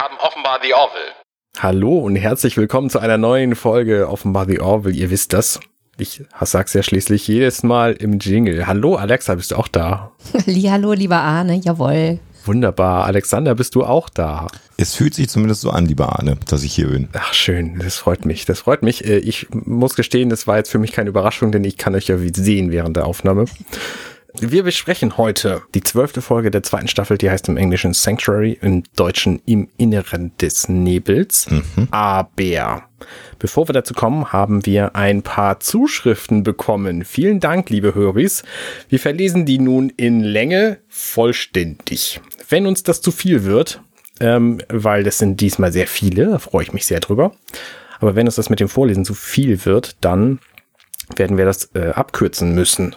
haben 0.00 0.16
offenbar 0.18 0.60
The 0.62 0.72
Orville. 0.72 1.12
Hallo 1.58 1.98
und 1.98 2.16
herzlich 2.16 2.56
willkommen 2.56 2.88
zu 2.88 3.00
einer 3.00 3.18
neuen 3.18 3.54
Folge 3.54 4.08
Offenbar 4.08 4.46
The 4.46 4.60
Orville. 4.60 4.96
Ihr 4.96 5.10
wisst 5.10 5.34
das. 5.34 5.60
Ich 5.98 6.24
sag's 6.40 6.72
ja 6.72 6.82
schließlich 6.82 7.28
jedes 7.28 7.62
Mal 7.62 7.92
im 7.92 8.18
Jingle. 8.18 8.66
Hallo 8.66 8.94
Alexa, 8.96 9.34
bist 9.34 9.50
du 9.50 9.56
auch 9.56 9.68
da? 9.68 10.12
Hallo, 10.46 10.94
lieber 10.94 11.18
Arne, 11.18 11.56
jawohl. 11.56 12.18
Wunderbar. 12.46 13.04
Alexander, 13.04 13.54
bist 13.54 13.74
du 13.74 13.84
auch 13.84 14.08
da? 14.08 14.46
Es 14.78 14.94
fühlt 14.94 15.12
sich 15.12 15.28
zumindest 15.28 15.60
so 15.60 15.68
an, 15.68 15.84
lieber 15.84 16.18
Arne, 16.18 16.38
dass 16.48 16.62
ich 16.62 16.74
hier 16.74 16.88
bin. 16.88 17.10
Ach, 17.12 17.34
schön. 17.34 17.78
Das 17.78 17.98
freut 17.98 18.24
mich. 18.24 18.46
Das 18.46 18.60
freut 18.60 18.82
mich. 18.82 19.04
Äh, 19.04 19.18
ich 19.18 19.48
muss 19.50 19.96
gestehen, 19.96 20.30
das 20.30 20.46
war 20.46 20.56
jetzt 20.56 20.70
für 20.70 20.78
mich 20.78 20.92
keine 20.92 21.10
Überraschung, 21.10 21.52
denn 21.52 21.64
ich 21.64 21.76
kann 21.76 21.94
euch 21.94 22.06
ja 22.06 22.16
sehen 22.16 22.70
während 22.70 22.96
der 22.96 23.04
Aufnahme. 23.04 23.44
Wir 24.38 24.62
besprechen 24.62 25.16
heute 25.16 25.62
die 25.74 25.82
zwölfte 25.82 26.22
Folge 26.22 26.50
der 26.50 26.62
zweiten 26.62 26.88
Staffel, 26.88 27.18
die 27.18 27.30
heißt 27.30 27.48
im 27.48 27.56
Englischen 27.56 27.94
Sanctuary, 27.94 28.58
im 28.60 28.84
Deutschen 28.94 29.42
Im 29.44 29.68
Inneren 29.76 30.32
des 30.38 30.68
Nebels. 30.68 31.50
Mhm. 31.50 31.88
Aber 31.90 32.84
bevor 33.38 33.68
wir 33.68 33.72
dazu 33.72 33.94
kommen, 33.94 34.32
haben 34.32 34.64
wir 34.66 34.94
ein 34.94 35.22
paar 35.22 35.60
Zuschriften 35.60 36.42
bekommen. 36.42 37.04
Vielen 37.04 37.40
Dank, 37.40 37.70
liebe 37.70 37.94
Höris. 37.94 38.42
Wir 38.88 39.00
verlesen 39.00 39.46
die 39.46 39.58
nun 39.58 39.90
in 39.90 40.20
Länge 40.20 40.78
vollständig. 40.88 42.20
Wenn 42.48 42.66
uns 42.66 42.82
das 42.82 43.00
zu 43.00 43.10
viel 43.10 43.44
wird, 43.44 43.80
ähm, 44.20 44.60
weil 44.68 45.02
das 45.02 45.18
sind 45.18 45.40
diesmal 45.40 45.72
sehr 45.72 45.86
viele, 45.86 46.26
da 46.26 46.38
freue 46.38 46.62
ich 46.62 46.72
mich 46.72 46.86
sehr 46.86 47.00
drüber. 47.00 47.32
Aber 48.00 48.14
wenn 48.14 48.26
uns 48.26 48.36
das 48.36 48.50
mit 48.50 48.60
dem 48.60 48.68
Vorlesen 48.68 49.04
zu 49.04 49.14
viel 49.14 49.64
wird, 49.64 49.96
dann 50.00 50.38
werden 51.18 51.36
wir 51.36 51.44
das 51.44 51.70
äh, 51.74 51.90
abkürzen 51.90 52.54
müssen. 52.54 52.96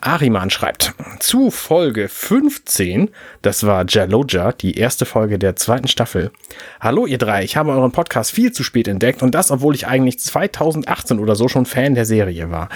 Ariman 0.00 0.50
schreibt, 0.50 0.94
zu 1.20 1.50
Folge 1.50 2.08
15, 2.08 3.10
das 3.42 3.64
war 3.64 3.84
Jaloja, 3.88 4.52
die 4.52 4.76
erste 4.76 5.06
Folge 5.06 5.38
der 5.38 5.56
zweiten 5.56 5.88
Staffel. 5.88 6.30
Hallo 6.80 7.06
ihr 7.06 7.18
drei, 7.18 7.44
ich 7.44 7.56
habe 7.56 7.72
euren 7.72 7.92
Podcast 7.92 8.32
viel 8.32 8.52
zu 8.52 8.62
spät 8.62 8.88
entdeckt 8.88 9.22
und 9.22 9.34
das, 9.34 9.50
obwohl 9.50 9.74
ich 9.74 9.86
eigentlich 9.86 10.18
2018 10.18 11.18
oder 11.18 11.36
so 11.36 11.48
schon 11.48 11.66
Fan 11.66 11.94
der 11.94 12.06
Serie 12.06 12.50
war. 12.50 12.68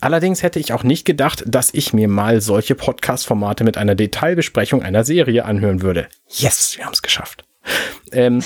Allerdings 0.00 0.42
hätte 0.42 0.58
ich 0.58 0.72
auch 0.72 0.82
nicht 0.82 1.04
gedacht, 1.04 1.44
dass 1.46 1.72
ich 1.74 1.92
mir 1.92 2.08
mal 2.08 2.40
solche 2.40 2.74
Podcast-Formate 2.74 3.64
mit 3.64 3.76
einer 3.76 3.94
Detailbesprechung 3.94 4.82
einer 4.82 5.04
Serie 5.04 5.44
anhören 5.44 5.82
würde. 5.82 6.08
Yes, 6.28 6.76
wir 6.76 6.86
haben 6.86 6.92
es 6.92 7.02
geschafft. 7.02 7.44
Ähm, 8.14 8.42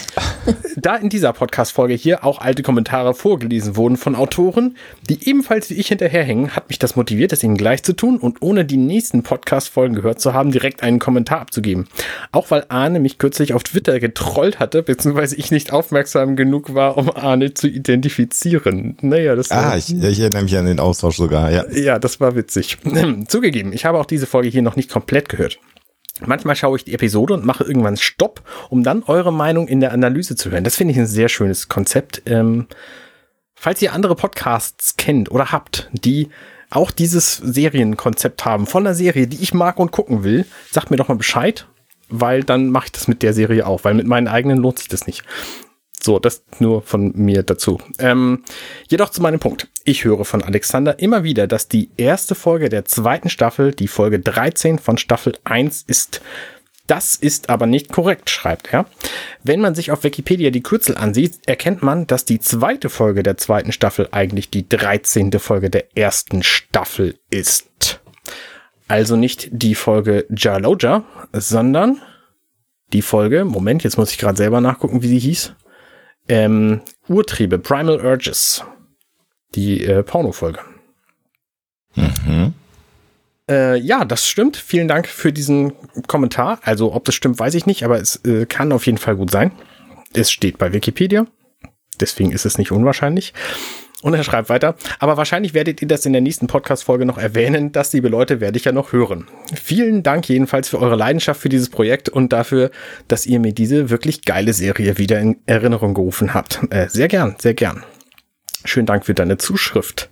da 0.76 0.94
in 0.96 1.08
dieser 1.08 1.32
Podcast-Folge 1.32 1.94
hier 1.94 2.24
auch 2.24 2.40
alte 2.40 2.62
Kommentare 2.62 3.14
vorgelesen 3.14 3.74
wurden 3.76 3.96
von 3.96 4.14
Autoren, 4.14 4.76
die 5.08 5.28
ebenfalls 5.28 5.70
wie 5.70 5.74
ich 5.74 5.88
hinterherhängen, 5.88 6.54
hat 6.54 6.68
mich 6.68 6.78
das 6.78 6.94
motiviert, 6.94 7.32
es 7.32 7.42
ihnen 7.42 7.56
gleich 7.56 7.82
zu 7.82 7.92
tun 7.94 8.18
und 8.18 8.42
ohne 8.42 8.64
die 8.64 8.76
nächsten 8.76 9.24
Podcast-Folgen 9.24 9.96
gehört 9.96 10.20
zu 10.20 10.34
haben, 10.34 10.52
direkt 10.52 10.82
einen 10.84 11.00
Kommentar 11.00 11.40
abzugeben. 11.40 11.88
Auch 12.30 12.50
weil 12.52 12.64
Arne 12.68 13.00
mich 13.00 13.18
kürzlich 13.18 13.54
auf 13.54 13.64
Twitter 13.64 13.98
getrollt 13.98 14.60
hatte, 14.60 14.82
beziehungsweise 14.84 15.34
ich 15.34 15.50
nicht 15.50 15.72
aufmerksam 15.72 16.36
genug 16.36 16.74
war, 16.74 16.96
um 16.96 17.10
Arne 17.10 17.52
zu 17.54 17.66
identifizieren. 17.66 18.96
Naja, 19.00 19.34
das 19.34 19.50
Ah, 19.50 19.70
war, 19.70 19.76
ich, 19.78 19.92
ich 19.92 20.20
erinnere 20.20 20.44
mich 20.44 20.56
an 20.56 20.66
den 20.66 20.78
Austausch 20.78 21.16
sogar, 21.16 21.50
ja. 21.50 21.64
Ja, 21.72 21.98
das 21.98 22.20
war 22.20 22.36
witzig. 22.36 22.78
Zugegeben, 23.28 23.72
ich 23.72 23.84
habe 23.84 23.98
auch 23.98 24.06
diese 24.06 24.26
Folge 24.26 24.48
hier 24.48 24.62
noch 24.62 24.76
nicht 24.76 24.90
komplett 24.90 25.28
gehört. 25.28 25.58
Manchmal 26.24 26.56
schaue 26.56 26.76
ich 26.76 26.84
die 26.84 26.94
Episode 26.94 27.34
und 27.34 27.44
mache 27.44 27.64
irgendwann 27.64 27.96
Stopp, 27.96 28.42
um 28.70 28.82
dann 28.82 29.02
eure 29.02 29.32
Meinung 29.32 29.68
in 29.68 29.80
der 29.80 29.92
Analyse 29.92 30.36
zu 30.36 30.50
hören. 30.50 30.64
Das 30.64 30.76
finde 30.76 30.92
ich 30.92 30.98
ein 30.98 31.06
sehr 31.06 31.28
schönes 31.28 31.68
Konzept. 31.68 32.22
Ähm, 32.26 32.66
falls 33.54 33.82
ihr 33.82 33.92
andere 33.92 34.14
Podcasts 34.14 34.96
kennt 34.96 35.30
oder 35.30 35.52
habt, 35.52 35.90
die 35.92 36.28
auch 36.70 36.90
dieses 36.90 37.36
Serienkonzept 37.36 38.44
haben 38.44 38.66
von 38.66 38.84
der 38.84 38.94
Serie, 38.94 39.26
die 39.26 39.42
ich 39.42 39.54
mag 39.54 39.78
und 39.78 39.92
gucken 39.92 40.24
will, 40.24 40.46
sagt 40.70 40.90
mir 40.90 40.96
doch 40.96 41.08
mal 41.08 41.16
Bescheid, 41.16 41.66
weil 42.08 42.42
dann 42.42 42.70
mache 42.70 42.86
ich 42.86 42.92
das 42.92 43.08
mit 43.08 43.22
der 43.22 43.32
Serie 43.32 43.66
auch, 43.66 43.84
weil 43.84 43.94
mit 43.94 44.06
meinen 44.06 44.28
eigenen 44.28 44.58
lohnt 44.58 44.78
sich 44.78 44.88
das 44.88 45.06
nicht. 45.06 45.22
So, 46.02 46.18
das 46.18 46.44
nur 46.58 46.82
von 46.82 47.12
mir 47.14 47.42
dazu. 47.42 47.80
Ähm, 47.98 48.44
jedoch 48.88 49.10
zu 49.10 49.22
meinem 49.22 49.40
Punkt. 49.40 49.68
Ich 49.84 50.04
höre 50.04 50.24
von 50.24 50.42
Alexander 50.42 50.98
immer 50.98 51.24
wieder, 51.24 51.46
dass 51.46 51.68
die 51.68 51.90
erste 51.96 52.34
Folge 52.34 52.68
der 52.68 52.84
zweiten 52.84 53.28
Staffel 53.28 53.72
die 53.72 53.88
Folge 53.88 54.20
13 54.20 54.78
von 54.78 54.98
Staffel 54.98 55.36
1 55.44 55.84
ist. 55.86 56.20
Das 56.86 57.16
ist 57.16 57.50
aber 57.50 57.66
nicht 57.66 57.90
korrekt, 57.90 58.30
schreibt 58.30 58.72
er. 58.72 58.86
Wenn 59.42 59.60
man 59.60 59.74
sich 59.74 59.90
auf 59.90 60.04
Wikipedia 60.04 60.50
die 60.50 60.62
Kürzel 60.62 60.96
ansieht, 60.96 61.40
erkennt 61.46 61.82
man, 61.82 62.06
dass 62.06 62.24
die 62.24 62.38
zweite 62.38 62.88
Folge 62.88 63.22
der 63.22 63.36
zweiten 63.36 63.72
Staffel 63.72 64.08
eigentlich 64.12 64.50
die 64.50 64.68
13. 64.68 65.32
Folge 65.40 65.70
der 65.70 65.96
ersten 65.96 66.44
Staffel 66.44 67.18
ist. 67.30 68.00
Also 68.88 69.16
nicht 69.16 69.48
die 69.50 69.74
Folge 69.74 70.26
Jaloja, 70.30 71.04
sondern 71.32 72.00
die 72.92 73.02
Folge, 73.02 73.44
Moment, 73.44 73.82
jetzt 73.82 73.98
muss 73.98 74.12
ich 74.12 74.18
gerade 74.18 74.36
selber 74.36 74.60
nachgucken, 74.60 75.02
wie 75.02 75.08
sie 75.08 75.18
hieß. 75.18 75.54
Ähm, 76.28 76.80
Urtriebe, 77.08 77.58
Primal 77.58 78.04
Urges. 78.04 78.64
Die 79.54 79.84
äh, 79.84 80.02
Porno-Folge. 80.02 80.60
Mhm. 81.94 82.52
Äh, 83.48 83.78
ja, 83.78 84.04
das 84.04 84.28
stimmt. 84.28 84.56
Vielen 84.56 84.88
Dank 84.88 85.06
für 85.06 85.32
diesen 85.32 85.72
Kommentar. 86.06 86.58
Also, 86.62 86.92
ob 86.92 87.04
das 87.04 87.14
stimmt, 87.14 87.38
weiß 87.38 87.54
ich 87.54 87.66
nicht, 87.66 87.84
aber 87.84 88.00
es 88.00 88.16
äh, 88.24 88.46
kann 88.46 88.72
auf 88.72 88.86
jeden 88.86 88.98
Fall 88.98 89.16
gut 89.16 89.30
sein. 89.30 89.52
Es 90.12 90.30
steht 90.30 90.58
bei 90.58 90.72
Wikipedia. 90.72 91.26
Deswegen 92.00 92.32
ist 92.32 92.44
es 92.44 92.58
nicht 92.58 92.72
unwahrscheinlich. 92.72 93.32
Und 94.02 94.12
er 94.12 94.22
schreibt 94.22 94.50
weiter, 94.50 94.76
aber 94.98 95.16
wahrscheinlich 95.16 95.54
werdet 95.54 95.80
ihr 95.80 95.88
das 95.88 96.04
in 96.04 96.12
der 96.12 96.20
nächsten 96.20 96.46
Podcast-Folge 96.48 97.06
noch 97.06 97.16
erwähnen. 97.16 97.72
Das, 97.72 97.92
liebe 97.94 98.08
Leute, 98.08 98.40
werde 98.40 98.58
ich 98.58 98.66
ja 98.66 98.72
noch 98.72 98.92
hören. 98.92 99.26
Vielen 99.54 100.02
Dank 100.02 100.28
jedenfalls 100.28 100.68
für 100.68 100.78
eure 100.78 100.96
Leidenschaft 100.96 101.40
für 101.40 101.48
dieses 101.48 101.70
Projekt 101.70 102.10
und 102.10 102.32
dafür, 102.32 102.70
dass 103.08 103.24
ihr 103.24 103.40
mir 103.40 103.54
diese 103.54 103.88
wirklich 103.88 104.22
geile 104.22 104.52
Serie 104.52 104.98
wieder 104.98 105.18
in 105.18 105.38
Erinnerung 105.46 105.94
gerufen 105.94 106.34
habt. 106.34 106.60
Äh, 106.70 106.88
sehr 106.88 107.08
gern, 107.08 107.36
sehr 107.38 107.54
gern. 107.54 107.84
Schönen 108.64 108.86
Dank 108.86 109.06
für 109.06 109.14
deine 109.14 109.38
Zuschrift. 109.38 110.10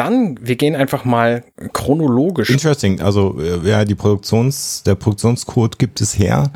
Dann, 0.00 0.38
wir 0.40 0.56
gehen 0.56 0.74
einfach 0.74 1.04
mal 1.04 1.44
chronologisch. 1.74 2.48
Interesting. 2.48 3.02
Also, 3.02 3.38
äh, 3.38 3.68
ja, 3.68 3.84
die 3.84 3.94
Produktions, 3.94 4.82
der 4.82 4.94
Produktionscode 4.94 5.78
gibt 5.78 6.00
es 6.00 6.18
her. 6.18 6.50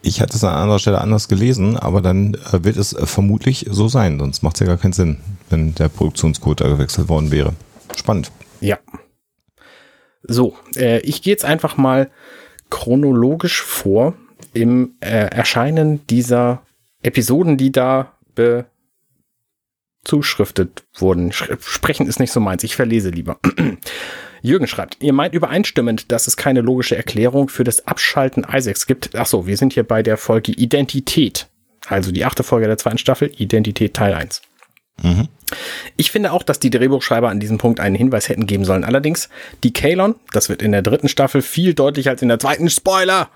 Ich 0.00 0.22
hatte 0.22 0.36
es 0.36 0.42
an 0.42 0.54
anderer 0.54 0.78
Stelle 0.78 0.98
anders 1.02 1.28
gelesen, 1.28 1.76
aber 1.76 2.00
dann 2.00 2.32
äh, 2.50 2.64
wird 2.64 2.78
es 2.78 2.94
äh, 2.94 3.04
vermutlich 3.04 3.66
so 3.68 3.88
sein, 3.88 4.18
sonst 4.18 4.42
macht 4.42 4.56
es 4.56 4.60
ja 4.60 4.66
gar 4.68 4.78
keinen 4.78 4.94
Sinn, 4.94 5.18
wenn 5.50 5.74
der 5.74 5.90
Produktionscode 5.90 6.62
da 6.62 6.68
gewechselt 6.68 7.10
worden 7.10 7.30
wäre. 7.30 7.52
Spannend. 7.94 8.32
Ja. 8.62 8.78
So, 10.22 10.56
äh, 10.74 11.00
ich 11.00 11.20
gehe 11.20 11.34
jetzt 11.34 11.44
einfach 11.44 11.76
mal 11.76 12.10
chronologisch 12.70 13.60
vor 13.60 14.14
im 14.54 14.94
äh, 15.00 15.26
Erscheinen 15.26 16.06
dieser 16.06 16.62
Episoden, 17.02 17.58
die 17.58 17.70
da 17.70 18.14
bezuschriftet 20.08 20.84
wurden. 20.94 21.32
Sprechen 21.32 22.06
ist 22.06 22.18
nicht 22.18 22.32
so 22.32 22.40
meins, 22.40 22.64
ich 22.64 22.76
verlese 22.76 23.10
lieber. 23.10 23.38
Jürgen 24.42 24.66
schreibt, 24.66 24.96
ihr 25.00 25.12
meint 25.12 25.34
übereinstimmend, 25.34 26.10
dass 26.10 26.26
es 26.26 26.36
keine 26.36 26.62
logische 26.62 26.96
Erklärung 26.96 27.48
für 27.48 27.64
das 27.64 27.86
Abschalten 27.86 28.46
Isaacs 28.50 28.86
gibt. 28.86 29.10
Ach 29.14 29.26
so, 29.26 29.46
wir 29.46 29.56
sind 29.56 29.74
hier 29.74 29.82
bei 29.82 30.02
der 30.02 30.16
Folge 30.16 30.52
Identität. 30.52 31.48
Also 31.88 32.10
die 32.10 32.24
achte 32.24 32.42
Folge 32.42 32.66
der 32.66 32.78
zweiten 32.78 32.98
Staffel, 32.98 33.30
Identität 33.36 33.94
Teil 33.94 34.14
1. 34.14 34.40
Mhm. 35.02 35.28
Ich 35.96 36.10
finde 36.10 36.32
auch, 36.32 36.42
dass 36.42 36.58
die 36.58 36.70
Drehbuchschreiber 36.70 37.28
an 37.28 37.40
diesem 37.40 37.58
Punkt 37.58 37.80
einen 37.80 37.94
Hinweis 37.94 38.28
hätten 38.28 38.46
geben 38.46 38.64
sollen. 38.64 38.84
Allerdings, 38.84 39.28
die 39.62 39.72
Kalon, 39.72 40.14
das 40.32 40.48
wird 40.48 40.62
in 40.62 40.72
der 40.72 40.82
dritten 40.82 41.08
Staffel 41.08 41.42
viel 41.42 41.74
deutlicher 41.74 42.10
als 42.10 42.22
in 42.22 42.28
der 42.28 42.38
zweiten, 42.38 42.70
Spoiler, 42.70 43.28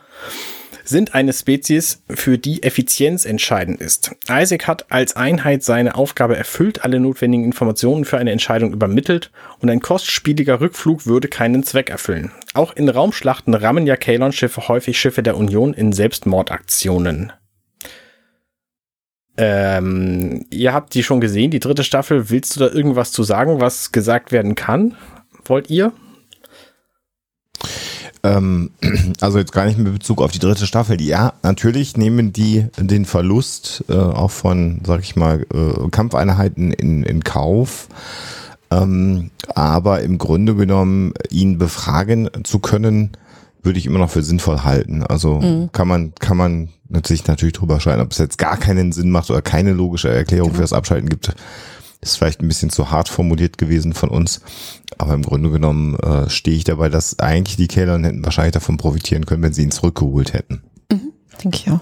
sind 0.84 1.14
eine 1.14 1.32
Spezies, 1.32 2.02
für 2.08 2.38
die 2.38 2.62
Effizienz 2.62 3.24
entscheidend 3.24 3.80
ist. 3.80 4.14
Isaac 4.28 4.66
hat 4.66 4.90
als 4.90 5.16
Einheit 5.16 5.62
seine 5.62 5.94
Aufgabe 5.94 6.36
erfüllt, 6.36 6.84
alle 6.84 7.00
notwendigen 7.00 7.44
Informationen 7.44 8.04
für 8.04 8.18
eine 8.18 8.32
Entscheidung 8.32 8.72
übermittelt 8.72 9.30
und 9.60 9.70
ein 9.70 9.80
kostspieliger 9.80 10.60
Rückflug 10.60 11.06
würde 11.06 11.28
keinen 11.28 11.62
Zweck 11.62 11.90
erfüllen. 11.90 12.32
Auch 12.54 12.74
in 12.74 12.88
Raumschlachten 12.88 13.54
rammen 13.54 13.86
ja 13.86 13.96
Kalon-Schiffe 13.96 14.68
häufig 14.68 14.98
Schiffe 14.98 15.22
der 15.22 15.36
Union 15.36 15.74
in 15.74 15.92
Selbstmordaktionen. 15.92 17.32
Ähm, 19.36 20.44
ihr 20.50 20.74
habt 20.74 20.94
die 20.94 21.02
schon 21.02 21.20
gesehen, 21.20 21.50
die 21.50 21.60
dritte 21.60 21.84
Staffel. 21.84 22.28
Willst 22.30 22.54
du 22.54 22.60
da 22.60 22.68
irgendwas 22.68 23.12
zu 23.12 23.22
sagen, 23.22 23.60
was 23.60 23.92
gesagt 23.92 24.30
werden 24.30 24.54
kann? 24.54 24.96
Wollt 25.44 25.70
ihr? 25.70 25.92
Ähm, 28.24 28.70
also 29.20 29.38
jetzt 29.38 29.52
gar 29.52 29.66
nicht 29.66 29.78
mit 29.78 29.92
Bezug 29.92 30.22
auf 30.22 30.32
die 30.32 30.38
dritte 30.38 30.66
Staffel. 30.66 31.00
Ja, 31.00 31.34
natürlich 31.42 31.96
nehmen 31.96 32.32
die 32.32 32.66
den 32.78 33.04
Verlust 33.04 33.84
äh, 33.88 33.94
auch 33.94 34.30
von, 34.30 34.80
sag 34.86 35.00
ich 35.00 35.16
mal, 35.16 35.46
äh, 35.52 35.88
Kampfeinheiten 35.90 36.72
in, 36.72 37.02
in 37.02 37.24
Kauf. 37.24 37.88
Ähm, 38.70 39.30
aber 39.54 40.02
im 40.02 40.18
Grunde 40.18 40.54
genommen, 40.54 41.12
ihn 41.30 41.58
befragen 41.58 42.30
zu 42.44 42.58
können, 42.58 43.10
würde 43.62 43.78
ich 43.78 43.86
immer 43.86 43.98
noch 43.98 44.10
für 44.10 44.22
sinnvoll 44.22 44.62
halten. 44.62 45.02
Also 45.02 45.40
mhm. 45.40 45.70
kann 45.72 45.88
man, 45.88 46.14
kann 46.18 46.36
man 46.36 46.68
natürlich 46.88 47.26
natürlich 47.26 47.54
drüber 47.54 47.80
schreiben, 47.80 48.02
ob 48.02 48.12
es 48.12 48.18
jetzt 48.18 48.38
gar 48.38 48.56
keinen 48.56 48.92
Sinn 48.92 49.10
macht 49.10 49.30
oder 49.30 49.42
keine 49.42 49.72
logische 49.72 50.08
Erklärung 50.08 50.48
genau. 50.48 50.56
für 50.56 50.62
das 50.62 50.72
Abschalten 50.72 51.08
gibt. 51.08 51.32
Ist 52.02 52.18
vielleicht 52.18 52.42
ein 52.42 52.48
bisschen 52.48 52.70
zu 52.70 52.90
hart 52.90 53.08
formuliert 53.08 53.56
gewesen 53.56 53.94
von 53.94 54.10
uns. 54.10 54.42
Aber 54.98 55.14
im 55.14 55.22
Grunde 55.22 55.50
genommen 55.50 55.96
äh, 56.00 56.28
stehe 56.28 56.56
ich 56.56 56.64
dabei, 56.64 56.88
dass 56.88 57.18
eigentlich 57.18 57.56
die 57.56 57.68
Kellern 57.68 58.04
hätten 58.04 58.24
wahrscheinlich 58.24 58.52
davon 58.52 58.76
profitieren 58.76 59.24
können, 59.24 59.42
wenn 59.42 59.52
sie 59.54 59.62
ihn 59.62 59.70
zurückgeholt 59.70 60.34
hätten. 60.34 60.64
Mhm, 60.90 61.12
denke 61.42 61.56
ich 61.56 61.70
auch. 61.70 61.80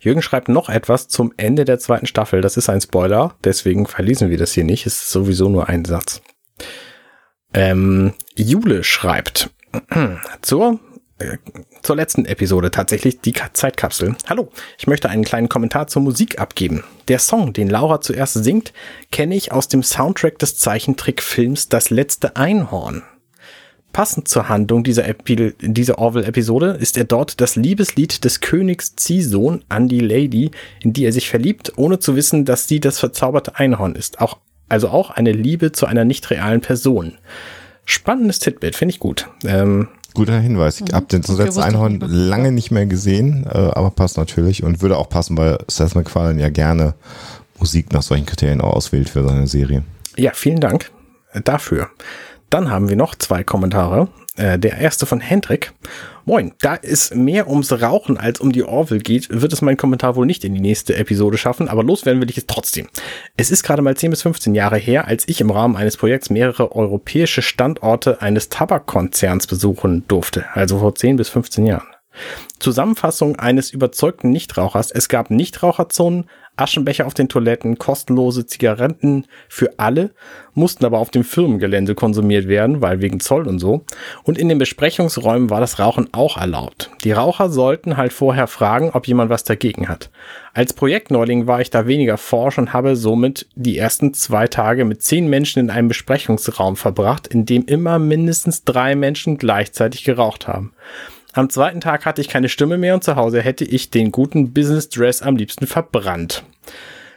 Jürgen 0.00 0.22
schreibt 0.22 0.48
noch 0.48 0.68
etwas 0.68 1.08
zum 1.08 1.32
Ende 1.36 1.64
der 1.64 1.78
zweiten 1.78 2.06
Staffel. 2.06 2.40
Das 2.40 2.56
ist 2.56 2.68
ein 2.68 2.80
Spoiler, 2.80 3.34
deswegen 3.42 3.86
verlesen 3.86 4.30
wir 4.30 4.38
das 4.38 4.52
hier 4.52 4.64
nicht. 4.64 4.86
Es 4.86 4.94
ist 4.94 5.10
sowieso 5.10 5.48
nur 5.48 5.68
ein 5.68 5.84
Satz. 5.84 6.22
Ähm, 7.52 8.14
Jule 8.36 8.84
schreibt 8.84 9.50
zur 10.42 10.78
äh, 11.18 11.38
zur 11.82 11.96
letzten 11.96 12.24
Episode 12.24 12.70
tatsächlich 12.70 13.20
die 13.20 13.32
Zeitkapsel. 13.52 14.16
Hallo, 14.28 14.50
ich 14.78 14.86
möchte 14.86 15.08
einen 15.08 15.24
kleinen 15.24 15.48
Kommentar 15.48 15.86
zur 15.86 16.02
Musik 16.02 16.40
abgeben. 16.40 16.84
Der 17.08 17.18
Song, 17.18 17.52
den 17.52 17.68
Laura 17.68 18.00
zuerst 18.00 18.34
singt, 18.34 18.72
kenne 19.10 19.34
ich 19.34 19.52
aus 19.52 19.68
dem 19.68 19.82
Soundtrack 19.82 20.38
des 20.38 20.58
Zeichentrickfilms 20.58 21.68
Das 21.68 21.90
letzte 21.90 22.36
Einhorn. 22.36 23.02
Passend 23.92 24.28
zur 24.28 24.48
Handlung 24.48 24.84
dieser, 24.84 25.08
Epi 25.08 25.54
dieser 25.60 25.98
Orwell-Episode 25.98 26.76
ist 26.78 26.96
er 26.96 27.04
dort 27.04 27.40
das 27.40 27.56
Liebeslied 27.56 28.24
des 28.24 28.40
Königs 28.40 28.94
Ziehsohn 28.96 29.64
an 29.68 29.88
die 29.88 30.00
Lady, 30.00 30.50
in 30.80 30.92
die 30.92 31.04
er 31.04 31.12
sich 31.12 31.28
verliebt, 31.28 31.72
ohne 31.76 31.98
zu 31.98 32.14
wissen, 32.14 32.44
dass 32.44 32.68
sie 32.68 32.80
das 32.80 32.98
verzauberte 33.00 33.56
Einhorn 33.56 33.94
ist. 33.94 34.20
Auch, 34.20 34.38
also 34.68 34.88
auch 34.90 35.10
eine 35.10 35.32
Liebe 35.32 35.72
zu 35.72 35.86
einer 35.86 36.04
nicht 36.04 36.30
realen 36.30 36.60
Person. 36.60 37.18
Spannendes 37.86 38.38
Titbit, 38.38 38.76
finde 38.76 38.92
ich 38.92 39.00
gut. 39.00 39.28
Ähm, 39.44 39.88
Guter 40.14 40.40
Hinweis. 40.40 40.80
Ich 40.80 40.92
habe 40.92 41.06
den 41.06 41.22
zuletzt 41.22 41.58
Einhorn 41.58 42.00
lange 42.00 42.50
nicht 42.50 42.70
mehr 42.70 42.86
gesehen, 42.86 43.46
äh, 43.46 43.56
aber 43.56 43.90
passt 43.90 44.16
natürlich 44.16 44.62
und 44.64 44.82
würde 44.82 44.96
auch 44.96 45.08
passen, 45.08 45.36
weil 45.36 45.58
Seth 45.68 45.94
MacFarlane 45.94 46.40
ja 46.40 46.48
gerne 46.48 46.94
Musik 47.58 47.92
nach 47.92 48.02
solchen 48.02 48.26
Kriterien 48.26 48.60
auch 48.60 48.74
auswählt 48.74 49.08
für 49.08 49.24
seine 49.24 49.46
Serie. 49.46 49.84
Ja, 50.16 50.32
vielen 50.34 50.60
Dank 50.60 50.90
dafür. 51.44 51.88
Dann 52.50 52.70
haben 52.70 52.88
wir 52.88 52.96
noch 52.96 53.14
zwei 53.14 53.44
Kommentare. 53.44 54.08
Äh, 54.38 54.58
der 54.58 54.78
erste 54.78 55.04
von 55.04 55.20
Hendrik. 55.20 55.72
Moin, 56.24 56.52
da 56.60 56.78
es 56.80 57.12
mehr 57.12 57.48
ums 57.48 57.72
Rauchen 57.72 58.16
als 58.16 58.38
um 58.38 58.52
die 58.52 58.62
Orville 58.62 59.00
geht, 59.00 59.28
wird 59.30 59.52
es 59.52 59.62
mein 59.62 59.76
Kommentar 59.76 60.14
wohl 60.14 60.26
nicht 60.26 60.44
in 60.44 60.54
die 60.54 60.60
nächste 60.60 60.94
Episode 60.94 61.38
schaffen, 61.38 61.68
aber 61.68 61.82
loswerden 61.82 62.22
will 62.22 62.30
ich 62.30 62.38
es 62.38 62.46
trotzdem. 62.46 62.86
Es 63.36 63.50
ist 63.50 63.64
gerade 63.64 63.82
mal 63.82 63.96
10 63.96 64.10
bis 64.10 64.22
15 64.22 64.54
Jahre 64.54 64.76
her, 64.76 65.08
als 65.08 65.26
ich 65.26 65.40
im 65.40 65.50
Rahmen 65.50 65.74
eines 65.74 65.96
Projekts 65.96 66.30
mehrere 66.30 66.70
europäische 66.70 67.42
Standorte 67.42 68.22
eines 68.22 68.48
Tabakkonzerns 68.48 69.48
besuchen 69.48 70.06
durfte, 70.06 70.44
also 70.52 70.78
vor 70.78 70.94
10 70.94 71.16
bis 71.16 71.30
15 71.30 71.66
Jahren. 71.66 71.88
Zusammenfassung 72.60 73.36
eines 73.36 73.70
überzeugten 73.70 74.30
Nichtrauchers. 74.30 74.90
Es 74.90 75.08
gab 75.08 75.30
Nichtraucherzonen, 75.30 76.26
Aschenbecher 76.58 77.06
auf 77.06 77.14
den 77.14 77.28
Toiletten, 77.28 77.78
kostenlose 77.78 78.46
Zigaretten 78.46 79.26
für 79.48 79.78
alle, 79.78 80.10
mussten 80.54 80.84
aber 80.84 80.98
auf 80.98 81.10
dem 81.10 81.24
Firmengelände 81.24 81.94
konsumiert 81.94 82.48
werden, 82.48 82.82
weil 82.82 83.00
wegen 83.00 83.20
Zoll 83.20 83.46
und 83.46 83.58
so. 83.58 83.84
Und 84.24 84.38
in 84.38 84.48
den 84.48 84.58
Besprechungsräumen 84.58 85.50
war 85.50 85.60
das 85.60 85.78
Rauchen 85.78 86.08
auch 86.12 86.36
erlaubt. 86.36 86.90
Die 87.04 87.12
Raucher 87.12 87.48
sollten 87.48 87.96
halt 87.96 88.12
vorher 88.12 88.46
fragen, 88.46 88.90
ob 88.92 89.06
jemand 89.06 89.30
was 89.30 89.44
dagegen 89.44 89.88
hat. 89.88 90.10
Als 90.52 90.72
Projektneuling 90.72 91.46
war 91.46 91.60
ich 91.60 91.70
da 91.70 91.86
weniger 91.86 92.18
forsch 92.18 92.58
und 92.58 92.72
habe 92.72 92.96
somit 92.96 93.46
die 93.54 93.78
ersten 93.78 94.12
zwei 94.14 94.48
Tage 94.48 94.84
mit 94.84 95.02
zehn 95.02 95.28
Menschen 95.28 95.60
in 95.60 95.70
einem 95.70 95.88
Besprechungsraum 95.88 96.76
verbracht, 96.76 97.28
in 97.28 97.46
dem 97.46 97.64
immer 97.66 97.98
mindestens 97.98 98.64
drei 98.64 98.96
Menschen 98.96 99.38
gleichzeitig 99.38 100.02
geraucht 100.04 100.48
haben. 100.48 100.72
Am 101.38 101.50
zweiten 101.50 101.80
Tag 101.80 102.04
hatte 102.04 102.20
ich 102.20 102.26
keine 102.26 102.48
Stimme 102.48 102.78
mehr 102.78 102.94
und 102.94 103.04
zu 103.04 103.14
Hause 103.14 103.40
hätte 103.40 103.64
ich 103.64 103.90
den 103.90 104.10
guten 104.10 104.52
Business 104.52 104.88
Dress 104.88 105.22
am 105.22 105.36
liebsten 105.36 105.68
verbrannt. 105.68 106.42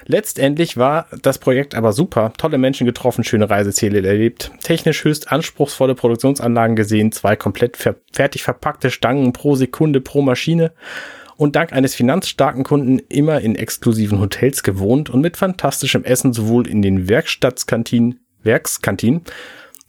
Letztendlich 0.06 0.78
war 0.78 1.08
das 1.24 1.40
Projekt 1.40 1.74
aber 1.74 1.92
super. 1.92 2.32
Tolle 2.38 2.60
Menschen 2.60 2.86
getroffen, 2.86 3.24
schöne 3.24 3.50
Reiseziele 3.50 4.08
erlebt, 4.08 4.52
technisch 4.62 5.04
höchst 5.06 5.32
anspruchsvolle 5.32 5.96
Produktionsanlagen 5.96 6.76
gesehen, 6.76 7.12
zwei 7.12 7.36
komplett 7.36 7.78
ver 7.78 7.96
fertig 8.14 8.44
verpackte 8.44 8.92
Stangen 8.92 9.34
pro 9.34 9.56
Sekunde 9.56 10.02
pro 10.02 10.22
Maschine 10.22 10.72
und 11.36 11.56
dank 11.56 11.74
eines 11.74 11.96
finanzstarken 11.96 12.64
Kunden 12.64 13.00
immer 13.10 13.42
in 13.42 13.56
exklusiven 13.56 14.20
Hotels 14.20 14.62
gewohnt 14.62 15.10
und 15.10 15.22
mit 15.22 15.36
fantastischem 15.36 16.04
Essen 16.04 16.32
sowohl 16.32 16.68
in 16.68 16.84
den 16.84 17.10
Werkstattskantinen, 17.10 18.20
Werkskantinen 18.44 19.24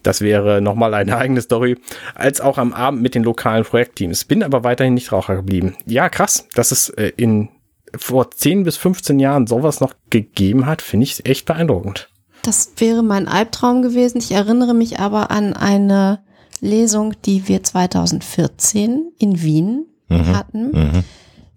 das 0.03 0.21
wäre 0.21 0.61
nochmal 0.61 0.95
eine 0.95 1.17
eigene 1.19 1.41
Story, 1.41 1.79
als 2.15 2.41
auch 2.41 2.59
am 2.59 2.73
Abend 2.73 3.03
mit 3.03 3.15
den 3.15 3.23
lokalen 3.23 3.65
Projektteams. 3.65 4.25
Bin 4.25 4.43
aber 4.43 4.65
weiterhin 4.65 4.95
nicht 4.95 5.13
Raucher 5.13 5.37
geblieben. 5.37 5.77
Ja, 5.87 6.09
krass, 6.09 6.49
dass 6.55 6.73
es 6.73 6.89
äh, 6.91 7.13
in 7.17 7.49
vor 7.95 8.31
10 8.31 8.65
bis 8.65 8.77
15 8.77 9.19
Jahren 9.19 9.47
sowas 9.47 9.81
noch 9.81 9.95
gegeben 10.11 10.67
hat, 10.67 10.83
finde 10.83 11.05
ich 11.05 11.27
echt 11.27 11.47
beeindruckend. 11.47 12.09
Das 12.43 12.73
wäre 12.79 13.03
mein 13.03 13.29
Albtraum 13.29 13.83
gewesen. 13.83 14.19
Ich 14.19 14.33
erinnere 14.33 14.75
mich 14.75 14.99
aber 14.99 15.31
an 15.31 15.53
eine 15.53 16.21
Lesung, 16.61 17.15
die 17.25 17.49
wir 17.49 17.63
2014 17.63 19.13
in 19.19 19.43
Wien 19.43 19.87
mhm. 20.09 20.37
hatten. 20.37 20.71
Mhm. 20.73 21.05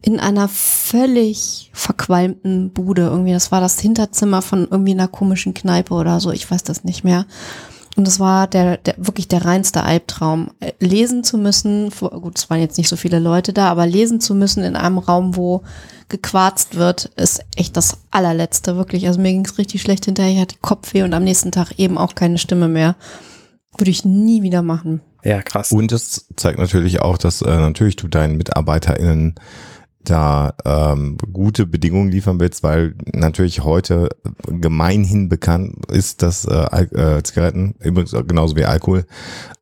In 0.02 0.20
einer 0.20 0.48
völlig 0.48 1.72
verqualmten 1.74 2.72
Bude. 2.72 3.04
Irgendwie, 3.04 3.34
das 3.34 3.52
war 3.52 3.62
das 3.62 3.80
Hinterzimmer 3.80 4.44
von 4.44 4.68
irgendwie 4.70 4.92
einer 4.92 5.08
komischen 5.08 5.56
Kneipe 5.56 5.96
oder 5.96 6.20
so. 6.20 6.32
Ich 6.32 6.50
weiß 6.50 6.64
das 6.64 6.84
nicht 6.84 7.04
mehr. 7.04 7.26
Und 7.96 8.08
das 8.08 8.20
war 8.20 8.48
der, 8.48 8.78
der 8.78 8.96
wirklich 8.98 9.28
der 9.28 9.46
reinste 9.46 9.84
Albtraum. 9.84 10.52
Äh, 10.60 10.74
lesen 10.80 11.24
zu 11.24 11.38
müssen, 11.38 11.92
gut, 11.92 12.38
es 12.38 12.50
waren 12.50 12.60
jetzt 12.60 12.78
nicht 12.78 12.90
so 12.90 12.96
viele 12.96 13.20
Leute 13.20 13.54
da, 13.54 13.70
aber 13.70 13.86
lesen 13.86 14.20
zu 14.20 14.36
müssen 14.36 14.64
in 14.64 14.76
einem 14.76 14.98
Raum, 14.98 15.36
wo 15.36 15.64
gequarzt 16.10 16.76
wird, 16.76 17.06
ist 17.16 17.44
echt 17.56 17.78
das 17.78 17.98
allerletzte, 18.12 18.76
wirklich. 18.76 19.08
Also 19.08 19.20
mir 19.20 19.32
ging 19.32 19.46
es 19.46 19.58
richtig 19.58 19.82
schlecht 19.82 20.06
hinterher, 20.06 20.34
ich 20.34 20.40
hatte 20.42 20.56
Kopfweh 20.62 21.04
und 21.04 21.14
am 21.14 21.24
nächsten 21.24 21.52
Tag 21.52 21.80
eben 21.80 21.98
auch 21.98 22.16
keine 22.16 22.38
Stimme 22.38 22.68
mehr. 22.68 22.96
Würde 23.78 23.92
ich 23.92 24.06
nie 24.06 24.42
wieder 24.42 24.62
machen. 24.62 25.02
Ja, 25.24 25.42
krass. 25.42 25.72
Und 25.72 25.92
es 25.92 26.28
zeigt 26.36 26.60
natürlich 26.60 27.02
auch, 27.02 27.18
dass 27.18 27.42
äh, 27.42 27.50
natürlich 27.50 27.96
du 27.96 28.08
deinen 28.08 28.38
MitarbeiterInnen 28.38 29.36
da 30.10 30.54
ähm, 30.66 31.18
gute 31.34 31.66
Bedingungen 31.66 32.12
liefern 32.12 32.40
willst, 32.40 32.64
weil 32.64 32.96
natürlich 33.12 33.64
heute 33.64 34.10
gemeinhin 34.48 35.30
bekannt 35.30 35.86
ist, 35.92 36.22
dass 36.22 36.46
äh, 36.46 36.84
äh, 36.84 37.24
Zigaretten, 37.24 37.76
übrigens 37.80 38.12
genauso 38.28 38.56
wie 38.56 38.66
Alkohol, 38.66 39.00
mhm. 39.00 39.06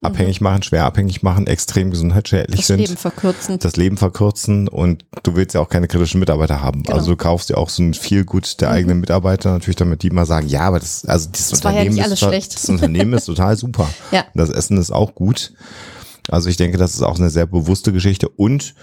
abhängig 0.01 0.41
machen, 0.41 0.63
schwer 0.63 0.85
abhängig 0.85 1.23
machen, 1.23 1.47
extrem 1.47 1.91
gesundheitsschädlich 1.91 2.61
das 2.61 2.67
sind. 2.67 2.81
Das 2.81 2.89
Leben 2.89 2.97
verkürzen. 2.97 3.59
Das 3.59 3.75
Leben 3.75 3.97
verkürzen 3.97 4.67
und 4.67 5.05
du 5.23 5.35
willst 5.35 5.55
ja 5.55 5.61
auch 5.61 5.69
keine 5.69 5.87
kritischen 5.87 6.19
Mitarbeiter 6.19 6.61
haben. 6.61 6.83
Genau. 6.83 6.97
Also 6.97 7.11
du 7.11 7.17
kaufst 7.17 7.49
ja 7.49 7.57
auch 7.57 7.69
so 7.69 7.81
ein 7.81 7.93
viel 7.93 8.25
gut 8.25 8.61
der 8.61 8.69
mhm. 8.69 8.75
eigenen 8.75 8.99
Mitarbeiter, 8.99 9.51
natürlich 9.51 9.77
damit 9.77 10.03
die 10.03 10.11
mal 10.11 10.25
sagen, 10.25 10.47
ja, 10.47 10.61
aber 10.61 10.79
das, 10.79 11.05
also 11.05 11.29
dieses 11.29 11.49
das 11.49 11.59
Unternehmen, 11.59 11.95
ja 11.95 12.05
ist, 12.05 12.19
total, 12.19 12.39
das 12.39 12.69
Unternehmen 12.69 13.13
ist 13.13 13.25
total 13.25 13.57
super. 13.57 13.89
Ja. 14.11 14.25
Das 14.35 14.49
Essen 14.49 14.77
ist 14.77 14.91
auch 14.91 15.15
gut. 15.15 15.53
Also 16.29 16.49
ich 16.49 16.57
denke, 16.57 16.77
das 16.77 16.93
ist 16.93 17.01
auch 17.01 17.17
eine 17.17 17.29
sehr 17.29 17.45
bewusste 17.45 17.91
Geschichte 17.91 18.29
und 18.29 18.75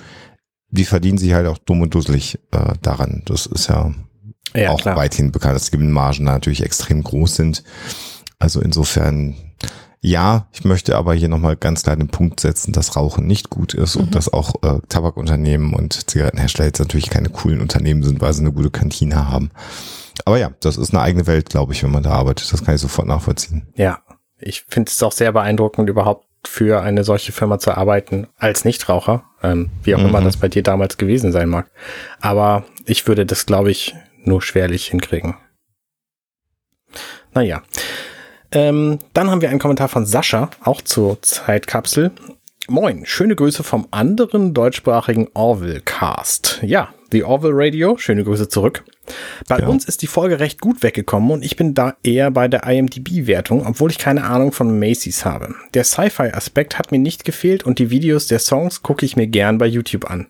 die 0.71 0.85
verdienen 0.85 1.19
sich 1.19 1.33
halt 1.33 1.47
auch 1.47 1.59
dumm 1.59 1.83
und 1.83 1.95
dusselig 1.95 2.39
äh, 2.53 2.75
daran. 2.83 3.23
Das 3.27 3.47
ist 3.47 3.69
ja, 3.69 3.93
ja 4.55 4.71
auch 4.71 4.81
klar. 4.81 4.97
weithin 4.97 5.33
bekannt, 5.33 5.57
dass 5.57 5.67
die 5.67 5.73
Gewinnmargen 5.73 6.25
natürlich 6.25 6.62
extrem 6.62 7.03
groß 7.03 7.37
sind. 7.37 7.65
Also 8.39 8.61
insofern, 8.61 9.35
ja, 10.00 10.49
ich 10.53 10.65
möchte 10.65 10.97
aber 10.97 11.15
hier 11.15 11.29
nochmal 11.29 11.57
ganz 11.57 11.83
klar 11.83 11.97
den 11.97 12.09
Punkt 12.09 12.41
setzen, 12.41 12.73
dass 12.73 12.97
Rauchen 12.97 13.27
nicht 13.27 13.50
gut 13.50 13.75
ist 13.75 13.97
mhm. 13.97 14.03
und 14.03 14.15
dass 14.15 14.33
auch 14.33 14.62
äh, 14.62 14.81
Tabakunternehmen 14.89 15.75
und 15.75 16.09
Zigarettenhersteller 16.09 16.69
jetzt 16.69 16.79
natürlich 16.79 17.11
keine 17.11 17.29
coolen 17.29 17.61
Unternehmen 17.61 18.03
sind, 18.03 18.21
weil 18.21 18.33
sie 18.33 18.41
eine 18.41 18.53
gute 18.53 18.71
Kantine 18.71 19.29
haben. 19.29 19.50
Aber 20.25 20.39
ja, 20.39 20.50
das 20.61 20.77
ist 20.77 20.93
eine 20.93 21.03
eigene 21.03 21.27
Welt, 21.27 21.50
glaube 21.50 21.73
ich, 21.73 21.83
wenn 21.83 21.91
man 21.91 22.03
da 22.03 22.11
arbeitet. 22.11 22.53
Das 22.53 22.65
kann 22.65 22.75
ich 22.75 22.81
sofort 22.81 23.09
nachvollziehen. 23.09 23.67
Ja, 23.75 24.00
ich 24.39 24.65
finde 24.69 24.91
es 24.91 25.03
auch 25.03 25.12
sehr 25.12 25.33
beeindruckend, 25.33 25.89
überhaupt 25.91 26.27
für 26.45 26.83
eine 26.83 27.05
solche 27.05 27.33
Firma 27.33 27.59
zu 27.59 27.77
arbeiten 27.77 28.27
als 28.39 28.65
Nichtraucher, 28.65 29.25
ähm, 29.43 29.71
wie 29.83 29.95
auch 29.95 30.01
mhm. 30.01 30.09
immer 30.09 30.21
das 30.23 30.37
bei 30.37 30.49
dir 30.49 30.63
damals 30.63 30.97
gewesen 30.97 31.33
sein 31.33 31.49
mag. 31.49 31.71
Aber 32.21 32.65
ich 32.87 33.07
würde 33.07 33.27
das, 33.27 33.47
glaube 33.47 33.71
ich, 33.71 33.95
nur 34.25 34.43
schwerlich 34.43 34.87
hinkriegen. 34.89 35.37
Naja. 37.35 37.63
Ähm, 38.53 38.99
dann 39.13 39.31
haben 39.31 39.41
wir 39.41 39.51
einen 39.51 39.61
Kommentar 39.61 39.89
von 39.89 40.07
Sascha, 40.07 40.51
auch 40.65 40.83
zur 40.83 41.23
Zeitkapsel. 41.23 42.11
Moin, 42.69 43.07
schöne 43.07 43.37
Grüße 43.37 43.63
vom 43.63 43.87
anderen 43.91 44.55
deutschsprachigen 44.55 45.29
Orville 45.35 45.81
Cast. 45.81 46.59
Ja, 46.63 46.93
The 47.12 47.25
Orville 47.25 47.55
Radio, 47.55 47.97
schöne 47.99 48.25
Grüße 48.25 48.49
zurück. 48.49 48.85
Bei 49.49 49.59
ja. 49.59 49.67
uns 49.67 49.85
ist 49.85 50.02
die 50.02 50.07
Folge 50.07 50.38
recht 50.38 50.61
gut 50.61 50.83
weggekommen 50.83 51.31
und 51.31 51.45
ich 51.45 51.57
bin 51.57 51.75
da 51.75 51.97
eher 52.05 52.31
bei 52.31 52.47
der 52.47 52.64
IMDb-Wertung, 52.64 53.67
obwohl 53.67 53.90
ich 53.90 53.99
keine 53.99 54.25
Ahnung 54.25 54.52
von 54.52 54.79
Macy's 54.79 55.25
habe. 55.25 55.55
Der 55.75 55.85
Sci-Fi-Aspekt 55.85 56.79
hat 56.79 56.93
mir 56.93 56.99
nicht 56.99 57.25
gefehlt 57.25 57.64
und 57.64 57.79
die 57.79 57.90
Videos 57.90 58.29
der 58.29 58.38
Songs 58.38 58.83
gucke 58.83 59.05
ich 59.05 59.17
mir 59.17 59.26
gern 59.26 59.59
bei 59.59 59.67
YouTube 59.67 60.09
an. 60.09 60.29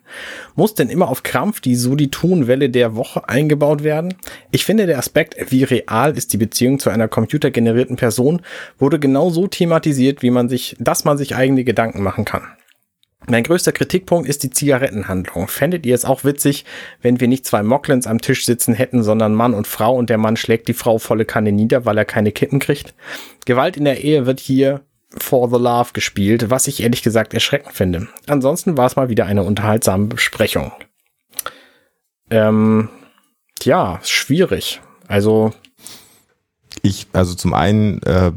Muss 0.55 0.73
denn 0.73 0.89
immer 0.89 1.09
auf 1.09 1.23
Krampf 1.23 1.61
die 1.61 1.75
Suditun-Welle 1.75 2.69
der 2.69 2.95
Woche 2.95 3.29
eingebaut 3.29 3.83
werden? 3.83 4.15
Ich 4.51 4.65
finde, 4.65 4.87
der 4.87 4.97
Aspekt, 4.97 5.35
wie 5.51 5.63
real 5.63 6.17
ist 6.17 6.33
die 6.33 6.37
Beziehung 6.37 6.79
zu 6.79 6.89
einer 6.89 7.07
computergenerierten 7.07 7.95
Person, 7.95 8.41
wurde 8.79 8.99
genau 8.99 9.29
so 9.29 9.47
thematisiert, 9.47 10.23
wie 10.23 10.31
man 10.31 10.49
sich, 10.49 10.75
dass 10.79 11.05
man 11.05 11.17
sich 11.17 11.35
eigene 11.35 11.63
Gedanken 11.63 12.01
machen 12.01 12.25
kann. 12.25 12.43
Mein 13.27 13.43
größter 13.43 13.71
Kritikpunkt 13.71 14.27
ist 14.27 14.43
die 14.43 14.49
Zigarettenhandlung. 14.49 15.47
Fändet 15.47 15.85
ihr 15.85 15.93
es 15.93 16.05
auch 16.05 16.23
witzig, 16.23 16.65
wenn 17.01 17.19
wir 17.19 17.27
nicht 17.27 17.45
zwei 17.45 17.61
Mocklins 17.61 18.07
am 18.07 18.19
Tisch 18.19 18.45
sitzen 18.45 18.73
hätten, 18.73 19.03
sondern 19.03 19.35
Mann 19.35 19.53
und 19.53 19.67
Frau 19.67 19.95
und 19.95 20.09
der 20.09 20.17
Mann 20.17 20.37
schlägt 20.37 20.67
die 20.67 20.73
Frau 20.73 20.97
volle 20.97 21.25
Kanne 21.25 21.51
nieder, 21.51 21.85
weil 21.85 21.97
er 21.97 22.05
keine 22.05 22.31
Kippen 22.31 22.59
kriegt? 22.59 22.95
Gewalt 23.45 23.77
in 23.77 23.85
der 23.85 24.03
Ehe 24.03 24.25
wird 24.25 24.39
hier 24.39 24.81
for 25.17 25.49
the 25.49 25.61
love 25.61 25.91
gespielt, 25.93 26.49
was 26.49 26.67
ich 26.67 26.81
ehrlich 26.81 27.03
gesagt 27.03 27.33
erschreckend 27.33 27.73
finde. 27.73 28.07
Ansonsten 28.27 28.77
war 28.77 28.87
es 28.87 28.95
mal 28.95 29.09
wieder 29.09 29.25
eine 29.25 29.43
unterhaltsame 29.43 30.07
Besprechung. 30.07 30.71
Ähm, 32.29 32.89
ja, 33.61 33.99
schwierig. 34.03 34.81
Also 35.07 35.53
ich, 36.83 37.07
also 37.13 37.35
zum 37.35 37.53
einen 37.53 38.01
äh, 38.03 38.27
äh, 38.27 38.31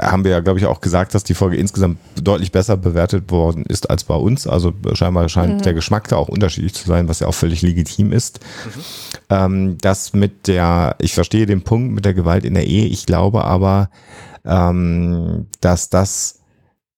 haben 0.00 0.24
wir 0.24 0.32
ja, 0.32 0.40
glaube 0.40 0.58
ich, 0.58 0.66
auch 0.66 0.80
gesagt, 0.80 1.14
dass 1.14 1.22
die 1.22 1.34
Folge 1.34 1.56
insgesamt 1.56 1.98
deutlich 2.20 2.50
besser 2.50 2.76
bewertet 2.76 3.30
worden 3.30 3.64
ist 3.66 3.88
als 3.90 4.04
bei 4.04 4.16
uns. 4.16 4.46
Also 4.46 4.72
scheinbar 4.94 5.28
scheint 5.28 5.58
mhm. 5.58 5.62
der 5.62 5.74
Geschmack 5.74 6.08
da 6.08 6.16
auch 6.16 6.28
unterschiedlich 6.28 6.74
zu 6.74 6.86
sein, 6.86 7.08
was 7.08 7.20
ja 7.20 7.28
auch 7.28 7.34
völlig 7.34 7.62
legitim 7.62 8.12
ist. 8.12 8.40
Mhm. 8.64 8.80
Ähm, 9.30 9.78
das 9.80 10.12
mit 10.12 10.48
der, 10.48 10.96
ich 11.00 11.14
verstehe 11.14 11.46
den 11.46 11.62
Punkt 11.62 11.94
mit 11.94 12.04
der 12.04 12.14
Gewalt 12.14 12.44
in 12.44 12.54
der 12.54 12.66
Ehe, 12.66 12.86
ich 12.86 13.06
glaube 13.06 13.44
aber, 13.44 13.88
ähm, 14.44 15.46
dass 15.60 15.90
das 15.90 16.40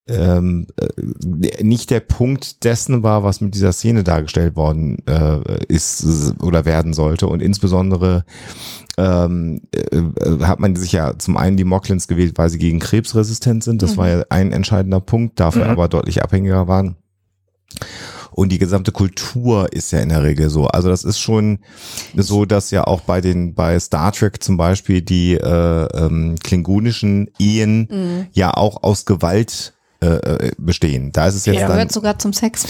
ähm, 0.08 0.66
äh, 0.76 1.62
nicht 1.62 1.90
der 1.90 2.00
Punkt 2.00 2.64
dessen 2.64 3.02
war, 3.02 3.24
was 3.24 3.40
mit 3.40 3.54
dieser 3.54 3.72
Szene 3.72 4.04
dargestellt 4.04 4.56
worden 4.56 4.98
äh, 5.06 5.64
ist 5.66 6.34
oder 6.40 6.64
werden 6.64 6.94
sollte. 6.94 7.26
Und 7.26 7.42
insbesondere 7.42 8.24
ähm, 8.96 9.62
äh, 9.72 10.44
hat 10.44 10.60
man 10.60 10.76
sich 10.76 10.92
ja 10.92 11.18
zum 11.18 11.36
einen 11.36 11.56
die 11.56 11.64
Mocklins 11.64 12.08
gewählt, 12.08 12.38
weil 12.38 12.50
sie 12.50 12.58
gegen 12.58 12.78
Krebs 12.78 13.14
resistent 13.14 13.64
sind. 13.64 13.82
Das 13.82 13.92
mhm. 13.92 13.96
war 13.96 14.08
ja 14.08 14.24
ein 14.30 14.52
entscheidender 14.52 15.00
Punkt, 15.00 15.40
dafür 15.40 15.64
mhm. 15.64 15.70
aber 15.70 15.88
deutlich 15.88 16.22
abhängiger 16.22 16.68
waren. 16.68 16.96
Und 18.30 18.52
die 18.52 18.58
gesamte 18.58 18.92
Kultur 18.92 19.72
ist 19.72 19.92
ja 19.92 20.00
in 20.00 20.10
der 20.10 20.22
Regel 20.22 20.50
so. 20.50 20.66
Also 20.66 20.90
das 20.90 21.04
ist 21.04 21.18
schon 21.18 21.60
so, 22.14 22.44
dass 22.44 22.70
ja 22.70 22.84
auch 22.84 23.00
bei 23.00 23.22
den 23.22 23.54
bei 23.54 23.80
Star 23.80 24.12
Trek 24.12 24.42
zum 24.42 24.58
Beispiel 24.58 25.00
die 25.00 25.34
äh, 25.34 25.86
ähm, 25.94 26.36
klingonischen 26.42 27.30
Ehen 27.38 27.88
mhm. 27.90 28.26
ja 28.32 28.52
auch 28.52 28.82
aus 28.82 29.06
Gewalt 29.06 29.72
äh, 30.06 30.46
äh 30.46 30.52
bestehen. 30.58 31.12
Da 31.12 31.26
ist 31.26 31.34
es 31.34 31.46
jetzt 31.46 31.56
ja, 31.56 31.68
dann 31.68 31.76
gehört 31.76 31.92
sogar 31.92 32.18
zum 32.18 32.32
Sex. 32.32 32.66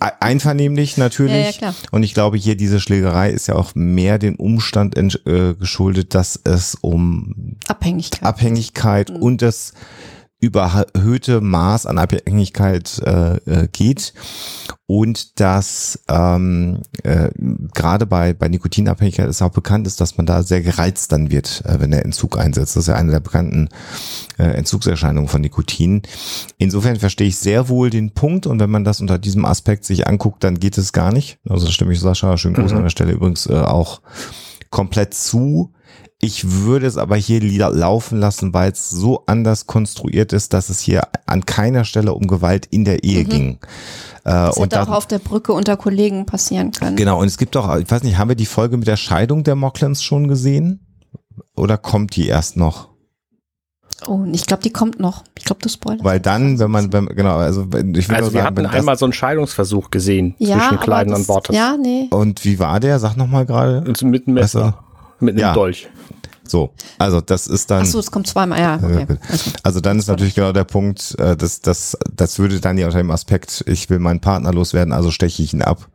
Einvernehmlich 0.00 0.96
natürlich. 0.96 1.60
Ja, 1.60 1.70
ja, 1.70 1.74
und 1.90 2.04
ich 2.04 2.14
glaube, 2.14 2.36
hier 2.36 2.56
diese 2.56 2.78
Schlägerei 2.78 3.30
ist 3.30 3.48
ja 3.48 3.56
auch 3.56 3.74
mehr 3.74 4.18
dem 4.18 4.36
Umstand 4.36 4.96
äh, 4.96 5.54
geschuldet, 5.54 6.14
dass 6.14 6.40
es 6.44 6.76
um 6.76 7.56
Abhängigkeit, 7.66 8.22
Abhängigkeit 8.22 9.10
mhm. 9.10 9.16
und 9.16 9.42
das 9.42 9.72
überhöhte 10.40 11.40
Maß 11.40 11.86
an 11.86 11.98
Abhängigkeit 11.98 13.00
äh, 13.04 13.36
äh, 13.38 13.68
geht 13.72 14.14
und 14.86 15.40
dass 15.40 16.00
ähm, 16.08 16.82
äh, 17.02 17.30
gerade 17.74 18.06
bei, 18.06 18.34
bei 18.34 18.48
Nikotinabhängigkeit 18.48 19.28
ist 19.28 19.42
auch 19.42 19.50
bekannt 19.50 19.88
ist, 19.88 20.00
dass 20.00 20.16
man 20.16 20.26
da 20.26 20.44
sehr 20.44 20.60
gereizt 20.60 21.10
dann 21.10 21.30
wird, 21.30 21.64
äh, 21.66 21.80
wenn 21.80 21.90
der 21.90 22.04
Entzug 22.04 22.38
einsetzt. 22.38 22.76
Das 22.76 22.84
ist 22.84 22.88
ja 22.88 22.94
eine 22.94 23.10
der 23.10 23.20
bekannten 23.20 23.68
äh, 24.38 24.44
Entzugserscheinungen 24.44 25.28
von 25.28 25.40
Nikotin. 25.40 26.02
Insofern 26.56 26.96
verstehe 26.96 27.28
ich 27.28 27.36
sehr 27.36 27.68
wohl 27.68 27.90
den 27.90 28.12
Punkt 28.12 28.46
und 28.46 28.60
wenn 28.60 28.70
man 28.70 28.84
das 28.84 29.00
unter 29.00 29.18
diesem 29.18 29.44
Aspekt 29.44 29.84
sich 29.84 30.06
anguckt, 30.06 30.44
dann 30.44 30.60
geht 30.60 30.78
es 30.78 30.92
gar 30.92 31.12
nicht. 31.12 31.38
Also 31.48 31.66
da 31.66 31.72
stimme 31.72 31.92
ich 31.92 32.00
Sascha 32.00 32.36
schön 32.36 32.54
groß 32.54 32.70
mhm. 32.70 32.78
an 32.78 32.82
der 32.84 32.90
Stelle 32.90 33.12
übrigens 33.12 33.46
äh, 33.46 33.54
auch 33.54 34.02
komplett 34.70 35.14
zu. 35.14 35.72
Ich 36.20 36.50
würde 36.50 36.86
es 36.86 36.96
aber 36.96 37.14
hier 37.14 37.40
laufen 37.40 38.18
lassen, 38.18 38.52
weil 38.52 38.72
es 38.72 38.90
so 38.90 39.22
anders 39.26 39.66
konstruiert 39.66 40.32
ist, 40.32 40.52
dass 40.52 40.68
es 40.68 40.80
hier 40.80 41.02
an 41.26 41.46
keiner 41.46 41.84
Stelle 41.84 42.12
um 42.12 42.26
Gewalt 42.26 42.66
in 42.66 42.84
der 42.84 43.04
Ehe 43.04 43.24
mhm. 43.24 43.28
ging. 43.28 43.58
Äh, 44.24 44.30
das 44.30 44.56
und 44.56 44.72
hätte 44.72 44.82
auch 44.82 44.88
auf 44.88 45.06
der 45.06 45.20
Brücke 45.20 45.52
unter 45.52 45.76
Kollegen 45.76 46.26
passieren 46.26 46.72
können. 46.72 46.96
Genau, 46.96 47.20
und 47.20 47.28
es 47.28 47.38
gibt 47.38 47.56
auch, 47.56 47.76
ich 47.76 47.88
weiß 47.88 48.02
nicht, 48.02 48.18
haben 48.18 48.28
wir 48.28 48.34
die 48.34 48.46
Folge 48.46 48.76
mit 48.76 48.88
der 48.88 48.96
Scheidung 48.96 49.44
der 49.44 49.54
Mocklins 49.54 50.02
schon 50.02 50.26
gesehen? 50.26 50.84
Oder 51.54 51.78
kommt 51.78 52.16
die 52.16 52.26
erst 52.26 52.56
noch? 52.56 52.88
Oh, 54.06 54.24
ich 54.32 54.46
glaube, 54.46 54.62
die 54.62 54.70
kommt 54.70 54.98
noch. 54.98 55.24
Ich 55.36 55.44
glaube, 55.44 55.60
du 55.62 55.68
spoilerst. 55.68 56.04
Weil 56.04 56.20
dann, 56.20 56.58
wenn 56.58 56.70
man, 56.70 56.92
wenn, 56.92 57.06
genau, 57.06 57.36
also 57.36 57.62
ich 57.62 58.08
will 58.08 58.16
Also 58.16 58.32
wir 58.32 58.42
sagen, 58.42 58.56
hatten 58.56 58.66
einmal 58.66 58.96
so 58.96 59.06
einen 59.06 59.12
Scheidungsversuch 59.12 59.90
gesehen 59.90 60.34
ja, 60.38 60.58
zwischen 60.58 60.80
Kleiden 60.80 61.14
und 61.14 61.28
Wortes. 61.28 61.54
Ja, 61.54 61.76
nee. 61.80 62.08
Und 62.10 62.44
wie 62.44 62.58
war 62.58 62.80
der? 62.80 62.98
Sag 62.98 63.16
noch 63.16 63.26
mal 63.26 63.46
gerade. 63.46 63.82
Mit 63.82 64.02
einem 64.02 64.34
Messer. 64.34 64.84
Mit 65.20 65.34
einem 65.34 65.40
ja. 65.40 65.54
Dolch. 65.54 65.88
So, 66.46 66.70
also 66.98 67.20
das 67.20 67.46
ist 67.46 67.70
dann. 67.70 67.82
Ach 67.82 67.86
so, 67.86 67.98
es 67.98 68.10
kommt 68.10 68.26
zweimal, 68.26 68.58
ja. 68.58 68.80
Okay. 68.82 69.06
Also 69.62 69.80
dann 69.80 69.98
ist 69.98 70.08
natürlich 70.08 70.34
genau 70.34 70.52
der 70.52 70.64
Punkt, 70.64 71.14
äh, 71.18 71.36
das, 71.36 71.60
das, 71.60 71.96
das 72.14 72.38
würde 72.38 72.60
dann 72.60 72.78
ja 72.78 72.86
unter 72.86 72.98
dem 72.98 73.10
Aspekt, 73.10 73.64
ich 73.66 73.90
will 73.90 73.98
meinen 73.98 74.20
Partner 74.20 74.52
loswerden, 74.52 74.92
also 74.92 75.10
steche 75.10 75.42
ich 75.42 75.52
ihn 75.52 75.62
ab. 75.62 75.88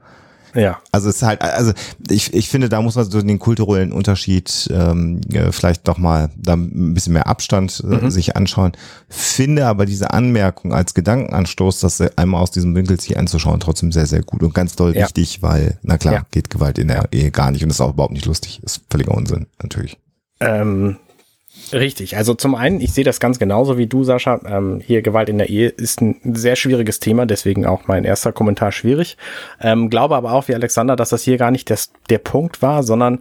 Ja. 0.55 0.79
Also 0.91 1.09
es 1.09 1.17
ist 1.17 1.23
halt, 1.23 1.41
also 1.41 1.73
ich, 2.09 2.33
ich 2.33 2.49
finde, 2.49 2.69
da 2.69 2.81
muss 2.81 2.95
man 2.95 3.09
so 3.09 3.21
den 3.21 3.39
kulturellen 3.39 3.91
Unterschied 3.91 4.69
ähm, 4.71 5.21
vielleicht 5.51 5.87
doch 5.87 5.97
mal 5.97 6.29
da 6.35 6.53
ein 6.53 6.93
bisschen 6.93 7.13
mehr 7.13 7.27
Abstand 7.27 7.83
äh, 7.83 7.95
mhm. 7.95 8.11
sich 8.11 8.35
anschauen. 8.35 8.73
Finde 9.09 9.67
aber 9.67 9.85
diese 9.85 10.11
Anmerkung 10.11 10.73
als 10.73 10.93
Gedankenanstoß, 10.93 11.79
das 11.79 12.01
einmal 12.17 12.41
aus 12.41 12.51
diesem 12.51 12.75
Winkel 12.75 12.99
sich 12.99 13.17
anzuschauen, 13.17 13.59
trotzdem 13.59 13.91
sehr, 13.91 14.05
sehr 14.05 14.23
gut 14.23 14.43
und 14.43 14.53
ganz 14.53 14.75
doll 14.75 14.95
ja. 14.95 15.03
wichtig, 15.03 15.41
weil, 15.41 15.79
na 15.81 15.97
klar, 15.97 16.13
ja. 16.13 16.25
geht 16.31 16.49
Gewalt 16.49 16.77
in 16.77 16.87
der 16.87 17.07
Ehe 17.11 17.31
gar 17.31 17.51
nicht 17.51 17.63
und 17.63 17.69
ist 17.69 17.81
auch 17.81 17.93
überhaupt 17.93 18.13
nicht 18.13 18.25
lustig. 18.25 18.61
Ist 18.63 18.81
völliger 18.89 19.13
Unsinn, 19.15 19.47
natürlich. 19.61 19.97
Ähm, 20.39 20.97
richtig. 21.71 22.17
Also 22.17 22.33
zum 22.33 22.55
einen, 22.55 22.81
ich 22.81 22.93
sehe 22.93 23.03
das 23.03 23.19
ganz 23.19 23.39
genauso 23.39 23.77
wie 23.77 23.87
du, 23.87 24.03
Sascha. 24.03 24.41
Ähm, 24.45 24.81
hier 24.85 25.01
Gewalt 25.01 25.29
in 25.29 25.37
der 25.37 25.49
Ehe 25.49 25.69
ist 25.69 26.01
ein 26.01 26.19
sehr 26.33 26.55
schwieriges 26.55 26.99
Thema, 26.99 27.25
deswegen 27.25 27.65
auch 27.65 27.87
mein 27.87 28.03
erster 28.03 28.31
Kommentar 28.31 28.71
schwierig. 28.71 29.17
Ähm, 29.61 29.89
glaube 29.89 30.15
aber 30.15 30.33
auch 30.33 30.47
wie 30.47 30.55
Alexander, 30.55 30.95
dass 30.95 31.09
das 31.09 31.23
hier 31.23 31.37
gar 31.37 31.51
nicht 31.51 31.69
das, 31.69 31.91
der 32.09 32.17
Punkt 32.17 32.61
war, 32.61 32.83
sondern 32.83 33.19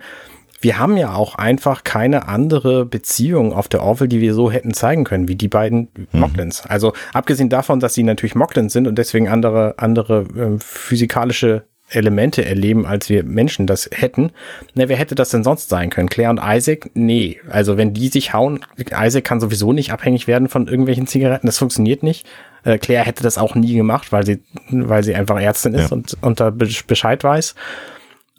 wir 0.62 0.78
haben 0.78 0.96
ja 0.96 1.12
auch 1.14 1.34
einfach 1.34 1.82
keine 1.82 2.28
andere 2.28 2.86
Beziehung 2.86 3.52
auf 3.52 3.68
der 3.68 3.82
Orville, 3.82 4.08
die 4.08 4.20
wir 4.20 4.32
so 4.32 4.50
hätten 4.50 4.72
zeigen 4.72 5.04
können, 5.04 5.26
wie 5.26 5.34
die 5.34 5.48
beiden 5.48 5.88
mhm. 6.12 6.20
Mocklins. 6.20 6.64
Also 6.66 6.92
abgesehen 7.12 7.48
davon, 7.48 7.80
dass 7.80 7.94
sie 7.94 8.04
natürlich 8.04 8.36
Mocklins 8.36 8.72
sind 8.72 8.86
und 8.86 8.96
deswegen 8.96 9.28
andere, 9.28 9.74
andere 9.78 10.20
äh, 10.36 10.58
physikalische 10.58 11.64
Elemente 11.94 12.44
erleben, 12.44 12.86
als 12.86 13.08
wir 13.08 13.24
Menschen 13.24 13.66
das 13.66 13.88
hätten. 13.92 14.30
Na, 14.74 14.88
wer 14.88 14.96
hätte 14.96 15.14
das 15.14 15.30
denn 15.30 15.44
sonst 15.44 15.68
sein 15.68 15.90
können? 15.90 16.08
Claire 16.08 16.30
und 16.30 16.40
Isaac? 16.42 16.90
Nee. 16.94 17.40
Also 17.48 17.76
wenn 17.76 17.94
die 17.94 18.08
sich 18.08 18.32
hauen, 18.32 18.60
Isaac 18.76 19.24
kann 19.24 19.40
sowieso 19.40 19.72
nicht 19.72 19.92
abhängig 19.92 20.26
werden 20.26 20.48
von 20.48 20.68
irgendwelchen 20.68 21.06
Zigaretten. 21.06 21.46
Das 21.46 21.58
funktioniert 21.58 22.02
nicht. 22.02 22.26
Äh, 22.64 22.78
Claire 22.78 23.04
hätte 23.04 23.22
das 23.22 23.38
auch 23.38 23.54
nie 23.54 23.74
gemacht, 23.74 24.12
weil 24.12 24.24
sie, 24.24 24.40
weil 24.70 25.02
sie 25.04 25.14
einfach 25.14 25.40
Ärztin 25.40 25.74
ist 25.74 25.90
ja. 25.90 25.96
und, 25.96 26.16
und 26.20 26.40
da 26.40 26.50
Bescheid 26.50 27.22
weiß. 27.24 27.54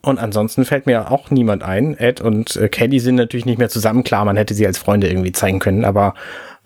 Und 0.01 0.19
ansonsten 0.19 0.65
fällt 0.65 0.85
mir 0.85 1.11
auch 1.11 1.31
niemand 1.31 1.63
ein. 1.63 1.97
Ed 1.97 2.19
und 2.19 2.57
äh, 2.57 2.67
Kelly 2.67 2.99
sind 2.99 3.15
natürlich 3.15 3.45
nicht 3.45 3.57
mehr 3.57 3.69
zusammen. 3.69 4.03
Klar, 4.03 4.25
man 4.25 4.35
hätte 4.35 4.53
sie 4.53 4.67
als 4.67 4.77
Freunde 4.77 5.07
irgendwie 5.07 5.31
zeigen 5.31 5.59
können, 5.59 5.85
aber 5.85 6.13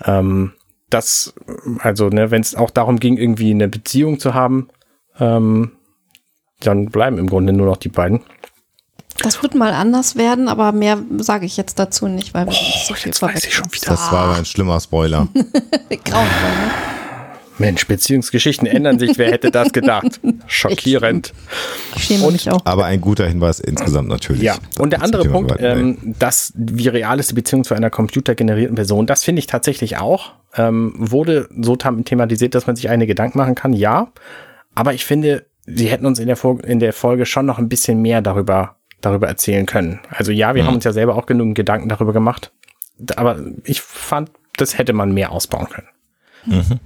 ähm, 0.06 0.54
das, 0.90 1.34
also, 1.80 2.10
ne, 2.10 2.32
wenn 2.32 2.42
es 2.42 2.56
auch 2.56 2.72
darum 2.72 3.00
ging, 3.00 3.18
irgendwie 3.18 3.52
eine 3.52 3.68
Beziehung 3.68 4.20
zu 4.20 4.34
haben, 4.34 4.70
ähm, 5.20 5.72
dann 6.62 6.88
bleiben 6.88 7.18
im 7.18 7.28
Grunde 7.28 7.54
nur 7.54 7.68
noch 7.68 7.78
die 7.78 7.90
beiden. 7.90 8.22
Das 9.24 9.42
wird 9.42 9.56
mal 9.56 9.74
anders 9.74 10.16
werden, 10.16 10.48
aber 10.48 10.72
mehr 10.72 11.00
sage 11.18 11.46
ich 11.46 11.58
jetzt 11.58 11.80
dazu 11.80 12.08
nicht, 12.08 12.34
weil 12.34 12.46
wir 12.46 12.54
oh, 12.54 12.88
so 12.88 12.94
viel 12.94 13.08
jetzt 13.08 13.22
weiß 13.22 13.46
ich 13.46 13.54
schon 13.54 13.66
wieder. 13.72 13.88
Das 13.88 14.12
war 14.12 14.38
ein 14.38 14.46
schlimmer 14.46 14.80
Spoiler. 14.80 15.28
Grauenvoll, 15.34 16.50
ne? 16.50 16.72
Mensch, 17.60 17.88
Beziehungsgeschichten 17.88 18.68
ändern 18.68 19.00
sich. 19.00 19.18
Wer 19.18 19.32
hätte 19.32 19.52
das 19.52 19.72
gedacht? 19.74 20.20
Schockierend. 20.48 21.34
Ich 21.96 22.04
schäme 22.04 22.32
mich 22.32 22.50
auch. 22.52 22.62
Aber 22.66 22.86
ein 22.86 23.02
guter 23.02 23.26
Hinweis 23.26 23.60
insgesamt 23.60 24.10
natürlich. 24.10 24.44
Ja, 24.44 24.58
und 24.78 24.92
der 24.92 25.02
andere 25.02 25.28
Punkt, 25.28 25.56
ähm, 25.60 25.98
dass 26.20 26.54
wie 26.56 26.88
real 26.88 27.20
ist 27.20 27.32
die 27.32 27.36
Beziehung 27.36 27.64
zu 27.64 27.74
einer 27.74 27.90
computergenerierten 27.90 28.76
Person, 28.76 29.08
das 29.08 29.24
finde 29.24 29.40
ich 29.40 29.48
tatsächlich 29.48 29.98
auch. 29.98 30.34
Ähm, 30.56 30.94
wurde 30.98 31.50
so 31.60 31.76
thematisiert, 31.76 32.56
dass 32.56 32.68
man 32.68 32.76
sich 32.76 32.90
eine 32.90 33.08
Gedanken 33.08 33.38
machen 33.38 33.56
kann, 33.56 33.74
ja. 33.74 34.12
Aber 34.76 34.94
ich 34.94 35.06
finde, 35.06 35.46
sie 35.68 35.88
hätten 35.88 36.06
uns 36.06 36.18
in 36.18 36.28
der, 36.28 36.38
in 36.64 36.80
der 36.80 36.94
Folge 36.94 37.26
schon 37.26 37.46
noch 37.46 37.60
ein 37.60 37.70
bisschen 37.70 38.02
mehr 38.02 38.22
darüber, 38.22 38.78
darüber 39.02 39.28
erzählen 39.28 39.66
können. 39.66 40.00
Also 40.10 40.32
ja, 40.32 40.56
wir 40.56 40.64
mhm. 40.64 40.68
haben 40.68 40.76
uns 40.76 40.86
ja 40.86 40.94
selber 40.94 41.16
auch 41.16 41.26
genug 41.28 41.54
Gedanken 41.54 41.90
darüber 41.90 42.14
gemacht. 42.14 42.52
Aber 43.16 43.38
ich 43.64 43.82
fand, 43.82 44.32
das 44.56 44.78
hätte 44.78 44.94
man 44.94 45.14
mehr 45.14 45.32
ausbauen 45.32 45.68
können. 45.70 45.88
Mhm. 46.46 46.80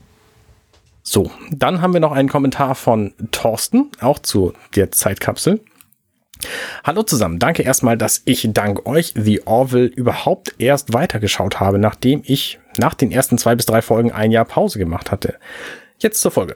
So, 1.03 1.31
dann 1.51 1.81
haben 1.81 1.93
wir 1.93 1.99
noch 1.99 2.11
einen 2.11 2.29
Kommentar 2.29 2.75
von 2.75 3.13
Thorsten, 3.31 3.89
auch 4.01 4.19
zu 4.19 4.53
der 4.75 4.91
Zeitkapsel. 4.91 5.61
Hallo 6.83 7.03
zusammen, 7.03 7.37
danke 7.37 7.61
erstmal, 7.61 7.97
dass 7.97 8.23
ich 8.25 8.47
dank 8.51 8.87
euch 8.87 9.13
The 9.15 9.45
Orville 9.45 9.85
überhaupt 9.85 10.55
erst 10.57 10.93
weitergeschaut 10.93 11.59
habe, 11.59 11.77
nachdem 11.77 12.23
ich 12.25 12.59
nach 12.77 12.95
den 12.95 13.11
ersten 13.11 13.37
zwei 13.37 13.55
bis 13.55 13.67
drei 13.67 13.83
Folgen 13.83 14.11
ein 14.11 14.31
Jahr 14.31 14.45
Pause 14.45 14.79
gemacht 14.79 15.11
hatte. 15.11 15.35
Jetzt 15.99 16.21
zur 16.21 16.31
Folge. 16.31 16.55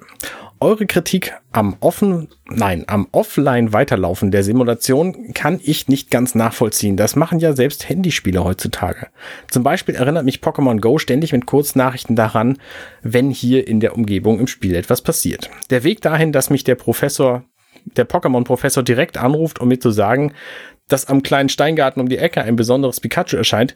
Eure 0.62 0.86
Kritik 0.86 1.34
am 1.52 1.76
offen, 1.82 2.30
nein, 2.50 2.86
am 2.88 3.08
offline 3.12 3.74
Weiterlaufen 3.74 4.32
der 4.32 4.44
Simulation 4.44 5.34
kann 5.34 5.60
ich 5.62 5.90
nicht 5.90 6.10
ganz 6.10 6.34
nachvollziehen. 6.34 6.96
Das 6.96 7.18
machen 7.18 7.40
ja 7.40 7.54
selbst 7.54 7.90
Handyspiele 7.90 8.44
heutzutage. 8.44 9.08
Zum 9.52 9.64
Beispiel 9.64 9.96
erinnert 9.96 10.24
mich 10.24 10.40
Pokémon 10.40 10.80
Go 10.80 10.98
ständig 10.98 11.34
mit 11.34 11.46
Kurznachrichten 11.46 12.16
daran, 12.16 12.58
wenn 13.02 13.32
hier 13.32 13.68
in 13.68 13.82
der 13.82 13.96
Umgebung 13.96 14.40
im 14.40 14.48
Spiel 14.48 14.76
etwas 14.76 15.02
passiert. 15.02 15.50
Der 15.72 15.84
Weg 15.84 16.02
dahin, 16.02 16.32
dass 16.32 16.50
mich 16.50 16.64
der 16.64 16.76
Professor, 16.76 17.44
der 17.98 18.08
Pokémon-Professor 18.08 18.82
direkt 18.82 19.18
anruft, 19.18 19.60
um 19.60 19.68
mir 19.68 19.80
zu 19.80 19.92
sagen, 19.92 20.32
dass 20.88 21.08
am 21.08 21.22
kleinen 21.22 21.50
Steingarten 21.50 22.02
um 22.02 22.08
die 22.08 22.18
Ecke 22.18 22.42
ein 22.42 22.56
besonderes 22.56 23.02
Pikachu 23.02 23.36
erscheint, 23.36 23.76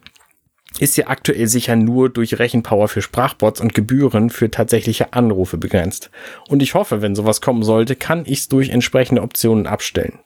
ist 0.80 0.98
ja 0.98 1.08
aktuell 1.08 1.48
sicher 1.48 1.76
nur 1.76 2.10
durch 2.10 2.40
Rechenpower 2.40 2.88
für 2.88 3.02
Sprachbots 3.02 3.62
und 3.62 3.74
Gebühren 3.74 4.30
für 4.30 4.50
tatsächliche 4.50 5.14
Anrufe 5.14 5.58
begrenzt. 5.58 6.10
Und 6.48 6.62
ich 6.62 6.74
hoffe, 6.74 7.02
wenn 7.02 7.16
sowas 7.16 7.42
kommen 7.42 7.64
sollte, 7.64 7.96
kann 7.96 8.24
ich 8.26 8.40
es 8.40 8.48
durch 8.48 8.70
entsprechende 8.70 9.22
Optionen 9.22 9.68
abstellen. 9.68 10.20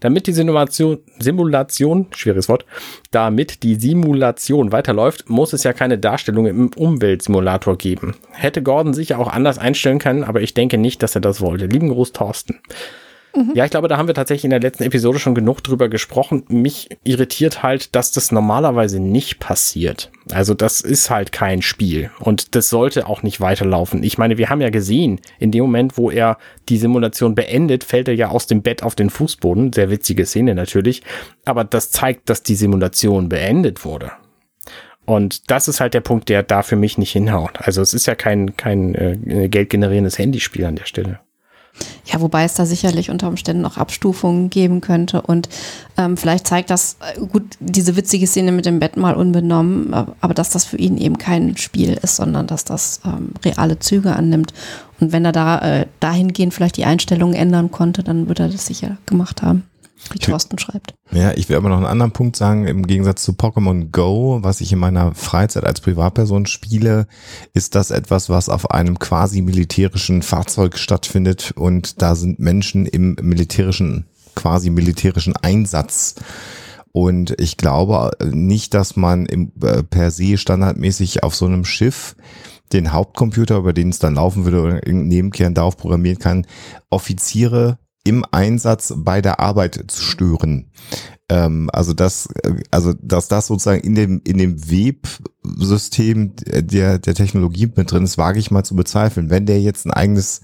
Damit 0.00 0.26
die 0.26 0.32
Simulation, 0.32 0.98
Simulation, 1.18 2.06
schwieriges 2.14 2.48
Wort, 2.48 2.66
damit 3.12 3.62
die 3.62 3.76
Simulation 3.76 4.72
weiterläuft, 4.72 5.30
muss 5.30 5.52
es 5.52 5.62
ja 5.62 5.72
keine 5.72 5.98
Darstellung 5.98 6.46
im 6.46 6.70
Umweltsimulator 6.74 7.78
geben. 7.78 8.16
Hätte 8.32 8.62
Gordon 8.62 8.94
sicher 8.94 9.18
auch 9.20 9.28
anders 9.28 9.58
einstellen 9.58 10.00
können, 10.00 10.24
aber 10.24 10.40
ich 10.40 10.54
denke 10.54 10.76
nicht, 10.76 11.02
dass 11.02 11.14
er 11.14 11.20
das 11.20 11.40
wollte. 11.40 11.66
Lieben 11.66 11.88
Gruß, 11.88 12.12
Thorsten. 12.12 12.60
Mhm. 13.34 13.52
Ja, 13.54 13.64
ich 13.64 13.70
glaube, 13.70 13.88
da 13.88 13.96
haben 13.96 14.06
wir 14.06 14.14
tatsächlich 14.14 14.44
in 14.44 14.50
der 14.50 14.60
letzten 14.60 14.84
Episode 14.84 15.18
schon 15.18 15.34
genug 15.34 15.62
drüber 15.62 15.88
gesprochen. 15.88 16.44
Mich 16.48 16.88
irritiert 17.04 17.62
halt, 17.62 17.94
dass 17.94 18.12
das 18.12 18.32
normalerweise 18.32 19.00
nicht 19.00 19.38
passiert. 19.38 20.10
Also 20.30 20.54
das 20.54 20.80
ist 20.80 21.10
halt 21.10 21.32
kein 21.32 21.62
Spiel 21.62 22.10
und 22.20 22.54
das 22.54 22.70
sollte 22.70 23.06
auch 23.06 23.22
nicht 23.22 23.40
weiterlaufen. 23.40 24.02
Ich 24.02 24.18
meine, 24.18 24.38
wir 24.38 24.48
haben 24.48 24.60
ja 24.60 24.70
gesehen, 24.70 25.20
in 25.38 25.50
dem 25.50 25.62
Moment, 25.62 25.96
wo 25.96 26.10
er 26.10 26.38
die 26.68 26.78
Simulation 26.78 27.34
beendet, 27.34 27.84
fällt 27.84 28.08
er 28.08 28.14
ja 28.14 28.28
aus 28.28 28.46
dem 28.46 28.62
Bett 28.62 28.82
auf 28.82 28.94
den 28.94 29.10
Fußboden. 29.10 29.72
Sehr 29.72 29.90
witzige 29.90 30.26
Szene 30.26 30.54
natürlich. 30.54 31.02
Aber 31.44 31.64
das 31.64 31.90
zeigt, 31.90 32.28
dass 32.30 32.42
die 32.42 32.54
Simulation 32.54 33.28
beendet 33.28 33.84
wurde. 33.84 34.12
Und 35.06 35.50
das 35.50 35.66
ist 35.66 35.80
halt 35.80 35.94
der 35.94 36.02
Punkt, 36.02 36.28
der 36.28 36.42
da 36.42 36.62
für 36.62 36.76
mich 36.76 36.96
nicht 36.96 37.10
hinhaut. 37.10 37.58
Also 37.60 37.82
es 37.82 37.94
ist 37.94 38.06
ja 38.06 38.14
kein, 38.14 38.56
kein 38.56 38.94
äh, 38.94 39.48
geldgenerierendes 39.48 40.18
Handyspiel 40.18 40.64
an 40.64 40.76
der 40.76 40.84
Stelle. 40.84 41.20
Ja, 42.04 42.20
wobei 42.20 42.44
es 42.44 42.54
da 42.54 42.66
sicherlich 42.66 43.10
unter 43.10 43.28
Umständen 43.28 43.62
noch 43.62 43.76
Abstufungen 43.76 44.50
geben 44.50 44.80
könnte. 44.80 45.22
Und 45.22 45.48
ähm, 45.96 46.16
vielleicht 46.16 46.46
zeigt 46.46 46.70
das, 46.70 46.96
äh, 47.00 47.20
gut, 47.20 47.44
diese 47.60 47.96
witzige 47.96 48.26
Szene 48.26 48.52
mit 48.52 48.66
dem 48.66 48.80
Bett 48.80 48.96
mal 48.96 49.14
unbenommen, 49.14 49.94
aber 49.94 50.34
dass 50.34 50.50
das 50.50 50.64
für 50.64 50.76
ihn 50.76 50.98
eben 50.98 51.18
kein 51.18 51.56
Spiel 51.56 51.98
ist, 52.02 52.16
sondern 52.16 52.46
dass 52.46 52.64
das 52.64 53.00
ähm, 53.04 53.30
reale 53.44 53.78
Züge 53.78 54.14
annimmt. 54.14 54.52
Und 54.98 55.12
wenn 55.12 55.24
er 55.24 55.32
da 55.32 55.58
äh, 55.58 55.86
dahingehend 56.00 56.52
vielleicht 56.52 56.76
die 56.76 56.84
Einstellungen 56.84 57.34
ändern 57.34 57.70
konnte, 57.70 58.02
dann 58.02 58.28
würde 58.28 58.44
er 58.44 58.48
das 58.48 58.66
sicher 58.66 58.96
gemacht 59.06 59.42
haben 59.42 59.69
wie 60.12 60.18
Thorsten 60.18 60.58
schreibt. 60.58 60.94
Ja, 61.10 61.32
ich 61.32 61.48
will 61.48 61.56
aber 61.56 61.68
noch 61.68 61.76
einen 61.76 61.86
anderen 61.86 62.12
Punkt 62.12 62.36
sagen. 62.36 62.66
Im 62.66 62.86
Gegensatz 62.86 63.22
zu 63.22 63.32
Pokémon 63.32 63.90
Go, 63.90 64.38
was 64.42 64.60
ich 64.60 64.72
in 64.72 64.78
meiner 64.78 65.14
Freizeit 65.14 65.64
als 65.64 65.80
Privatperson 65.80 66.46
spiele, 66.46 67.06
ist 67.52 67.74
das 67.74 67.90
etwas, 67.90 68.28
was 68.28 68.48
auf 68.48 68.70
einem 68.70 68.98
quasi 68.98 69.42
militärischen 69.42 70.22
Fahrzeug 70.22 70.78
stattfindet 70.78 71.52
und 71.56 72.02
da 72.02 72.14
sind 72.14 72.38
Menschen 72.38 72.86
im 72.86 73.16
militärischen, 73.20 74.06
quasi 74.34 74.70
militärischen 74.70 75.36
Einsatz. 75.36 76.14
Und 76.92 77.38
ich 77.40 77.56
glaube 77.56 78.10
nicht, 78.24 78.74
dass 78.74 78.96
man 78.96 79.26
im, 79.26 79.52
äh, 79.62 79.82
per 79.82 80.10
se 80.10 80.36
standardmäßig 80.36 81.22
auf 81.22 81.36
so 81.36 81.46
einem 81.46 81.64
Schiff 81.64 82.16
den 82.72 82.92
Hauptcomputer, 82.92 83.58
über 83.58 83.72
den 83.72 83.90
es 83.90 83.98
dann 83.98 84.14
laufen 84.14 84.44
würde 84.44 84.62
oder 84.62 84.92
Nebenkern 84.92 85.54
darauf 85.54 85.76
programmieren 85.76 86.18
kann, 86.18 86.46
Offiziere 86.88 87.78
im 88.10 88.24
Einsatz 88.32 88.92
bei 88.96 89.22
der 89.22 89.38
Arbeit 89.38 89.84
zu 89.86 90.02
stören. 90.02 90.72
Ähm, 91.28 91.70
also 91.72 91.92
das, 91.92 92.28
also 92.72 92.92
dass 93.00 93.28
das 93.28 93.46
sozusagen 93.46 93.80
in 93.82 93.94
dem 93.94 94.20
in 94.24 94.36
dem 94.36 94.68
Websystem 94.68 96.32
der 96.36 96.98
der 96.98 97.14
Technologie 97.14 97.70
mit 97.76 97.92
drin 97.92 98.02
ist, 98.02 98.18
wage 98.18 98.40
ich 98.40 98.50
mal 98.50 98.64
zu 98.64 98.74
bezweifeln. 98.74 99.30
Wenn 99.30 99.46
der 99.46 99.60
jetzt 99.60 99.86
ein 99.86 99.92
eigenes 99.92 100.40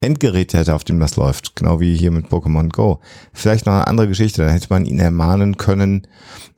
Endgerät 0.00 0.54
hätte, 0.54 0.74
auf 0.74 0.82
dem 0.82 0.98
das 0.98 1.14
läuft, 1.14 1.54
genau 1.54 1.78
wie 1.78 1.96
hier 1.96 2.10
mit 2.10 2.26
Pokémon 2.26 2.68
Go. 2.68 3.00
Vielleicht 3.32 3.66
noch 3.66 3.74
eine 3.74 3.86
andere 3.86 4.08
Geschichte, 4.08 4.42
dann 4.42 4.52
hätte 4.52 4.68
man 4.70 4.84
ihn 4.84 4.98
ermahnen 4.98 5.56
können, 5.56 6.08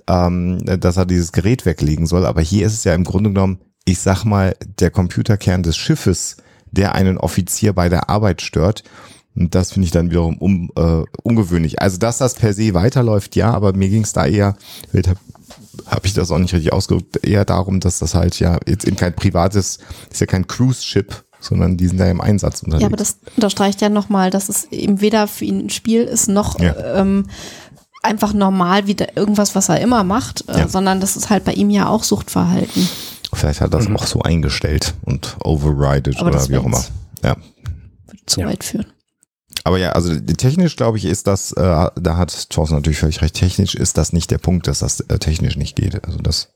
ähm, 0.08 0.64
dass 0.64 0.96
er 0.96 1.04
dieses 1.04 1.32
Gerät 1.32 1.66
weglegen 1.66 2.06
soll. 2.06 2.24
Aber 2.24 2.40
hier 2.40 2.66
ist 2.66 2.74
es 2.74 2.84
ja 2.84 2.94
im 2.94 3.04
Grunde 3.04 3.30
genommen, 3.30 3.58
ich 3.84 3.98
sag 3.98 4.24
mal, 4.24 4.56
der 4.78 4.90
Computerkern 4.90 5.62
des 5.62 5.76
Schiffes, 5.76 6.38
der 6.70 6.94
einen 6.94 7.18
Offizier 7.18 7.74
bei 7.74 7.90
der 7.90 8.08
Arbeit 8.08 8.40
stört. 8.40 8.84
Und 9.36 9.54
das 9.54 9.72
finde 9.72 9.86
ich 9.86 9.92
dann 9.92 10.10
wiederum 10.10 10.38
um, 10.38 10.70
äh, 10.76 11.04
ungewöhnlich. 11.22 11.80
Also, 11.80 11.98
dass 11.98 12.18
das 12.18 12.34
per 12.34 12.52
se 12.52 12.74
weiterläuft, 12.74 13.36
ja, 13.36 13.52
aber 13.52 13.72
mir 13.72 13.88
ging 13.88 14.02
es 14.02 14.12
da 14.12 14.26
eher, 14.26 14.56
habe 14.92 15.14
hab 15.86 16.04
ich 16.04 16.14
das 16.14 16.30
auch 16.30 16.38
nicht 16.38 16.52
richtig 16.52 16.72
ausgedrückt, 16.72 17.24
eher 17.24 17.44
darum, 17.44 17.80
dass 17.80 17.98
das 18.00 18.14
halt 18.14 18.38
ja 18.40 18.58
jetzt 18.66 18.86
eben 18.86 18.96
kein 18.96 19.14
privates, 19.14 19.78
ist 20.10 20.20
ja 20.20 20.26
kein 20.26 20.46
Cruise-Ship, 20.46 21.14
sondern 21.40 21.76
die 21.76 21.88
sind 21.88 21.98
da 21.98 22.10
im 22.10 22.20
Einsatz 22.20 22.62
unterwegs. 22.62 22.82
Ja, 22.82 22.88
aber 22.88 22.96
das 22.96 23.18
unterstreicht 23.36 23.80
ja 23.80 23.88
nochmal, 23.88 24.30
dass 24.30 24.48
es 24.48 24.64
eben 24.72 25.00
weder 25.00 25.26
für 25.26 25.44
ihn 25.44 25.66
ein 25.66 25.70
Spiel 25.70 26.02
ist, 26.02 26.28
noch 26.28 26.58
ja. 26.58 26.74
ähm, 26.96 27.26
einfach 28.02 28.32
normal 28.32 28.86
wieder 28.86 29.16
irgendwas, 29.16 29.54
was 29.54 29.68
er 29.68 29.80
immer 29.80 30.04
macht, 30.04 30.48
äh, 30.48 30.60
ja. 30.60 30.68
sondern 30.68 31.00
das 31.00 31.16
ist 31.16 31.30
halt 31.30 31.44
bei 31.44 31.52
ihm 31.52 31.70
ja 31.70 31.88
auch 31.88 32.02
Suchtverhalten. 32.02 32.88
Vielleicht 33.32 33.60
hat 33.60 33.72
er 33.72 33.78
das 33.78 33.88
mhm. 33.88 33.96
auch 33.96 34.06
so 34.06 34.22
eingestellt 34.22 34.94
und 35.02 35.36
overrided 35.44 36.20
oder 36.20 36.48
wie 36.48 36.56
auch 36.56 36.64
immer. 36.64 36.82
Ja. 37.22 37.36
Würde 38.06 38.26
zu 38.26 38.40
ja. 38.40 38.48
weit 38.48 38.64
führen. 38.64 38.86
Aber 39.70 39.78
ja, 39.78 39.92
also 39.92 40.12
technisch 40.18 40.74
glaube 40.74 40.98
ich 40.98 41.04
ist 41.04 41.28
das, 41.28 41.52
äh, 41.52 41.60
da 41.94 42.16
hat 42.16 42.50
Thorsten 42.50 42.74
natürlich 42.74 42.98
völlig 42.98 43.22
recht, 43.22 43.36
technisch 43.36 43.76
ist 43.76 43.96
das 43.96 44.12
nicht 44.12 44.32
der 44.32 44.38
Punkt, 44.38 44.66
dass 44.66 44.80
das 44.80 44.98
äh, 44.98 45.20
technisch 45.20 45.54
nicht 45.54 45.76
geht. 45.76 46.04
Also 46.04 46.18
das, 46.18 46.48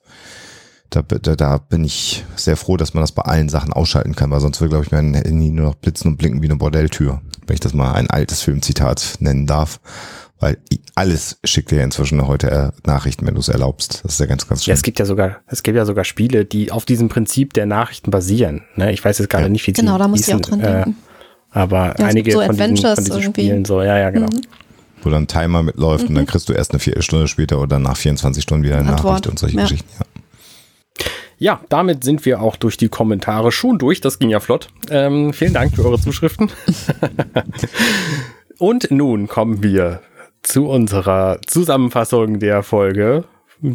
da, 0.90 1.02
da, 1.02 1.36
da 1.36 1.58
bin 1.58 1.84
ich 1.84 2.24
sehr 2.34 2.56
froh, 2.56 2.76
dass 2.76 2.92
man 2.92 3.02
das 3.02 3.12
bei 3.12 3.22
allen 3.22 3.48
Sachen 3.48 3.72
ausschalten 3.72 4.16
kann, 4.16 4.32
weil 4.32 4.40
sonst 4.40 4.60
würde, 4.60 4.70
glaube 4.70 4.84
ich, 4.86 4.90
mein 4.90 5.14
Handy 5.14 5.50
nur 5.50 5.66
noch 5.66 5.74
blitzen 5.76 6.10
und 6.10 6.16
blinken 6.16 6.42
wie 6.42 6.48
eine 6.48 6.56
Bordelltür, 6.56 7.20
wenn 7.46 7.54
ich 7.54 7.60
das 7.60 7.72
mal 7.72 7.92
ein 7.92 8.10
altes 8.10 8.42
Filmzitat 8.42 9.18
nennen 9.20 9.46
darf. 9.46 9.78
Weil 10.40 10.58
alles 10.96 11.38
schickt 11.44 11.70
dir 11.70 11.76
ja 11.76 11.84
inzwischen 11.84 12.26
heute 12.26 12.50
äh, 12.50 12.70
Nachrichten, 12.84 13.28
wenn 13.28 13.34
du 13.34 13.40
es 13.40 13.48
erlaubst. 13.48 14.00
Das 14.02 14.14
ist 14.14 14.18
ja 14.18 14.26
ganz, 14.26 14.48
ganz 14.48 14.64
schön. 14.64 14.72
Ja, 14.72 14.74
es 14.74 14.82
gibt 14.82 14.98
ja 14.98 15.04
sogar, 15.04 15.36
es 15.46 15.62
gibt 15.62 15.76
ja 15.76 15.84
sogar 15.84 16.02
Spiele, 16.02 16.44
die 16.46 16.72
auf 16.72 16.84
diesem 16.84 17.08
Prinzip 17.08 17.52
der 17.52 17.66
Nachrichten 17.66 18.10
basieren. 18.10 18.64
Ne? 18.74 18.92
Ich 18.92 19.04
weiß 19.04 19.18
jetzt 19.18 19.30
gerade 19.30 19.44
ja. 19.44 19.50
nicht, 19.50 19.64
wie 19.68 19.72
Genau, 19.72 19.98
da 19.98 20.08
muss 20.08 20.26
ich 20.26 20.34
auch 20.34 20.40
dran 20.40 20.58
äh, 20.58 20.64
denken. 20.64 20.96
Aber 21.54 21.94
ja, 21.98 22.06
einige 22.06 22.32
so 22.32 22.42
von, 22.42 22.56
diesen, 22.56 22.76
von 22.76 23.04
diesen 23.04 23.22
Spielen 23.22 23.64
so, 23.64 23.80
ja, 23.80 23.96
ja, 23.96 24.10
genau. 24.10 24.26
Mhm. 24.26 24.42
Wo 25.02 25.10
dann 25.10 25.22
ein 25.24 25.28
Timer 25.28 25.62
mitläuft 25.62 26.04
mhm. 26.04 26.08
und 26.10 26.14
dann 26.16 26.24
mhm. 26.24 26.28
kriegst 26.28 26.48
du 26.48 26.52
erst 26.52 26.72
eine 26.72 26.80
Viertelstunde 26.80 27.28
später 27.28 27.60
oder 27.60 27.78
nach 27.78 27.96
24 27.96 28.42
Stunden 28.42 28.64
wieder 28.64 28.78
eine 28.78 28.90
Antwort. 28.90 29.04
Nachricht 29.04 29.26
und 29.28 29.38
solche 29.38 29.56
ja. 29.56 29.62
Geschichten, 29.62 29.88
ja. 29.98 30.04
Ja, 31.36 31.60
damit 31.68 32.04
sind 32.04 32.24
wir 32.24 32.40
auch 32.40 32.56
durch 32.56 32.76
die 32.76 32.88
Kommentare 32.88 33.50
schon 33.50 33.78
durch. 33.78 34.00
Das 34.00 34.18
ging 34.18 34.30
ja 34.30 34.40
flott. 34.40 34.68
Ähm, 34.88 35.32
vielen 35.32 35.52
Dank 35.52 35.74
für 35.74 35.84
eure 35.84 36.00
Zuschriften. 36.00 36.50
und 38.58 38.90
nun 38.90 39.26
kommen 39.26 39.62
wir 39.62 40.00
zu 40.42 40.68
unserer 40.68 41.40
Zusammenfassung 41.46 42.38
der 42.38 42.62
Folge. 42.62 43.24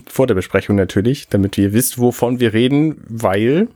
Vor 0.07 0.25
der 0.25 0.35
Besprechung 0.35 0.77
natürlich, 0.77 1.27
damit 1.27 1.57
ihr 1.57 1.73
wisst, 1.73 1.99
wovon 1.99 2.39
wir 2.39 2.53
reden, 2.53 3.03
weil 3.07 3.67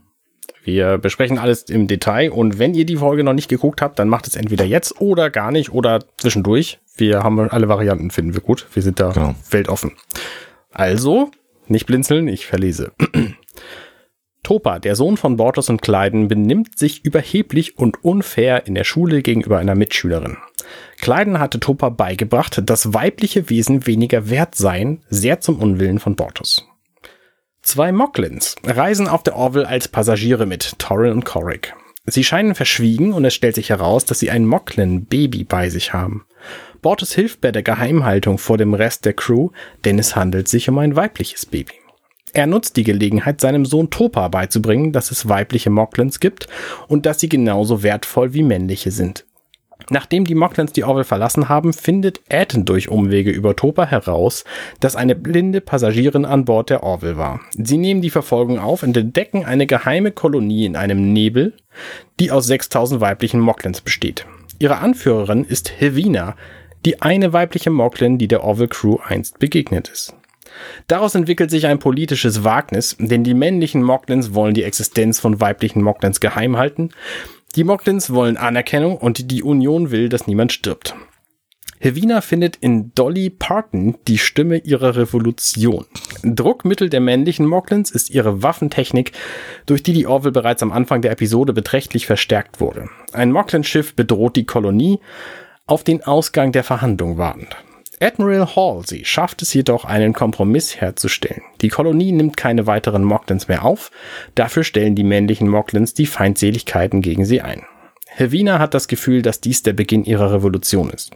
wir 0.62 0.98
besprechen 0.98 1.38
alles 1.38 1.64
im 1.64 1.86
Detail 1.86 2.30
und 2.30 2.58
wenn 2.58 2.74
ihr 2.74 2.86
die 2.86 2.96
Folge 2.96 3.24
noch 3.24 3.32
nicht 3.32 3.48
geguckt 3.48 3.82
habt, 3.82 3.98
dann 3.98 4.08
macht 4.08 4.26
es 4.26 4.36
entweder 4.36 4.64
jetzt 4.64 5.00
oder 5.00 5.30
gar 5.30 5.50
nicht 5.50 5.72
oder 5.72 6.04
zwischendurch. 6.16 6.78
Wir 6.96 7.22
haben 7.22 7.38
alle 7.40 7.68
Varianten, 7.68 8.10
finden 8.10 8.34
wir 8.34 8.40
gut. 8.40 8.66
Wir 8.72 8.82
sind 8.82 9.00
da 9.00 9.10
genau. 9.12 9.34
weltoffen. 9.50 9.92
Also, 10.70 11.30
nicht 11.66 11.86
blinzeln, 11.86 12.28
ich 12.28 12.46
verlese. 12.46 12.92
Topa, 14.42 14.78
der 14.78 14.94
Sohn 14.94 15.16
von 15.16 15.36
Bortos 15.36 15.70
und 15.70 15.80
Kleiden, 15.80 16.28
benimmt 16.28 16.78
sich 16.78 17.04
überheblich 17.04 17.78
und 17.78 18.04
unfair 18.04 18.66
in 18.66 18.74
der 18.74 18.84
Schule 18.84 19.22
gegenüber 19.22 19.58
einer 19.58 19.74
Mitschülerin. 19.74 20.36
Kleiden 21.00 21.40
hatte 21.40 21.60
Topa 21.60 21.88
beigebracht, 21.88 22.62
dass 22.64 22.92
weibliche 22.92 23.48
Wesen 23.48 23.86
weniger 23.86 24.28
wert 24.28 24.54
seien, 24.54 25.02
sehr 25.08 25.40
zum 25.40 25.58
Unwillen 25.58 25.98
von 25.98 26.14
Bortos. 26.14 26.66
Zwei 27.64 27.92
Moklins 27.92 28.56
reisen 28.62 29.08
auf 29.08 29.22
der 29.22 29.36
Orville 29.36 29.66
als 29.66 29.88
Passagiere 29.88 30.44
mit, 30.44 30.78
Torrin 30.78 31.12
und 31.12 31.24
Korik. 31.24 31.74
Sie 32.04 32.22
scheinen 32.22 32.54
verschwiegen 32.54 33.14
und 33.14 33.24
es 33.24 33.34
stellt 33.34 33.54
sich 33.54 33.70
heraus, 33.70 34.04
dass 34.04 34.18
sie 34.18 34.30
ein 34.30 34.44
Moklin-Baby 34.44 35.44
bei 35.44 35.70
sich 35.70 35.94
haben. 35.94 36.26
Bortus 36.82 37.14
hilft 37.14 37.40
bei 37.40 37.50
der 37.52 37.62
Geheimhaltung 37.62 38.36
vor 38.36 38.58
dem 38.58 38.74
Rest 38.74 39.06
der 39.06 39.14
Crew, 39.14 39.48
denn 39.86 39.98
es 39.98 40.14
handelt 40.14 40.46
sich 40.46 40.68
um 40.68 40.78
ein 40.78 40.94
weibliches 40.94 41.46
Baby. 41.46 41.72
Er 42.34 42.46
nutzt 42.46 42.76
die 42.76 42.84
Gelegenheit, 42.84 43.40
seinem 43.40 43.64
Sohn 43.64 43.88
Topa 43.88 44.28
beizubringen, 44.28 44.92
dass 44.92 45.10
es 45.10 45.28
weibliche 45.30 45.70
Moklins 45.70 46.20
gibt 46.20 46.48
und 46.86 47.06
dass 47.06 47.18
sie 47.18 47.30
genauso 47.30 47.82
wertvoll 47.82 48.34
wie 48.34 48.42
männliche 48.42 48.90
sind. 48.90 49.24
Nachdem 49.90 50.24
die 50.24 50.34
Mocklands 50.34 50.72
die 50.72 50.84
Orville 50.84 51.04
verlassen 51.04 51.48
haben, 51.48 51.72
findet 51.72 52.20
Ed 52.28 52.54
durch 52.68 52.88
Umwege 52.88 53.30
über 53.30 53.54
Topa 53.54 53.84
heraus, 53.86 54.44
dass 54.80 54.96
eine 54.96 55.14
blinde 55.14 55.60
Passagierin 55.60 56.24
an 56.24 56.44
Bord 56.44 56.70
der 56.70 56.82
Orville 56.82 57.16
war. 57.16 57.40
Sie 57.52 57.76
nehmen 57.76 58.00
die 58.00 58.10
Verfolgung 58.10 58.58
auf 58.58 58.82
und 58.82 58.96
entdecken 58.96 59.44
eine 59.44 59.66
geheime 59.66 60.10
Kolonie 60.10 60.64
in 60.64 60.76
einem 60.76 61.12
Nebel, 61.12 61.54
die 62.18 62.30
aus 62.30 62.46
6000 62.46 63.00
weiblichen 63.00 63.40
Mocklands 63.40 63.80
besteht. 63.80 64.26
Ihre 64.58 64.78
Anführerin 64.78 65.44
ist 65.44 65.80
Hevina, 65.80 66.36
die 66.84 67.02
eine 67.02 67.32
weibliche 67.32 67.70
Mocklin, 67.70 68.18
die 68.18 68.28
der 68.28 68.44
Orville 68.44 68.68
Crew 68.68 68.98
einst 69.04 69.38
begegnet 69.38 69.88
ist. 69.88 70.14
Daraus 70.86 71.14
entwickelt 71.14 71.50
sich 71.50 71.66
ein 71.66 71.78
politisches 71.78 72.44
Wagnis, 72.44 72.96
denn 72.98 73.24
die 73.24 73.34
männlichen 73.34 73.82
Mocklins 73.82 74.34
wollen 74.34 74.54
die 74.54 74.62
Existenz 74.62 75.18
von 75.18 75.40
weiblichen 75.40 75.82
Mocklins 75.82 76.20
geheim 76.20 76.56
halten, 76.56 76.90
die 77.56 77.64
Moglins 77.64 78.12
wollen 78.12 78.36
Anerkennung 78.36 78.96
und 78.96 79.30
die 79.30 79.42
Union 79.42 79.90
will, 79.90 80.08
dass 80.08 80.26
niemand 80.26 80.52
stirbt. 80.52 80.94
Hevina 81.80 82.22
findet 82.22 82.56
in 82.56 82.92
Dolly 82.94 83.28
Parton 83.28 83.96
die 84.08 84.16
Stimme 84.16 84.56
ihrer 84.56 84.96
Revolution. 84.96 85.84
Druckmittel 86.22 86.88
der 86.88 87.00
männlichen 87.00 87.46
Moglins 87.46 87.90
ist 87.90 88.08
ihre 88.08 88.42
Waffentechnik, 88.42 89.12
durch 89.66 89.82
die 89.82 89.92
die 89.92 90.06
Orville 90.06 90.32
bereits 90.32 90.62
am 90.62 90.72
Anfang 90.72 91.02
der 91.02 91.12
Episode 91.12 91.52
beträchtlich 91.52 92.06
verstärkt 92.06 92.60
wurde. 92.60 92.88
Ein 93.12 93.32
Moglin-Schiff 93.32 93.94
bedroht 93.94 94.36
die 94.36 94.46
Kolonie, 94.46 94.98
auf 95.66 95.84
den 95.84 96.02
Ausgang 96.02 96.52
der 96.52 96.64
Verhandlung 96.64 97.18
wartend. 97.18 97.54
Admiral 98.00 98.56
Halsey 98.56 99.04
schafft 99.04 99.42
es 99.42 99.54
jedoch, 99.54 99.84
einen 99.84 100.12
Kompromiss 100.12 100.80
herzustellen. 100.80 101.42
Die 101.60 101.68
Kolonie 101.68 102.12
nimmt 102.12 102.36
keine 102.36 102.66
weiteren 102.66 103.04
Moglins 103.04 103.48
mehr 103.48 103.64
auf, 103.64 103.90
dafür 104.34 104.64
stellen 104.64 104.94
die 104.94 105.04
männlichen 105.04 105.48
Moglins 105.48 105.94
die 105.94 106.06
Feindseligkeiten 106.06 107.02
gegen 107.02 107.24
sie 107.24 107.40
ein. 107.40 107.62
Helvina 108.06 108.58
hat 108.58 108.74
das 108.74 108.88
Gefühl, 108.88 109.22
dass 109.22 109.40
dies 109.40 109.62
der 109.62 109.72
Beginn 109.72 110.04
ihrer 110.04 110.32
Revolution 110.32 110.90
ist. 110.90 111.12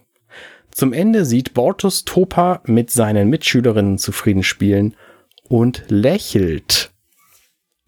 Zum 0.70 0.92
Ende 0.92 1.24
sieht 1.24 1.54
Bortus 1.54 2.04
Topa 2.04 2.60
mit 2.64 2.90
seinen 2.90 3.28
Mitschülerinnen 3.28 3.98
zufrieden 3.98 4.42
spielen 4.42 4.94
und 5.48 5.84
lächelt. 5.88 6.90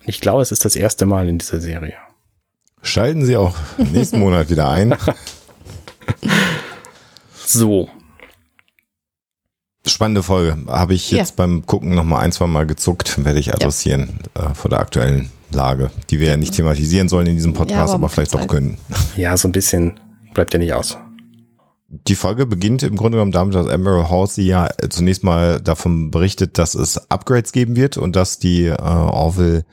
Ich 0.05 0.21
glaube, 0.21 0.43
es 0.43 0.53
ist 0.53 0.65
das 0.65 0.77
erste 0.77 1.07
Mal 1.07 1.29
in 1.29 1.39
dieser 1.39 1.61
Serie. 1.61 1.95
Schalten 2.83 3.25
Sie 3.25 3.37
auch 3.37 3.55
nächsten 3.93 4.19
Monat 4.19 4.51
wieder 4.51 4.69
ein. 4.71 4.97
So, 7.53 7.91
Spannende 9.87 10.23
Folge. 10.23 10.57
Habe 10.69 10.95
ich 10.95 11.11
jetzt 11.11 11.31
Ja. 11.31 11.35
beim 11.39 11.65
Gucken 11.67 11.95
nochmal 11.95 12.23
ein, 12.23 12.33
zwei 12.33 12.47
Mal 12.47 12.67
gezuckt, 12.67 13.25
werde 13.25 13.39
ich 13.41 13.53
adressieren 13.55 14.21
äh, 14.35 14.55
vor 14.55 14.69
der 14.69 14.81
aktuellen 14.81 15.31
Lage, 15.53 15.91
die 16.11 16.21
wir 16.21 16.29
ja 16.29 16.37
nicht 16.37 16.55
thematisieren 16.55 17.09
sollen 17.09 17.27
in 17.27 17.35
diesem 17.37 17.55
Podcast, 17.55 17.77
Ja, 17.79 17.85
aber 17.85 17.95
aber 17.95 18.09
vielleicht 18.11 18.35
doch 18.35 18.47
können. 18.47 18.77
ja, 19.17 19.37
so 19.37 19.49
ein 19.49 19.53
bisschen 19.53 19.99
bleibt 20.35 20.53
ja 20.53 20.59
nicht 20.59 20.75
aus. 20.75 20.97
Die 21.89 22.15
Folge 22.15 22.47
beginnt 22.47 22.85
im 22.85 22.95
Grunde 22.95 23.17
genommen 23.17 23.33
damit, 23.33 23.55
dass 23.55 23.67
Admiral 23.67 24.09
Halsey 24.11 24.45
ja 24.45 24.69
äh, 24.79 24.89
zunächst 24.91 25.25
mal 25.25 25.61
davon 25.61 26.11
berichtet, 26.13 26.57
dass 26.59 26.75
es 26.77 27.11
Upgrades 27.11 27.51
geben 27.51 27.75
wird 27.75 27.97
und 27.97 28.15
dass 28.15 28.39
die 28.39 28.67
äh, 28.67 28.77
Orville 28.81 29.65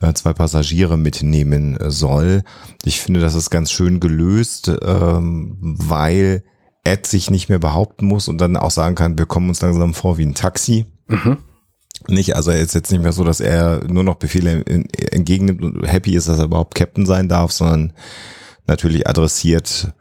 äh, 0.00 0.12
zwei 0.12 0.32
Passagiere 0.32 0.96
mitnehmen 0.96 1.76
soll. 1.88 2.44
Ich 2.84 3.00
finde, 3.00 3.18
das 3.20 3.34
ist 3.34 3.50
ganz 3.50 3.72
schön 3.72 3.98
gelöst, 3.98 4.70
ähm, 4.84 5.56
weil 5.60 6.44
Ed 6.84 7.06
sich 7.06 7.30
nicht 7.30 7.48
mehr 7.48 7.58
behaupten 7.58 8.06
muss 8.06 8.28
und 8.28 8.40
dann 8.40 8.56
auch 8.56 8.70
sagen 8.70 8.94
kann, 8.94 9.18
wir 9.18 9.26
kommen 9.26 9.48
uns 9.48 9.60
langsam 9.60 9.94
vor 9.94 10.18
wie 10.18 10.24
ein 10.26 10.34
Taxi. 10.34 10.86
Mhm. 11.08 11.38
Nicht, 12.08 12.34
also 12.34 12.50
er 12.50 12.60
ist 12.60 12.74
jetzt 12.74 12.90
nicht 12.90 13.02
mehr 13.02 13.12
so, 13.12 13.24
dass 13.24 13.40
er 13.40 13.82
nur 13.86 14.02
noch 14.04 14.14
Befehle 14.14 14.64
en- 14.64 14.88
entgegennimmt 14.90 15.62
und 15.62 15.86
happy 15.86 16.14
ist, 16.14 16.28
dass 16.28 16.38
er 16.38 16.46
überhaupt 16.46 16.74
Captain 16.74 17.04
sein 17.04 17.28
darf, 17.28 17.52
sondern 17.52 17.92
natürlich 18.66 19.06
adressiert, 19.06 19.92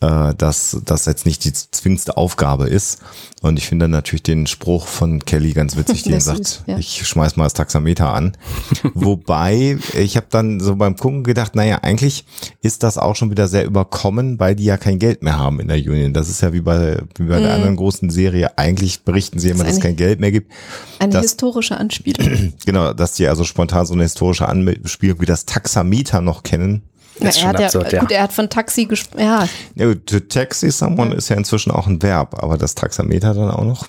äh, 0.00 0.34
dass 0.34 0.78
das 0.84 1.06
jetzt 1.06 1.26
nicht 1.26 1.44
die 1.44 1.52
zwingendste 1.52 2.16
Aufgabe 2.16 2.68
ist. 2.68 3.00
Und 3.42 3.56
ich 3.58 3.66
finde 3.68 3.88
natürlich 3.88 4.22
den 4.24 4.46
Spruch 4.46 4.86
von 4.86 5.24
Kelly 5.24 5.52
ganz 5.52 5.76
witzig, 5.76 6.02
Der 6.04 6.20
sagt, 6.20 6.40
ist 6.40 6.62
ja. 6.66 6.76
ich 6.78 7.06
schmeiß 7.06 7.36
mal 7.36 7.44
das 7.44 7.54
Taxameter 7.54 8.12
an. 8.12 8.36
Wobei, 8.94 9.78
ich 9.96 10.16
habe 10.16 10.26
dann 10.30 10.60
so 10.60 10.76
beim 10.76 10.96
Gucken 10.96 11.22
gedacht, 11.24 11.54
naja, 11.54 11.78
eigentlich 11.82 12.24
ist 12.62 12.82
das 12.82 12.98
auch 12.98 13.16
schon 13.16 13.30
wieder 13.30 13.48
sehr 13.48 13.64
überkommen, 13.64 14.38
weil 14.40 14.54
die 14.56 14.64
ja 14.64 14.76
kein 14.76 14.98
Geld 14.98 15.22
mehr 15.22 15.38
haben 15.38 15.60
in 15.60 15.68
der 15.68 15.76
Union. 15.78 16.12
Das 16.12 16.28
ist 16.28 16.40
ja 16.42 16.52
wie 16.52 16.60
bei, 16.60 17.00
wie 17.16 17.24
bei 17.24 17.40
der 17.40 17.54
anderen 17.54 17.76
großen 17.76 18.10
Serie. 18.10 18.56
Eigentlich 18.58 19.02
berichten 19.04 19.38
sie 19.38 19.50
immer, 19.50 19.64
dass 19.64 19.74
es 19.74 19.78
Mhm. 19.78 19.82
kein 19.82 19.96
Geld 19.96 20.20
mehr 20.20 20.32
gibt. 20.32 20.52
Eine 20.98 21.12
Das- 21.12 21.22
historische 21.22 21.76
Anspielung. 21.76 22.52
Genau, 22.66 22.92
dass 22.92 23.12
die 23.12 23.26
also 23.28 23.44
spontan 23.44 23.86
so 23.86 23.94
eine 23.94 24.02
historische 24.02 24.48
Anspielung 24.48 25.20
wie 25.20 25.26
das 25.26 25.44
Taxameter 25.46 26.20
noch 26.20 26.42
kennen. 26.42 26.82
Ja, 27.20 27.28
ist 27.28 27.36
er 27.36 27.40
schon 27.40 27.48
hat 27.48 27.60
ja, 27.60 27.66
absurd, 27.66 27.92
ja. 27.92 28.00
Gut, 28.00 28.10
er 28.10 28.22
hat 28.22 28.32
von 28.32 28.50
Taxi 28.50 28.84
gesprochen. 28.86 29.20
Ja, 29.20 29.48
Ja, 29.74 29.86
gut, 29.86 30.06
to 30.06 30.20
taxi 30.20 30.70
someone 30.70 31.14
ist 31.14 31.28
ja 31.28 31.36
inzwischen 31.36 31.70
auch 31.70 31.86
ein 31.86 32.02
Verb, 32.02 32.42
aber 32.42 32.58
das 32.58 32.74
Taxameter 32.74 33.34
dann 33.34 33.50
auch 33.50 33.64
noch. 33.64 33.88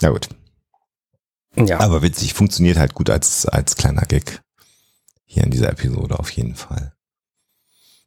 Ja 0.00 0.10
gut, 0.10 0.28
Ja, 1.56 1.80
aber 1.80 2.02
witzig, 2.02 2.34
funktioniert 2.34 2.78
halt 2.78 2.94
gut 2.94 3.10
als, 3.10 3.46
als 3.46 3.76
kleiner 3.76 4.02
Gag 4.02 4.40
hier 5.26 5.44
in 5.44 5.50
dieser 5.50 5.70
Episode 5.70 6.18
auf 6.18 6.30
jeden 6.30 6.54
Fall. 6.54 6.92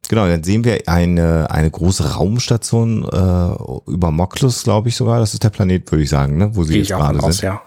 Genau, 0.08 0.26
dann 0.26 0.44
sehen 0.44 0.64
wir 0.64 0.82
eine, 0.86 1.50
eine 1.50 1.70
große 1.70 2.14
Raumstation 2.14 3.04
äh, 3.04 3.90
über 3.90 4.10
Moklus, 4.10 4.62
glaube 4.64 4.90
ich 4.90 4.96
sogar. 4.96 5.20
Das 5.20 5.32
ist 5.32 5.42
der 5.42 5.50
Planet, 5.50 5.90
würde 5.90 6.04
ich 6.04 6.10
sagen, 6.10 6.36
ne? 6.36 6.54
wo 6.54 6.64
sie 6.64 6.74
gehe 6.74 6.82
jetzt 6.82 6.90
gerade 6.90 7.22
aus, 7.22 7.38
sind. 7.38 7.44
ja. 7.44 7.62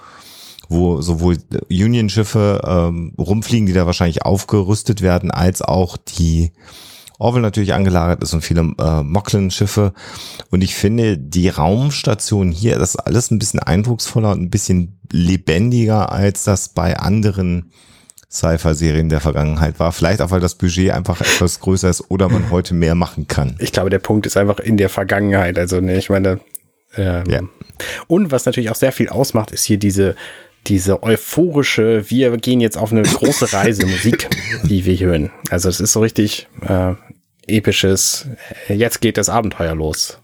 Wo 0.70 1.02
sowohl 1.02 1.38
Union-Schiffe 1.70 2.62
ähm, 2.66 3.14
rumfliegen, 3.18 3.66
die 3.68 3.74
da 3.74 3.86
wahrscheinlich 3.86 4.24
aufgerüstet 4.24 5.02
werden, 5.02 5.32
als 5.32 5.62
auch 5.62 5.98
die 5.98 6.52
Orville 7.20 7.42
natürlich 7.42 7.74
angelagert 7.74 8.22
ist 8.22 8.34
und 8.34 8.42
viele 8.42 8.62
äh, 8.80 9.02
Mocklin-Schiffe. 9.02 9.94
Und 10.52 10.64
ich 10.64 10.76
finde, 10.76 11.18
die 11.18 11.50
Raumstation 11.50 12.52
hier, 12.52 12.78
das 12.78 12.92
ist 12.92 12.98
alles 12.98 13.32
ein 13.32 13.40
bisschen 13.40 13.60
eindrucksvoller 13.60 14.32
und 14.32 14.42
ein 14.42 14.50
bisschen 14.52 15.00
lebendiger, 15.12 16.12
als 16.12 16.44
das 16.44 16.70
bei 16.70 16.98
anderen 16.98 17.72
Sci-Fi-Serien 18.30 19.10
der 19.10 19.22
Vergangenheit 19.22 19.80
war. 19.80 19.92
Vielleicht 19.94 20.22
auch, 20.22 20.32
weil 20.32 20.42
das 20.42 20.56
Budget 20.56 20.92
einfach 20.92 21.22
etwas 21.22 21.60
größer 21.60 21.90
ist 21.90 22.12
oder 22.12 22.30
man 22.30 22.52
heute 22.52 22.74
mehr 22.74 22.94
machen 22.94 23.28
kann. 23.28 23.56
Ich 23.60 23.72
glaube, 23.72 23.90
der 23.90 24.00
Punkt 24.00 24.26
ist 24.26 24.38
einfach 24.38 24.60
in 24.60 24.78
der 24.78 24.90
Vergangenheit. 24.90 25.58
Also, 25.58 25.80
ne, 25.80 25.98
ich 25.98 26.10
meine, 26.10 26.40
ähm, 26.96 27.24
Ja. 27.28 27.40
und 28.08 28.32
was 28.32 28.46
natürlich 28.46 28.70
auch 28.70 28.76
sehr 28.76 28.92
viel 28.92 29.10
ausmacht, 29.10 29.52
ist 29.52 29.64
hier 29.64 29.78
diese, 29.78 30.16
diese 30.68 31.02
euphorische, 31.04 32.10
wir 32.10 32.36
gehen 32.38 32.60
jetzt 32.62 32.78
auf 32.78 32.92
eine 32.92 33.04
große 33.04 33.52
Reise 33.54 33.86
Musik, 33.86 34.30
die 34.64 34.86
wir 34.86 34.98
hören. 35.00 35.32
Also, 35.50 35.70
es 35.70 35.80
ist 35.80 35.94
so 35.94 36.00
richtig 36.02 36.48
äh, 36.68 36.94
episches, 37.48 38.28
äh, 38.68 38.74
jetzt 38.74 39.02
geht 39.02 39.18
das 39.18 39.30
Abenteuer 39.30 39.76
los. 39.76 40.18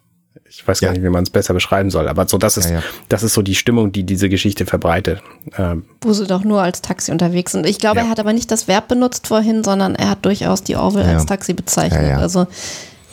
Ich 0.49 0.67
weiß 0.67 0.81
gar 0.81 0.89
Ja. 0.89 0.93
nicht, 0.93 1.03
wie 1.03 1.09
man 1.09 1.23
es 1.23 1.29
besser 1.31 1.53
beschreiben 1.55 1.89
soll, 1.89 2.07
aber 2.07 2.27
so, 2.27 2.37
das 2.37 2.57
ist, 2.57 2.65
Ja, 2.69 2.75
ja. 2.75 2.83
das 3.09 3.23
ist 3.23 3.33
so 3.33 3.41
die 3.41 3.55
Stimmung, 3.55 3.91
die 3.91 4.03
diese 4.03 4.29
Geschichte 4.29 4.65
verbreitet. 4.67 5.21
Ähm, 5.57 5.85
wo 6.01 6.13
sie 6.13 6.27
doch 6.27 6.43
nur 6.43 6.61
als 6.61 6.81
Taxi 6.81 7.11
unterwegs 7.11 7.53
sind. 7.53 7.65
Ich 7.65 7.79
glaube, 7.79 7.97
Ja. 7.97 8.03
er 8.05 8.09
hat 8.09 8.19
aber 8.19 8.33
nicht 8.33 8.51
das 8.51 8.67
Verb 8.67 8.87
benutzt 8.87 9.25
vorhin, 9.27 9.63
sondern 9.63 9.95
er 9.95 10.09
hat 10.11 10.23
durchaus 10.25 10.61
die 10.63 10.75
Orville 10.75 11.05
Ja. 11.05 11.13
als 11.13 11.25
Taxi 11.25 11.53
bezeichnet. 11.53 12.03
Ja, 12.03 12.09
ja. 12.09 12.17
Also 12.19 12.45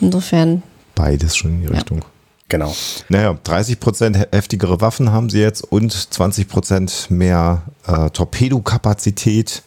insofern, 0.00 0.62
Beides 0.94 1.34
schon 1.36 1.52
in 1.52 1.60
die 1.62 1.66
Ja. 1.68 1.72
Richtung. 1.74 2.02
Genau. 2.50 2.74
Naja, 3.08 3.30
30% 3.42 4.16
he- 4.18 4.26
heftigere 4.32 4.82
Waffen 4.82 5.10
haben 5.10 5.30
sie 5.30 5.40
jetzt 5.40 5.62
und 5.62 5.92
20% 5.92 7.10
mehr 7.10 7.62
äh, 7.86 8.10
Torpedokapazität. 8.10 9.62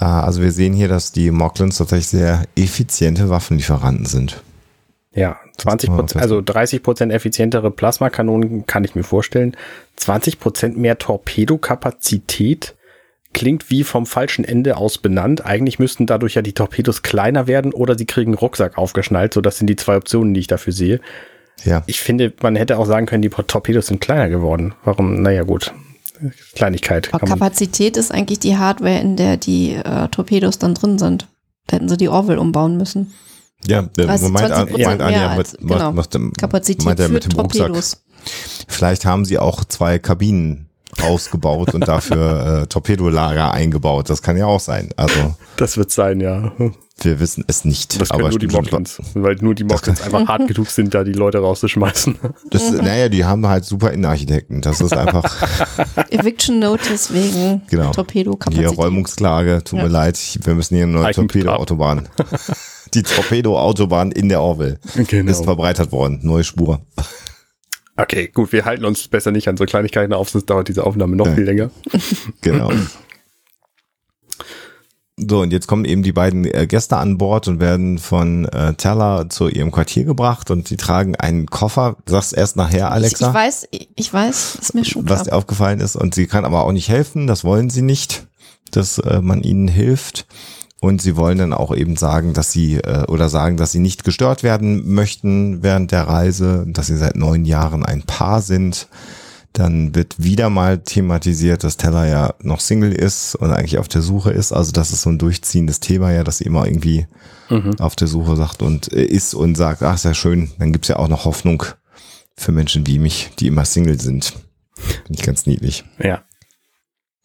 Äh, 0.00 0.04
also 0.04 0.40
wir 0.40 0.52
sehen 0.52 0.72
hier, 0.72 0.88
dass 0.88 1.12
die 1.12 1.30
Moklins 1.30 1.76
tatsächlich 1.76 2.08
sehr 2.08 2.44
effiziente 2.56 3.28
Waffenlieferanten 3.28 4.06
sind. 4.06 4.42
Ja, 5.12 5.38
20 5.58 5.90
mal 5.90 5.96
Prozent, 5.96 6.22
also 6.22 6.40
30 6.40 6.82
Prozent 6.82 7.12
effizientere 7.12 7.70
Plasmakanonen 7.70 8.64
kann 8.66 8.84
ich 8.84 8.94
mir 8.94 9.02
vorstellen. 9.02 9.56
20 9.96 10.38
Prozent 10.38 10.78
mehr 10.78 10.98
Torpedokapazität 10.98 12.76
klingt 13.32 13.70
wie 13.70 13.84
vom 13.84 14.06
falschen 14.06 14.44
Ende 14.44 14.76
aus 14.76 14.98
benannt. 14.98 15.44
Eigentlich 15.44 15.78
müssten 15.78 16.06
dadurch 16.06 16.34
ja 16.34 16.42
die 16.42 16.52
Torpedos 16.52 17.02
kleiner 17.02 17.46
werden 17.46 17.72
oder 17.72 17.96
sie 17.96 18.06
kriegen 18.06 18.34
Rucksack 18.34 18.78
aufgeschnallt. 18.78 19.34
So, 19.34 19.40
das 19.40 19.58
sind 19.58 19.66
die 19.68 19.76
zwei 19.76 19.96
Optionen, 19.96 20.34
die 20.34 20.40
ich 20.40 20.46
dafür 20.46 20.72
sehe. 20.72 21.00
Ja, 21.64 21.82
Ich 21.86 22.00
finde, 22.00 22.32
man 22.42 22.56
hätte 22.56 22.78
auch 22.78 22.86
sagen 22.86 23.06
können, 23.06 23.22
die 23.22 23.28
Torpedos 23.28 23.86
sind 23.88 24.00
kleiner 24.00 24.28
geworden. 24.28 24.74
Warum? 24.84 25.20
Naja, 25.22 25.42
gut. 25.42 25.72
Kleinigkeit. 26.54 27.08
aber 27.12 27.26
Kapazität 27.26 27.96
ist 27.96 28.12
eigentlich 28.12 28.38
die 28.40 28.56
Hardware, 28.56 28.98
in 29.00 29.16
der 29.16 29.36
die 29.36 29.74
äh, 29.74 30.08
Torpedos 30.08 30.58
dann 30.58 30.74
drin 30.74 30.98
sind. 30.98 31.28
Da 31.66 31.76
hätten 31.76 31.88
sie 31.88 31.96
die 31.96 32.08
Orville 32.08 32.40
umbauen 32.40 32.76
müssen. 32.76 33.12
ja, 33.66 33.82
der 33.82 34.06
30, 34.06 34.28
meint, 34.30 34.52
20% 34.52 34.84
meint 34.84 35.00
Anja 35.02 35.18
mehr 35.18 35.30
als- 35.30 35.52
mit, 35.52 35.70
was- 35.70 35.78
genau. 35.78 35.96
was 35.96 36.08
dem- 36.10 36.32
Kapazität 36.34 36.84
meint 36.84 37.00
er 37.00 37.06
für 37.06 37.12
mit 37.14 37.24
dem 37.32 37.38
Rucksack. 37.40 37.66
Torpedos. 37.68 38.02
Vielleicht 38.68 39.04
haben 39.06 39.24
sie 39.24 39.38
auch 39.38 39.64
zwei 39.64 39.98
Kabinen 39.98 40.68
ausgebaut 41.02 41.72
und 41.74 41.88
dafür 41.88 42.62
äh, 42.62 42.66
Torpedolager 42.66 43.52
eingebaut. 43.52 44.10
Das 44.10 44.20
kann 44.22 44.36
ja 44.36 44.44
auch 44.46 44.60
sein. 44.60 44.90
Also 44.96 45.34
Das 45.56 45.76
wird 45.78 45.90
sein, 45.90 46.20
ja. 46.20 46.52
Wir 47.04 47.20
wissen 47.20 47.44
es 47.46 47.64
nicht. 47.64 48.00
Das 48.00 48.08
können 48.10 48.28
nur 48.28 48.38
die 48.38 48.46
Moklins, 48.46 48.98
weil 49.14 49.36
nur 49.40 49.54
die 49.54 49.64
Moklins 49.64 50.00
einfach 50.02 50.26
hart 50.26 50.46
genug 50.48 50.68
sind, 50.68 50.94
da 50.94 51.04
die 51.04 51.12
Leute 51.12 51.38
rauszuschmeißen. 51.38 52.16
Das, 52.50 52.70
naja, 52.72 53.08
die 53.08 53.24
haben 53.24 53.46
halt 53.46 53.64
super 53.64 53.92
Innenarchitekten. 53.92 54.60
Das 54.60 54.80
ist 54.80 54.92
einfach 54.92 55.24
Eviction 56.10 56.58
Notice 56.58 57.12
wegen 57.12 57.62
Genau. 57.70 57.84
hier 57.84 57.92
Torpedokapazität. 57.92 58.76
Räumungsklage. 58.78 59.62
Tut 59.64 59.80
mir 59.80 59.88
leid, 59.88 60.18
wir 60.42 60.54
müssen 60.54 60.74
hier 60.74 60.84
eine 60.84 60.92
neue. 60.94 61.12
Torpedo-Autobahn. 61.12 62.08
Die 62.94 63.02
Torpedo-Autobahn 63.04 64.10
in 64.10 64.28
der 64.28 64.40
Orville 64.40 64.78
Genau. 64.96 65.30
ist 65.30 65.44
verbreitert 65.44 65.92
worden. 65.92 66.18
Neue 66.22 66.42
Spur. 66.44 66.80
Okay, 67.96 68.28
gut, 68.28 68.50
wir 68.52 68.64
halten 68.64 68.84
uns 68.84 69.06
besser 69.08 69.30
nicht 69.30 69.46
an 69.48 69.56
so 69.56 69.64
Kleinigkeiten 69.64 70.12
auf, 70.12 70.30
sonst 70.30 70.46
dauert 70.46 70.68
diese 70.68 70.84
Aufnahme 70.84 71.14
noch 71.16 71.26
Ja. 71.26 71.34
viel 71.34 71.44
länger. 71.44 71.70
Genau. 72.40 72.72
So, 75.28 75.40
und 75.40 75.52
jetzt 75.52 75.66
kommen 75.66 75.84
eben 75.84 76.02
die 76.02 76.12
beiden 76.12 76.44
äh, 76.44 76.66
Gäste 76.66 76.96
an 76.96 77.18
Bord 77.18 77.48
und 77.48 77.60
werden 77.60 77.98
von 77.98 78.46
äh, 78.46 78.74
Teller 78.74 79.28
zu 79.28 79.48
ihrem 79.48 79.70
Quartier 79.70 80.04
gebracht 80.04 80.50
und 80.50 80.68
sie 80.68 80.76
tragen 80.76 81.16
einen 81.16 81.46
Koffer. 81.46 81.96
Du 82.06 82.12
sagst 82.12 82.32
erst 82.32 82.56
nachher, 82.56 82.86
Ich, 82.86 82.92
Alexa, 82.92 83.28
ich 83.28 83.34
weiß, 83.34 83.68
ich 83.96 84.12
weiß, 84.12 84.58
ist 84.60 84.74
mir 84.74 84.84
schon 84.84 85.08
was 85.08 85.24
dir 85.24 85.34
aufgefallen 85.34 85.80
ist. 85.80 85.96
Und 85.96 86.14
sie 86.14 86.26
kann 86.26 86.44
aber 86.44 86.64
auch 86.64 86.72
nicht 86.72 86.88
helfen, 86.88 87.26
das 87.26 87.44
wollen 87.44 87.70
sie 87.70 87.82
nicht, 87.82 88.26
dass 88.70 88.98
äh, 88.98 89.20
man 89.20 89.42
ihnen 89.42 89.68
hilft. 89.68 90.26
Und 90.80 91.02
sie 91.02 91.14
wollen 91.16 91.36
dann 91.36 91.52
auch 91.52 91.74
eben 91.76 91.96
sagen, 91.96 92.32
dass 92.32 92.52
sie 92.52 92.76
äh, 92.76 93.04
oder 93.06 93.28
sagen, 93.28 93.58
dass 93.58 93.72
sie 93.72 93.80
nicht 93.80 94.02
gestört 94.02 94.42
werden 94.42 94.94
möchten 94.94 95.62
während 95.62 95.92
der 95.92 96.08
Reise, 96.08 96.64
dass 96.66 96.86
sie 96.86 96.96
seit 96.96 97.16
neun 97.16 97.44
Jahren 97.44 97.84
ein 97.84 98.02
Paar 98.02 98.40
sind. 98.40 98.88
Dann 99.52 99.94
wird 99.94 100.22
wieder 100.22 100.48
mal 100.48 100.78
thematisiert, 100.78 101.64
dass 101.64 101.76
Teller 101.76 102.06
ja 102.06 102.34
noch 102.40 102.60
Single 102.60 102.92
ist 102.92 103.34
und 103.34 103.50
eigentlich 103.50 103.78
auf 103.78 103.88
der 103.88 104.02
Suche 104.02 104.30
ist. 104.30 104.52
Also 104.52 104.70
das 104.72 104.92
ist 104.92 105.02
so 105.02 105.10
ein 105.10 105.18
durchziehendes 105.18 105.80
Thema 105.80 106.12
ja, 106.12 106.22
dass 106.22 106.38
sie 106.38 106.44
immer 106.44 106.66
irgendwie 106.66 107.06
auf 107.78 107.96
der 107.96 108.06
Suche 108.06 108.36
sagt 108.36 108.62
und 108.62 108.92
äh, 108.92 109.04
ist 109.04 109.34
und 109.34 109.56
sagt, 109.56 109.82
ach, 109.82 109.98
sehr 109.98 110.14
schön, 110.14 110.50
dann 110.58 110.72
gibt's 110.72 110.88
ja 110.88 110.96
auch 110.96 111.08
noch 111.08 111.24
Hoffnung 111.24 111.64
für 112.36 112.52
Menschen 112.52 112.86
wie 112.86 112.98
mich, 112.98 113.30
die 113.38 113.48
immer 113.48 113.64
Single 113.64 114.00
sind. 114.00 114.34
Finde 114.74 115.18
ich 115.18 115.22
ganz 115.22 115.46
niedlich. 115.46 115.84
Ja. 115.98 116.22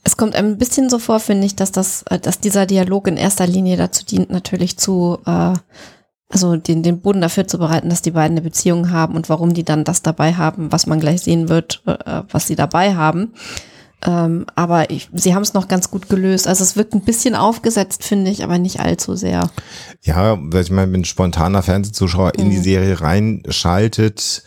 Es 0.03 0.17
kommt 0.17 0.35
ein 0.35 0.57
bisschen 0.57 0.89
so 0.89 0.99
vor, 0.99 1.19
finde 1.19 1.45
ich, 1.47 1.55
dass 1.55 1.71
das, 1.71 2.03
äh, 2.03 2.19
dass 2.19 2.39
dieser 2.39 2.65
Dialog 2.65 3.07
in 3.07 3.17
erster 3.17 3.47
Linie 3.47 3.77
dazu 3.77 4.05
dient, 4.05 4.29
natürlich 4.29 4.77
zu, 4.77 5.19
äh, 5.25 5.53
also 6.29 6.55
den, 6.55 6.81
den 6.83 7.01
Boden 7.01 7.21
dafür 7.21 7.47
zu 7.47 7.57
bereiten, 7.57 7.89
dass 7.89 8.01
die 8.01 8.11
beiden 8.11 8.37
eine 8.37 8.41
Beziehung 8.41 8.89
haben 8.91 9.15
und 9.15 9.29
warum 9.29 9.53
die 9.53 9.63
dann 9.63 9.83
das 9.83 10.01
dabei 10.01 10.33
haben, 10.33 10.71
was 10.71 10.87
man 10.87 10.99
gleich 10.99 11.21
sehen 11.21 11.49
wird, 11.49 11.83
äh, 11.85 12.23
was 12.29 12.47
sie 12.47 12.55
dabei 12.55 12.95
haben. 12.95 13.33
Ähm, 14.05 14.45
aber 14.55 14.89
ich, 14.89 15.09
sie 15.13 15.33
haben 15.33 15.41
es 15.41 15.53
noch 15.53 15.67
ganz 15.67 15.89
gut 15.89 16.09
gelöst. 16.09 16.47
Also 16.47 16.63
es 16.63 16.75
wirkt 16.75 16.93
ein 16.93 17.01
bisschen 17.01 17.35
aufgesetzt, 17.35 18.03
finde 18.03 18.29
ich, 18.31 18.43
aber 18.43 18.57
nicht 18.57 18.79
allzu 18.79 19.15
sehr. 19.15 19.49
Ja, 20.03 20.37
weil 20.39 20.63
ich 20.63 20.71
meine, 20.71 20.91
wenn 20.91 21.01
ein 21.01 21.05
spontaner 21.05 21.63
Fernsehzuschauer 21.63 22.33
in 22.35 22.49
die 22.49 22.57
Mhm. 22.57 22.63
Serie 22.63 23.01
reinschaltet, 23.01 24.43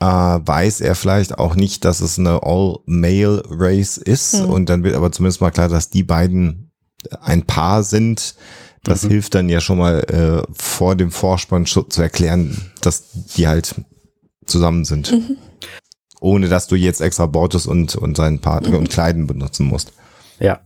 äh, 0.00 0.04
weiß 0.06 0.80
er 0.80 0.94
vielleicht 0.94 1.38
auch 1.38 1.54
nicht, 1.54 1.84
dass 1.84 2.00
es 2.00 2.18
eine 2.18 2.40
All-Male-Race 2.42 3.98
ist. 3.98 4.42
Mhm. 4.42 4.50
Und 4.50 4.68
dann 4.68 4.84
wird 4.84 4.96
aber 4.96 5.12
zumindest 5.12 5.40
mal 5.40 5.50
klar, 5.50 5.68
dass 5.68 5.90
die 5.90 6.04
beiden 6.04 6.70
ein 7.20 7.42
Paar 7.42 7.82
sind. 7.82 8.34
Das 8.84 9.02
Mhm. 9.04 9.08
hilft 9.10 9.34
dann 9.34 9.48
ja 9.48 9.60
schon 9.60 9.78
mal 9.78 10.00
äh, 10.04 10.52
vor 10.56 10.96
dem 10.96 11.10
Vorspann 11.10 11.66
zu 11.66 11.84
erklären, 12.00 12.70
dass 12.80 13.10
die 13.36 13.48
halt 13.48 13.74
zusammen 14.46 14.84
sind. 14.84 15.12
Mhm. 15.12 15.36
Ohne 16.20 16.48
dass 16.48 16.66
du 16.66 16.74
jetzt 16.74 17.00
extra 17.00 17.26
Bortus 17.26 17.66
und, 17.66 17.94
und 17.96 18.16
seinen 18.16 18.40
Partner 18.40 18.70
Mhm. 18.70 18.76
und 18.76 18.90
Kleiden 18.90 19.26
benutzen 19.26 19.66
musst. 19.66 19.92
Ja. 20.40 20.60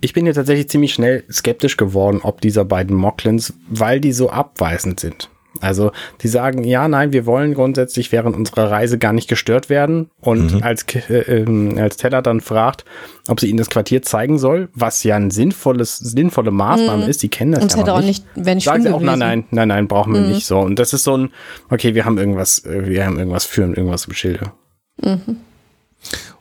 Ich 0.00 0.12
bin 0.12 0.26
jetzt 0.26 0.34
tatsächlich 0.36 0.68
ziemlich 0.68 0.92
schnell 0.94 1.22
skeptisch 1.30 1.76
geworden, 1.76 2.20
ob 2.22 2.40
dieser 2.40 2.64
beiden 2.64 2.96
Mocklins, 2.96 3.52
weil 3.68 4.00
die 4.00 4.12
so 4.12 4.30
abweisend 4.30 4.98
sind. 4.98 5.30
Also 5.60 5.92
die 6.22 6.28
sagen, 6.28 6.64
ja, 6.64 6.88
nein, 6.88 7.12
wir 7.12 7.26
wollen 7.26 7.54
grundsätzlich 7.54 8.10
während 8.10 8.34
unserer 8.34 8.70
Reise 8.70 8.98
gar 8.98 9.12
nicht 9.12 9.28
gestört 9.28 9.68
werden. 9.68 10.10
Und 10.20 10.62
als, 10.62 10.86
K- 10.86 11.00
äh, 11.08 11.42
ähm, 11.42 11.76
als 11.78 11.96
Teller 11.98 12.22
dann 12.22 12.40
fragt, 12.40 12.84
ob 13.28 13.38
sie 13.38 13.48
ihnen 13.48 13.58
das 13.58 13.70
Quartier 13.70 14.02
zeigen 14.02 14.38
soll, 14.38 14.70
was 14.74 15.04
ja 15.04 15.14
ein 15.16 15.30
sinnvolles, 15.30 15.98
sinnvolle 15.98 16.50
Maßnahme 16.50 17.06
ist, 17.06 17.22
die 17.22 17.28
kennen 17.28 17.52
das 17.52 17.62
Und 17.62 17.72
ja 17.72 17.78
hätte 17.78 17.92
auch 17.94 18.00
nicht. 18.00 18.24
nicht, 18.34 18.46
wäre 18.46 18.56
nicht 18.56 18.64
Sagen 18.64 18.82
sie 18.82 18.88
auch, 18.90 18.98
gewesen. 19.00 19.18
nein, 19.18 19.38
nein, 19.40 19.44
nein, 19.50 19.68
nein, 19.68 19.88
brauchen 19.88 20.14
wir 20.14 20.20
nicht 20.22 20.46
so. 20.46 20.58
Und 20.58 20.78
das 20.78 20.92
ist 20.92 21.04
so 21.04 21.16
ein, 21.16 21.30
okay, 21.70 21.94
wir 21.94 22.04
haben 22.04 22.18
irgendwas, 22.18 22.64
äh, 22.64 22.86
wir 22.86 23.04
haben 23.06 23.18
irgendwas 23.18 23.44
für 23.44 23.64
und 23.64 23.76
irgendwas 23.76 24.06
im 24.06 24.14
Schilde. 24.14 24.52
Und 25.00 25.36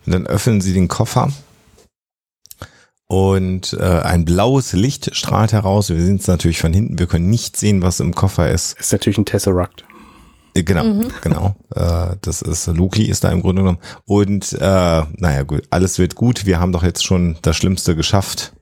dann 0.06 0.26
öffnen 0.26 0.62
sie 0.62 0.74
den 0.74 0.88
Koffer 0.88 1.30
und 3.12 3.74
äh, 3.78 3.84
ein 3.84 4.24
blaues 4.24 4.71
Licht 4.71 5.13
strahlt 5.17 5.52
heraus. 5.52 5.89
Wir 5.89 6.02
sehen 6.02 6.15
es 6.15 6.28
natürlich 6.28 6.62
von 6.62 6.71
hinten. 6.71 6.97
Wir 6.97 7.08
können 7.08 7.30
nicht 7.30 7.58
sehen, 7.58 7.82
was 7.82 8.00
im 8.00 8.15
Koffer 8.15 8.50
ist. 8.50 8.80
Ist 8.80 8.93
natürlich 8.93 9.17
ein 9.17 9.26
Tesseract. 9.26 9.84
Äh, 10.54 10.63
Genau, 10.63 11.10
genau. 11.21 11.56
Äh, 11.76 12.15
das 12.21 12.41
ist 12.41 12.67
Loki 12.67 13.04
ist 13.10 13.26
da 13.26 13.30
im 13.32 13.41
Grunde 13.41 13.63
genommen. 13.63 13.80
Und 14.06 14.54
äh, 14.54 14.58
naja, 15.17 15.43
gut, 15.43 15.63
alles 15.71 16.00
wird 16.00 16.15
gut. 16.15 16.45
Wir 16.45 16.62
haben 16.62 16.71
doch 16.71 16.84
jetzt 16.84 17.04
schon 17.04 17.36
das 17.41 17.58
Schlimmste 17.58 17.97
geschafft. 17.97 18.54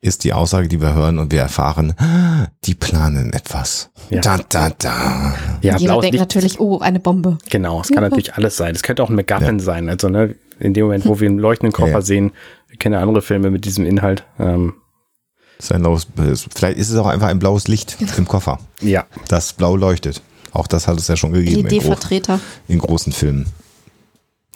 Ist 0.00 0.22
die 0.22 0.34
Aussage, 0.34 0.68
die 0.68 0.80
wir 0.80 0.94
hören 0.94 1.18
und 1.18 1.32
wir 1.32 1.40
erfahren, 1.40 1.94
die 2.64 2.74
planen 2.76 3.32
etwas. 3.32 3.90
Ja. 4.08 4.20
Da, 4.20 4.38
da, 4.48 4.70
da. 4.70 5.34
Ja, 5.62 5.76
Jeder 5.78 5.94
denkt 5.94 6.12
Licht. 6.12 6.20
natürlich, 6.20 6.60
oh, 6.60 6.78
eine 6.78 7.00
Bombe. 7.00 7.38
Genau, 7.50 7.80
es 7.80 7.88
kann 7.88 8.04
natürlich 8.04 8.34
alles 8.34 8.56
sein. 8.56 8.72
Es 8.76 8.84
könnte 8.84 9.02
auch 9.02 9.10
ein 9.10 9.16
MacGuffin 9.16 9.58
sein. 9.58 9.88
Also, 9.88 10.08
ne, 10.08 10.36
in 10.60 10.74
dem 10.74 10.84
Moment, 10.84 11.06
wo 11.06 11.18
wir 11.18 11.28
einen 11.28 11.38
leuchtenden 11.38 11.72
Koffer 11.72 11.88
Ja, 11.88 11.96
ja. 11.98 12.02
sehen, 12.02 12.32
ja 12.92 13.00
andere 13.00 13.22
Filme 13.22 13.50
mit 13.50 13.64
diesem 13.64 13.84
Inhalt. 13.86 14.24
Ähm, 14.38 14.74
Ist 15.58 15.72
ein 15.72 15.82
blaues, 15.82 16.06
vielleicht 16.54 16.78
ist 16.78 16.90
es 16.90 16.96
auch 16.96 17.06
einfach 17.06 17.28
ein 17.28 17.38
blaues 17.38 17.68
Licht 17.68 17.96
im 18.16 18.26
Koffer, 18.26 18.58
ja, 18.80 19.04
das 19.28 19.52
blau 19.52 19.76
leuchtet. 19.76 20.22
Auch 20.52 20.66
das 20.66 20.88
hat 20.88 20.98
es 20.98 21.06
ja 21.06 21.16
schon 21.16 21.32
gegeben 21.32 21.60
in, 21.60 21.68
gro 21.68 21.74
LED-Vertreter. 21.90 22.40
in 22.66 22.78
großen 22.80 23.12
Filmen. 23.12 23.46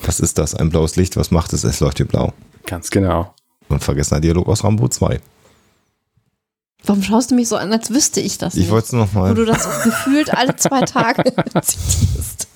Was 0.02 0.18
ist 0.18 0.38
das? 0.38 0.54
Ein 0.54 0.70
blaues 0.70 0.96
Licht? 0.96 1.16
Was 1.16 1.30
macht 1.30 1.52
es? 1.52 1.62
Es 1.62 1.78
leuchtet 1.80 2.08
blau. 2.08 2.32
ganz 2.66 2.90
genau. 2.90 3.32
Und 3.68 3.82
vergessener 3.82 4.20
Dialog 4.20 4.48
aus 4.48 4.64
Rambo 4.64 4.88
2. 4.88 5.20
Warum 6.86 7.02
schaust 7.02 7.30
du 7.30 7.34
mich 7.34 7.48
so 7.48 7.56
an, 7.56 7.72
als 7.72 7.90
wüsste 7.90 8.20
ich 8.20 8.36
das 8.38 8.56
Ich 8.56 8.70
wollte 8.70 8.86
es 8.88 8.92
Wo 8.92 8.96
nochmal, 8.98 9.34
du 9.34 9.44
das 9.46 9.66
gefühlt 9.84 10.34
alle 10.34 10.54
zwei 10.56 10.80
Tage 10.82 11.22
zitierst. 11.62 12.48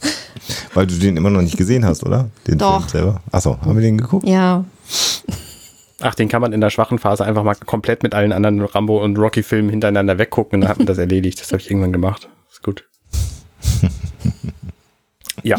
weil 0.75 0.87
du 0.87 0.97
den 0.97 1.17
immer 1.17 1.31
noch 1.31 1.41
nicht 1.41 1.57
gesehen 1.57 1.85
hast, 1.87 2.03
oder? 2.05 2.29
Den 2.47 2.59
Doch. 2.59 2.81
Film 2.81 3.05
selber. 3.05 3.23
Achso, 3.33 3.59
haben 3.61 3.75
wir 3.77 3.83
den 3.83 3.97
geguckt? 3.99 4.27
Ja, 4.29 4.65
Ach, 6.01 6.15
den 6.15 6.29
kann 6.29 6.41
man 6.41 6.53
in 6.53 6.61
der 6.61 6.71
schwachen 6.71 6.99
Phase 6.99 7.25
einfach 7.25 7.43
mal 7.43 7.55
komplett 7.55 8.03
mit 8.05 8.15
allen 8.15 8.33
anderen 8.33 8.61
Rambo- 8.63 9.03
und 9.03 9.19
Rocky-Filmen 9.19 9.69
hintereinander 9.71 10.19
weggucken 10.19 10.57
und 10.57 10.61
dann 10.63 10.71
hat 10.71 10.79
man 10.79 10.87
das 10.87 10.99
erledigt. 10.99 11.41
Das 11.41 11.51
habe 11.51 11.61
ich 11.61 11.71
irgendwann 11.71 11.93
gemacht. 11.93 12.29
Ist 12.51 12.63
gut. 12.63 12.85
ja. 15.43 15.57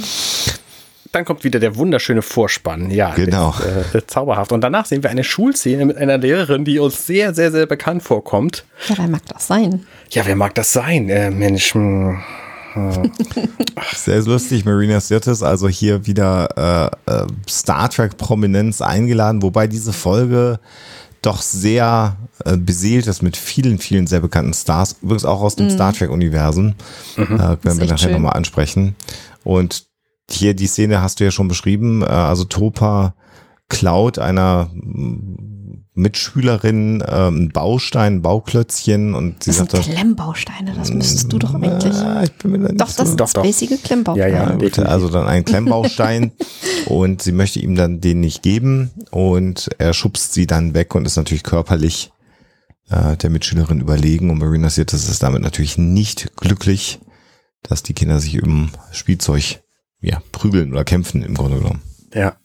Dann 1.12 1.26
kommt 1.26 1.44
wieder 1.44 1.60
der 1.60 1.76
wunderschöne 1.76 2.22
Vorspann. 2.22 2.92
Ja, 2.92 3.14
Genau. 3.16 3.54
Ist, 3.54 3.96
äh, 3.96 4.06
zauberhaft. 4.08 4.52
Und 4.52 4.62
danach 4.62 4.86
sehen 4.86 5.02
wir 5.04 5.10
eine 5.10 5.24
Schulszene 5.24 5.86
mit 5.86 5.98
einer 5.98 6.18
Lehrerin, 6.20 6.66
die 6.66 6.78
uns 6.80 7.06
sehr, 7.08 7.34
sehr, 7.34 7.52
sehr 7.52 7.66
bekannt 7.66 8.04
vorkommt. 8.04 8.64
ja, 8.88 8.96
wer 8.98 9.08
mag 9.08 9.26
das 9.26 9.48
sein? 9.48 9.86
Ja, 10.12 10.26
wer 10.26 10.36
mag 10.36 10.54
das 10.56 10.72
sein? 10.72 11.10
Äh, 11.10 11.32
Mensch, 11.32 11.74
hm. 11.74 12.22
Sehr 13.96 14.22
lustig, 14.24 14.66
Marina 14.66 15.00
Sirtis, 15.00 15.44
also 15.44 15.68
hier 15.68 16.06
wieder 16.06 16.92
äh, 17.08 17.12
äh, 17.12 17.28
Star 17.50 17.90
Trek 17.90 18.18
Prominenz 18.18 18.82
eingeladen, 18.82 19.42
wobei 19.42 19.68
diese 19.68 19.94
Folge 19.94 20.60
doch 21.22 21.42
sehr 21.42 22.18
äh, 22.46 22.58
beseelt 22.58 23.08
ist 23.08 23.22
mit 23.22 23.36
vielen, 23.36 23.80
vielen 23.80 24.08
sehr 24.08 24.22
bekannten 24.22 24.54
Stars, 24.54 24.98
übrigens 25.02 25.26
auch 25.26 25.42
aus 25.42 25.56
dem 25.56 25.70
Star 25.70 25.94
Trek 25.94 26.12
Universum, 26.12 26.76
äh, 27.18 27.28
werden 27.28 27.80
wir 27.80 27.88
nachher 27.88 28.12
nochmal 28.12 28.34
ansprechen. 28.34 28.96
Und 29.44 29.86
hier 30.30 30.54
die 30.54 30.68
Szene 30.68 31.02
hast 31.02 31.20
du 31.20 31.24
ja 31.24 31.32
schon 31.32 31.48
beschrieben, 31.48 32.02
äh, 32.02 32.06
also 32.06 32.46
Topa 32.46 33.16
klaut 33.68 34.20
einer 34.20 34.70
Mitschülerin 36.00 37.02
äh, 37.02 37.06
einen 37.06 37.50
Baustein, 37.50 38.16
ein 38.16 38.22
Bauklötzchen 38.22 39.14
und 39.14 39.44
sie 39.44 39.52
Das 39.52 39.58
sind 39.58 39.72
sagt 39.72 39.88
dann, 39.88 39.94
Klemmbausteine, 39.94 40.74
das 40.74 40.94
müsstest 40.94 41.32
du 41.32 41.40
doch 41.40 41.54
eigentlich. 41.54 41.96
Ah, 41.96 42.24
ich 42.24 42.32
bin 42.34 42.52
mir 42.52 42.60
da 42.60 42.68
nicht 42.70 42.82
Doch, 42.82 42.88
so 42.88 42.98
das 42.98 43.10
sind 43.10 43.20
Doch, 43.20 43.28
spacige 43.28 43.78
Klemmbausteine. 43.78 44.32
Ja, 44.32 44.44
ja. 44.44 44.52
definitiv. 44.52 44.86
also 44.86 45.10
dann 45.10 45.28
ein 45.28 45.46
Klemmbaustein 45.46 46.32
und 46.86 47.22
sie 47.22 47.32
möchte 47.32 47.60
ihm 47.60 47.76
dann 47.76 48.02
den 48.02 48.22
nicht 48.22 48.42
geben 48.42 48.92
und 49.12 49.70
er 49.78 49.94
schubst 49.94 50.34
sie 50.34 50.48
dann 50.48 50.74
weg 50.74 50.96
und 50.96 51.06
ist 51.06 51.18
natürlich 51.18 51.44
körperlich 51.44 52.12
äh, 52.90 53.18
der 53.18 53.30
Mitschülerin 53.30 53.82
überlegen 53.82 54.30
und 54.30 54.40
Marina 54.40 54.70
Sirtis 54.70 55.10
ist 55.10 55.22
damit 55.22 55.42
natürlich 55.42 55.78
nicht 55.78 56.36
glücklich, 56.38 57.00
dass 57.62 57.84
die 57.84 57.94
Kinder 57.94 58.20
sich 58.20 58.36
im 58.36 58.70
Spielzeug 58.92 59.62
ja, 60.02 60.22
prügeln 60.32 60.72
oder 60.72 60.86
kämpfen 60.86 61.24
im 61.24 61.36
Grunde 61.36 61.58
genommen. 61.58 61.82
Ja. 62.14 62.38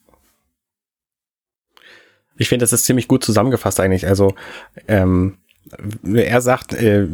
Ich 2.37 2.49
finde, 2.49 2.65
das 2.65 2.73
ist 2.73 2.85
ziemlich 2.85 3.09
gut 3.09 3.25
zusammengefasst 3.25 3.81
eigentlich. 3.81 4.07
Also, 4.07 4.35
ähm, 4.89 5.39
er 6.05 6.41
sagt, 6.41 6.73
äh, 6.75 7.03
äh, 7.03 7.07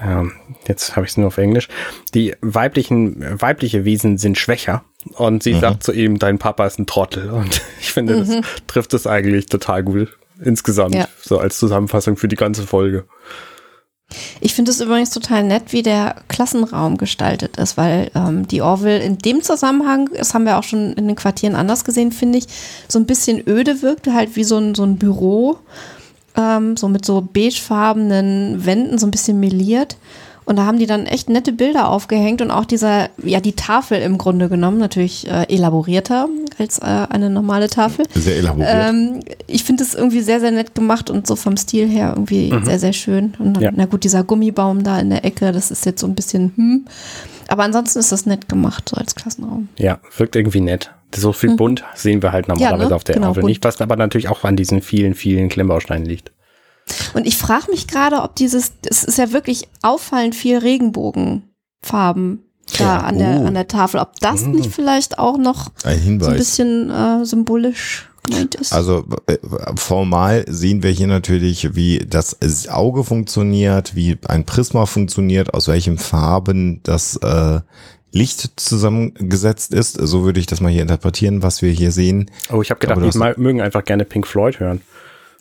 äh, 0.00 0.24
jetzt 0.66 0.96
habe 0.96 1.04
ich 1.04 1.12
es 1.12 1.16
nur 1.16 1.28
auf 1.28 1.38
Englisch, 1.38 1.68
die 2.14 2.34
weiblichen, 2.40 3.40
weibliche 3.40 3.84
Wesen 3.84 4.18
sind 4.18 4.38
schwächer. 4.38 4.84
Und 5.14 5.42
sie 5.42 5.54
sagt 5.58 5.82
zu 5.82 5.92
ihm, 5.92 6.18
dein 6.18 6.38
Papa 6.38 6.66
ist 6.66 6.78
ein 6.78 6.86
Trottel. 6.86 7.30
Und 7.30 7.62
ich 7.80 7.92
finde, 7.92 8.18
das 8.24 8.44
trifft 8.66 8.94
es 8.94 9.06
eigentlich 9.06 9.46
total 9.46 9.82
gut 9.82 10.16
insgesamt, 10.40 10.94
Ja. 10.94 11.08
so 11.20 11.38
als 11.38 11.58
Zusammenfassung 11.58 12.16
für 12.16 12.28
die 12.28 12.36
ganze 12.36 12.66
Folge. 12.66 13.04
Ich 14.40 14.54
finde 14.54 14.70
es 14.70 14.80
übrigens 14.80 15.10
total 15.10 15.44
nett, 15.44 15.72
wie 15.72 15.82
der 15.82 16.16
Klassenraum 16.28 16.96
gestaltet 16.96 17.58
ist, 17.58 17.76
weil 17.76 18.10
ähm, 18.14 18.48
die 18.48 18.62
Orville 18.62 19.00
in 19.00 19.18
dem 19.18 19.42
Zusammenhang, 19.42 20.08
das 20.16 20.32
haben 20.32 20.44
wir 20.44 20.58
auch 20.58 20.62
schon 20.62 20.94
in 20.94 21.06
den 21.06 21.16
Quartieren 21.16 21.54
anders 21.54 21.84
gesehen, 21.84 22.12
finde 22.12 22.38
ich, 22.38 22.46
so 22.88 22.98
ein 22.98 23.06
bisschen 23.06 23.46
öde 23.46 23.82
wirkt, 23.82 24.06
halt 24.06 24.34
wie 24.36 24.44
so 24.44 24.56
ein, 24.56 24.74
so 24.74 24.84
ein 24.84 24.96
Büro, 24.96 25.58
ähm, 26.36 26.76
so 26.76 26.88
mit 26.88 27.04
so 27.04 27.20
beigefarbenen 27.20 28.64
Wänden, 28.64 28.96
so 28.98 29.06
ein 29.06 29.10
bisschen 29.10 29.40
meliert. 29.40 29.96
Und 30.48 30.56
da 30.56 30.64
haben 30.64 30.78
die 30.78 30.86
dann 30.86 31.04
echt 31.04 31.28
nette 31.28 31.52
Bilder 31.52 31.90
aufgehängt 31.90 32.40
und 32.40 32.50
auch 32.50 32.64
dieser, 32.64 33.10
ja, 33.22 33.38
die 33.38 33.52
Tafel 33.52 34.00
im 34.00 34.16
Grunde 34.16 34.48
genommen, 34.48 34.78
natürlich 34.78 35.28
äh, 35.30 35.44
elaborierter 35.54 36.26
als 36.58 36.78
äh, 36.78 36.84
eine 36.84 37.28
normale 37.28 37.68
Tafel. 37.68 38.06
Sehr 38.14 38.36
elaboriert. 38.36 38.70
Ähm, 38.72 39.20
ich 39.46 39.64
finde 39.64 39.84
es 39.84 39.94
irgendwie 39.94 40.22
sehr, 40.22 40.40
sehr 40.40 40.50
nett 40.50 40.74
gemacht 40.74 41.10
und 41.10 41.26
so 41.26 41.36
vom 41.36 41.58
Stil 41.58 41.86
her 41.86 42.14
irgendwie 42.16 42.50
sehr, 42.62 42.78
sehr 42.78 42.94
schön. 42.94 43.34
Und 43.38 43.58
dann, 43.58 43.62
Ja. 43.62 43.70
na 43.76 43.84
gut, 43.84 44.04
dieser 44.04 44.24
Gummibaum 44.24 44.84
da 44.84 44.98
in 44.98 45.10
der 45.10 45.22
Ecke, 45.26 45.52
das 45.52 45.70
ist 45.70 45.84
jetzt 45.84 46.00
so 46.00 46.06
ein 46.06 46.14
bisschen 46.14 46.52
hm. 46.56 46.86
Aber 47.48 47.64
ansonsten 47.64 47.98
ist 47.98 48.10
das 48.10 48.24
nett 48.24 48.48
gemacht, 48.48 48.88
so 48.88 48.96
als 48.96 49.14
Klassenraum. 49.14 49.68
Ja, 49.76 49.98
wirkt 50.16 50.34
irgendwie 50.34 50.60
nett. 50.62 50.92
So 51.14 51.34
viel 51.34 51.56
bunt 51.56 51.84
sehen 51.94 52.22
wir 52.22 52.32
halt 52.32 52.48
normalerweise 52.48 52.88
ne? 52.88 52.96
auf 52.96 53.04
der 53.04 53.16
Genau, 53.16 53.34
bunt. 53.34 53.44
nicht, 53.44 53.64
was 53.64 53.82
aber 53.82 53.96
natürlich 53.96 54.28
auch 54.30 54.44
an 54.44 54.56
diesen 54.56 54.80
vielen, 54.80 55.14
vielen 55.14 55.50
Klemmbausteinen 55.50 56.06
liegt. 56.06 56.32
Und 57.14 57.26
ich 57.26 57.36
frage 57.36 57.70
mich 57.70 57.86
gerade, 57.86 58.22
ob 58.22 58.36
dieses, 58.36 58.72
es 58.88 59.04
ist 59.04 59.18
ja 59.18 59.32
wirklich 59.32 59.68
auffallend 59.82 60.34
viel 60.34 60.58
Regenbogenfarben 60.58 62.44
da 62.78 62.84
Ja. 62.84 62.98
an, 63.00 63.18
der, 63.18 63.40
Oh. 63.42 63.46
an 63.46 63.54
der 63.54 63.68
Tafel. 63.68 64.00
Ob 64.00 64.18
das 64.20 64.42
nicht 64.42 64.72
vielleicht 64.72 65.18
auch 65.18 65.38
noch 65.38 65.70
Ein 65.84 66.20
so 66.20 66.28
ein 66.30 66.36
bisschen 66.36 66.90
äh, 66.90 67.24
symbolisch 67.24 68.08
gemeint 68.24 68.54
ist? 68.56 68.72
Also 68.72 69.04
äh, 69.26 69.38
formal 69.76 70.44
sehen 70.48 70.82
wir 70.82 70.90
hier 70.90 71.06
natürlich, 71.06 71.74
wie 71.74 71.98
das 71.98 72.36
Auge 72.68 73.04
funktioniert, 73.04 73.94
wie 73.94 74.18
ein 74.26 74.44
Prisma 74.44 74.86
funktioniert, 74.86 75.54
aus 75.54 75.68
welchen 75.68 75.98
Farben 75.98 76.80
das 76.82 77.16
äh, 77.16 77.60
Licht 78.12 78.52
zusammengesetzt 78.60 79.72
ist. 79.74 79.94
So 80.00 80.24
würde 80.24 80.40
ich 80.40 80.46
das 80.46 80.60
mal 80.60 80.70
hier 80.72 80.82
interpretieren, 80.82 81.42
was 81.42 81.62
wir 81.62 81.70
hier 81.70 81.92
sehen. 81.92 82.30
Oh, 82.52 82.62
ich 82.62 82.70
habe 82.70 82.80
gedacht, 82.80 83.00
die 83.02 83.40
mögen 83.40 83.60
einfach 83.60 83.84
gerne 83.84 84.04
Pink 84.04 84.26
Floyd 84.26 84.60
hören. 84.60 84.80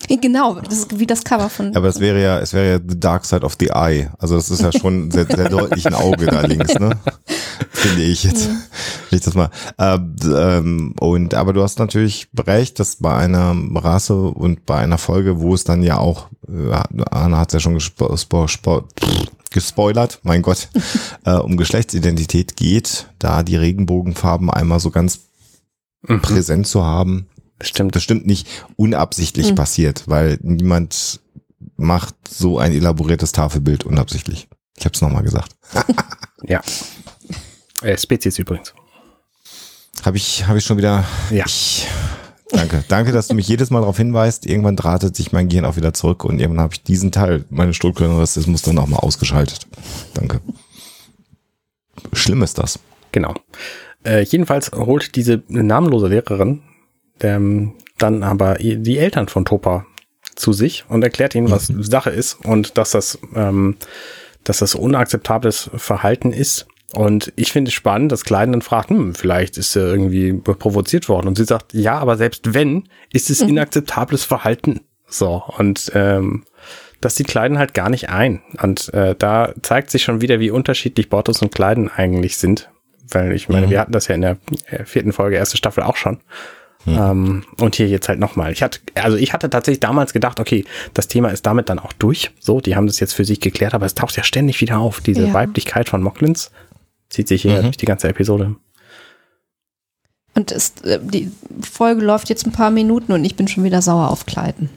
Genau, 0.21 0.59
das 0.61 0.79
ist 0.79 0.99
wie 0.99 1.07
das 1.07 1.23
Cover 1.23 1.49
von. 1.49 1.75
Aber 1.75 1.87
es 1.87 1.99
wäre 1.99 2.21
ja, 2.21 2.39
es 2.39 2.53
wäre 2.53 2.71
ja 2.71 2.79
The 2.87 2.99
Dark 2.99 3.25
Side 3.25 3.43
of 3.43 3.55
the 3.59 3.67
Eye. 3.67 4.09
Also 4.19 4.35
das 4.35 4.49
ist 4.49 4.61
ja 4.61 4.71
schon 4.71 5.11
sehr, 5.11 5.25
sehr 5.25 5.49
deutlich 5.49 5.85
ein 5.85 5.93
Auge 5.93 6.27
da 6.27 6.41
links, 6.41 6.75
ne? 6.75 6.97
Finde 7.71 8.03
ich 8.03 8.23
jetzt. 8.23 8.49
Ich 9.11 9.21
das 9.21 9.33
mal. 9.33 9.49
Ähm, 9.77 10.15
ähm, 10.23 10.95
und 10.99 11.33
aber 11.33 11.53
du 11.53 11.61
hast 11.61 11.79
natürlich 11.79 12.27
recht, 12.37 12.79
dass 12.79 12.97
bei 12.97 13.15
einer 13.15 13.55
Rasse 13.75 14.15
und 14.15 14.65
bei 14.65 14.77
einer 14.77 14.97
Folge, 14.97 15.39
wo 15.39 15.53
es 15.53 15.63
dann 15.63 15.83
ja 15.83 15.97
auch, 15.97 16.29
äh, 16.47 16.71
Anna 17.11 17.39
hat 17.39 17.49
es 17.49 17.53
ja 17.53 17.59
schon 17.59 17.73
gespo 17.73 18.15
spo 18.15 18.47
spo 18.47 18.83
gespoilert, 19.51 20.19
mein 20.23 20.41
Gott, 20.41 20.69
äh, 21.25 21.33
um 21.33 21.57
Geschlechtsidentität 21.57 22.55
geht, 22.55 23.07
da 23.19 23.43
die 23.43 23.55
Regenbogenfarben 23.55 24.49
einmal 24.49 24.79
so 24.79 24.91
ganz 24.91 25.21
Mhm. 26.07 26.21
präsent 26.21 26.67
zu 26.67 26.85
haben, 26.85 27.27
Stimmt. 27.61 27.91
bestimmt 27.93 28.25
nicht 28.27 28.47
unabsichtlich 28.75 29.49
Hm. 29.49 29.55
passiert, 29.55 30.03
weil 30.07 30.37
niemand 30.41 31.19
macht 31.75 32.15
so 32.29 32.59
ein 32.59 32.71
elaboriertes 32.73 33.31
Tafelbild 33.31 33.83
unabsichtlich. 33.83 34.47
Ich 34.77 34.85
habe 34.85 34.93
es 34.93 35.01
nochmal 35.01 35.23
gesagt. 35.23 35.55
Ja. 36.43 36.61
Äh, 37.81 37.97
Spezies 37.97 38.37
übrigens. 38.37 38.75
Habe 40.05 40.17
ich, 40.17 40.47
hab 40.47 40.55
ich 40.55 40.63
schon 40.63 40.77
wieder. 40.77 41.03
Ja. 41.31 41.45
Ich, 41.47 41.87
danke. 42.51 42.83
Danke, 42.87 43.11
dass 43.11 43.27
du 43.27 43.33
mich 43.33 43.47
jedes 43.47 43.71
Mal 43.71 43.79
darauf 43.79 43.97
hinweist. 43.97 44.45
Irgendwann 44.45 44.75
drahtet 44.75 45.15
sich 45.15 45.31
mein 45.31 45.49
Gehirn 45.49 45.65
auch 45.65 45.77
wieder 45.77 45.95
zurück 45.95 46.23
und 46.23 46.39
irgendwann 46.39 46.61
habe 46.63 46.75
ich 46.75 46.83
diesen 46.83 47.11
Teil 47.11 47.43
meines 47.49 47.75
Stuhlkörnerassismus 47.75 48.61
dann 48.61 48.77
auch 48.77 48.85
mal 48.85 48.97
ausgeschaltet. 48.97 49.65
Danke. 50.13 50.41
Schlimm 52.13 52.43
ist 52.43 52.59
das. 52.59 52.77
Genau. 53.11 53.33
Äh, 54.05 54.21
jedenfalls 54.23 54.71
holt 54.71 55.15
diese 55.15 55.41
namenlose 55.47 56.07
Lehrerin 56.07 56.61
ähm, 57.21 57.73
dann 57.97 58.23
aber 58.23 58.55
die 58.55 58.97
Eltern 58.97 59.27
von 59.27 59.45
Topa 59.45 59.85
zu 60.35 60.53
sich 60.53 60.85
und 60.87 61.03
erklärt 61.03 61.33
ihnen, 61.35 61.49
was 61.49 61.67
Sache 61.67 62.11
ist 62.11 62.45
und 62.45 62.77
dass 62.77 62.91
das, 62.91 63.17
ähm, 63.35 63.75
dass 64.43 64.59
das 64.59 64.75
unakzeptables 64.75 65.69
Verhalten 65.75 66.31
ist. 66.31 66.67
Und 66.93 67.33
ich 67.35 67.51
finde 67.51 67.69
es 67.69 67.73
spannend, 67.73 68.11
dass 68.11 68.23
Klein 68.23 68.51
dann 68.53 68.61
fragt, 68.61 68.89
hm, 68.89 69.13
vielleicht 69.13 69.57
ist 69.57 69.75
er 69.75 69.87
irgendwie 69.87 70.33
provoziert 70.33 71.09
worden. 71.09 71.27
Und 71.27 71.35
sie 71.37 71.43
sagt, 71.43 71.73
ja, 71.73 71.97
aber 71.97 72.15
selbst 72.17 72.53
wenn, 72.53 72.87
ist 73.11 73.29
es 73.29 73.41
inakzeptables 73.41 74.23
Verhalten. 74.23 74.81
So, 75.09 75.43
und 75.57 75.91
ähm, 75.95 76.45
das 77.01 77.15
sieht 77.15 77.27
Kleiden 77.27 77.57
halt 77.57 77.73
gar 77.73 77.89
nicht 77.89 78.09
ein. 78.09 78.41
Und 78.61 78.93
äh, 78.93 79.15
da 79.17 79.53
zeigt 79.61 79.89
sich 79.91 80.03
schon 80.03 80.21
wieder, 80.21 80.39
wie 80.39 80.49
unterschiedlich 80.51 81.09
Bortus 81.09 81.41
und 81.41 81.53
Kleiden 81.53 81.89
eigentlich 81.89 82.37
sind. 82.37 82.69
Weil 83.09 83.33
ich 83.33 83.49
meine, 83.49 83.67
Mhm. 83.67 83.71
wir 83.71 83.79
hatten 83.79 83.91
das 83.91 84.07
ja 84.07 84.15
in 84.15 84.21
der 84.21 84.37
äh, 84.67 84.85
vierten 84.85 85.13
Folge, 85.13 85.35
erste 85.35 85.57
Staffel 85.57 85.83
auch 85.83 85.95
schon. 85.97 86.19
Ähm, 86.87 87.43
und 87.59 87.75
hier 87.75 87.87
jetzt 87.89 88.07
halt 88.07 88.19
nochmal. 88.19 88.51
Ich 88.53 88.63
hatte, 88.63 88.79
also 88.95 89.17
ich 89.17 89.33
hatte 89.33 89.49
tatsächlich 89.49 89.81
damals 89.81 90.13
gedacht, 90.13 90.39
okay, 90.39 90.63
das 90.93 91.07
Thema 91.07 91.29
ist 91.29 91.45
damit 91.45 91.67
dann 91.69 91.79
auch 91.79 91.91
durch. 91.93 92.31
So, 92.39 92.61
die 92.61 92.75
haben 92.77 92.87
das 92.87 92.99
jetzt 93.01 93.13
für 93.13 93.25
sich 93.25 93.39
geklärt, 93.41 93.73
aber 93.73 93.85
es 93.85 93.93
taucht 93.93 94.15
ja 94.15 94.23
ständig 94.23 94.61
wieder 94.61 94.77
auf. 94.79 95.01
Diese 95.01 95.27
Ja. 95.27 95.33
Weiblichkeit 95.33 95.89
von 95.89 96.01
Moklins 96.01 96.49
zieht 97.09 97.27
sich 97.27 97.41
hier 97.41 97.57
Mhm. 97.59 97.61
durch 97.63 97.77
die 97.77 97.85
ganze 97.85 98.07
Episode. 98.07 98.55
Und 100.33 100.51
ist, 100.51 100.85
äh, 100.85 100.99
die 101.01 101.31
Folge 101.61 102.05
läuft 102.05 102.29
jetzt 102.29 102.45
ein 102.45 102.51
paar 102.51 102.69
Minuten 102.71 103.11
und 103.11 103.25
ich 103.25 103.35
bin 103.35 103.47
schon 103.47 103.63
wieder 103.63 103.81
sauer 103.81 104.09
auf 104.09 104.25
Kleiden. 104.25 104.69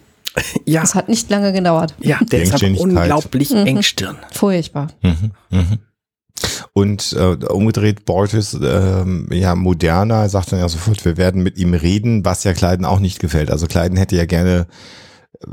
Ja, 0.64 0.82
Es 0.82 0.94
hat 0.94 1.08
nicht 1.08 1.28
lange 1.28 1.52
gedauert. 1.52 1.94
ja, 1.98 2.18
der 2.22 2.42
ist 2.42 2.62
unglaublich 2.62 3.50
Mhm. 3.50 3.66
engstirn. 3.66 4.16
Furchtbar. 4.32 4.88
Mhm, 5.02 5.32
mhm. 5.50 5.78
Und 6.72 7.12
äh, 7.12 7.36
umgedreht, 7.46 8.04
Bortis, 8.04 8.56
ähm, 8.62 9.28
ja, 9.30 9.54
moderner, 9.54 10.28
sagt 10.28 10.52
dann 10.52 10.60
ja 10.60 10.68
sofort, 10.68 11.04
wir 11.04 11.16
werden 11.16 11.42
mit 11.42 11.58
ihm 11.58 11.74
reden, 11.74 12.24
was 12.24 12.44
ja 12.44 12.52
Kleiden 12.54 12.84
auch 12.86 13.00
nicht 13.00 13.18
gefällt. 13.20 13.50
Also 13.50 13.66
Kleiden 13.66 13.98
hätte 13.98 14.16
ja 14.16 14.24
gerne 14.26 14.66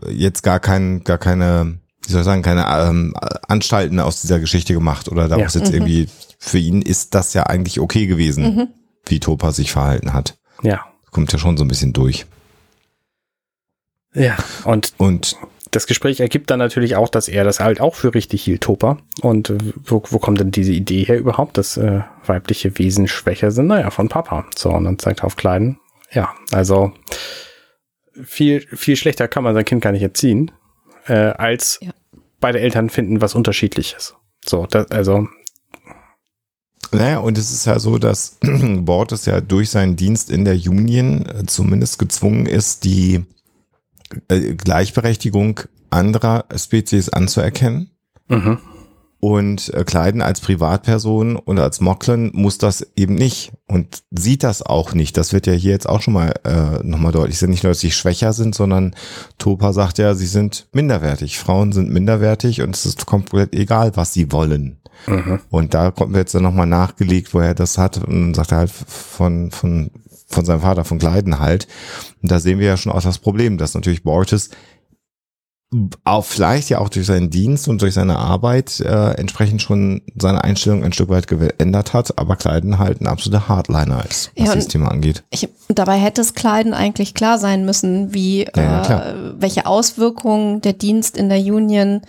äh, 0.06 0.12
jetzt 0.12 0.43
gar 0.43 0.60
kein, 0.60 1.04
gar 1.04 1.17
keine, 1.17 1.80
wie 2.06 2.12
soll 2.12 2.21
ich 2.21 2.26
sagen, 2.26 2.41
keine 2.43 2.65
ähm, 2.67 3.13
Anstalten 3.47 4.00
aus 4.00 4.21
dieser 4.21 4.39
Geschichte 4.39 4.73
gemacht 4.73 5.10
oder 5.10 5.28
daraus 5.28 5.54
Ja. 5.56 5.62
jetzt 5.62 5.73
irgendwie, 5.73 6.08
für 6.39 6.60
ihn 6.60 6.82
ist 6.82 7.15
das 7.15 7.34
ja 7.34 7.43
eigentlich 7.43 7.80
okay 7.80 8.08
gewesen, 8.08 8.43
Mhm. 8.56 8.67
wie 9.06 9.19
Topa 9.19 9.52
sich 9.52 9.71
verhalten 9.71 10.13
hat. 10.13 10.38
Ja. 10.62 10.86
Kommt 11.12 11.32
ja 11.34 11.39
schon 11.39 11.58
so 11.58 11.63
ein 11.65 11.67
bisschen 11.69 11.93
durch. 11.93 12.26
Ja. 14.13 14.36
Und 14.63 14.93
Und 14.97 15.36
das 15.71 15.88
Gespräch 15.88 16.19
ergibt 16.19 16.49
dann 16.49 16.60
natürlich 16.60 16.95
auch, 16.95 17.10
dass 17.10 17.27
er 17.27 17.43
das 17.43 17.60
halt 17.60 17.82
auch 17.82 17.95
für 17.95 18.13
richtig 18.13 18.43
hielt, 18.43 18.62
Topa. 18.62 18.97
Und 19.21 19.53
wo, 19.84 20.01
wo 20.10 20.19
kommt 20.19 20.39
denn 20.39 20.51
diese 20.51 20.71
Idee 20.71 21.03
her 21.03 21.17
überhaupt, 21.17 21.58
dass 21.58 21.77
äh, 21.77 22.01
weibliche 22.25 22.77
Wesen 22.77 23.08
schwächer 23.08 23.51
sind? 23.51 23.67
Naja, 23.67 23.89
von 23.89 24.10
Papa. 24.10 24.45
So, 24.56 24.69
und 24.71 24.84
dann 24.86 24.99
zeigt 24.99 25.21
er 25.21 25.25
auf 25.25 25.36
Kleiden. 25.36 25.80
Ja, 26.12 26.34
also 26.51 26.93
viel, 28.23 28.62
viel 28.62 28.95
schlechter 28.95 29.27
kann 29.27 29.43
man 29.43 29.53
sein 29.53 29.65
Kind 29.65 29.82
gar 29.82 29.91
nicht 29.91 30.01
erziehen, 30.03 30.51
äh, 31.08 31.13
als 31.13 31.80
Ja. 31.82 31.91
beide 32.39 32.60
Eltern 32.60 32.89
finden 32.89 33.21
was 33.21 33.36
unterschiedliches. 33.36 34.15
So, 34.45 34.65
das, 34.65 34.89
also, 34.91 35.27
Naja, 36.91 37.19
und 37.19 37.38
es 37.38 37.51
ist 37.51 37.65
ja 37.65 37.80
so, 37.80 37.97
dass 37.97 38.38
Bortes 38.80 39.25
ja 39.25 39.41
durch 39.41 39.69
seinen 39.69 39.95
Dienst 39.97 40.32
in 40.32 40.45
der 40.45 40.56
Union 40.56 41.25
äh, 41.25 41.45
zumindest 41.45 41.99
gezwungen 41.99 42.45
ist, 42.45 42.86
die 42.86 43.25
äh, 44.27 44.55
Gleichberechtigung 44.55 45.61
anderer 45.89 46.45
Spezies 46.55 47.09
anzuerkennen. 47.09 47.91
mhm. 48.27 48.59
Und 49.19 49.73
äh, 49.73 49.83
Kleiden 49.83 50.21
als 50.21 50.41
Privatperson 50.41 51.37
und 51.37 51.57
als 51.57 51.81
Mocklin 51.81 52.29
muss 52.35 52.59
das 52.59 52.85
eben 52.95 53.15
nicht 53.15 53.51
und 53.65 54.03
sieht 54.11 54.43
das 54.43 54.61
auch 54.61 54.93
nicht. 54.93 55.17
Das 55.17 55.33
wird 55.33 55.47
ja 55.47 55.53
hier 55.53 55.71
jetzt 55.71 55.89
auch 55.89 56.01
schon 56.01 56.13
mal 56.13 56.33
äh, 56.43 56.83
nochmal 56.83 57.13
deutlich. 57.13 57.41
Ja 57.41 57.47
nicht 57.47 57.63
nur, 57.63 57.71
dass 57.71 57.79
sie 57.79 57.89
schwächer 57.89 58.31
sind, 58.33 58.53
sondern 58.53 58.95
Topa 59.39 59.73
sagt 59.73 59.97
ja, 59.97 60.13
sie 60.13 60.27
sind 60.27 60.67
minderwertig. 60.71 61.39
Frauen 61.39 61.71
sind 61.71 61.89
minderwertig 61.89 62.61
und 62.61 62.75
es 62.75 62.85
ist 62.85 63.07
komplett 63.07 63.55
egal, 63.55 63.93
was 63.95 64.13
sie 64.13 64.31
wollen. 64.31 64.77
Mhm. 65.07 65.39
Und 65.49 65.73
da 65.73 65.89
kommt 65.89 66.11
mir 66.11 66.19
jetzt 66.19 66.35
dann 66.35 66.43
nochmal 66.43 66.67
nachgelegt, 66.67 67.33
wo 67.33 67.39
er 67.39 67.55
das 67.55 67.79
hat 67.79 68.03
und 68.03 68.35
sagt 68.35 68.51
er 68.51 68.59
halt 68.59 68.71
von, 68.71 69.49
von, 69.49 69.89
von 70.27 70.45
seinem 70.45 70.61
Vater, 70.61 70.85
von 70.85 70.99
Kleiden 70.99 71.39
halt. 71.39 71.67
Und 72.21 72.31
da 72.31 72.39
sehen 72.39 72.59
wir 72.59 72.67
ja 72.67 72.77
schon 72.77 72.91
auch 72.91 73.01
das 73.01 73.19
Problem, 73.19 73.57
dass 73.57 73.73
natürlich 73.73 74.03
Borges 74.03 74.51
auch 76.05 76.23
vielleicht 76.23 76.69
ja 76.69 76.79
auch 76.79 76.87
durch 76.87 77.05
seinen 77.05 77.29
Dienst 77.29 77.67
und 77.67 77.81
durch 77.81 77.93
seine 77.93 78.17
Arbeit 78.17 78.79
äh, 78.79 79.11
entsprechend 79.15 79.61
schon 79.61 80.01
seine 80.15 80.41
Einstellung 80.41 80.83
ein 80.85 80.93
Stück 80.93 81.09
weit 81.09 81.27
geändert 81.27 81.93
hat, 81.93 82.17
aber 82.17 82.37
Kleiden 82.37 82.79
halt 82.79 83.01
ein 83.01 83.07
absoluter 83.07 83.49
Hardliner 83.49 84.05
ist, 84.09 84.31
was 84.37 84.47
Ja, 84.47 84.53
dieses 84.53 84.69
Thema 84.69 84.89
angeht. 84.89 85.23
Ich, 85.29 85.49
dabei 85.67 85.97
hätte 85.97 86.21
es 86.21 86.35
Kleiden 86.35 86.73
eigentlich 86.73 87.13
klar 87.13 87.37
sein 87.37 87.65
müssen, 87.65 88.13
wie 88.13 88.47
Ja, 88.55 89.09
äh, 89.09 89.33
welche 89.39 89.65
Auswirkungen 89.65 90.61
der 90.61 90.73
Dienst 90.73 91.17
in 91.17 91.27
der 91.27 91.39
Union 91.39 92.01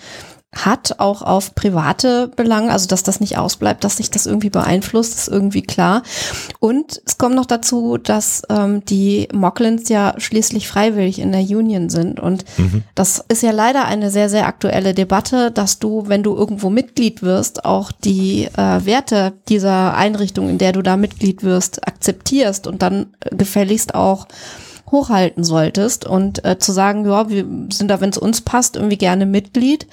hat, 0.54 0.94
auch 0.98 1.20
auf 1.20 1.54
private 1.54 2.28
Belange, 2.34 2.72
also 2.72 2.88
dass 2.88 3.02
das 3.02 3.20
nicht 3.20 3.36
ausbleibt, 3.36 3.84
dass 3.84 3.98
sich 3.98 4.10
das 4.10 4.24
irgendwie 4.24 4.48
beeinflusst, 4.48 5.14
ist 5.18 5.28
irgendwie 5.28 5.60
klar. 5.62 6.02
Und 6.58 7.02
es 7.04 7.18
kommt 7.18 7.34
noch 7.34 7.44
dazu, 7.44 7.98
dass 7.98 8.42
ähm, 8.48 8.82
die 8.86 9.28
Mocklins 9.32 9.90
ja 9.90 10.14
schließlich 10.16 10.66
freiwillig 10.66 11.18
in 11.18 11.32
der 11.32 11.42
Union 11.42 11.90
sind. 11.90 12.18
Und 12.18 12.46
Mhm. 12.56 12.82
das 12.94 13.22
ist 13.28 13.42
ja 13.42 13.50
leider 13.50 13.84
eine 13.84 14.10
sehr, 14.10 14.30
sehr 14.30 14.46
aktuelle 14.46 14.94
Debatte, 14.94 15.50
dass 15.50 15.80
du, 15.80 16.04
wenn 16.06 16.22
du 16.22 16.34
irgendwo 16.34 16.70
Mitglied 16.70 17.22
wirst, 17.22 17.66
auch 17.66 17.92
die 17.92 18.44
äh, 18.56 18.86
Werte 18.86 19.34
dieser 19.50 19.94
Einrichtung, 19.96 20.48
in 20.48 20.56
der 20.58 20.72
du 20.72 20.80
da 20.80 20.96
Mitglied 20.96 21.42
wirst, 21.42 21.86
akzeptierst 21.86 22.66
und 22.66 22.80
dann 22.80 23.14
gefälligst 23.30 23.94
auch 23.94 24.26
hochhalten 24.90 25.44
solltest 25.44 26.04
und 26.04 26.44
äh, 26.44 26.58
zu 26.58 26.72
sagen, 26.72 27.04
ja, 27.04 27.28
wir 27.28 27.44
sind 27.72 27.88
da, 27.88 28.00
wenn 28.00 28.10
es 28.10 28.18
uns 28.18 28.40
passt, 28.40 28.76
irgendwie 28.76 28.96
gerne 28.98 29.26
Mitglied. 29.26 29.86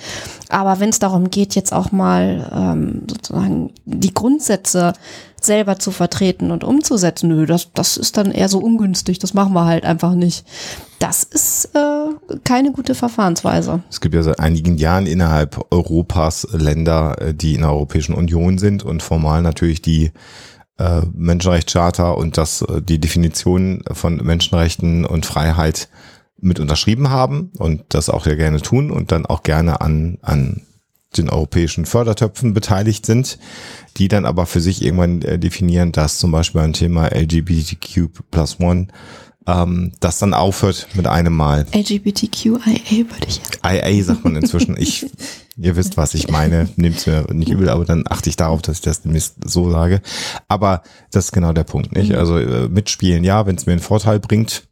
Aber 0.50 0.80
wenn 0.80 0.89
es 0.89 1.00
darum 1.00 1.30
geht, 1.30 1.56
jetzt 1.56 1.74
auch 1.74 1.91
mal 1.91 2.50
ähm, 2.54 3.04
sozusagen 3.08 3.72
die 3.86 4.14
Grundsätze 4.14 4.93
selber 5.41 5.80
zu 5.80 5.91
vertreten 5.91 6.52
und 6.52 6.64
umzusetzen, 6.64 7.30
nö, 7.30 7.46
das, 7.46 7.72
das 7.74 7.98
ist 7.98 8.18
dann 8.18 8.32
eher 8.32 8.50
so 8.50 8.60
ungünstig, 8.60 9.20
das 9.20 9.34
machen 9.34 9.54
wir 9.54 9.66
halt 9.66 9.86
einfach 9.86 10.14
nicht. 10.14 10.46
Das 11.00 11.24
ist 11.24 11.70
äh, 11.76 12.38
keine 12.43 12.72
gute 12.72 12.96
Verfahrensweise. 12.96 13.84
Es 13.89 14.02
gibt 14.02 14.16
ja 14.16 14.24
seit 14.24 14.39
einigen 14.39 14.78
Jahren 14.78 15.06
innerhalb 15.06 15.66
Europas 15.72 16.48
Länder, 16.52 17.22
äh, 17.22 17.34
die 17.34 17.54
in 17.54 17.62
der 17.62 17.72
Europäischen 17.72 18.16
Union 18.16 18.58
sind 18.58 18.84
und 18.84 19.04
formal 19.04 19.41
natürlich 19.41 19.82
die 19.82 20.12
äh, 20.78 21.02
Menschenrechtscharta 21.14 22.12
und 22.12 22.38
das 22.38 22.62
äh, 22.62 22.82
die 22.82 23.00
Definition 23.00 23.84
von 23.92 24.18
Menschenrechten 24.18 25.06
und 25.06 25.26
Freiheit 25.26 25.90
mit 26.40 26.60
unterschrieben 26.60 27.10
haben 27.10 27.52
und 27.58 27.84
das 27.90 28.10
auch 28.10 28.26
sehr 28.26 28.36
gerne 28.36 28.62
tun 28.62 28.92
und 28.92 29.12
dann 29.12 29.26
auch 29.26 29.44
gerne 29.44 29.82
an, 29.82 30.18
an 30.22 30.62
den 31.18 31.30
europäischen 31.30 31.86
Fördertöpfen 31.86 32.54
beteiligt 32.54 33.06
sind, 33.06 33.40
die 33.98 34.08
dann 34.08 34.26
aber 34.26 34.46
für 34.46 34.60
sich 34.60 34.84
irgendwann 34.84 35.22
äh, 35.22 35.40
definieren, 35.40 35.92
dass 35.92 36.20
zum 36.20 36.32
Beispiel 36.32 36.62
ein 36.62 36.74
Thema 36.74 37.08
LGBTQ 37.08 38.10
plus 38.32 38.60
one, 38.60 38.88
ähm, 39.48 39.94
das 40.00 40.20
dann 40.20 40.34
aufhört 40.34 40.88
mit 40.94 41.08
einem 41.08 41.34
Mal. 41.34 41.66
LGBTQIA 41.74 42.60
würde 43.10 43.28
ich. 43.28 43.42
IA 43.64 44.04
sagt 44.04 44.24
man 44.24 44.36
inzwischen. 44.36 44.76
Ich 44.78 45.06
Ihr 45.58 45.76
wisst, 45.76 45.95
was 45.97 46.14
ich 46.14 46.28
meine. 46.30 46.70
Nehmt 46.76 47.06
mir 47.08 47.26
nicht 47.34 47.49
übel, 47.49 47.70
aber 47.70 47.86
dann 47.86 48.03
achte 48.10 48.30
ich 48.30 48.36
darauf, 48.36 48.62
dass 48.62 48.78
ich 48.78 48.82
das 48.82 49.06
nämlich 49.06 49.32
so 49.43 49.72
sage. 49.72 50.01
Aber 50.47 50.84
das 51.12 51.26
ist 51.26 51.32
genau 51.32 51.53
der 51.53 51.64
Punkt, 51.64 51.93
nicht? 51.93 52.10
Mhm. 52.12 52.18
Also 52.18 52.38
äh, 52.38 52.68
mitspielen, 52.68 53.24
ja, 53.24 53.45
wenn 53.45 53.56
es 53.56 53.66
mir 53.66 53.74
einen 53.74 53.82
Vorteil 53.82 54.20
bringt. 54.20 54.64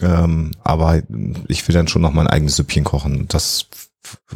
Ähm, 0.00 0.52
aber 0.62 1.02
ich 1.48 1.66
will 1.66 1.74
dann 1.74 1.88
schon 1.88 2.02
noch 2.02 2.12
mein 2.12 2.28
eigenes 2.28 2.56
Süppchen 2.56 2.84
kochen. 2.84 3.26
Das 3.28 3.66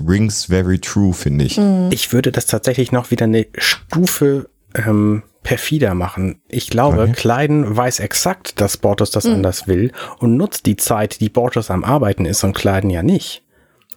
rings 0.07 0.47
very 0.47 0.79
true, 0.81 1.13
finde 1.13 1.45
ich. 1.45 1.57
Mhm. 1.59 1.89
Ich 1.93 2.13
würde 2.13 2.33
das 2.33 2.47
tatsächlich 2.47 2.91
noch 2.91 3.11
wieder 3.11 3.25
eine 3.25 3.47
Stufe 3.57 4.49
ähm, 4.75 5.23
perfider 5.43 5.95
machen. 5.95 6.41
Ich 6.49 6.69
glaube, 6.69 7.03
Okay. 7.03 7.13
Kleiden 7.13 7.77
weiß 7.77 8.01
exakt, 8.01 8.61
dass 8.61 8.77
Bortus 8.77 9.11
das 9.11 9.27
anders 9.27 9.67
will 9.67 9.93
und 10.19 10.37
nutzt 10.37 10.67
die 10.67 10.77
Zeit, 10.77 11.21
die 11.21 11.29
Bortus 11.29 11.71
am 11.71 11.85
Arbeiten 11.85 12.25
ist 12.27 12.45
und 12.45 12.55
Kleiden 12.55 12.91
ja 12.91 13.03
nicht, 13.03 13.43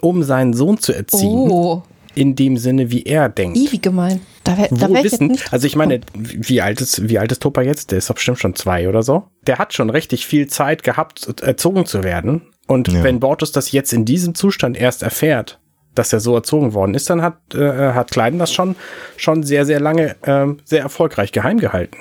um 0.02 0.24
seinen 0.24 0.54
Sohn 0.54 0.80
zu 0.80 0.94
erziehen, 0.94 1.50
Oh, 1.52 1.84
in 2.16 2.36
dem 2.36 2.58
Sinne, 2.58 2.92
wie 2.92 3.04
er 3.04 3.30
denkt. 3.30 3.58
i, 3.58 3.72
wie 3.72 3.80
gemein. 3.82 4.22
Da 4.44 4.58
wär, 4.58 4.68
da 4.70 4.90
wär 4.90 4.98
ich 4.98 5.04
jetzt 5.04 5.14
wissen, 5.14 5.28
nicht 5.28 5.52
also 5.54 5.68
ich 5.68 5.76
meine, 5.76 6.02
wie 6.14 6.62
alt 6.62 6.82
ist, 6.82 7.08
wie 7.10 7.20
alt 7.20 7.32
ist 7.32 7.42
Topa 7.42 7.62
jetzt? 7.62 7.92
Der 7.92 7.98
ist 7.98 8.10
doch 8.10 8.16
bestimmt 8.16 8.40
schon 8.40 8.56
zwei 8.56 8.88
oder 8.90 9.04
so. 9.04 9.24
Der 9.48 9.58
hat 9.58 9.74
schon 9.74 9.90
richtig 9.90 10.26
viel 10.26 10.48
Zeit 10.48 10.84
gehabt, 10.84 11.42
erzogen 11.42 11.86
zu 11.86 12.04
werden. 12.04 12.42
Und 12.68 12.88
Ja. 12.92 13.04
wenn 13.04 13.20
Bortus 13.20 13.52
das 13.52 13.72
jetzt 13.72 13.94
in 13.94 14.06
diesem 14.06 14.34
Zustand 14.36 14.78
erst 14.78 15.04
erfährt, 15.04 15.60
dass 15.94 16.12
er 16.12 16.20
so 16.20 16.36
erzogen 16.36 16.74
worden 16.74 16.94
ist, 16.94 17.10
dann 17.10 17.22
hat, 17.22 17.38
äh, 17.56 17.94
hat 17.94 18.12
Kleiden 18.12 18.40
das 18.40 18.52
schon, 18.54 18.76
schon 19.18 19.44
sehr, 19.44 19.66
sehr 19.66 19.80
lange, 19.80 20.16
ähm, 20.26 20.58
sehr 20.66 20.82
erfolgreich 20.82 21.32
geheim 21.32 21.60
gehalten. 21.60 21.98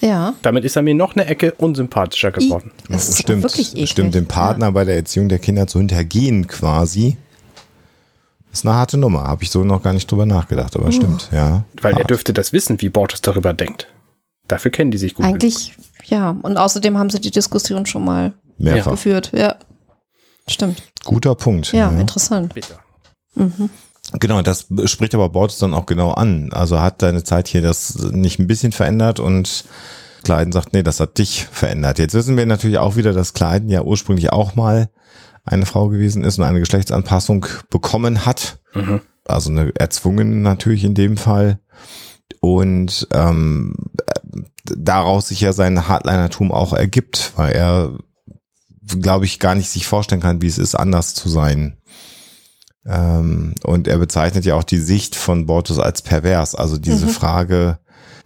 Ja. 0.00 0.34
Damit 0.42 0.64
ist 0.64 0.74
er 0.76 0.82
mir 0.82 0.94
noch 0.94 1.14
eine 1.14 1.26
Ecke 1.26 1.52
unsympathischer 1.58 2.36
I, 2.38 2.46
geworden. 2.48 2.72
das 2.88 3.08
ist 3.08 3.20
stimmt, 3.22 3.42
wirklich 3.44 3.72
eklig. 3.72 3.90
stimmt, 3.90 4.14
den 4.14 4.26
Partner 4.26 4.72
bei 4.72 4.84
der 4.84 4.96
Erziehung 4.96 5.28
der 5.28 5.38
Kinder 5.38 5.66
zu 5.66 5.78
hintergehen 5.78 6.46
quasi. 6.48 7.16
Ist 8.52 8.66
eine 8.66 8.74
harte 8.74 8.98
Nummer, 8.98 9.24
habe 9.24 9.42
ich 9.42 9.50
so 9.50 9.64
noch 9.64 9.82
gar 9.82 9.94
nicht 9.94 10.10
drüber 10.10 10.26
nachgedacht, 10.26 10.76
aber 10.76 10.92
stimmt, 10.92 11.30
ja. 11.32 11.64
Weil 11.80 11.94
er 11.94 12.00
Hart. 12.00 12.10
dürfte 12.10 12.34
das 12.34 12.52
wissen, 12.52 12.80
wie 12.82 12.90
Bortus 12.90 13.22
darüber 13.22 13.54
denkt. 13.54 13.88
Dafür 14.46 14.70
kennen 14.70 14.90
die 14.90 14.98
sich 14.98 15.14
gut. 15.14 15.24
Eigentlich, 15.24 15.74
ja. 16.04 16.36
Und 16.42 16.58
außerdem 16.58 16.98
haben 16.98 17.08
sie 17.08 17.20
die 17.20 17.30
Diskussion 17.30 17.86
schon 17.86 18.04
mal 18.04 18.34
Mehrfach. 18.58 18.92
geführt. 18.92 19.32
Ja. 19.34 19.56
Stimmt. 20.46 20.82
Guter 21.04 21.34
Punkt. 21.34 21.72
Ja, 21.72 21.88
interessant. 21.90 22.52
Bitter. 22.52 22.78
Genau, 24.18 24.42
das 24.42 24.66
spricht 24.84 25.14
aber 25.14 25.30
Bortus 25.30 25.58
dann 25.58 25.72
auch 25.72 25.86
genau 25.86 26.10
an. 26.12 26.52
Also 26.52 26.80
hat 26.80 27.00
deine 27.00 27.24
Zeit 27.24 27.48
hier 27.48 27.62
das 27.62 27.94
nicht 28.10 28.38
ein 28.38 28.46
bisschen 28.46 28.72
verändert 28.72 29.20
und 29.20 29.64
Kleiden 30.24 30.52
sagt, 30.52 30.72
nee, 30.72 30.82
das 30.82 31.00
hat 31.00 31.16
dich 31.18 31.46
verändert. 31.50 31.98
Jetzt 31.98 32.14
wissen 32.14 32.36
wir 32.36 32.44
natürlich 32.44 32.78
auch 32.78 32.96
wieder, 32.96 33.12
dass 33.12 33.32
Kleiden 33.32 33.70
ja 33.70 33.82
ursprünglich 33.82 34.30
auch 34.30 34.54
mal 34.54 34.90
eine 35.44 35.66
Frau 35.66 35.88
gewesen 35.88 36.24
ist 36.24 36.38
und 36.38 36.44
eine 36.44 36.60
Geschlechtsanpassung 36.60 37.46
bekommen 37.70 38.24
hat. 38.24 38.60
Mhm. 38.74 39.00
Also 39.24 39.50
eine 39.50 39.72
erzwungen 39.74 40.42
natürlich 40.42 40.84
in 40.84 40.94
dem 40.94 41.16
Fall. 41.16 41.58
Und 42.40 43.06
ähm, 43.12 43.74
daraus 44.64 45.28
sich 45.28 45.40
ja 45.40 45.52
sein 45.52 45.88
Hardlinertum 45.88 46.50
auch 46.52 46.72
ergibt, 46.72 47.32
weil 47.36 47.52
er, 47.52 47.98
glaube 49.00 49.24
ich, 49.24 49.38
gar 49.38 49.54
nicht 49.54 49.70
sich 49.70 49.86
vorstellen 49.86 50.20
kann, 50.20 50.42
wie 50.42 50.46
es 50.46 50.58
ist, 50.58 50.74
anders 50.74 51.14
zu 51.14 51.28
sein. 51.28 51.76
Ähm, 52.84 53.54
und 53.64 53.86
er 53.86 53.98
bezeichnet 53.98 54.44
ja 54.44 54.56
auch 54.56 54.64
die 54.64 54.78
Sicht 54.78 55.14
von 55.14 55.46
Bortus 55.46 55.78
als 55.78 56.02
pervers. 56.02 56.54
Also 56.54 56.78
diese 56.78 57.06
Mhm. 57.06 57.10
Frage, 57.10 57.78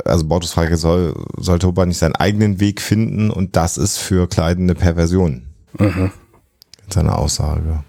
also 0.05 0.27
Bortus 0.27 0.53
Frage 0.53 0.77
soll, 0.77 1.15
soll 1.37 1.59
Toba 1.59 1.85
nicht 1.85 1.99
seinen 1.99 2.17
eigenen 2.17 2.61
Weg 2.61 2.81
finden 2.81 3.31
und 3.31 3.57
das 3.57 3.77
ist 3.77 3.99
für 3.99 4.29
Kleiden 4.29 4.65
eine 4.65 4.75
Perversion. 4.75 5.49
Mhm. 5.79 6.11
In 6.87 6.93
seiner 6.93 7.19
Aussage. 7.19 7.83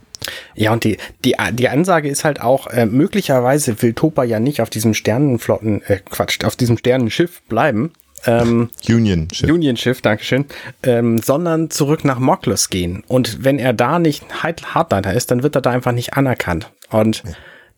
Ja, 0.55 0.73
und 0.73 0.83
die, 0.83 0.97
die, 1.23 1.35
die 1.53 1.69
Ansage 1.69 2.09
ist 2.09 2.25
halt 2.25 2.41
auch, 2.41 2.67
äh, 2.67 2.85
möglicherweise 2.85 3.81
will 3.81 3.93
Topa 3.93 4.23
ja 4.23 4.39
nicht 4.39 4.61
auf 4.61 4.69
diesem 4.69 4.93
Sternenflotten, 4.93 5.81
äh, 5.83 5.99
Quatsch, 6.09 6.43
auf 6.43 6.55
diesem 6.55 6.77
Sternenschiff 6.77 7.41
bleiben, 7.43 7.93
ähm, 8.25 8.69
Union 8.87 9.27
Ship. 9.31 9.49
Union-Schiff, 9.49 10.01
Dankeschön, 10.01 10.45
ähm, 10.83 11.19
sondern 11.19 11.69
zurück 11.69 12.03
nach 12.03 12.19
Moklos 12.19 12.69
gehen. 12.69 13.03
Und 13.07 13.43
wenn 13.43 13.59
er 13.59 13.73
da 13.73 13.99
nicht 13.99 14.43
Hard- 14.43 14.73
Hardliner 14.73 15.13
ist, 15.13 15.31
dann 15.31 15.43
wird 15.43 15.55
er 15.55 15.61
da 15.61 15.71
einfach 15.71 15.91
nicht 15.91 16.15
anerkannt. 16.15 16.71
Und 16.89 17.23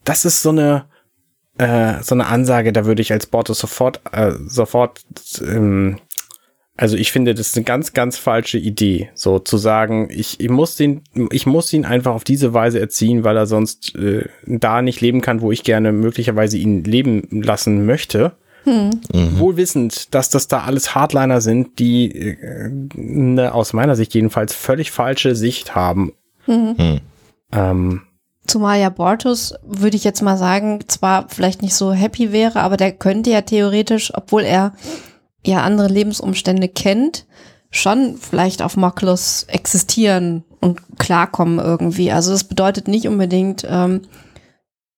das 0.06 0.26
ist 0.26 0.42
so 0.42 0.50
eine, 0.50 0.86
äh, 1.58 2.02
so 2.02 2.16
eine 2.16 2.28
Ansage, 2.28 2.72
da 2.72 2.86
würde 2.86 3.02
ich 3.02 3.12
als 3.12 3.26
Bortus 3.26 3.60
sofort, 3.60 4.02
äh, 4.12 4.32
sofort, 4.48 5.02
ähm, 5.42 6.00
also 6.80 6.96
ich 6.96 7.12
finde, 7.12 7.36
das 7.36 7.48
ist 7.48 7.58
eine 7.58 7.66
ganz, 7.66 7.92
ganz 7.92 8.18
falsche 8.18 8.58
Idee, 8.58 9.10
so 9.14 9.38
zu 9.38 9.58
sagen, 9.58 10.08
ich, 10.10 10.40
ich 10.40 10.50
muss 10.50 10.78
den, 10.78 11.02
ich 11.30 11.46
muss 11.46 11.74
ihn 11.74 11.84
einfach 11.84 12.14
auf 12.14 12.24
diese 12.24 12.54
Weise 12.54 12.80
erziehen, 12.80 13.26
weil 13.26 13.36
er 13.36 13.48
sonst 13.48 13.96
äh, 13.96 14.30
da 14.46 14.82
nicht 14.82 15.02
leben 15.02 15.20
kann, 15.20 15.42
wo 15.42 15.52
ich 15.52 15.66
gerne 15.66 15.92
möglicherweise 15.92 16.58
ihn 16.58 16.86
leben 16.86 17.28
lassen 17.44 17.86
möchte. 17.86 18.32
Wohl 19.40 19.58
wissend, 19.58 20.16
dass 20.16 20.30
das 20.30 20.48
da 20.48 20.62
alles 20.62 20.96
Hardliner 20.96 21.42
sind, 21.42 21.80
die 21.80 22.16
äh, 22.16 22.72
eine, 22.98 23.54
aus 23.54 23.74
meiner 23.74 23.98
Sicht 23.98 24.14
jedenfalls 24.14 24.54
völlig 24.54 24.92
falsche 24.92 25.36
Sicht 25.36 25.76
haben. 25.76 26.14
Ähm, 27.52 28.04
Zumal 28.48 28.80
ja 28.80 28.90
Bortus, 28.90 29.54
würde 29.64 29.98
ich 29.98 30.06
jetzt 30.06 30.22
mal 30.22 30.38
sagen, 30.38 30.80
zwar 30.88 31.28
vielleicht 31.28 31.62
nicht 31.62 31.76
so 31.76 31.92
happy 31.92 32.32
wäre, 32.32 32.62
aber 32.62 32.78
der 32.78 32.94
könnte 32.94 33.32
ja 33.32 33.42
theoretisch, 33.42 34.14
obwohl 34.16 34.44
er 34.44 34.74
ja 35.46 35.62
andere 35.62 35.88
Lebensumstände 35.88 36.68
kennt, 36.68 37.26
schon 37.72 38.18
vielleicht 38.18 38.62
auf 38.62 38.78
Moklos 38.78 39.46
existieren 39.48 40.44
und 40.60 40.80
klarkommen 40.98 41.60
irgendwie. 41.60 42.12
Also 42.12 42.32
das 42.32 42.44
bedeutet 42.44 42.88
nicht 42.88 43.08
unbedingt, 43.08 43.66
ähm, 43.70 44.02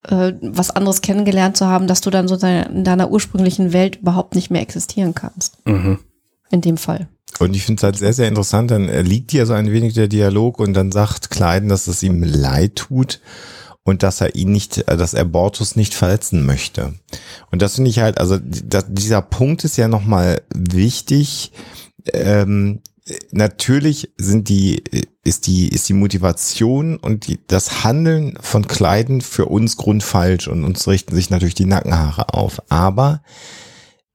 äh, 0.08 0.34
was 0.42 0.72
anderes 0.72 1.02
kennengelernt 1.02 1.58
zu 1.58 1.68
haben, 1.68 1.88
dass 1.88 2.02
du 2.02 2.10
dann 2.10 2.28
so 2.28 2.38
deine, 2.38 2.66
in 2.66 2.84
deiner 2.84 3.12
ursprünglichen 3.12 3.74
Welt 3.74 3.98
überhaupt 3.98 4.36
nicht 4.36 4.50
mehr 4.50 4.62
existieren 4.62 5.14
kannst. 5.14 5.66
mhm. 5.66 6.00
In 6.50 6.60
dem 6.60 6.76
Fall. 6.76 7.08
Und 7.40 7.56
ich 7.56 7.64
finde 7.64 7.80
es 7.80 7.84
halt 7.84 7.98
sehr, 7.98 8.12
sehr 8.12 8.28
interessant, 8.28 8.72
dann 8.72 8.90
liegt 9.06 9.32
hier 9.32 9.46
so 9.46 9.54
ein 9.54 9.72
wenig 9.72 9.94
der 9.94 10.10
Dialog 10.10 10.60
und 10.60 10.74
dann 10.74 10.92
sagt 10.92 11.30
Kleiden, 11.30 11.70
dass 11.70 11.88
es 11.88 12.04
ihm 12.04 12.22
leid 12.24 12.76
tut 12.76 13.22
und 13.84 14.04
dass 14.04 14.22
er 14.22 14.36
ihn 14.36 14.52
nicht, 14.52 14.78
äh, 14.88 14.98
dass 14.98 15.14
er 15.14 15.26
Bortus 15.26 15.76
nicht 15.76 15.94
verletzen 15.94 16.46
möchte. 16.46 16.94
Und 17.52 17.62
das 17.62 17.76
finde 17.76 17.90
ich 17.90 18.00
halt, 18.00 18.20
also 18.20 18.38
da, 18.42 18.82
dieser 18.82 19.22
Punkt 19.22 19.64
ist 19.64 19.78
ja 19.78 19.88
nochmal 19.88 20.42
wichtig. 20.54 21.52
Ähm, 22.14 22.82
natürlich 23.32 24.12
sind 24.18 24.50
die, 24.50 24.84
ist 25.24 25.48
die, 25.48 25.70
ist 25.70 25.90
die 25.90 25.94
Motivation 25.94 26.98
und 26.98 27.28
die, 27.28 27.40
das 27.48 27.84
Handeln 27.84 28.38
von 28.40 28.68
Kleiden 28.68 29.22
für 29.22 29.46
uns 29.46 29.78
grundfalsch 29.78 30.48
und 30.48 30.64
uns 30.64 30.88
richten 30.88 31.16
sich 31.16 31.30
natürlich 31.30 31.56
die 31.56 31.66
Nackenhaare 31.66 32.34
auf. 32.34 32.62
Aber 32.70 33.22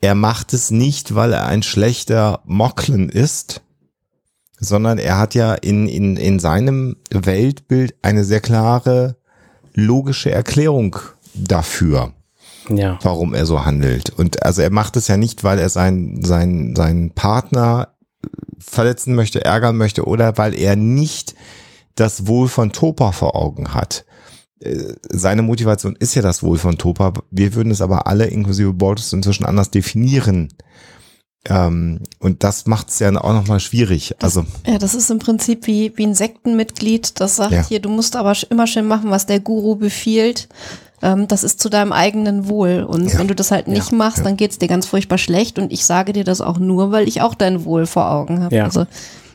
er 0.00 0.14
macht 0.14 0.52
es 0.52 0.70
nicht, 0.70 1.14
weil 1.14 1.32
er 1.32 1.46
ein 1.46 1.62
schlechter 1.62 2.42
Moklen 2.44 3.08
ist, 3.08 3.62
sondern 4.58 4.98
er 4.98 5.18
hat 5.18 5.34
ja 5.34 5.54
in, 5.54 5.88
in, 5.88 6.16
in 6.16 6.38
seinem 6.38 6.96
Weltbild 7.10 7.94
eine 8.02 8.24
sehr 8.24 8.40
klare 8.40 9.16
logische 9.76 10.30
Erklärung 10.32 10.96
dafür, 11.34 12.12
Ja. 12.68 12.98
warum 13.02 13.32
er 13.34 13.46
so 13.46 13.64
handelt. 13.64 14.10
Und 14.10 14.42
also 14.42 14.62
er 14.62 14.70
macht 14.72 14.96
es 14.96 15.06
ja 15.06 15.16
nicht, 15.16 15.44
weil 15.44 15.58
er 15.60 15.68
seinen, 15.68 16.24
seinen, 16.24 16.74
seinen 16.74 17.10
Partner 17.12 17.94
verletzen 18.58 19.14
möchte, 19.14 19.44
ärgern 19.44 19.76
möchte 19.76 20.04
oder 20.06 20.36
weil 20.38 20.54
er 20.58 20.74
nicht 20.74 21.34
das 21.94 22.26
Wohl 22.26 22.48
von 22.48 22.72
Topa 22.72 23.12
vor 23.12 23.36
Augen 23.36 23.72
hat. 23.74 24.04
Äh, 24.60 24.94
Seine 25.08 25.42
Motivation 25.42 25.94
ist 25.96 26.14
ja 26.14 26.22
das 26.22 26.42
Wohl 26.42 26.58
von 26.58 26.76
Topa. 26.78 27.12
Wir 27.30 27.54
würden 27.54 27.70
es 27.70 27.80
aber 27.80 28.06
alle, 28.06 28.26
inklusive 28.26 28.72
Bortus, 28.72 29.12
inzwischen 29.12 29.44
anders 29.46 29.70
definieren. 29.70 30.48
Ähm, 31.48 32.00
und 32.20 32.42
das 32.44 32.66
macht 32.66 32.88
es 32.88 32.98
ja 32.98 33.08
auch 33.20 33.32
nochmal 33.32 33.60
schwierig. 33.60 34.14
Also, 34.20 34.44
Ja, 34.66 34.78
das 34.78 34.94
ist 34.94 35.10
im 35.10 35.18
Prinzip 35.18 35.66
wie, 35.66 35.92
wie 35.96 36.06
ein 36.06 36.14
Sektenmitglied, 36.14 37.20
das 37.20 37.36
sagt 37.36 37.52
Ja. 37.52 37.66
hier, 37.66 37.80
du 37.80 37.88
musst 37.88 38.16
aber 38.16 38.34
immer 38.50 38.66
schön 38.66 38.86
machen, 38.86 39.10
was 39.10 39.26
der 39.26 39.40
Guru 39.40 39.76
befiehlt. 39.76 40.48
Ähm, 41.02 41.28
das 41.28 41.44
ist 41.44 41.60
zu 41.60 41.68
deinem 41.68 41.92
eigenen 41.92 42.48
Wohl. 42.48 42.82
Und 42.88 43.12
Ja. 43.12 43.18
wenn 43.18 43.28
du 43.28 43.34
das 43.34 43.50
halt 43.50 43.68
nicht 43.68 43.90
Ja. 43.92 43.96
machst, 43.98 44.18
Ja. 44.18 44.24
dann 44.24 44.36
geht's 44.36 44.58
dir 44.58 44.68
ganz 44.68 44.86
furchtbar 44.86 45.18
schlecht. 45.18 45.58
Und 45.58 45.72
ich 45.72 45.84
sage 45.84 46.12
dir 46.14 46.24
das 46.24 46.40
auch 46.40 46.58
nur, 46.58 46.90
weil 46.90 47.06
ich 47.06 47.20
auch 47.20 47.34
dein 47.34 47.64
Wohl 47.66 47.86
vor 47.86 48.10
Augen 48.10 48.42
habe. 48.42 48.54
Ja. 48.56 48.64
Also, 48.64 48.86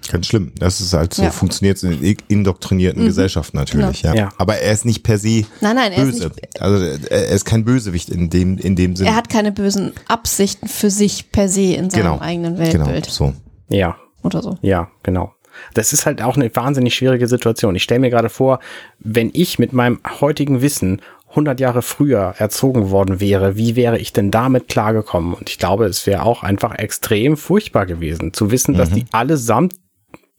Ganz 0.09 0.27
schlimm. 0.27 0.51
Das 0.57 0.81
ist 0.81 0.93
halt 0.93 1.13
so, 1.13 1.21
Ja. 1.21 1.29
Mhm. 1.29 1.33
funktioniert 1.33 1.81
in 1.83 2.01
in- 2.01 2.17
indoktrinierten 2.27 3.05
Gesellschaften 3.05 3.57
natürlich, 3.57 4.01
ja. 4.01 4.13
Ja. 4.13 4.29
Aber 4.37 4.57
er 4.57 4.71
ist 4.71 4.85
nicht 4.85 5.03
per 5.03 5.17
se 5.17 5.45
nein, 5.61 5.75
nein, 5.75 5.91
er, 5.91 6.03
ist 6.03 6.11
böse. 6.19 6.27
nicht, 6.35 6.61
also 6.61 6.83
er 6.83 7.27
ist 7.27 7.45
kein 7.45 7.63
Bösewicht 7.65 8.09
in 8.09 8.29
dem, 8.29 8.57
in 8.57 8.75
dem 8.75 8.95
Sinne. 8.95 9.09
er 9.09 9.15
hat 9.15 9.29
keine 9.29 9.51
bösen 9.51 9.93
Absichten 10.07 10.67
für 10.67 10.89
sich 10.89 11.31
per 11.31 11.47
se 11.49 11.73
in 11.75 11.89
seinem 11.89 12.03
genau, 12.03 12.19
eigenen 12.19 12.55
genau, 12.57 12.85
Weltbild 12.87 13.05
so. 13.05 13.33
Ja. 13.69 13.95
oder 14.23 14.41
so. 14.41 14.57
Ja, 14.61 14.89
genau. 15.03 15.33
Das 15.73 15.93
ist 15.93 16.05
halt 16.05 16.21
auch 16.21 16.35
eine 16.37 16.53
wahnsinnig 16.55 16.95
schwierige 16.95 17.27
Situation. 17.27 17.75
Ich 17.75 17.83
stelle 17.83 17.99
mir 17.99 18.09
gerade 18.09 18.29
vor, 18.29 18.59
wenn 18.99 19.29
ich 19.33 19.59
mit 19.59 19.73
meinem 19.73 19.99
heutigen 20.21 20.61
Wissen 20.61 21.01
100 21.29 21.59
Jahre 21.61 21.81
früher 21.81 22.33
erzogen 22.39 22.89
worden 22.89 23.19
wäre, 23.21 23.55
wie 23.55 23.75
wäre 23.77 23.97
ich 23.97 24.11
denn 24.11 24.31
damit 24.31 24.67
klargekommen? 24.67 25.33
Und 25.33 25.49
ich 25.49 25.57
glaube, 25.57 25.85
es 25.85 26.05
wäre 26.07 26.23
auch 26.23 26.43
einfach 26.43 26.75
extrem 26.77 27.37
furchtbar 27.37 27.85
gewesen, 27.85 28.33
zu 28.33 28.51
wissen, 28.51 28.73
dass 28.75 28.89
die 28.89 29.05
allesamt 29.11 29.75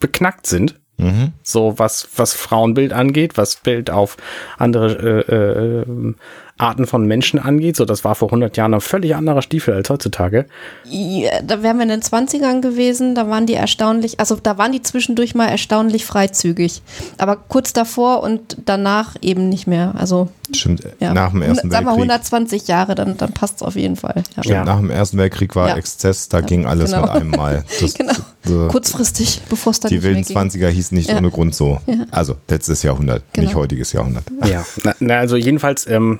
beknackt 0.02 0.46
sind. 0.46 0.78
Mhm. 0.98 1.32
So 1.42 1.78
was, 1.78 2.08
was 2.16 2.34
Frauenbild 2.34 2.92
angeht, 2.92 3.36
was 3.36 3.56
Bild 3.56 3.90
auf 3.90 4.18
andere 4.58 5.24
äh, 5.28 6.10
äh, 6.10 6.14
Arten 6.58 6.86
von 6.86 7.06
Menschen 7.06 7.40
angeht. 7.40 7.76
So, 7.76 7.84
das 7.84 8.04
war 8.04 8.14
vor 8.14 8.28
100 8.28 8.56
Jahren 8.56 8.74
ein 8.74 8.80
völlig 8.80 9.16
anderer 9.16 9.42
Stiefel 9.42 9.74
als 9.74 9.90
heutzutage. 9.90 10.46
Ja, 10.84 11.40
da 11.42 11.62
wären 11.62 11.78
wir 11.78 11.84
in 11.84 11.88
den 11.88 12.02
20ern 12.02 12.60
gewesen, 12.60 13.14
da 13.14 13.28
waren 13.28 13.46
die 13.46 13.54
erstaunlich, 13.54 14.20
also 14.20 14.36
da 14.40 14.58
waren 14.58 14.72
die 14.72 14.82
zwischendurch 14.82 15.34
mal 15.34 15.48
erstaunlich 15.48 16.04
freizügig. 16.04 16.82
Aber 17.18 17.36
kurz 17.36 17.72
davor 17.72 18.22
und 18.22 18.58
danach 18.64 19.16
eben 19.22 19.48
nicht 19.48 19.66
mehr. 19.66 19.94
Also 19.98 20.28
Stimmt, 20.54 20.82
ja. 20.98 21.14
nach 21.14 21.30
dem 21.30 21.40
Ersten 21.42 21.70
Sagen 21.70 21.86
wir 21.86 21.92
Weltkrieg. 21.92 22.10
120 22.10 22.66
Jahre, 22.68 22.94
dann, 22.96 23.16
dann 23.16 23.32
passt 23.32 23.56
es 23.56 23.62
auf 23.62 23.76
jeden 23.76 23.94
Fall. 23.96 24.16
Ja. 24.36 24.42
Stimmt, 24.42 24.46
Ja. 24.46 24.64
Nach 24.64 24.78
dem 24.78 24.90
Ersten 24.90 25.16
Weltkrieg 25.18 25.54
war 25.54 25.68
Ja. 25.68 25.76
Exzess, 25.76 26.28
da 26.28 26.40
ging 26.40 26.66
alles 26.66 26.90
genau. 26.90 27.02
mit 27.02 27.10
einem 27.12 27.30
Mal. 27.30 27.64
Das, 27.80 27.94
Genau. 27.94 28.12
so, 28.44 28.68
Kurzfristig, 28.68 29.42
bevor 29.48 29.70
es 29.70 29.80
dann 29.80 29.88
die 29.90 29.94
nicht 29.96 30.04
mehr 30.04 30.14
wilden 30.16 30.26
ging. 30.26 30.36
20er 30.36 30.68
hießen 30.68 30.96
nicht 30.98 31.10
Ja. 31.10 31.16
ohne 31.18 31.30
Grund 31.30 31.54
so. 31.54 31.80
Also 32.10 32.36
letztes 32.48 32.82
Jahrhundert, 32.82 33.22
nicht 33.36 33.48
Genau. 33.50 33.60
heutiges 33.60 33.92
Jahrhundert. 33.92 34.24
Ja, 34.44 34.64
na, 34.82 34.94
na, 34.98 35.18
also 35.18 35.36
jedenfalls, 35.36 35.86
ähm, 35.86 36.18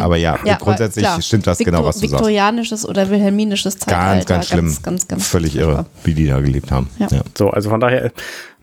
Aber 0.00 0.16
ja, 0.16 0.36
Ja, 0.44 0.56
grundsätzlich 0.56 1.06
aber 1.06 1.22
stimmt 1.22 1.46
das 1.46 1.58
genau, 1.58 1.84
was 1.84 1.96
du 1.98 2.08
sagst. 2.08 2.14
Viktorianisches 2.14 2.84
oder 2.84 3.08
wilhelminisches 3.08 3.78
Zeitalter. 3.78 4.14
Ganz, 4.16 4.26
ganz 4.26 4.48
schlimm. 4.48 4.64
Ganz, 4.66 4.82
ganz, 4.82 5.06
ganz 5.08 5.26
Völlig 5.28 5.54
irre, 5.54 5.86
wie 6.02 6.14
die 6.14 6.26
da 6.26 6.40
gelebt 6.40 6.72
haben. 6.72 6.90
Ja. 6.98 7.06
Ja. 7.12 7.20
so, 7.38 7.50
also 7.50 7.70
von 7.70 7.78
daher, 7.78 8.10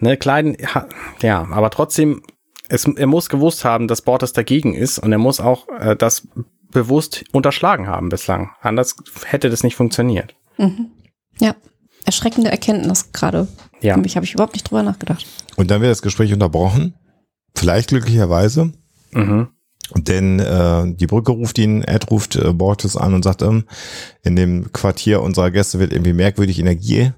ne, 0.01 0.17
Klein, 0.17 0.57
ha- 0.75 0.85
ja, 1.21 1.47
aber 1.49 1.69
trotzdem, 1.69 2.21
es, 2.69 2.85
er 2.85 3.07
muss 3.07 3.29
gewusst 3.29 3.65
haben, 3.65 3.87
dass 3.87 4.01
Bortes 4.01 4.33
dagegen 4.33 4.73
ist 4.73 4.99
und 4.99 5.11
er 5.11 5.17
muss 5.17 5.39
auch 5.39 5.67
äh, 5.79 5.95
das 5.95 6.27
bewusst 6.71 7.23
unterschlagen 7.31 7.87
haben 7.87 8.09
bislang. 8.09 8.51
Anders 8.61 8.95
hätte 9.25 9.49
das 9.49 9.63
nicht 9.63 9.75
funktioniert. 9.75 10.35
Ja, 11.39 11.55
erschreckende 12.05 12.51
Erkenntnis 12.51 13.11
gerade. 13.13 13.47
Ja. 13.81 13.93
Für 13.93 14.01
mich 14.01 14.15
habe 14.15 14.25
ich 14.25 14.33
überhaupt 14.33 14.53
nicht 14.53 14.69
drüber 14.69 14.83
nachgedacht. 14.83 15.25
Und 15.55 15.71
dann 15.71 15.81
wird 15.81 15.91
das 15.91 16.01
Gespräch 16.01 16.33
unterbrochen. 16.33 16.93
Vielleicht 17.55 17.89
glücklicherweise. 17.89 18.73
Mhm. 19.11 19.47
Denn 19.95 20.39
äh, 20.39 20.93
die 20.95 21.07
Brücke 21.07 21.31
ruft 21.31 21.57
ihn, 21.57 21.81
Ed 21.81 22.11
ruft 22.11 22.35
äh, 22.35 22.51
Bortes 22.51 22.97
an 22.97 23.13
und 23.13 23.23
sagt, 23.23 23.41
ähm, 23.41 23.63
in 24.23 24.35
dem 24.35 24.71
Quartier 24.73 25.21
unserer 25.21 25.49
Gäste 25.49 25.79
wird 25.79 25.93
irgendwie 25.93 26.13
merkwürdig 26.13 26.59
Energie 26.59 27.13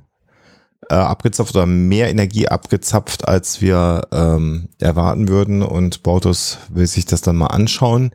äh, 0.90 0.96
abgezapft 0.96 1.56
oder 1.56 1.66
mehr 1.66 2.10
Energie 2.10 2.48
abgezapft, 2.48 3.28
als 3.28 3.62
wir 3.62 4.08
ähm, 4.12 4.70
erwarten 4.80 5.28
würden. 5.28 5.62
Und 5.62 6.04
Bortus 6.04 6.58
will 6.70 6.88
sich 6.88 7.06
das 7.06 7.22
dann 7.22 7.36
mal 7.36 7.48
anschauen. 7.48 8.12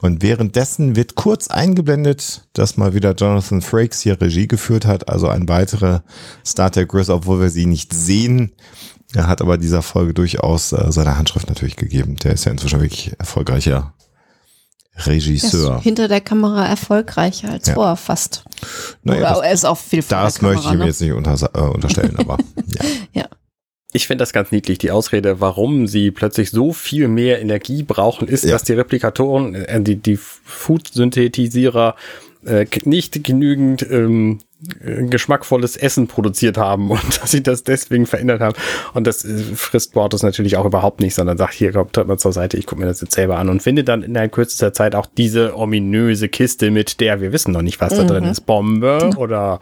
Und 0.00 0.22
währenddessen 0.22 0.96
wird 0.96 1.14
kurz 1.14 1.48
eingeblendet, 1.48 2.46
dass 2.52 2.76
mal 2.76 2.94
wieder 2.94 3.14
Jonathan 3.14 3.62
Frakes 3.62 4.00
hier 4.00 4.20
Regie 4.20 4.48
geführt 4.48 4.86
hat, 4.86 5.08
also 5.08 5.28
ein 5.28 5.48
weiterer 5.48 6.02
Star 6.44 6.70
Trek 6.70 6.88
Gris, 6.88 7.10
obwohl 7.10 7.40
wir 7.40 7.50
sie 7.50 7.66
nicht 7.66 7.92
sehen. 7.92 8.52
Er 9.14 9.28
hat 9.28 9.40
aber 9.40 9.56
dieser 9.56 9.82
Folge 9.82 10.14
durchaus 10.14 10.72
äh, 10.72 10.90
seine 10.90 11.16
Handschrift 11.16 11.48
natürlich 11.48 11.76
gegeben. 11.76 12.16
Der 12.16 12.32
ist 12.32 12.44
ja 12.44 12.52
inzwischen 12.52 12.80
wirklich 12.80 13.12
erfolgreicher 13.18 13.70
Er 13.70 13.95
Regisseur. 15.04 15.76
ist 15.78 15.82
hinter 15.82 16.08
der 16.08 16.20
Kamera 16.20 16.66
erfolgreicher 16.66 17.50
als 17.50 17.68
Ja. 17.68 17.74
vorher 17.74 17.96
fast. 17.96 18.44
Naja, 19.02 19.20
Oder 19.20 19.28
das, 19.30 19.38
er 19.40 19.52
ist 19.52 19.64
auch 19.66 19.78
viel 19.78 20.02
vor 20.02 20.16
das 20.18 20.34
der 20.34 20.40
Kamera. 20.40 20.54
möchte 20.56 20.68
ich 20.68 20.74
ihm 20.74 20.78
ne? 20.80 20.86
jetzt 20.86 21.00
nicht 21.00 21.12
unter, 21.12 21.50
äh, 21.54 21.60
unterstellen, 21.74 22.16
aber 22.18 22.38
ja. 23.12 23.26
Ich 23.92 24.06
finde 24.06 24.22
das 24.22 24.32
ganz 24.32 24.50
niedlich, 24.52 24.78
die 24.78 24.90
Ausrede, 24.90 25.40
warum 25.40 25.86
sie 25.86 26.10
plötzlich 26.10 26.50
so 26.50 26.72
viel 26.72 27.08
mehr 27.08 27.40
Energie 27.40 27.82
brauchen, 27.82 28.28
ist, 28.28 28.44
Ja. 28.44 28.50
dass 28.52 28.64
die 28.64 28.72
Replikatoren, 28.74 29.54
äh, 29.54 29.80
die, 29.80 29.96
die 29.96 30.16
Food-Synthetisierer 30.16 31.94
äh, 32.44 32.66
nicht 32.84 33.24
genügend 33.24 33.82
ähm, 33.90 34.38
äh, 34.40 34.44
geschmackvolles 34.78 35.76
Essen 35.76 36.06
produziert 36.06 36.56
haben 36.56 36.90
und 36.90 37.20
dass 37.20 37.30
sie 37.30 37.42
das 37.42 37.62
deswegen 37.62 38.06
verändert 38.06 38.40
haben. 38.40 38.56
Und 38.94 39.06
das 39.06 39.24
äh, 39.24 39.38
frisst 39.54 39.92
Bortus 39.92 40.22
natürlich 40.22 40.56
auch 40.56 40.64
überhaupt 40.64 41.00
nicht, 41.00 41.14
sondern 41.14 41.36
sagt, 41.36 41.54
hier 41.54 41.72
kommt 41.72 41.96
mal 41.96 42.18
zur 42.18 42.32
Seite, 42.32 42.56
ich 42.56 42.66
gucke 42.66 42.80
mir 42.80 42.86
das 42.86 43.00
jetzt 43.00 43.14
selber 43.14 43.38
an 43.38 43.48
und 43.48 43.62
finde 43.62 43.84
dann 43.84 44.02
in 44.02 44.14
der 44.14 44.28
kürzester 44.28 44.72
Zeit 44.72 44.94
auch 44.94 45.06
diese 45.06 45.56
ominöse 45.56 46.28
Kiste 46.28 46.70
mit 46.70 47.00
der, 47.00 47.20
wir 47.20 47.32
wissen 47.32 47.52
noch 47.52 47.62
nicht, 47.62 47.80
was 47.80 47.94
da 47.94 48.04
drin 48.04 48.24
ist, 48.24 48.42
Bombe 48.42 49.10
oder 49.16 49.60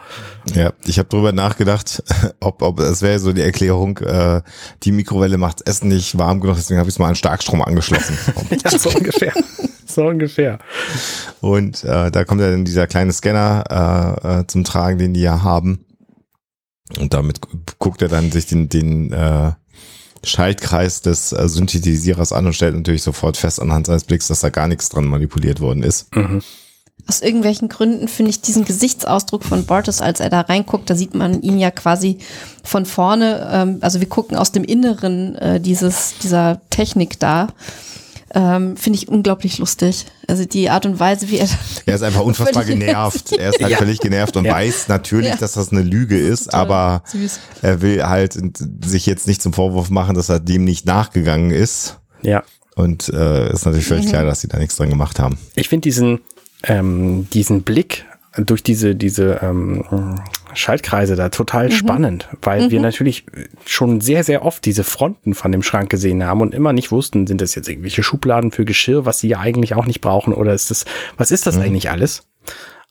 Ja, 0.55 0.73
ich 0.87 0.99
habe 0.99 1.09
drüber 1.09 1.33
nachgedacht, 1.33 2.03
ob, 2.41 2.63
ob 2.63 2.81
es 2.81 3.03
wäre 3.03 3.19
so 3.19 3.33
die 3.33 3.43
Erklärung, 3.43 3.99
äh, 3.99 4.43
die 4.85 4.93
Mikrowelle 4.93 5.39
macht 5.39 5.69
Essen 5.69 5.89
nicht 5.89 6.17
warm 6.19 6.41
genug, 6.41 6.57
deswegen 6.57 6.79
habe 6.79 6.89
ich 6.89 6.95
es 6.95 6.99
mal 6.99 7.09
an 7.09 7.17
Starkstrom 7.17 7.63
angeschlossen. 7.63 8.17
ja, 8.65 8.79
so 8.79 8.91
ungefähr. 8.91 9.33
So 9.95 10.07
ungefähr. 10.07 10.59
Und 11.41 11.85
äh, 11.85 12.11
da 12.11 12.25
kommt 12.25 12.41
ja 12.41 12.51
dann 12.51 12.65
dieser 12.65 12.87
kleine 12.87 13.13
Scanner 13.13 14.19
äh, 14.25 14.41
äh, 14.41 14.47
zum 14.47 14.65
Tragen, 14.65 14.99
den 14.99 15.15
die 15.15 15.21
ja 15.21 15.43
haben. 15.43 15.85
Und 16.99 17.15
damit 17.15 17.41
gu- 17.41 17.59
guckt 17.79 18.03
er 18.03 18.09
dann 18.09 18.31
sich 18.33 18.47
den, 18.47 18.69
den 18.69 19.13
äh, 19.13 19.53
Schaltkreis 20.25 21.01
des 21.01 21.33
äh, 21.33 21.49
Synthetisierers 21.49 22.33
an 22.33 22.47
und 22.47 22.55
stellt 22.55 22.75
natürlich 22.75 23.03
sofort 23.03 23.37
fest 23.37 23.61
anhand 23.61 23.87
seines 23.87 24.05
Blicks, 24.05 24.29
dass 24.29 24.41
da 24.41 24.51
gar 24.51 24.69
nichts 24.69 24.89
dran 24.89 25.05
manipuliert 25.05 25.61
worden 25.61 25.83
ist. 25.83 26.09
Aus 27.07 27.21
irgendwelchen 27.21 27.69
Gründen 27.69 28.09
finde 28.09 28.31
ich 28.31 28.41
diesen 28.41 28.65
Gesichtsausdruck 28.65 29.45
von 29.45 29.67
Bortes, 29.67 30.01
als 30.01 30.21
er 30.21 30.31
da 30.31 30.41
reinguckt, 30.41 30.89
da 30.89 30.95
sieht 30.95 31.15
man 31.15 31.43
ihn 31.43 31.59
ja 31.59 31.71
quasi 31.71 32.19
von 32.63 32.87
vorne, 32.87 33.49
ähm, 33.53 33.79
also 33.81 34.01
wir 34.01 34.09
gucken 34.09 34.37
aus 34.37 34.53
dem 34.53 34.65
Inneren 34.65 35.35
äh, 35.37 35.61
dieses, 35.61 36.15
dieser 36.23 36.63
Technik 36.71 37.21
da. 37.21 37.49
Ähm, 38.37 38.77
finde 38.77 38.99
ich 38.99 39.09
unglaublich 39.09 39.59
lustig. 39.59 40.07
Also 40.27 40.45
die 40.45 40.69
Art 40.69 40.87
und 40.87 40.99
Weise, 40.99 41.29
wie 41.31 41.39
er. 41.39 41.49
Er 41.87 41.95
ist 41.95 42.03
einfach 42.03 42.21
unfassbar 42.25 42.65
genervt. 42.65 43.33
Er 43.33 43.51
ist 43.51 43.61
halt 43.63 43.71
Ja. 43.73 43.79
völlig 43.79 44.01
genervt 44.01 44.37
und 44.37 44.45
Ja. 44.45 44.55
weiß 44.55 44.89
natürlich, 44.89 45.29
Ja. 45.31 45.37
dass 45.37 45.53
das 45.53 45.71
eine 45.71 45.83
Lüge 45.83 46.19
ist, 46.19 46.53
aber 46.53 47.03
süß. 47.07 47.39
er 47.63 47.81
will 47.81 48.03
halt 48.05 48.37
sich 48.85 49.07
jetzt 49.07 49.29
nicht 49.29 49.41
zum 49.41 49.53
Vorwurf 49.53 49.89
machen, 49.91 50.17
dass 50.17 50.29
er 50.29 50.41
dem 50.41 50.65
nicht 50.65 50.85
nachgegangen 50.85 51.53
ist. 51.53 51.99
Ja. 52.23 52.43
Und 52.75 53.09
äh, 53.11 53.53
ist 53.53 53.67
natürlich 53.67 53.87
völlig 53.87 54.09
klar, 54.09 54.25
dass 54.25 54.41
sie 54.41 54.49
da 54.49 54.59
nichts 54.59 54.75
dran 54.77 54.91
gemacht 54.91 55.21
haben. 55.21 55.39
Ich 55.55 55.69
finde 55.69 55.83
diesen, 55.83 56.21
ähm, 56.65 57.29
diesen 57.33 57.63
Blick 57.63 58.05
durch 58.37 58.65
diese, 58.65 58.97
diese 58.97 59.39
ähm, 59.43 59.85
Schaltkreise 60.55 61.17
da 61.17 61.29
total 61.29 61.71
spannend, 61.71 62.29
weil 62.43 62.71
wir 62.71 62.81
natürlich 62.81 63.25
schon 63.67 64.01
sehr, 64.01 64.25
sehr 64.25 64.45
oft 64.45 64.65
diese 64.65 64.85
Fronten 64.85 65.35
von 65.35 65.53
dem 65.53 65.63
Schrank 65.63 65.91
gesehen 65.91 66.25
haben 66.25 66.41
und 66.41 66.55
immer 66.55 66.73
nicht 66.73 66.91
wussten, 66.91 67.27
sind 67.27 67.41
das 67.41 67.55
jetzt 67.55 67.69
irgendwelche 67.69 68.03
Schubladen 68.03 68.51
für 68.51 68.65
Geschirr, 68.65 69.05
was 69.05 69.21
sie 69.21 69.29
ja 69.29 69.41
eigentlich 69.41 69.75
auch 69.75 69.87
nicht 69.87 70.01
brauchen, 70.01 70.33
oder 70.33 70.53
ist 70.53 70.71
das, 70.71 70.85
was 71.17 71.31
ist 71.31 71.47
das 71.47 71.59
eigentlich 71.59 71.91
alles? 71.91 72.27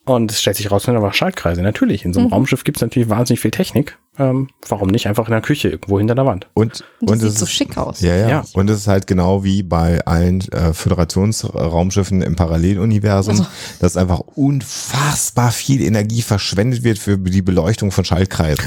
Und 0.06 0.32
es 0.32 0.42
stellt 0.42 0.58
sich 0.58 0.70
raus, 0.70 0.84
sind 0.84 0.98
aber 0.98 1.14
Schaltkreise. 1.14 1.62
Natürlich, 1.62 2.04
in 2.04 2.14
so 2.14 2.20
einem 2.20 2.30
Raumschiff 2.30 2.64
gibt 2.64 2.78
es 2.78 2.82
natürlich 2.82 3.10
wahnsinnig 3.10 3.40
viel 3.40 3.52
Technik. 3.52 3.98
Ähm, 4.20 4.50
warum 4.70 4.90
nicht 4.90 5.08
einfach 5.08 5.26
in 5.28 5.32
der 5.32 5.42
Küche 5.42 5.70
irgendwo 5.70 5.98
hinter 5.98 6.14
der 6.16 6.26
Wand? 6.26 6.48
Und, 6.54 6.84
Und 7.00 7.10
das 7.10 7.12
und 7.12 7.20
sieht 7.22 7.30
es 7.30 7.40
so 7.40 7.46
ist- 7.46 7.52
schick 7.52 7.78
aus. 7.78 8.02
Ja, 8.02 8.16
ja, 8.16 8.30
Ja. 8.30 8.44
Und 8.54 8.70
es 8.70 8.78
ist 8.82 8.88
halt 8.88 9.08
genau 9.08 9.44
wie 9.44 9.64
bei 9.64 10.06
allen 10.06 10.42
äh, 10.52 10.72
Föderationsraumschiffen 10.74 12.22
im 12.22 12.36
Paralleluniversum, 12.36 13.32
Also. 13.40 13.46
dass 13.80 13.98
einfach 13.98 14.20
unfassbar 14.36 15.52
viel 15.52 15.82
Energie 15.82 16.22
verschwendet 16.22 16.84
wird 16.84 17.00
für 17.00 17.18
die 17.18 17.42
Beleuchtung 17.42 17.92
von 17.92 18.06
Schaltkreisen. 18.06 18.66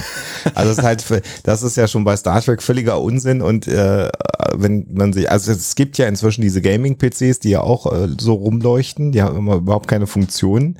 Also 0.54 0.68
das 0.70 0.78
ist 0.78 0.84
halt, 0.84 1.22
das 1.44 1.62
ist 1.62 1.76
ja 1.76 1.86
schon 1.88 2.04
bei 2.04 2.16
Star 2.16 2.40
Trek 2.42 2.62
völliger 2.62 3.00
Unsinn 3.00 3.42
und 3.42 3.66
äh, 3.68 4.08
wenn 4.54 4.86
man 4.92 5.12
sich, 5.12 5.30
also 5.30 5.52
es 5.52 5.74
gibt 5.74 5.98
ja 5.98 6.06
inzwischen 6.06 6.42
diese 6.42 6.60
Gaming-PCs, 6.62 7.40
die 7.40 7.50
ja 7.50 7.60
auch 7.60 7.92
äh, 7.92 8.08
so 8.18 8.34
rumleuchten, 8.34 9.12
die 9.12 9.22
haben 9.22 9.36
immer 9.36 9.56
überhaupt 9.56 9.88
keine 9.88 10.06
Funktion. 10.06 10.76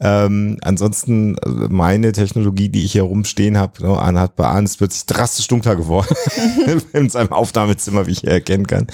Ähm, 0.00 0.58
ansonsten 0.62 1.36
äh, 1.38 1.48
meine 1.68 2.12
Technologie, 2.12 2.68
die 2.68 2.84
ich 2.84 2.92
hier 2.92 3.02
rumstehen 3.02 3.56
habe, 3.58 3.82
ne, 3.82 3.99
anhat 4.00 4.36
bei 4.36 4.46
Arne, 4.46 4.64
ist 4.64 4.78
plötzlich 4.78 5.06
drastisch 5.06 5.46
dunkler 5.48 5.76
geworden 5.76 6.14
in 6.92 7.08
seinem 7.08 7.32
Aufnahmezimmer, 7.32 8.06
wie 8.06 8.12
ich 8.12 8.20
hier 8.20 8.30
erkennen 8.30 8.66
kann. 8.66 8.86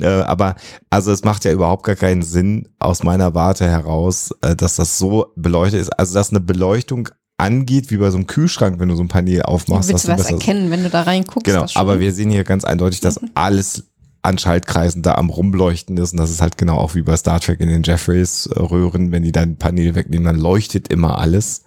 Äh, 0.00 0.06
aber 0.06 0.56
also 0.90 1.12
es 1.12 1.24
macht 1.24 1.44
ja 1.44 1.52
überhaupt 1.52 1.84
gar 1.84 1.96
keinen 1.96 2.22
Sinn 2.22 2.68
aus 2.78 3.02
meiner 3.02 3.34
Warte 3.34 3.66
heraus, 3.68 4.30
äh, 4.42 4.56
dass 4.56 4.76
das 4.76 4.98
so 4.98 5.32
beleuchtet 5.36 5.80
ist. 5.80 5.90
Also 5.98 6.14
dass 6.14 6.30
eine 6.30 6.40
Beleuchtung 6.40 7.08
angeht, 7.36 7.90
wie 7.90 7.96
bei 7.96 8.10
so 8.10 8.16
einem 8.16 8.26
Kühlschrank, 8.26 8.78
wenn 8.78 8.88
du 8.88 8.96
so 8.96 9.02
ein 9.02 9.08
Panel 9.08 9.42
aufmachst. 9.42 9.88
willst 9.88 10.06
was 10.08 10.16
du 10.16 10.22
besser- 10.22 10.34
erkennen, 10.34 10.70
wenn 10.70 10.82
du 10.84 10.90
da 10.90 11.02
reinguckst. 11.02 11.44
Genau, 11.44 11.66
aber 11.74 12.00
wir 12.00 12.12
sehen 12.12 12.30
hier 12.30 12.44
ganz 12.44 12.64
eindeutig, 12.64 13.00
dass 13.00 13.20
alles 13.34 13.84
an 14.22 14.38
Schaltkreisen 14.38 15.02
da 15.02 15.16
am 15.16 15.28
Rumleuchten 15.28 15.98
ist. 15.98 16.12
Und 16.12 16.18
das 16.18 16.30
ist 16.30 16.40
halt 16.40 16.56
genau 16.56 16.78
auch 16.78 16.94
wie 16.94 17.02
bei 17.02 17.14
Star 17.16 17.40
Trek 17.40 17.60
in 17.60 17.68
den 17.68 17.82
Jeffreys-Röhren. 17.82 19.12
Wenn 19.12 19.22
die 19.22 19.32
dann 19.32 19.50
ein 19.50 19.56
Panel 19.58 19.94
wegnehmen, 19.94 20.24
dann 20.24 20.38
leuchtet 20.38 20.88
immer 20.88 21.18
alles. 21.18 21.64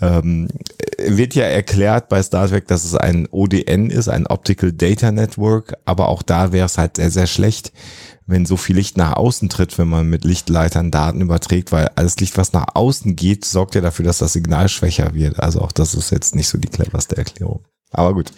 Ähm, 0.00 0.48
wird 1.06 1.34
ja 1.34 1.44
erklärt 1.44 2.08
bei 2.08 2.22
Star 2.22 2.48
Trek, 2.48 2.66
dass 2.68 2.84
es 2.84 2.94
ein 2.94 3.28
ODN 3.30 3.90
ist, 3.90 4.08
ein 4.08 4.26
Optical 4.26 4.72
Data 4.72 5.12
Network. 5.12 5.76
Aber 5.84 6.08
auch 6.08 6.22
da 6.22 6.52
wäre 6.52 6.66
es 6.66 6.78
halt 6.78 6.96
sehr, 6.96 7.10
sehr 7.10 7.26
schlecht, 7.26 7.72
wenn 8.26 8.46
so 8.46 8.56
viel 8.56 8.76
Licht 8.76 8.96
nach 8.96 9.14
außen 9.14 9.48
tritt, 9.48 9.78
wenn 9.78 9.88
man 9.88 10.08
mit 10.08 10.24
Lichtleitern 10.24 10.90
Daten 10.90 11.20
überträgt, 11.20 11.72
weil 11.72 11.88
alles 11.94 12.16
Licht, 12.18 12.36
was 12.36 12.52
nach 12.52 12.66
außen 12.74 13.16
geht, 13.16 13.44
sorgt 13.44 13.74
ja 13.74 13.80
dafür, 13.80 14.04
dass 14.04 14.18
das 14.18 14.32
Signal 14.32 14.68
schwächer 14.68 15.14
wird. 15.14 15.40
Also 15.40 15.60
auch 15.60 15.72
das 15.72 15.94
ist 15.94 16.10
jetzt 16.10 16.34
nicht 16.34 16.48
so 16.48 16.58
die 16.58 16.68
cleverste 16.68 17.16
Erklärung. 17.16 17.64
Aber 17.92 18.14
gut. 18.14 18.32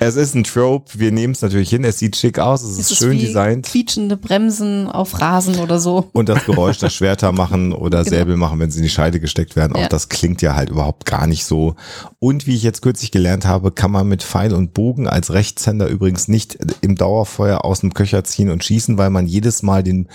Es 0.00 0.16
ist 0.16 0.34
ein 0.34 0.44
Trope, 0.44 0.98
wir 0.98 1.12
nehmen 1.12 1.32
es 1.32 1.42
natürlich 1.42 1.70
hin, 1.70 1.84
es 1.84 1.98
sieht 1.98 2.16
schick 2.16 2.38
aus, 2.38 2.62
es 2.62 2.78
ist, 2.78 2.90
Es 2.92 2.96
schön 2.98 3.18
designt. 3.18 3.66
Quietschende 3.66 4.16
Bremsen 4.16 4.86
auf 4.86 5.20
Rasen 5.20 5.56
oder 5.56 5.78
so. 5.80 6.08
Und 6.12 6.28
das 6.28 6.44
Geräusch, 6.44 6.78
das 6.78 6.94
Schwerter 6.94 7.32
machen 7.32 7.72
oder 7.72 8.04
Genau. 8.04 8.16
Säbel 8.16 8.36
machen, 8.36 8.60
wenn 8.60 8.70
sie 8.70 8.78
in 8.78 8.84
die 8.84 8.88
Scheide 8.90 9.20
gesteckt 9.20 9.56
werden, 9.56 9.74
auch 9.74 9.80
Ja. 9.80 9.88
das 9.88 10.08
klingt 10.08 10.40
ja 10.42 10.54
halt 10.54 10.70
überhaupt 10.70 11.04
gar 11.04 11.26
nicht 11.26 11.44
so. 11.44 11.74
Und 12.18 12.46
wie 12.46 12.54
ich 12.54 12.62
jetzt 12.62 12.82
kürzlich 12.82 13.10
gelernt 13.10 13.46
habe, 13.46 13.70
kann 13.72 13.90
man 13.90 14.08
mit 14.08 14.22
Pfeil 14.22 14.52
und 14.54 14.74
Bogen 14.74 15.08
als 15.08 15.32
Rechtshänder 15.32 15.88
übrigens 15.88 16.28
nicht 16.28 16.58
im 16.80 16.94
Dauerfeuer 16.96 17.64
aus 17.64 17.80
dem 17.80 17.94
Köcher 17.94 18.24
ziehen 18.24 18.50
und 18.50 18.64
schießen, 18.64 18.98
weil 18.98 19.10
man 19.10 19.26
jedes 19.26 19.62
Mal 19.62 19.82
den 19.82 20.08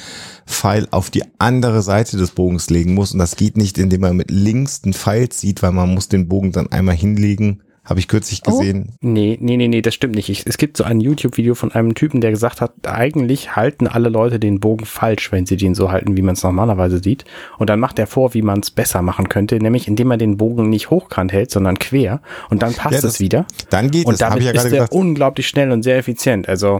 Pfeil 0.45 0.87
auf 0.91 1.09
die 1.09 1.23
andere 1.39 1.81
Seite 1.81 2.17
des 2.17 2.31
Bogens 2.31 2.69
legen 2.69 2.93
muss. 2.93 3.11
Und 3.13 3.19
das 3.19 3.35
geht 3.35 3.57
nicht, 3.57 3.77
indem 3.77 4.01
man 4.01 4.15
mit 4.15 4.31
links 4.31 4.81
den 4.81 4.93
Pfeil 4.93 5.29
zieht, 5.29 5.61
weil 5.61 5.71
man 5.71 5.93
muss 5.93 6.07
den 6.09 6.27
Bogen 6.27 6.51
dann 6.51 6.71
einmal 6.71 6.95
hinlegen. 6.95 7.61
Habe 7.85 7.99
ich 7.99 8.07
kürzlich 8.07 8.41
Oh. 8.47 8.51
gesehen. 8.51 8.93
Nee, 9.01 9.37
nee, 9.41 9.57
nee, 9.57 9.67
nee, 9.67 9.81
das 9.81 9.93
stimmt 9.93 10.15
nicht. 10.15 10.29
Ich, 10.29 10.45
es 10.47 10.57
gibt 10.57 10.77
so 10.77 10.85
ein 10.85 11.01
YouTube-Video 11.01 11.53
von 11.53 11.73
einem 11.73 11.95
Typen, 11.95 12.21
der 12.21 12.31
gesagt 12.31 12.61
hat, 12.61 12.71
eigentlich 12.87 13.57
halten 13.57 13.87
alle 13.87 14.07
Leute 14.07 14.39
den 14.39 14.61
Bogen 14.61 14.85
falsch, 14.85 15.33
wenn 15.33 15.45
sie 15.45 15.57
den 15.57 15.75
so 15.75 15.91
halten, 15.91 16.15
wie 16.15 16.21
man 16.21 16.33
es 16.35 16.43
normalerweise 16.43 17.03
sieht. 17.03 17.25
Und 17.57 17.69
dann 17.69 17.81
macht 17.81 17.99
er 17.99 18.07
vor, 18.07 18.33
wie 18.33 18.41
man 18.41 18.61
es 18.61 18.71
besser 18.71 19.01
machen 19.01 19.27
könnte, 19.27 19.57
nämlich 19.57 19.87
indem 19.89 20.07
man 20.07 20.17
den 20.19 20.37
Bogen 20.37 20.69
nicht 20.69 20.91
hochkant 20.91 21.33
hält, 21.33 21.51
sondern 21.51 21.77
quer. 21.77 22.21
Und 22.49 22.61
dann 22.63 22.73
passt 22.73 22.95
Ja, 22.95 23.01
das- 23.01 23.15
es 23.15 23.19
wieder. 23.19 23.45
Dann 23.69 23.91
geht 23.91 24.05
Und 24.05 24.13
es, 24.13 24.21
habe 24.21 24.39
damit 24.39 24.55
ich 24.55 24.61
ja 24.61 24.65
ist 24.67 24.71
er 24.73 24.91
unglaublich 24.93 25.47
schnell 25.47 25.71
und 25.71 25.83
sehr 25.83 25.97
effizient. 25.97 26.47
Also 26.47 26.79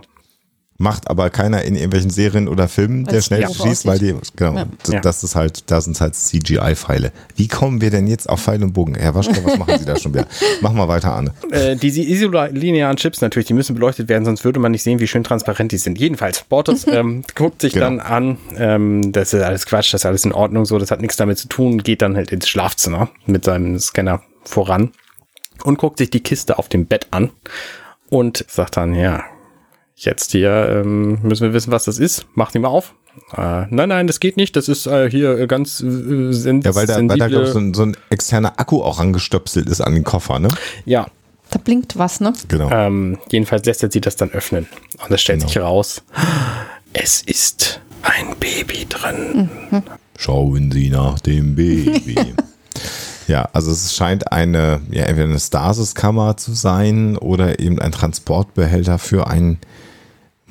Macht 0.80 1.08
aber 1.08 1.30
keiner 1.30 1.62
in 1.62 1.76
irgendwelchen 1.76 2.10
Serien 2.10 2.48
oder 2.48 2.68
Filmen, 2.68 3.06
der 3.06 3.14
Weil's 3.14 3.26
schnell 3.28 3.44
doof 3.44 3.58
schießt, 3.62 3.86
weil 3.86 4.00
die, 4.00 4.16
genau, 4.36 4.66
Ja. 4.88 5.00
das, 5.02 5.24
ist 5.24 5.36
halt, 5.36 5.70
da 5.70 5.80
sind 5.80 6.02
halt 6.02 6.16
CGI-Pfeile. 6.16 7.12
Wie 7.36 7.48
kommen 7.48 7.80
wir 7.80 7.92
denn 7.92 8.08
jetzt 8.08 8.28
auf 8.28 8.42
Pfeil 8.42 8.64
und 8.64 8.74
Bogen? 8.74 8.96
Herr 8.96 9.14
Waschke, 9.14 9.46
was 9.46 9.58
machen 9.58 9.78
Sie 9.78 9.86
da 9.86 9.96
schon 9.98 10.14
wieder? 10.16 10.26
Mach 10.62 10.74
mal 10.74 10.88
weiter, 10.88 11.14
Arne. 11.14 11.32
Äh, 11.52 11.76
diese 11.76 12.02
isolinearen 12.02 12.98
Chips 12.98 13.22
natürlich, 13.22 13.46
die 13.46 13.54
müssen 13.54 13.76
beleuchtet 13.76 14.10
werden, 14.10 14.26
sonst 14.26 14.44
würde 14.44 14.60
man 14.60 14.72
nicht 14.72 14.82
sehen, 14.82 15.00
wie 15.00 15.06
schön 15.08 15.24
transparent 15.24 15.72
die 15.72 15.78
sind. 15.78 16.00
Jedenfalls, 16.00 16.42
Bortus 16.44 16.88
ähm, 16.88 17.24
guckt 17.36 17.62
sich 17.62 17.74
Genau. 17.74 17.86
dann 17.86 18.00
an, 18.00 18.38
ähm, 18.58 19.12
das 19.12 19.34
ist 19.34 19.42
alles 19.44 19.68
Quatsch, 19.68 19.94
das 19.94 20.02
ist 20.02 20.06
alles 20.08 20.26
in 20.26 20.32
Ordnung, 20.34 20.66
so, 20.66 20.80
das 20.80 20.90
hat 20.90 21.02
nichts 21.02 21.18
damit 21.18 21.38
zu 21.38 21.48
tun, 21.48 21.84
geht 21.84 22.02
dann 22.02 22.16
halt 22.16 22.32
ins 22.32 22.50
Schlafzimmer 22.50 23.10
mit 23.28 23.46
seinem 23.46 23.78
Scanner 23.80 24.22
voran 24.44 24.92
und 25.64 25.78
guckt 25.78 26.00
sich 26.00 26.10
die 26.10 26.22
Kiste 26.22 26.58
auf 26.58 26.68
dem 26.70 26.88
Bett 26.88 27.06
an 27.12 27.30
und 28.10 28.44
sagt 28.50 28.78
dann, 28.78 28.96
ja, 28.96 29.24
jetzt 29.96 30.32
hier 30.32 30.82
ähm, 30.84 31.20
müssen 31.24 31.44
wir 31.48 31.54
wissen, 31.54 31.72
was 31.72 31.86
das 31.86 31.98
ist. 32.00 32.26
Macht 32.36 32.56
ihn 32.56 32.62
mal 32.62 32.70
auf. 32.70 32.94
Äh, 33.38 33.66
nein, 33.70 33.90
nein, 33.90 34.08
das 34.08 34.20
geht 34.20 34.38
nicht. 34.38 34.56
Das 34.56 34.68
ist 34.68 34.88
äh, 34.88 35.10
hier 35.10 35.38
äh, 35.38 35.48
ganz 35.48 35.82
äh, 35.82 36.32
sen 36.34 36.62
Ja, 36.62 36.74
weil 36.76 36.88
da, 36.88 36.96
weil 36.96 37.08
da 37.08 37.14
sensible- 37.16 37.30
glaube 37.30 37.46
ich, 37.46 37.52
so 37.52 37.60
ein, 37.60 37.74
so 37.74 37.84
ein 37.84 37.98
externer 38.10 38.60
Akku 38.60 38.82
auch 38.82 39.00
angestöpselt 39.00 39.70
ist 39.70 39.82
an 39.82 39.94
den 39.94 40.04
Koffer, 40.04 40.40
ne? 40.40 40.48
ja, 40.86 41.08
Da 41.52 41.60
blinkt 41.60 41.98
was, 41.98 42.20
ne? 42.20 42.34
Genau. 42.48 42.72
Ähm, 42.72 43.20
jedenfalls 43.30 43.66
lässt 43.68 43.84
er 43.84 43.92
sie 43.92 44.02
das 44.02 44.16
dann 44.16 44.32
öffnen. 44.32 44.68
Und 45.04 45.12
es 45.12 45.22
stellt 45.22 45.40
Genau. 45.42 45.48
sich 45.50 45.62
raus, 45.62 46.04
es 46.94 47.22
ist 47.22 47.82
ein 48.02 48.36
Baby 48.40 48.86
drin. 48.90 49.50
Schauen 50.18 50.72
Sie 50.72 50.90
nach 50.90 51.20
dem 51.20 51.56
Baby. 51.56 52.34
ja, 53.28 53.48
also 53.54 53.72
es 53.72 53.96
scheint 53.96 54.32
eine, 54.32 54.82
ja, 54.92 55.04
entweder 55.06 55.28
eine 55.30 55.40
Stasis-Kammer 55.40 56.38
zu 56.38 56.54
sein 56.54 57.18
oder 57.18 57.60
eben 57.60 57.80
ein 57.80 57.92
Transportbehälter 57.92 58.98
für 59.00 59.28
einen 59.28 59.60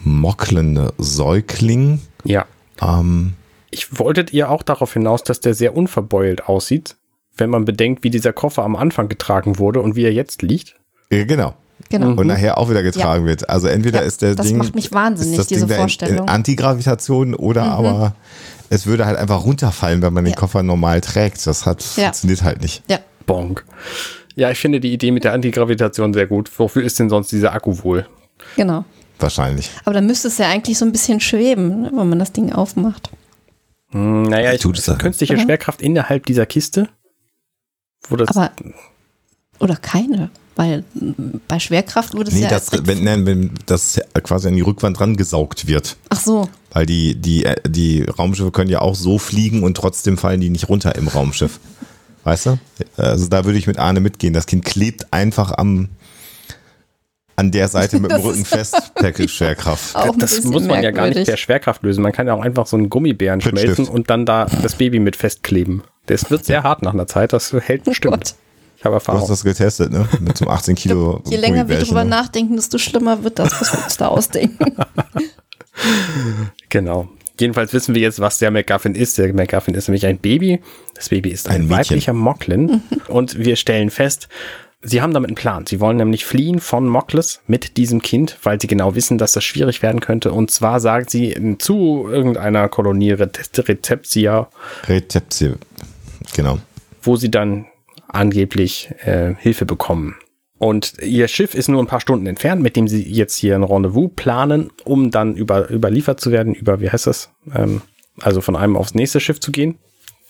mockelnden 0.04 0.90
Säugling. 0.98 2.00
Ja. 2.24 2.46
Ähm, 2.80 3.34
Ich 3.70 3.98
wolltet 3.98 4.32
ihr 4.32 4.50
auch 4.50 4.62
darauf 4.62 4.92
hinaus, 4.92 5.22
dass 5.24 5.40
der 5.40 5.54
sehr 5.54 5.76
unverbeult 5.76 6.46
aussieht, 6.48 6.96
wenn 7.36 7.50
man 7.50 7.64
bedenkt, 7.64 8.04
wie 8.04 8.10
dieser 8.10 8.32
Koffer 8.32 8.62
am 8.64 8.76
Anfang 8.76 9.08
getragen 9.08 9.58
wurde 9.58 9.80
und 9.80 9.96
wie 9.96 10.04
er 10.04 10.12
jetzt 10.12 10.42
liegt. 10.42 10.76
äh, 11.10 11.24
genau. 11.24 11.54
Genau. 11.88 12.10
Und 12.12 12.26
nachher 12.28 12.58
auch 12.58 12.70
wieder 12.70 12.82
getragen 12.82 13.26
wird. 13.26 13.50
Also 13.50 13.66
entweder 13.66 14.00
Ja, 14.00 14.06
ist 14.06 14.22
der 14.22 14.34
das 14.36 14.46
Ding. 14.46 14.56
macht 14.56 14.74
mich 14.74 14.92
wahnsinnig, 14.92 15.36
das 15.36 15.48
diese 15.48 15.60
Ding 15.62 15.68
da 15.70 15.74
in- 15.74 15.80
Vorstellung. 15.80 16.16
Mhm. 16.16 16.22
In 16.22 16.28
Antigravitation 16.28 17.34
oder 17.34 17.64
aber 17.64 18.14
es 18.70 18.86
würde 18.86 19.04
halt 19.04 19.18
einfach 19.18 19.44
runterfallen, 19.44 20.00
wenn 20.00 20.12
man 20.12 20.24
den 20.24 20.32
Ja. 20.32 20.38
Koffer 20.38 20.62
normal 20.62 21.00
trägt. 21.00 21.44
Das 21.46 21.66
hat, 21.66 21.82
Ja. 21.96 22.04
funktioniert 22.04 22.42
halt 22.44 22.62
nicht. 22.62 22.82
Ja. 22.88 22.98
Bonk. 23.26 23.64
Ja, 24.36 24.50
ich 24.50 24.58
finde 24.58 24.80
die 24.80 24.92
Idee 24.92 25.10
mit 25.10 25.24
der 25.24 25.32
Antigravitation 25.32 26.14
sehr 26.14 26.26
gut. 26.26 26.50
Wofür 26.58 26.82
ist 26.82 26.98
denn 26.98 27.10
sonst 27.10 27.32
dieser 27.32 27.52
Akku 27.52 27.76
wohl? 27.82 28.06
Genau. 28.56 28.84
Wahrscheinlich. 29.18 29.70
Aber 29.84 29.94
dann 29.94 30.06
müsste 30.06 30.28
es 30.28 30.38
ja 30.38 30.48
eigentlich 30.48 30.78
so 30.78 30.84
ein 30.84 30.92
bisschen 30.92 31.20
schweben, 31.20 31.82
ne, 31.82 31.90
wenn 31.94 32.08
man 32.08 32.18
das 32.18 32.32
Ding 32.32 32.52
aufmacht. 32.52 33.10
Hm, 33.90 34.22
naja, 34.24 34.52
ich, 34.52 34.60
Tut 34.60 34.78
es 34.78 34.86
ja. 34.86 34.94
künstliche. 34.96 35.38
Schwerkraft 35.38 35.80
innerhalb 35.82 36.26
dieser 36.26 36.46
Kiste. 36.46 36.88
Wo 38.08 38.16
das, 38.16 38.28
Aber, 38.36 38.50
oder 39.60 39.76
keine. 39.76 40.30
Weil 40.56 40.84
m, 41.00 41.40
bei 41.48 41.58
Schwerkraft 41.58 42.14
würde 42.14 42.30
es 42.30 42.36
Nee, 42.36 42.42
ja. 42.42 42.48
das, 42.48 42.70
erst- 42.72 42.86
wenn, 42.86 43.04
nein, 43.04 43.24
wenn 43.26 43.52
das 43.66 44.00
quasi 44.22 44.48
an 44.48 44.56
die 44.56 44.60
Rückwand 44.62 45.00
rangesaugt 45.00 45.66
wird. 45.66 45.96
Ach 46.08 46.20
so. 46.20 46.48
Weil 46.72 46.84
die, 46.86 47.14
die, 47.14 47.44
äh, 47.44 47.56
die 47.68 48.02
Raumschiffe 48.02 48.50
können 48.50 48.70
ja 48.70 48.80
auch 48.80 48.94
so 48.94 49.18
fliegen 49.18 49.62
und 49.62 49.76
trotzdem 49.76 50.18
fallen 50.18 50.40
die 50.40 50.50
nicht 50.50 50.68
runter 50.68 50.94
im 50.96 51.08
Raumschiff. 51.08 51.60
Weißt 52.24 52.46
du? 52.46 52.58
Also 52.96 53.28
da 53.28 53.44
würde 53.44 53.58
ich 53.58 53.66
mit 53.66 53.78
Arne 53.78 54.00
mitgehen. 54.00 54.32
Das 54.32 54.46
Kind 54.46 54.64
klebt 54.64 55.12
einfach 55.12 55.52
am, 55.58 55.88
an 57.36 57.50
der 57.50 57.68
Seite 57.68 57.98
mit 58.00 58.10
dem 58.10 58.20
Rücken 58.24 58.44
fest 58.44 58.92
per 58.94 59.12
Schwerkraft. 59.28 59.94
Das 60.18 60.42
muss 60.44 60.64
man 60.64 60.82
ja 60.82 60.90
gar 60.90 61.06
nicht 61.06 61.16
merkwürdig. 61.16 61.26
per 61.28 61.36
Schwerkraft 61.36 61.82
lösen. 61.82 62.02
Man 62.02 62.12
kann 62.12 62.26
ja 62.26 62.34
auch 62.34 62.42
einfach 62.42 62.66
so 62.66 62.76
einen 62.76 62.90
Gummibären 62.90 63.40
Prittstift. 63.40 63.74
schmelzen 63.76 63.94
und 63.94 64.10
dann 64.10 64.26
da 64.26 64.46
das 64.62 64.74
Baby 64.76 64.98
mit 64.98 65.16
festkleben. 65.16 65.82
Das 66.06 66.30
wird 66.30 66.44
sehr 66.44 66.62
hart 66.62 66.82
nach 66.82 66.92
einer 66.94 67.06
Zeit. 67.06 67.32
Das 67.32 67.52
hält 67.52 67.84
bestimmt. 67.84 68.14
Oh 68.14 68.16
Gott. 68.18 68.34
Ich 68.76 68.84
habe 68.84 68.94
Du 68.94 68.96
hast 68.96 69.08
Erfahrung. 69.08 69.28
das 69.28 69.44
getestet, 69.44 69.92
ne? 69.92 70.08
Mit 70.20 70.36
so 70.36 70.44
einem 70.44 70.54
18 70.54 70.74
Kilo 70.74 71.22
Je 71.26 71.36
länger 71.36 71.68
wir 71.68 71.78
drüber 71.78 72.02
ne? 72.02 72.10
nachdenken, 72.10 72.56
desto 72.56 72.78
schlimmer 72.78 73.22
wird 73.22 73.38
das, 73.38 73.60
was 73.60 73.72
wir 73.72 73.84
uns 73.84 73.96
da 73.96 74.08
ausdenken. 74.08 74.74
Genau. 76.68 77.08
Jedenfalls 77.40 77.72
wissen 77.72 77.94
wir 77.94 78.02
jetzt, 78.02 78.20
was 78.20 78.38
der 78.38 78.50
McGuffin 78.50 78.94
ist. 78.94 79.18
Der 79.18 79.32
McGuffin 79.32 79.74
ist 79.74 79.88
nämlich 79.88 80.06
ein 80.06 80.18
Baby. 80.18 80.60
Das 80.94 81.08
Baby 81.08 81.30
ist 81.30 81.48
ein, 81.48 81.62
Ein 81.62 81.70
weiblicher 81.70 82.12
Mocklin. 82.12 82.82
Und 83.08 83.38
wir 83.38 83.56
stellen 83.56 83.90
fest, 83.90 84.28
sie 84.82 85.00
haben 85.00 85.14
damit 85.14 85.28
einen 85.28 85.36
Plan. 85.36 85.66
Sie 85.66 85.80
wollen 85.80 85.96
nämlich 85.96 86.24
fliehen 86.24 86.60
von 86.60 86.86
Mockles 86.86 87.40
mit 87.46 87.76
diesem 87.76 88.02
Kind, 88.02 88.38
weil 88.42 88.60
sie 88.60 88.66
genau 88.66 88.94
wissen, 88.94 89.18
dass 89.18 89.32
das 89.32 89.44
schwierig 89.44 89.82
werden 89.82 90.00
könnte. 90.00 90.32
Und 90.32 90.50
zwar 90.50 90.80
sagt 90.80 91.10
sie 91.10 91.56
zu 91.58 92.08
irgendeiner 92.10 92.68
Kolonie 92.68 93.12
Rezeptia, 93.12 94.48
Rezeption. 94.86 95.56
Genau. 96.34 96.58
wo 97.00 97.16
sie 97.16 97.30
dann 97.30 97.66
angeblich 98.08 98.90
äh, 99.04 99.34
Hilfe 99.38 99.64
bekommen. 99.64 100.16
Und 100.58 100.94
ihr 101.02 101.26
Schiff 101.26 101.54
ist 101.54 101.68
nur 101.68 101.82
ein 101.82 101.88
paar 101.88 102.00
Stunden 102.00 102.26
entfernt, 102.26 102.62
mit 102.62 102.76
dem 102.76 102.86
sie 102.86 103.02
jetzt 103.02 103.34
hier 103.36 103.56
ein 103.56 103.64
Rendezvous 103.64 104.10
planen, 104.14 104.70
um 104.84 105.10
dann 105.10 105.34
über, 105.34 105.68
überliefert 105.70 106.20
zu 106.20 106.30
werden, 106.30 106.54
über, 106.54 106.80
wie 106.80 106.88
heißt 106.88 107.08
das? 107.08 107.30
Ähm, 107.52 107.82
also 108.20 108.40
von 108.40 108.54
einem 108.54 108.76
aufs 108.76 108.94
nächste 108.94 109.18
Schiff 109.18 109.40
zu 109.40 109.50
gehen, 109.50 109.78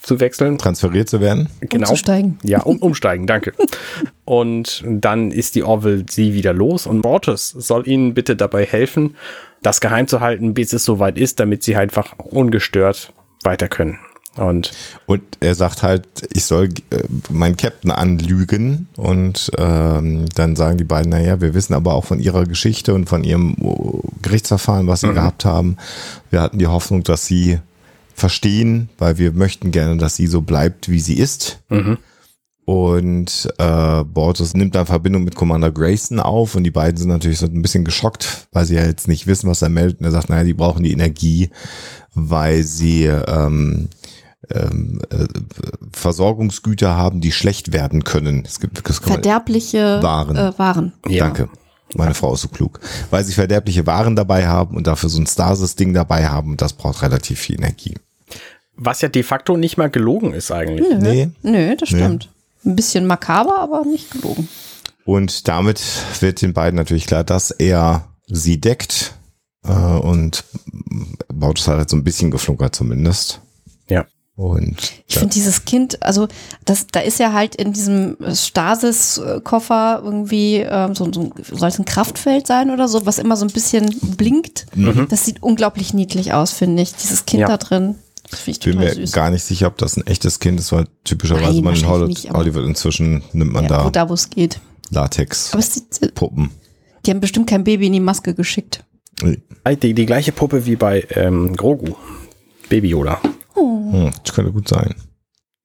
zu 0.03 0.21
wechseln. 0.21 0.59
Transferiert 0.59 1.09
zu 1.09 1.21
werden. 1.21 1.49
Genau. 1.61 1.89
Umzusteigen. 1.89 2.39
Ja, 2.43 2.63
um, 2.63 2.79
umsteigen, 2.79 3.27
danke. 3.27 3.53
Und 4.25 4.85
dann 4.87 5.31
ist 5.31 5.55
die 5.55 5.63
Orville 5.63 6.05
sie 6.09 6.35
wieder 6.35 6.53
los 6.53 6.87
und 6.87 7.03
Bortus 7.03 7.51
soll 7.51 7.87
ihnen 7.89 8.15
bitte 8.15 8.37
dabei 8.37 8.65
helfen, 8.65 9.17
das 9.63 9.81
geheim 9.81 10.07
zu 10.07 10.21
halten, 10.21 10.55
bis 10.55 10.73
es 10.73 10.85
soweit 10.85 11.19
ist, 11.19 11.41
damit 11.41 11.63
sie 11.63 11.77
einfach 11.77 12.15
ungestört 12.19 13.13
weiter 13.43 13.69
können. 13.69 13.99
Und 14.37 14.73
Und 15.07 15.23
er 15.41 15.55
sagt 15.55 15.83
halt, 15.83 16.07
ich 16.33 16.45
soll 16.45 16.69
äh, 16.91 17.03
meinen 17.31 17.57
Captain 17.57 17.91
anlügen. 17.91 18.89
Und 18.97 19.51
ähm, 19.59 20.27
dann 20.35 20.57
sagen 20.57 20.79
die 20.79 20.85
beiden, 20.85 21.11
naja, 21.11 21.41
wir 21.41 21.53
wissen 21.53 21.75
aber 21.75 21.95
auch 21.95 22.05
von 22.05 22.19
ihrer 22.19 22.47
Geschichte 22.47 22.95
und 22.95 23.09
von 23.09 23.25
ihrem 23.25 23.57
oh, 23.61 24.01
Gerichtsverfahren, 24.23 24.87
was 24.87 25.01
sie 25.01 25.13
gehabt 25.13 25.45
haben. 25.45 25.77
Wir 26.31 26.41
hatten 26.41 26.59
die 26.59 26.67
Hoffnung, 26.67 27.03
dass 27.03 27.27
sie 27.27 27.59
verstehen, 28.15 28.89
weil 28.99 29.19
wir 29.19 29.33
möchten 29.33 29.71
gerne, 29.71 29.97
dass 29.97 30.17
sie 30.17 30.27
so 30.27 30.43
bleibt, 30.43 30.89
wie 30.89 31.01
sie 31.01 31.15
ist. 31.19 31.61
Und 32.65 33.53
äh, 33.59 34.05
Bortus 34.05 34.55
nimmt 34.55 34.75
dann 34.77 34.87
Verbindung 34.87 35.25
mit 35.25 35.35
Commander 35.35 35.73
Grayson 35.73 36.21
auf 36.21 36.55
und 36.55 36.63
die 36.65 36.71
beiden 36.71 36.97
sind 36.97 37.09
natürlich 37.09 37.39
so 37.39 37.47
ein 37.47 37.61
bisschen 37.61 37.85
geschockt, 37.85 38.47
weil 38.53 38.65
sie 38.65 38.77
ja 38.77 38.85
jetzt 38.85 39.09
nicht 39.09 39.27
wissen, 39.27 39.51
was 39.51 39.63
er 39.63 39.69
meldet. 39.69 39.99
Und 39.99 40.07
er 40.07 40.13
sagt, 40.13 40.29
naja, 40.29 40.45
die 40.45 40.55
brauchen 40.55 40.85
die 40.85 40.93
Energie, 40.93 41.51
weil 42.15 42.63
sie 42.63 43.07
ähm, 43.07 43.89
ähm, 44.51 45.01
äh, 45.11 45.27
Versorgungsgüter 45.93 46.97
haben, 46.97 47.21
die 47.21 47.33
schlecht 47.33 47.73
werden 47.73 48.05
können. 48.05 48.45
Es 48.47 48.61
gibt 48.61 48.89
es 48.89 48.99
Verderbliche 48.99 50.03
Waren. 50.03 50.37
Äh, 50.37 50.59
Waren. 50.59 50.93
ja, 51.09 51.25
Danke. 51.25 51.49
Meine 51.95 52.15
Frau 52.15 52.33
ist 52.35 52.43
so 52.43 52.49
klug. 52.49 52.81
Weil 53.11 53.25
sie 53.25 53.33
verderbliche 53.33 53.87
Waren 53.87 54.17
dabei 54.17 54.47
haben 54.47 54.77
und 54.77 54.87
dafür 54.87 55.09
so 55.09 55.21
ein 55.21 55.27
Stasis-Ding 55.27 55.93
dabei 55.95 56.29
haben 56.29 56.53
und 56.53 56.63
das 56.63 56.73
braucht 56.73 57.03
relativ 57.03 57.39
viel 57.39 57.57
Energie. 57.57 57.95
was 58.77 59.01
ja 59.03 59.09
de 59.09 59.23
facto 59.23 59.57
nicht 59.57 59.77
mal 59.77 59.91
gelogen 59.91 60.33
ist 60.33 60.51
eigentlich. 60.51 60.89
Nö, 60.89 60.97
Nee. 60.99 61.29
Nö 61.43 61.77
das 61.77 61.89
stimmt. 61.91 62.31
Ein 62.65 62.77
bisschen 62.77 63.07
makaber, 63.07 63.59
aber 63.59 63.85
nicht 63.85 64.11
gelogen. 64.11 64.49
Und 65.05 65.49
damit 65.49 65.81
wird 66.21 66.41
den 66.43 66.53
beiden 66.53 66.77
natürlich 66.77 67.07
klar, 67.07 67.25
dass 67.25 67.51
er 67.51 68.09
sie 68.27 68.61
deckt. 68.61 69.15
Äh, 69.65 69.73
und 69.73 70.45
Bautus 71.33 71.67
hat 71.69 71.77
halt 71.79 71.91
so 71.91 71.97
ein 71.97 72.05
bisschen 72.05 72.31
geflunkert 72.31 72.75
zumindest. 72.75 73.41
Und 74.35 74.77
Ich 75.07 75.17
finde 75.19 75.35
dieses 75.35 75.65
Kind, 75.67 76.03
also 76.03 76.27
das, 76.65 76.87
da 76.91 77.01
ist 77.01 77.19
ja 77.19 77.33
halt 77.35 77.55
in 77.55 77.73
diesem 77.75 78.17
Stasis-Koffer 78.33 80.01
irgendwie 80.05 80.57
ähm, 80.57 80.95
so, 80.95 81.13
so 81.13 81.31
soll 81.51 81.69
es 81.69 81.79
ein 81.79 81.85
Kraftfeld 81.85 82.47
sein 82.47 82.71
oder 82.71 82.89
so, 82.89 83.05
was 83.07 83.19
immer 83.19 83.37
so 83.37 83.45
ein 83.45 83.51
bisschen 83.53 83.95
blinkt. 84.17 84.67
Das 85.09 85.27
sieht 85.27 85.43
unglaublich 85.43 85.93
niedlich 85.95 86.33
aus, 86.33 86.53
finde 86.53 86.83
ich. 86.83 86.95
Dieses 86.95 87.27
Kind 87.27 87.43
Ja. 87.43 87.49
da 87.49 87.57
drin. 87.59 87.97
Das 88.31 88.41
finde 88.41 88.59
ich 88.59 88.65
bin 88.65 88.79
mir 88.79 88.95
süß. 88.95 89.13
gar 89.13 89.31
nicht 89.31 89.45
sicher, 89.45 89.67
ob 89.67 89.77
das 89.77 89.97
ein 89.99 90.07
echtes 90.07 90.41
Kind 90.41 90.59
ist, 90.59 90.73
weil 90.73 90.87
typischerweise 91.05 91.53
Nein, 91.57 91.65
man 91.65 91.77
in 91.77 91.87
Hollywood, 91.87 92.09
nicht, 92.09 92.31
Hollywood 92.31 92.65
inzwischen 92.65 93.23
nimmt 93.33 93.53
man 93.53 93.65
ja, 93.65 93.69
da 93.69 93.85
wo 93.85 93.91
da, 93.91 94.09
wo 94.09 94.15
es 94.15 94.31
geht. 94.31 94.61
Latex 94.91 95.53
Aber 95.53 95.61
es 95.61 95.75
sieht, 95.75 96.15
Puppen. 96.15 96.51
die 97.05 97.11
haben 97.11 97.21
bestimmt 97.21 97.49
kein 97.51 97.65
Baby 97.65 97.89
in 97.89 97.93
die 97.93 98.01
Maske 98.01 98.35
geschickt. 98.35 98.85
Die, 99.23 99.95
die 99.95 100.07
gleiche 100.07 100.33
Puppe 100.33 100.65
wie 100.65 100.77
bei 100.77 101.07
ähm, 101.11 101.55
Grogu. 101.55 101.95
Baby 102.71 102.89
Yoda. 102.89 103.21
Hm, 103.55 104.13
das 104.25 104.35
könnte 104.35 104.53
gut 104.53 104.69
sein. 104.69 104.95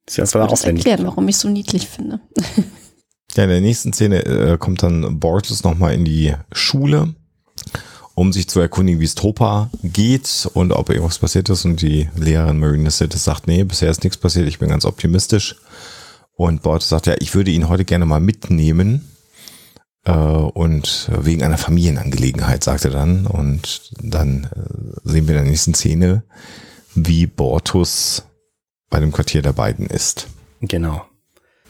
Ja 0.10 0.26
zwar 0.26 0.44
Das 0.44 0.62
auswendig. 0.62 0.86
erklären, 0.86 1.08
warum 1.08 1.28
ich 1.28 1.36
es 1.36 1.42
so 1.42 1.50
niedlich 1.50 1.88
finde. 1.88 2.20
Ja, 3.36 3.44
in 3.44 3.50
der 3.52 3.62
nächsten 3.62 3.94
Szene 3.94 4.26
äh, 4.26 4.58
kommt 4.58 4.82
dann 4.82 5.20
Bortus 5.20 5.64
nochmal 5.64 5.94
in 5.94 6.06
die 6.06 6.34
Schule, 6.54 7.14
um 8.16 8.34
sich 8.34 8.48
zu 8.48 8.60
erkundigen, 8.60 9.00
wie 9.00 9.06
es 9.06 9.14
Topa 9.14 9.70
geht 9.84 10.50
und 10.56 10.72
ob 10.72 10.90
irgendwas 10.90 11.20
passiert 11.20 11.50
ist. 11.50 11.64
Und 11.66 11.82
die 11.84 12.10
Lehrerin 12.16 12.58
Marina 12.58 12.90
Sittes 12.90 13.26
sagt, 13.26 13.46
nee, 13.46 13.64
bisher 13.64 13.92
ist 13.92 14.04
nichts 14.04 14.18
passiert, 14.18 14.48
ich 14.48 14.58
bin 14.58 14.70
ganz 14.70 14.86
optimistisch. 14.86 15.56
Und 16.34 16.64
Bortus 16.64 16.90
sagt, 16.90 17.06
ja, 17.06 17.14
ich 17.20 17.36
würde 17.36 17.52
ihn 17.52 17.70
heute 17.70 17.86
gerne 17.86 18.06
mal 18.08 18.22
mitnehmen. 18.22 19.08
Äh, 20.04 20.14
und 20.14 21.12
wegen 21.22 21.44
einer 21.44 21.60
Familienangelegenheit, 21.60 22.64
sagt 22.64 22.86
er 22.86 22.92
dann. 22.92 23.28
Und 23.28 23.92
dann 24.02 24.46
äh, 24.46 25.00
sehen 25.04 25.28
wir 25.28 25.36
in 25.36 25.44
der 25.44 25.52
nächsten 25.52 25.76
Szene, 25.76 26.24
wie 26.98 27.28
Bortus 27.28 28.24
bei 28.90 29.00
dem 29.00 29.12
Quartier 29.12 29.42
der 29.42 29.54
beiden 29.54 29.86
ist 29.88 30.28
Genau. 30.62 31.06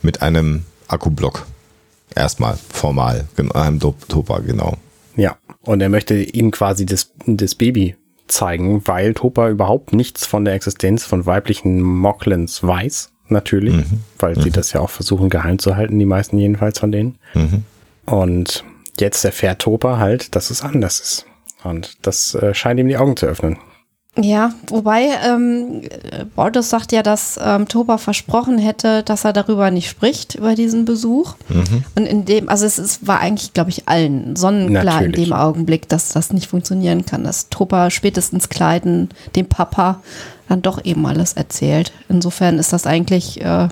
mit 0.02 0.22
einem 0.22 0.64
Akkublock. 0.88 1.46
Erstmal 2.16 2.58
formal, 2.70 3.26
genau, 3.36 3.54
einem 3.54 3.80
Topa, 3.80 4.40
genau. 4.40 4.78
Ja. 5.16 5.38
Und 5.64 5.82
er 5.82 5.90
möchte 5.90 6.16
ihm 6.16 6.52
quasi 6.52 6.86
das, 6.86 7.12
das 7.26 7.56
Baby 7.56 7.96
zeigen, 8.28 8.88
weil 8.88 9.14
Topa 9.14 9.50
überhaupt 9.50 9.92
nichts 9.94 10.26
von 10.26 10.46
der 10.46 10.54
Existenz 10.54 11.04
von 11.04 11.26
weiblichen 11.26 11.82
Mocklins 11.82 12.64
weiß. 12.64 13.12
Natürlich. 13.28 13.76
Weil 14.20 14.42
sie 14.42 14.52
das 14.52 14.72
ja 14.72 14.80
auch 14.80 14.90
versuchen 14.90 15.30
geheim 15.30 15.60
zu 15.60 15.76
halten, 15.76 16.00
die 16.00 16.06
meisten 16.06 16.38
jedenfalls 16.38 16.80
von 16.80 16.94
denen. 16.94 17.18
Mhm. 17.34 17.66
Und 18.06 18.64
jetzt 19.00 19.26
erfährt 19.26 19.62
Topa 19.62 19.98
halt, 19.98 20.34
dass 20.36 20.50
es 20.50 20.62
anders 20.62 21.02
ist. 21.02 21.26
Und 21.64 21.98
das 22.04 22.36
äh, 22.36 22.54
scheint 22.54 22.80
ihm 22.80 22.88
die 22.88 22.96
Augen 22.96 23.18
zu 23.18 23.26
öffnen. 23.26 23.58
Ja, 24.20 24.54
wobei 24.68 25.10
ähm, 25.26 25.82
äh, 25.84 26.26
Bordes 26.36 26.70
sagt 26.70 26.92
ja, 26.92 27.04
dass 27.04 27.40
ähm, 27.44 27.68
Toba 27.68 27.98
versprochen 27.98 28.58
hätte, 28.58 29.04
dass 29.04 29.26
er 29.26 29.34
darüber 29.34 29.70
nicht 29.70 29.90
spricht, 29.90 30.36
über 30.36 30.56
diesen 30.56 30.86
Besuch. 30.86 31.36
Mhm. 31.50 31.84
Und 31.96 32.06
in 32.06 32.26
dem, 32.26 32.50
also 32.50 32.66
es 32.66 32.80
ist, 32.80 33.06
war 33.06 33.20
eigentlich, 33.20 33.54
glaube 33.54 33.70
ich, 33.70 33.88
allen 33.88 34.36
sonnenklar 34.36 34.84
Natürlich. 35.02 35.18
in 35.18 35.24
dem 35.26 35.34
Augenblick, 35.34 35.88
dass 35.88 36.10
das 36.10 36.34
nicht 36.34 36.48
funktionieren 36.48 37.06
kann, 37.06 37.24
dass 37.24 37.50
Toba 37.50 37.92
spätestens 37.92 38.50
Kleiden 38.50 39.10
dem 39.36 39.48
Papa 39.48 40.02
dann 40.50 40.62
doch 40.62 40.84
eben 40.84 41.06
alles 41.06 41.34
erzählt. 41.34 41.92
Insofern 42.10 42.58
ist 42.58 42.74
das 42.74 42.88
eigentlich 42.88 43.42
äh, 43.42 43.46
a 43.46 43.70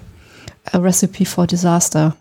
Recipe 0.74 1.26
for 1.26 1.48
Disaster. 1.48 2.16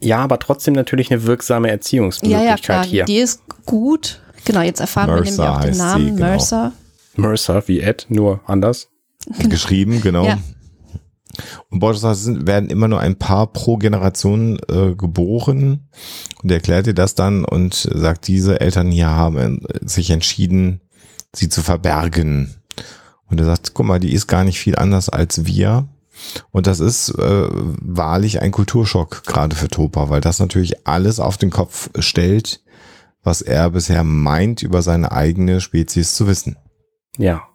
Ja, 0.00 0.18
aber 0.18 0.38
trotzdem 0.38 0.74
natürlich 0.74 1.10
eine 1.10 1.24
wirksame 1.24 1.68
Ja, 1.68 1.72
Erziehungsmöglichkeit 1.74 2.48
ja, 2.48 2.56
klar, 2.56 2.84
hier. 2.84 3.04
die 3.04 3.18
ist 3.18 3.42
gut. 3.66 4.20
Genau, 4.44 4.60
jetzt 4.60 4.80
erfahren 4.80 5.08
wir 5.08 5.20
Mercer 5.20 5.42
nämlich 5.42 5.48
auch 5.48 5.60
den 5.60 5.76
Namen 5.76 6.04
sie, 6.04 6.10
genau. 6.12 6.26
Mercer. 6.26 6.72
Mercer 7.18 7.62
wie 7.66 7.80
Ed, 7.80 8.06
nur 8.08 8.40
anders. 8.46 8.88
Geschrieben, 9.48 10.00
genau. 10.00 10.24
Ja. 10.24 10.38
Und 11.68 11.80
Borges 11.80 12.00
sagt, 12.00 12.16
es 12.16 12.24
sind- 12.24 12.46
werden 12.46 12.70
immer 12.70 12.88
nur 12.88 13.00
ein 13.00 13.16
paar 13.16 13.52
pro 13.52 13.76
Generation 13.76 14.58
äh, 14.68 14.94
geboren. 14.94 15.88
Und 16.42 16.50
er 16.50 16.56
erklärt 16.56 16.86
dir 16.86 16.94
das 16.94 17.14
dann 17.14 17.44
und 17.44 17.74
sagt, 17.74 18.26
diese 18.28 18.60
Eltern 18.60 18.90
hier 18.90 19.08
haben 19.10 19.60
sich 19.82 20.10
entschieden, 20.10 20.80
sie 21.34 21.48
zu 21.48 21.62
verbergen. 21.62 22.54
Und 23.26 23.38
er 23.40 23.46
sagt, 23.46 23.74
guck 23.74 23.86
mal, 23.86 24.00
die 24.00 24.12
ist 24.14 24.26
gar 24.26 24.44
nicht 24.44 24.58
viel 24.58 24.76
anders 24.76 25.08
als 25.10 25.44
wir. 25.44 25.86
Und 26.50 26.66
das 26.66 26.80
ist 26.80 27.10
äh, 27.10 27.46
wahrlich 27.52 28.40
ein 28.42 28.50
Kulturschock, 28.50 29.24
gerade 29.24 29.54
für 29.54 29.68
Topa, 29.68 30.08
weil 30.08 30.20
das 30.20 30.40
natürlich 30.40 30.86
alles 30.88 31.20
auf 31.20 31.36
den 31.36 31.50
Kopf 31.50 31.90
stellt, 32.00 32.62
was 33.22 33.42
er 33.42 33.70
bisher 33.70 34.02
meint, 34.02 34.62
über 34.62 34.82
seine 34.82 35.12
eigene 35.12 35.60
Spezies 35.60 36.14
zu 36.16 36.26
wissen. 36.26 36.56
Ja. 37.18 37.46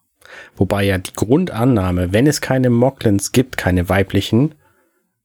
Wobei 0.55 0.84
ja 0.84 0.97
die 0.97 1.14
Grundannahme, 1.14 2.14
wenn 2.14 2.28
es 2.28 2.41
keine 2.41 2.70
Mocklins 2.70 3.32
gibt, 3.32 3.57
keine 3.57 3.89
weiblichen, 3.89 4.55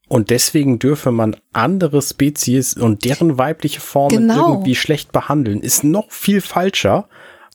und 0.08 0.30
deswegen 0.30 0.78
dürfe 0.78 1.12
man 1.12 1.36
andere 1.52 2.00
Spezies 2.00 2.72
und 2.74 3.04
deren 3.04 3.36
weibliche 3.36 3.80
Formen 3.80 4.16
Genau. 4.28 4.52
irgendwie 4.52 4.74
schlecht 4.74 5.12
behandeln, 5.12 5.60
ist 5.60 5.84
noch 5.84 6.10
viel 6.10 6.40
falscher, 6.40 7.08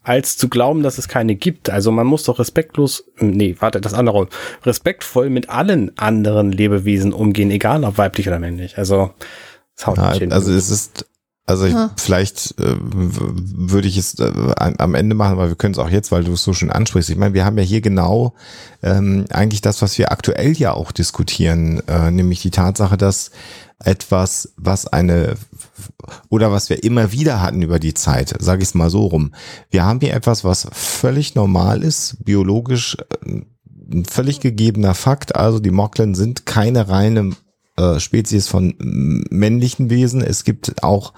als 0.03 0.37
zu 0.37 0.49
glauben, 0.49 0.83
dass 0.83 0.99
es 0.99 1.07
keine 1.07 1.33
gibt. 1.33 1.71
Also 1.71 1.91
man 1.91 2.05
muss 2.05 2.23
doch 2.25 2.37
respektlos, 2.37 3.05
nee, 3.17 3.55
warte, 3.59 3.81
das 3.81 3.95
andere, 3.95 4.27
respektvoll 4.63 5.31
mit 5.31 5.49
allen 5.49 5.97
anderen 5.97 6.51
Lebewesen 6.51 7.11
umgehen, 7.11 7.49
egal 7.49 7.83
ob 7.85 7.97
weiblich 7.97 8.27
oder 8.27 8.37
männlich. 8.37 8.77
Also, 8.77 9.11
das 9.75 9.87
haut 9.87 9.97
Ja, 9.97 10.09
nicht 10.09 10.19
hin. 10.19 10.31
also 10.31 10.53
es 10.53 10.69
ist, 10.69 11.07
also 11.45 11.65
ich, 11.65 11.75
Ah. 11.75 11.91
vielleicht 11.97 12.57
äh, 12.59 12.75
würde 12.79 13.87
ich 13.87 13.97
es 13.97 14.17
äh, 14.19 14.31
am 14.57 14.95
Ende 14.95 15.13
machen, 15.15 15.33
aber 15.33 15.49
wir 15.49 15.55
können 15.55 15.73
es 15.73 15.79
auch 15.79 15.89
jetzt, 15.89 16.11
weil 16.11 16.23
du 16.23 16.33
es 16.33 16.43
so 16.43 16.53
schön 16.53 16.71
ansprichst. 16.71 17.09
Ich 17.09 17.17
meine, 17.17 17.33
wir 17.33 17.43
haben 17.43 17.57
ja 17.57 17.63
hier 17.63 17.81
genau 17.81 18.33
ähm, 18.81 19.25
eigentlich 19.29 19.61
das, 19.61 19.81
was 19.81 19.97
wir 19.97 20.11
aktuell 20.11 20.53
ja 20.53 20.73
auch 20.73 20.91
diskutieren, 20.91 21.81
äh, 21.87 22.11
nämlich 22.11 22.41
die 22.41 22.51
Tatsache, 22.51 22.95
dass 22.97 23.31
etwas, 23.83 24.53
was 24.55 24.87
eine 24.87 25.35
oder 26.29 26.51
was 26.51 26.69
wir 26.69 26.83
immer 26.83 27.11
wieder 27.11 27.41
hatten 27.41 27.61
über 27.61 27.79
die 27.79 27.93
Zeit, 27.93 28.33
sage 28.39 28.61
ich 28.61 28.69
es 28.69 28.75
mal 28.75 28.89
so 28.89 29.07
rum. 29.07 29.33
Wir 29.69 29.83
haben 29.83 29.99
hier 29.99 30.13
etwas, 30.13 30.45
was 30.45 30.67
völlig 30.71 31.35
normal 31.35 31.83
ist, 31.83 32.23
biologisch 32.23 32.95
äh, 33.25 33.41
ein 33.91 34.05
völlig 34.05 34.39
gegebener 34.39 34.93
Fakt. 34.95 35.35
Also 35.35 35.59
die 35.59 35.71
Mocklin 35.71 36.15
sind 36.15 36.45
keine 36.45 36.87
reine 36.87 37.31
äh, 37.75 37.99
Spezies 37.99 38.47
von 38.47 38.75
männlichen 38.77 39.89
Wesen. 39.89 40.21
Es 40.21 40.43
gibt 40.43 40.83
auch 40.83 41.13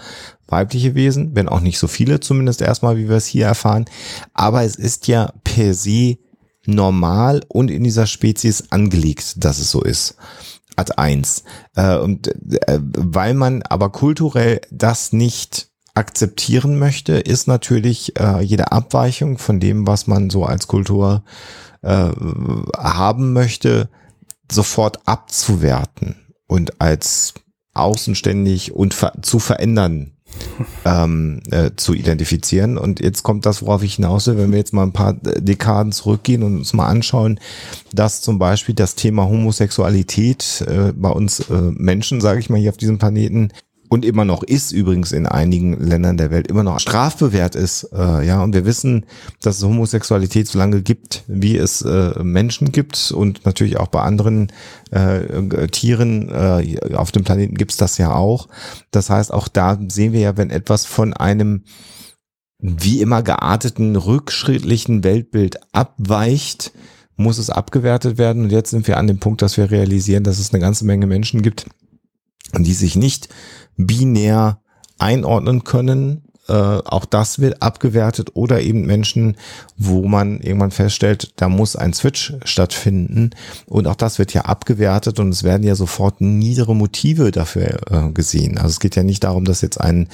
weibliche 0.47 0.95
Wesen, 0.95 1.36
wenn 1.36 1.49
auch 1.49 1.60
nicht 1.60 1.80
so 1.80 1.88
viele 1.88 2.20
zumindest 2.22 2.62
erstmal, 2.62 2.97
wie 2.97 3.10
wir 3.10 3.18
es 3.18 3.26
hier 3.26 3.45
erfahren. 3.45 3.86
Aber 4.34 4.64
es 4.64 4.76
ist 4.76 5.08
ja 5.08 5.34
per 5.43 5.74
se 5.74 6.18
normal 6.66 7.41
und 7.49 7.70
in 7.70 7.84
dieser 7.84 8.08
Spezies 8.08 8.72
angelegt, 8.72 9.43
dass 9.43 9.60
es 9.60 9.70
so 9.70 9.82
ist. 9.82 10.16
Ad 10.78 10.93
eins. 10.97 11.43
Äh, 11.76 11.97
und 11.97 12.28
äh, 12.68 12.80
weil 12.80 13.34
man 13.34 13.62
aber 13.64 13.91
kulturell 13.91 14.62
das 14.72 15.14
nicht 15.14 15.70
akzeptieren 15.93 16.78
möchte, 16.78 17.14
ist 17.14 17.47
natürlich 17.47 18.20
äh, 18.20 18.41
jede 18.41 18.72
Abweichung 18.72 19.38
von 19.38 19.60
dem, 19.60 19.88
was 19.88 20.08
man 20.08 20.30
so 20.30 20.45
als 20.45 20.68
Kultur 20.68 21.24
haben 21.88 23.34
möchte, 23.34 23.89
sofort 24.51 25.08
abzuwerten 25.08 26.24
und 26.47 26.81
als 26.81 27.33
außenständig 27.73 28.73
und 28.73 28.93
ver 28.93 29.13
zu 29.21 29.39
verändern 29.39 30.11
ähm, 30.85 31.41
äh, 31.51 31.71
zu 31.75 31.93
identifizieren. 31.93 32.77
Und 32.77 32.99
jetzt 32.99 33.23
kommt 33.23 33.45
das, 33.45 33.61
worauf 33.61 33.83
ich 33.83 33.95
hinaus 33.95 34.27
will, 34.27 34.37
wenn 34.37 34.51
wir 34.51 34.57
jetzt 34.57 34.73
mal 34.73 34.83
ein 34.83 34.93
paar 34.93 35.13
Dekaden 35.13 35.91
zurückgehen 35.91 36.43
und 36.43 36.57
uns 36.57 36.73
mal 36.73 36.87
anschauen, 36.87 37.39
dass 37.93 38.21
zum 38.21 38.39
Beispiel 38.39 38.75
das 38.75 38.95
Thema 38.95 39.25
Homosexualität 39.25 40.63
äh, 40.67 40.93
bei 40.93 41.09
uns 41.09 41.41
äh, 41.49 41.71
Menschen, 41.71 42.21
sage 42.21 42.39
ich 42.39 42.49
mal, 42.49 42.59
hier 42.59 42.71
auf 42.71 42.77
diesem 42.77 42.97
Planeten 42.97 43.49
und 43.89 44.03
immer 44.03 44.25
noch 44.25 44.43
ist 44.43 44.71
übrigens 44.71 45.11
in 45.11 45.25
einigen 45.25 45.79
Ländern 45.79 46.17
der 46.17 46.31
Welt 46.31 46.47
immer 46.47 46.63
noch 46.63 46.79
strafbewehrt 46.79 47.55
ist. 47.55 47.89
Äh, 47.93 48.25
ja, 48.25 48.43
und 48.43 48.53
wir 48.53 48.65
wissen, 48.65 49.05
dass 49.41 49.57
es 49.57 49.63
Homosexualität 49.63 50.47
so 50.47 50.57
lange 50.57 50.81
gibt, 50.81 51.23
wie 51.27 51.57
es 51.57 51.81
äh, 51.81 52.21
Menschen 52.23 52.71
gibt 52.71 53.11
und 53.11 53.45
natürlich 53.45 53.77
auch 53.77 53.88
bei 53.88 54.01
anderen 54.01 54.51
äh, 54.91 55.23
äh, 55.23 55.67
Tieren 55.67 56.29
äh, 56.29 56.95
auf 56.95 57.11
dem 57.11 57.23
Planeten 57.23 57.55
gibt's 57.55 57.77
das 57.77 57.97
ja 57.97 58.13
auch. 58.13 58.47
Das 58.91 59.09
heißt, 59.09 59.33
auch 59.33 59.47
da 59.47 59.79
sehen 59.88 60.13
wir 60.13 60.19
ja, 60.19 60.38
wenn 60.38 60.49
etwas 60.49 60.86
von 60.86 61.13
einem 61.13 61.63
wie 62.59 63.01
immer 63.01 63.21
gearteten, 63.21 63.95
rückschrittlichen 63.95 65.03
Weltbild 65.03 65.59
abweicht, 65.73 66.71
muss 67.17 67.38
es 67.38 67.49
abgewertet 67.49 68.17
werden. 68.17 68.43
Und 68.43 68.51
jetzt 68.51 68.71
sind 68.71 68.88
wir 68.88 68.97
an 68.97 69.07
dem 69.07 69.19
Punkt, 69.19 69.41
dass 69.41 69.57
wir 69.57 69.71
realisieren, 69.71 70.23
dass 70.23 70.39
es 70.39 70.53
eine 70.53 70.61
ganze 70.61 70.86
Menge 70.86 71.07
Menschen 71.07 71.41
gibt, 71.41 71.67
die 72.53 72.73
sich 72.73 72.95
nicht 72.95 73.29
binär 73.77 74.59
einordnen 74.97 75.63
können, 75.63 76.25
äh, 76.47 76.53
auch 76.53 77.05
das 77.05 77.39
wird 77.39 77.63
abgewertet 77.63 78.31
oder 78.35 78.61
eben 78.61 78.85
Menschen, 78.85 79.35
wo 79.77 80.07
man 80.07 80.39
irgendwann 80.41 80.69
feststellt, 80.69 81.33
da 81.37 81.49
muss 81.49 81.75
ein 81.75 81.93
Switch 81.93 82.33
stattfinden 82.43 83.31
und 83.65 83.87
auch 83.87 83.95
das 83.95 84.19
wird 84.19 84.33
ja 84.33 84.41
abgewertet 84.41 85.19
und 85.19 85.29
es 85.29 85.43
werden 85.43 85.63
ja 85.63 85.73
sofort 85.73 86.21
niedere 86.21 86.75
Motive 86.75 87.31
dafür 87.31 87.79
äh, 87.89 88.11
gesehen. 88.11 88.57
Also 88.59 88.69
es 88.69 88.79
geht 88.79 88.95
ja 88.95 89.01
nicht 89.01 89.23
darum, 89.23 89.45
dass 89.45 89.61
jetzt 89.61 89.81
ein 89.81 90.07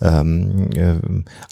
ähm, 0.00 0.70
äh, 0.74 0.94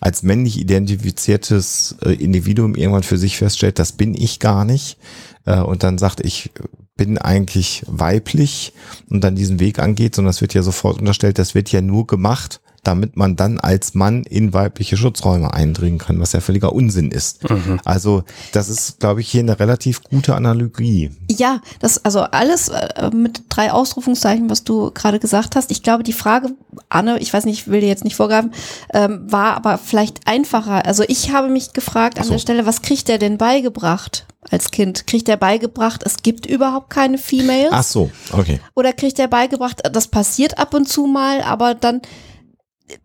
als 0.00 0.22
männlich 0.22 0.58
identifiziertes 0.58 1.96
äh, 2.02 2.12
Individuum 2.12 2.76
irgendwann 2.76 3.02
für 3.02 3.18
sich 3.18 3.36
feststellt, 3.36 3.78
das 3.78 3.92
bin 3.92 4.14
ich 4.14 4.40
gar 4.40 4.64
nicht 4.64 4.96
äh, 5.44 5.60
und 5.60 5.82
dann 5.82 5.98
sagt, 5.98 6.20
ich 6.24 6.50
bin 6.96 7.18
eigentlich 7.18 7.82
weiblich 7.86 8.72
und 9.10 9.22
dann 9.22 9.34
diesen 9.34 9.58
Weg 9.60 9.78
angeht, 9.78 10.14
sondern 10.14 10.30
es 10.30 10.40
wird 10.40 10.54
ja 10.54 10.62
sofort 10.62 10.98
unterstellt, 10.98 11.38
das 11.38 11.54
wird 11.54 11.72
ja 11.72 11.80
nur 11.80 12.06
gemacht, 12.06 12.60
damit 12.84 13.16
man 13.16 13.34
dann 13.34 13.58
als 13.58 13.94
Mann 13.94 14.22
in 14.24 14.52
weibliche 14.52 14.96
Schutzräume 14.96 15.52
eindringen 15.52 15.98
kann, 15.98 16.20
was 16.20 16.32
ja 16.32 16.40
völliger 16.40 16.72
Unsinn 16.72 17.10
ist. 17.10 17.48
Mhm. 17.48 17.80
Also 17.84 18.22
das 18.52 18.68
ist, 18.68 19.00
glaube 19.00 19.22
ich, 19.22 19.30
hier 19.30 19.40
eine 19.40 19.58
relativ 19.58 20.02
gute 20.02 20.34
Analogie. 20.34 21.10
Ja, 21.30 21.60
das 21.80 22.04
also 22.04 22.20
alles 22.20 22.68
äh, 22.68 23.10
mit 23.12 23.44
drei 23.48 23.72
Ausrufungszeichen, 23.72 24.50
was 24.50 24.64
du 24.64 24.90
gerade 24.92 25.18
gesagt 25.18 25.56
hast. 25.56 25.70
Ich 25.70 25.82
glaube, 25.82 26.02
die 26.02 26.12
Frage, 26.12 26.50
Anne, 26.88 27.18
ich 27.18 27.32
weiß 27.32 27.46
nicht, 27.46 27.60
ich 27.60 27.68
will 27.68 27.80
dir 27.80 27.88
jetzt 27.88 28.04
nicht 28.04 28.16
vorgaben, 28.16 28.52
ähm, 28.92 29.20
war 29.30 29.56
aber 29.56 29.78
vielleicht 29.78 30.26
einfacher. 30.26 30.84
Also 30.84 31.04
ich 31.08 31.32
habe 31.32 31.48
mich 31.48 31.72
gefragt 31.72 32.18
an 32.18 32.24
so. 32.24 32.32
der 32.32 32.38
Stelle, 32.38 32.66
was 32.66 32.82
kriegt 32.82 33.08
der 33.08 33.18
denn 33.18 33.38
beigebracht? 33.38 34.26
Als 34.50 34.70
Kind? 34.70 35.06
Kriegt 35.06 35.28
er 35.28 35.36
beigebracht, 35.36 36.02
es 36.04 36.18
gibt 36.18 36.46
überhaupt 36.46 36.90
keine 36.90 37.18
Females? 37.18 37.70
Ach 37.72 37.82
so, 37.82 38.10
okay. 38.32 38.60
Oder 38.74 38.92
kriegt 38.92 39.18
er 39.18 39.28
beigebracht, 39.28 39.82
das 39.92 40.08
passiert 40.08 40.58
ab 40.58 40.74
und 40.74 40.88
zu 40.88 41.06
mal, 41.06 41.42
aber 41.42 41.74
dann 41.74 42.02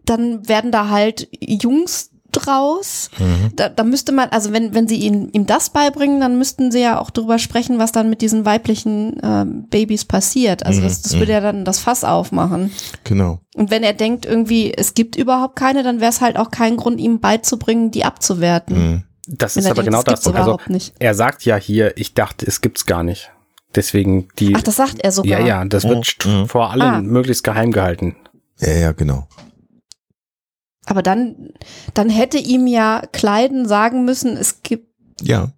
dann 0.05 0.47
werden 0.47 0.71
da 0.71 0.89
halt 0.89 1.29
Jungs 1.39 2.11
draus. 2.31 3.09
Mhm. 3.17 3.51
Da, 3.55 3.69
da 3.69 3.83
müsste 3.83 4.11
man, 4.11 4.29
also 4.29 4.53
wenn, 4.53 4.73
wenn 4.73 4.87
sie 4.87 4.97
ihm, 4.97 5.29
ihm 5.31 5.45
das 5.45 5.71
beibringen, 5.71 6.19
dann 6.19 6.37
müssten 6.37 6.71
sie 6.71 6.81
ja 6.81 6.99
auch 6.99 7.09
drüber 7.09 7.39
sprechen, 7.39 7.79
was 7.79 7.91
dann 7.91 8.09
mit 8.09 8.21
diesen 8.21 8.45
weiblichen 8.45 9.19
ähm, 9.23 9.67
Babys 9.69 10.05
passiert. 10.05 10.65
Also 10.65 10.81
mhm. 10.81 10.83
das, 10.85 11.01
das 11.01 11.17
würde 11.17 11.31
ja 11.31 11.41
dann 11.41 11.65
das 11.65 11.79
Fass 11.79 12.03
aufmachen. 12.03 12.71
Genau. 13.03 13.39
Und 13.55 13.71
wenn 13.71 13.83
er 13.83 13.93
denkt 13.93 14.25
irgendwie, 14.25 14.71
es 14.73 14.93
gibt 14.93 15.15
überhaupt 15.15 15.55
keine, 15.55 15.81
dann 15.81 16.01
wäre 16.01 16.11
es 16.11 16.21
halt 16.21 16.37
auch 16.37 16.51
kein 16.51 16.77
Grund, 16.77 16.99
ihm 16.99 17.19
beizubringen, 17.19 17.91
die 17.91 18.05
abzuwerten. 18.05 18.77
Mhm. 18.77 19.03
Das 19.31 19.57
ist 19.57 19.65
aber 19.67 19.83
denkt, 19.83 19.91
genau 19.91 20.03
das. 20.03 20.25
Also, 20.25 20.57
er 20.97 21.13
sagt 21.13 21.45
ja 21.45 21.55
hier, 21.55 21.95
ich 21.97 22.15
dachte, 22.15 22.47
es 22.47 22.61
gibt's 22.61 22.87
gar 22.87 23.03
nicht. 23.03 23.31
Deswegen 23.75 24.27
die. 24.39 24.55
Ach, 24.55 24.63
das 24.63 24.75
sagt 24.75 24.99
er 24.99 25.11
sogar. 25.11 25.39
Ja, 25.41 25.45
ja, 25.45 25.65
das 25.65 25.83
wird 25.83 26.17
mhm. 26.25 26.47
vor 26.47 26.71
allem 26.71 26.81
ah. 26.81 27.01
möglichst 27.01 27.43
geheim 27.43 27.71
gehalten. 27.71 28.15
Ja, 28.59 28.73
ja, 28.73 28.91
genau. 28.91 29.27
Aber 30.85 31.03
dann, 31.03 31.53
dann 31.93 32.09
hätte 32.09 32.39
ihm 32.39 32.65
ja 32.65 33.03
Kleiden 33.11 33.67
sagen 33.67 34.03
müssen, 34.05 34.35
es 34.35 34.63
gibt. 34.63 34.87
Ja. 35.21 35.51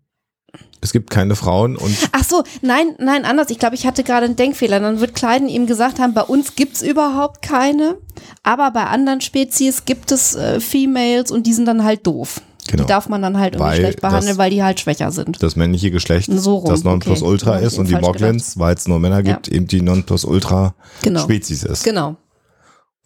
Es 0.81 0.91
gibt 0.91 1.09
keine 1.09 1.37
Frauen 1.37 1.77
und. 1.77 1.95
Ach 2.11 2.25
so, 2.25 2.43
nein, 2.61 2.95
nein, 2.97 3.23
anders. 3.23 3.49
Ich 3.51 3.59
glaube, 3.59 3.75
ich 3.75 3.85
hatte 3.85 4.03
gerade 4.03 4.25
einen 4.25 4.35
Denkfehler. 4.35 4.81
Dann 4.81 4.99
wird 4.99 5.15
Kleiden 5.15 5.47
ihm 5.47 5.65
gesagt 5.65 5.99
haben, 5.99 6.13
bei 6.13 6.23
uns 6.23 6.55
gibt's 6.55 6.81
überhaupt 6.81 7.41
keine, 7.41 7.97
aber 8.43 8.71
bei 8.71 8.83
anderen 8.83 9.21
Spezies 9.21 9.85
gibt 9.85 10.11
es 10.11 10.35
äh, 10.35 10.59
Females 10.59 11.31
und 11.31 11.47
die 11.47 11.53
sind 11.53 11.65
dann 11.65 11.85
halt 11.85 12.05
doof. 12.05 12.41
Genau. 12.67 12.83
Die 12.83 12.87
darf 12.87 13.09
man 13.09 13.21
dann 13.21 13.37
halt 13.37 13.55
irgendwie 13.55 13.75
schlecht 13.77 14.01
behandeln, 14.01 14.29
das, 14.29 14.37
weil 14.37 14.51
die 14.51 14.63
halt 14.63 14.79
schwächer 14.79 15.11
sind. 15.11 15.41
Das 15.41 15.55
männliche 15.55 15.91
Geschlecht 15.91 16.31
so 16.31 16.57
rum. 16.57 16.69
das 16.69 16.83
Nonplusultra 16.83 17.55
okay. 17.55 17.65
ist 17.65 17.77
und 17.77 17.89
die 17.89 17.95
Moglins, 17.95 18.57
weil 18.59 18.75
es 18.75 18.87
nur 18.87 18.99
Männer 18.99 19.23
gibt, 19.23 19.47
ja. 19.47 19.53
eben 19.53 19.67
die 19.67 19.81
Nonplusultra 19.81 20.75
genau. 21.01 21.21
Spezies 21.21 21.63
ist. 21.63 21.83
Genau. 21.83 22.17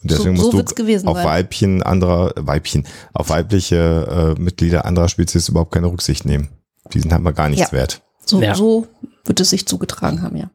Und 0.01 0.11
deswegen 0.11 0.37
so, 0.37 0.51
so 0.51 0.57
musst 0.57 0.77
du 0.77 1.09
auf 1.09 1.17
sein. 1.17 1.25
Weibchen 1.25 1.83
anderer, 1.83 2.33
Weibchen, 2.35 2.85
auf 3.13 3.29
weibliche 3.29 4.35
äh, 4.37 4.39
Mitglieder 4.39 4.85
anderer 4.85 5.09
Spezies 5.09 5.49
überhaupt 5.49 5.73
keine 5.73 5.87
Rücksicht 5.87 6.25
nehmen. 6.25 6.49
Die 6.93 6.99
sind 6.99 7.11
halt 7.11 7.23
mal 7.23 7.33
gar 7.33 7.49
nichts 7.49 7.71
ja. 7.71 7.77
wert. 7.77 8.01
So, 8.25 8.41
ja. 8.41 8.55
so 8.55 8.87
wird 9.23 9.39
es 9.39 9.49
sich 9.49 9.65
zugetragen 9.65 10.21
haben, 10.21 10.35
ja. 10.35 10.49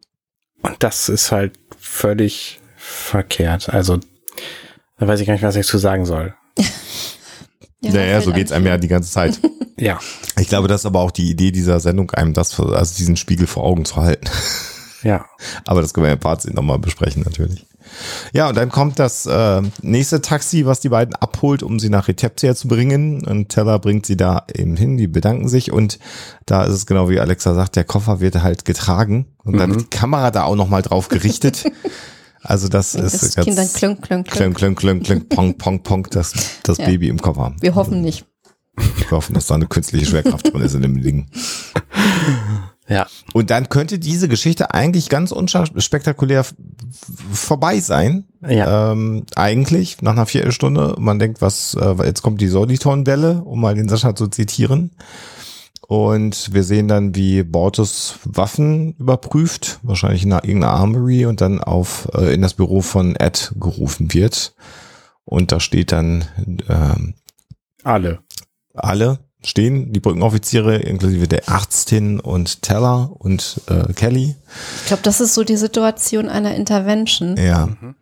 Und 0.62 0.76
das 0.80 1.08
ist 1.08 1.32
halt 1.32 1.58
völlig 1.78 2.60
verkehrt. 2.76 3.70
Also, 3.70 3.98
da 4.98 5.08
weiß 5.08 5.20
ich 5.20 5.26
gar 5.26 5.34
nicht, 5.34 5.42
was 5.42 5.56
ich 5.56 5.66
zu 5.66 5.78
sagen 5.78 6.04
soll. 6.04 6.34
ja, 7.80 7.92
naja, 7.92 8.20
so 8.20 8.32
geht's 8.32 8.52
einem 8.52 8.66
ja 8.66 8.78
die 8.78 8.88
ganze 8.88 9.10
Zeit. 9.10 9.40
ja. 9.78 9.98
Ich 10.38 10.48
glaube, 10.48 10.68
das 10.68 10.82
ist 10.82 10.86
aber 10.86 11.00
auch 11.00 11.10
die 11.10 11.30
Idee 11.30 11.50
dieser 11.50 11.80
Sendung, 11.80 12.10
einem 12.10 12.34
das, 12.34 12.58
also 12.58 12.96
diesen 12.96 13.16
Spiegel 13.16 13.46
vor 13.46 13.64
Augen 13.64 13.84
zu 13.84 13.96
halten. 13.96 14.28
Ja. 15.02 15.24
aber 15.64 15.80
das 15.80 15.94
können 15.94 16.04
wir 16.04 16.12
im 16.12 16.20
Fazit 16.20 16.52
nochmal 16.52 16.78
besprechen, 16.78 17.22
natürlich. 17.22 17.64
Ja, 18.32 18.48
und 18.48 18.56
dann 18.56 18.70
kommt 18.70 18.98
das 18.98 19.26
äh, 19.26 19.62
nächste 19.82 20.20
Taxi, 20.20 20.66
was 20.66 20.80
die 20.80 20.90
beiden 20.90 21.14
abholt, 21.14 21.62
um 21.62 21.78
sie 21.78 21.88
nach 21.88 22.08
Reteptia 22.08 22.54
zu 22.54 22.68
bringen. 22.68 23.24
Und 23.26 23.48
Teller 23.48 23.78
bringt 23.78 24.06
sie 24.06 24.16
da 24.16 24.44
eben 24.54 24.76
hin, 24.76 24.96
die 24.96 25.06
bedanken 25.06 25.48
sich. 25.48 25.72
Und 25.72 25.98
da 26.46 26.64
ist 26.64 26.74
es 26.74 26.86
genau 26.86 27.08
wie 27.08 27.18
Alexa 27.18 27.54
sagt, 27.54 27.76
der 27.76 27.84
Koffer 27.84 28.20
wird 28.20 28.42
halt 28.42 28.64
getragen. 28.64 29.26
Und 29.42 29.56
dann 29.56 29.70
mhm. 29.70 29.74
wird 29.76 29.92
die 29.92 29.98
Kamera 29.98 30.30
da 30.30 30.44
auch 30.44 30.56
nochmal 30.56 30.82
drauf 30.82 31.08
gerichtet. 31.08 31.64
Also 32.42 32.68
das, 32.68 32.92
das 32.92 33.14
ist 33.14 33.36
das 33.36 33.44
Kind 33.44 33.58
dann 33.58 33.72
klönk, 33.72 34.02
klönk, 34.02 34.30
klönk, 34.30 34.56
klönk, 34.56 34.78
klönk, 34.78 35.04
klönk, 35.04 35.28
pong, 35.28 35.58
pong, 35.58 35.82
pong, 35.82 36.06
das, 36.10 36.32
das 36.62 36.78
ja. 36.78 36.86
Baby 36.86 37.08
im 37.08 37.20
Koffer. 37.20 37.54
Wir 37.60 37.74
hoffen 37.74 38.00
nicht. 38.00 38.24
Wir 38.76 39.10
hoffen, 39.10 39.34
dass 39.34 39.46
da 39.46 39.56
eine 39.56 39.66
künstliche 39.66 40.06
Schwerkraft 40.06 40.52
drin 40.52 40.62
ist 40.62 40.74
in 40.74 40.82
dem 40.82 41.02
Ding. 41.02 41.28
Ja. 42.88 43.06
Und 43.32 43.50
dann 43.50 43.68
könnte 43.68 44.00
diese 44.00 44.26
Geschichte 44.26 44.74
eigentlich 44.74 45.08
ganz 45.08 45.30
unspektakulär 45.30 46.44
vorbei 47.32 47.78
sein. 47.78 48.24
Ja. 48.46 48.92
Ähm, 48.92 49.26
eigentlich 49.36 50.02
nach 50.02 50.12
einer 50.12 50.26
Viertelstunde. 50.26 50.96
Man 50.98 51.20
denkt, 51.20 51.40
was, 51.40 51.74
äh, 51.74 51.94
jetzt 52.04 52.22
kommt 52.22 52.40
die 52.40 52.48
Soliton-Welle, 52.48 53.42
um 53.44 53.60
mal 53.60 53.76
den 53.76 53.88
Sascha 53.88 54.16
zu 54.16 54.26
zitieren. 54.26 54.90
Und 55.90 56.54
wir 56.54 56.62
sehen 56.62 56.86
dann, 56.86 57.16
wie 57.16 57.42
Bortus 57.42 58.20
Waffen 58.22 58.94
überprüft, 59.00 59.80
wahrscheinlich 59.82 60.22
in 60.22 60.30
irgendeiner 60.30 60.74
Armory 60.74 61.26
und 61.26 61.40
dann 61.40 61.60
auf 61.60 62.08
äh, 62.14 62.32
in 62.32 62.42
das 62.42 62.54
Büro 62.54 62.80
von 62.80 63.16
Ed 63.16 63.52
gerufen 63.58 64.14
wird. 64.14 64.54
Und 65.24 65.50
da 65.50 65.58
steht 65.58 65.90
dann 65.90 66.26
ähm, 66.68 67.14
alle. 67.82 68.20
Alle 68.72 69.18
stehen, 69.42 69.92
die 69.92 69.98
Brückenoffiziere, 69.98 70.76
inklusive 70.76 71.26
der 71.26 71.48
Ärztin 71.48 72.20
und 72.20 72.62
Teller 72.62 73.10
und 73.18 73.60
äh, 73.66 73.92
Kelly. 73.92 74.36
Ich 74.82 74.86
glaube, 74.86 75.02
das 75.02 75.20
ist 75.20 75.34
so 75.34 75.42
die 75.42 75.56
Situation 75.56 76.28
einer 76.28 76.54
Intervention. 76.54 77.36
Ja. 77.36 77.66
Mhm. 77.66 77.96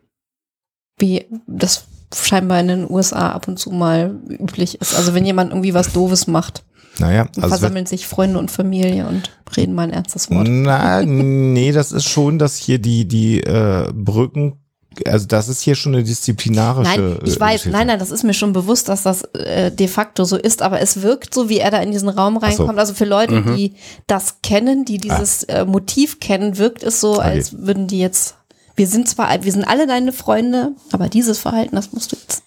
Wie 0.99 1.25
das 1.47 1.85
scheinbar 2.13 2.59
in 2.59 2.67
den 2.67 2.91
USA 2.91 3.31
ab 3.31 3.47
und 3.47 3.57
zu 3.57 3.71
mal 3.71 4.19
üblich 4.27 4.79
ist. 4.79 4.95
Also 4.95 5.15
wenn 5.15 5.25
jemand 5.25 5.49
irgendwie 5.49 5.73
was 5.73 5.91
Doofes 5.91 6.27
macht. 6.27 6.63
Naja, 6.99 7.27
also 7.35 7.49
versammeln 7.49 7.85
sich 7.85 8.07
Freunde 8.07 8.39
und 8.39 8.51
Familie 8.51 9.07
und 9.07 9.31
reden 9.55 9.73
mal 9.73 9.83
ein 9.83 9.93
ernstes 9.93 10.29
Wort. 10.29 10.47
Na, 10.49 11.01
nee, 11.03 11.71
das 11.71 11.91
ist 11.91 12.09
schon, 12.09 12.39
dass 12.39 12.57
hier 12.57 12.79
die, 12.79 13.07
die 13.07 13.41
äh, 13.41 13.91
Brücken 13.93 14.59
also 15.07 15.27
das 15.27 15.47
ist 15.47 15.61
hier 15.61 15.75
schon 15.75 15.93
eine 15.93 16.03
disziplinarische. 16.03 16.99
Nein, 16.99 17.19
ich 17.23 17.37
äh, 17.37 17.39
weiß, 17.39 17.65
nein, 17.67 17.87
nein, 17.87 17.99
das 17.99 18.11
ist 18.11 18.23
mir 18.23 18.33
schon 18.33 18.53
bewusst, 18.53 18.89
dass 18.89 19.03
das 19.03 19.21
äh, 19.33 19.71
de 19.71 19.87
facto 19.87 20.25
so 20.25 20.35
ist, 20.35 20.61
aber 20.61 20.81
es 20.81 21.01
wirkt 21.01 21.33
so, 21.33 21.49
wie 21.49 21.59
er 21.59 21.71
da 21.71 21.79
in 21.79 21.91
diesen 21.91 22.09
Raum 22.09 22.37
reinkommt. 22.37 22.71
So. 22.71 22.77
Also 22.77 22.93
für 22.93 23.05
Leute, 23.05 23.41
mhm. 23.41 23.55
die 23.55 23.75
das 24.07 24.41
kennen, 24.41 24.85
die 24.85 24.97
dieses 24.97 25.47
ah. 25.47 25.59
äh, 25.59 25.65
Motiv 25.65 26.19
kennen, 26.19 26.57
wirkt 26.57 26.83
es 26.83 26.99
so, 26.99 27.13
okay. 27.13 27.21
als 27.21 27.57
würden 27.59 27.87
die 27.87 27.99
jetzt, 27.99 28.35
wir 28.75 28.87
sind 28.87 29.07
zwar, 29.07 29.43
wir 29.43 29.51
sind 29.51 29.63
alle 29.63 29.87
deine 29.87 30.11
Freunde, 30.11 30.73
aber 30.91 31.07
dieses 31.07 31.39
Verhalten, 31.39 31.75
das 31.75 31.93
musst 31.93 32.11
du 32.11 32.15
jetzt 32.15 32.43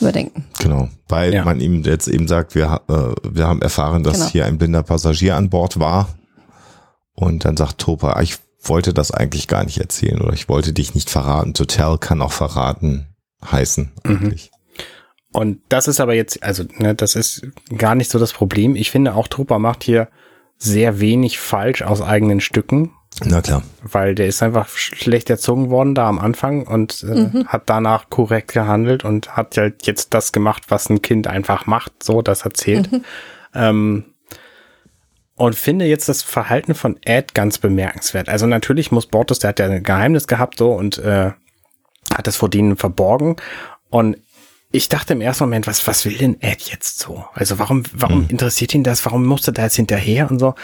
überdenken. 0.00 0.44
Genau, 0.58 0.88
weil 1.08 1.34
ja. 1.34 1.44
man 1.44 1.60
ihm 1.60 1.82
jetzt 1.82 2.08
eben 2.08 2.28
sagt, 2.28 2.54
wir, 2.54 2.80
äh, 2.88 3.28
wir 3.28 3.46
haben 3.46 3.62
erfahren, 3.62 4.02
dass 4.02 4.18
genau. 4.18 4.30
hier 4.30 4.46
ein 4.46 4.58
blinder 4.58 4.82
Passagier 4.82 5.36
an 5.36 5.50
Bord 5.50 5.78
war. 5.78 6.08
Und 7.14 7.44
dann 7.44 7.56
sagt 7.56 7.78
Topa, 7.78 8.20
ich 8.20 8.38
wollte 8.62 8.94
das 8.94 9.10
eigentlich 9.10 9.48
gar 9.48 9.64
nicht 9.64 9.78
erzählen 9.78 10.20
oder 10.20 10.32
ich 10.32 10.48
wollte 10.48 10.72
dich 10.72 10.94
nicht 10.94 11.10
verraten. 11.10 11.54
To 11.54 11.64
tell 11.64 11.98
kann 11.98 12.22
auch 12.22 12.32
verraten 12.32 13.06
heißen 13.50 13.92
mhm. 14.04 14.10
eigentlich. 14.10 14.50
Mhm. 14.52 14.60
Und 15.32 15.60
das 15.68 15.86
ist 15.86 16.00
aber 16.00 16.14
jetzt, 16.14 16.42
also 16.42 16.64
ne, 16.78 16.94
das 16.94 17.14
ist 17.14 17.46
gar 17.76 17.94
nicht 17.94 18.10
so 18.10 18.18
das 18.18 18.32
Problem. 18.32 18.74
Ich 18.74 18.90
finde 18.90 19.14
auch 19.14 19.28
Trupper 19.28 19.58
macht 19.58 19.84
hier 19.84 20.08
sehr 20.58 21.00
wenig 21.00 21.38
falsch 21.38 21.82
aus 21.82 22.02
eigenen 22.02 22.40
Stücken. 22.40 22.92
Na 23.24 23.42
klar. 23.42 23.62
Weil 23.82 24.14
der 24.14 24.26
ist 24.26 24.42
einfach 24.42 24.68
schlecht 24.68 25.30
erzogen 25.30 25.70
worden 25.70 25.94
da 25.94 26.08
am 26.08 26.18
Anfang 26.18 26.66
und 26.66 27.02
äh, 27.02 27.06
mhm. 27.06 27.48
hat 27.48 27.64
danach 27.66 28.08
korrekt 28.10 28.52
gehandelt 28.52 29.04
und 29.04 29.36
hat 29.36 29.56
halt 29.56 29.86
jetzt 29.86 30.14
das 30.14 30.32
gemacht, 30.32 30.64
was 30.68 30.88
ein 30.88 31.02
Kind 31.02 31.26
einfach 31.26 31.66
macht, 31.66 32.02
so 32.02 32.22
das 32.22 32.42
erzählt. 32.42 32.90
Mhm. 32.90 33.04
Ähm, 33.54 34.04
und 35.34 35.54
finde 35.54 35.86
jetzt 35.86 36.08
das 36.08 36.22
Verhalten 36.22 36.74
von 36.74 36.98
Ed 37.02 37.34
ganz 37.34 37.58
bemerkenswert. 37.58 38.28
Also 38.28 38.46
natürlich 38.46 38.92
muss 38.92 39.06
Bortus, 39.06 39.38
der 39.38 39.48
hat 39.48 39.58
ja 39.58 39.66
ein 39.66 39.82
Geheimnis 39.82 40.26
gehabt 40.26 40.58
so 40.58 40.72
und 40.72 40.98
äh, 40.98 41.30
hat 42.12 42.26
das 42.26 42.36
vor 42.36 42.50
denen 42.50 42.76
verborgen. 42.76 43.36
Und 43.88 44.18
ich 44.72 44.88
dachte 44.88 45.14
im 45.14 45.20
ersten 45.20 45.44
Moment, 45.44 45.66
was, 45.66 45.86
was 45.86 46.04
will 46.04 46.16
denn 46.16 46.40
Ed 46.40 46.62
jetzt 46.70 47.00
so? 47.00 47.24
Also 47.34 47.58
warum, 47.58 47.82
warum 47.92 48.22
hm. 48.22 48.30
interessiert 48.30 48.74
ihn 48.74 48.84
das? 48.84 49.04
Warum 49.04 49.26
musste 49.26 49.52
da 49.52 49.62
jetzt 49.62 49.76
hinterher 49.76 50.30
und 50.30 50.38
so? 50.38 50.54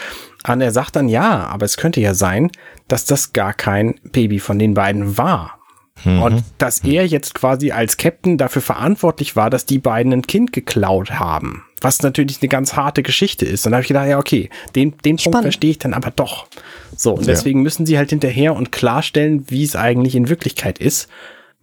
Und 0.47 0.61
er 0.61 0.71
sagt 0.71 0.95
dann 0.95 1.09
ja, 1.09 1.45
aber 1.47 1.65
es 1.65 1.75
könnte 1.75 1.99
ja 1.99 2.13
sein, 2.13 2.51
dass 2.87 3.05
das 3.05 3.33
gar 3.33 3.53
kein 3.53 3.99
Baby 4.03 4.39
von 4.39 4.59
den 4.59 4.73
beiden 4.73 5.17
war. 5.17 5.57
Mhm. 6.03 6.21
Und 6.21 6.43
dass 6.57 6.83
er 6.83 7.05
jetzt 7.05 7.33
quasi 7.33 7.71
als 7.71 7.97
Captain 7.97 8.37
dafür 8.37 8.61
verantwortlich 8.61 9.35
war, 9.35 9.49
dass 9.49 9.65
die 9.65 9.79
beiden 9.79 10.13
ein 10.13 10.21
Kind 10.21 10.53
geklaut 10.53 11.11
haben. 11.11 11.63
Was 11.81 12.01
natürlich 12.01 12.41
eine 12.41 12.49
ganz 12.49 12.75
harte 12.75 13.03
Geschichte 13.03 13.45
ist. 13.45 13.65
Und 13.65 13.71
da 13.71 13.77
habe 13.77 13.81
ich 13.83 13.87
gedacht, 13.87 14.07
ja, 14.07 14.17
okay, 14.17 14.49
den, 14.75 14.95
den 15.03 15.17
Punkt 15.17 15.41
verstehe 15.41 15.71
ich 15.71 15.79
dann 15.79 15.93
aber 15.93 16.11
doch. 16.11 16.47
So, 16.95 17.13
und 17.13 17.27
deswegen 17.27 17.59
ja. 17.59 17.63
müssen 17.63 17.85
sie 17.85 17.97
halt 17.97 18.09
hinterher 18.09 18.55
und 18.55 18.71
klarstellen, 18.71 19.45
wie 19.49 19.63
es 19.63 19.75
eigentlich 19.75 20.15
in 20.15 20.29
Wirklichkeit 20.29 20.79
ist. 20.79 21.07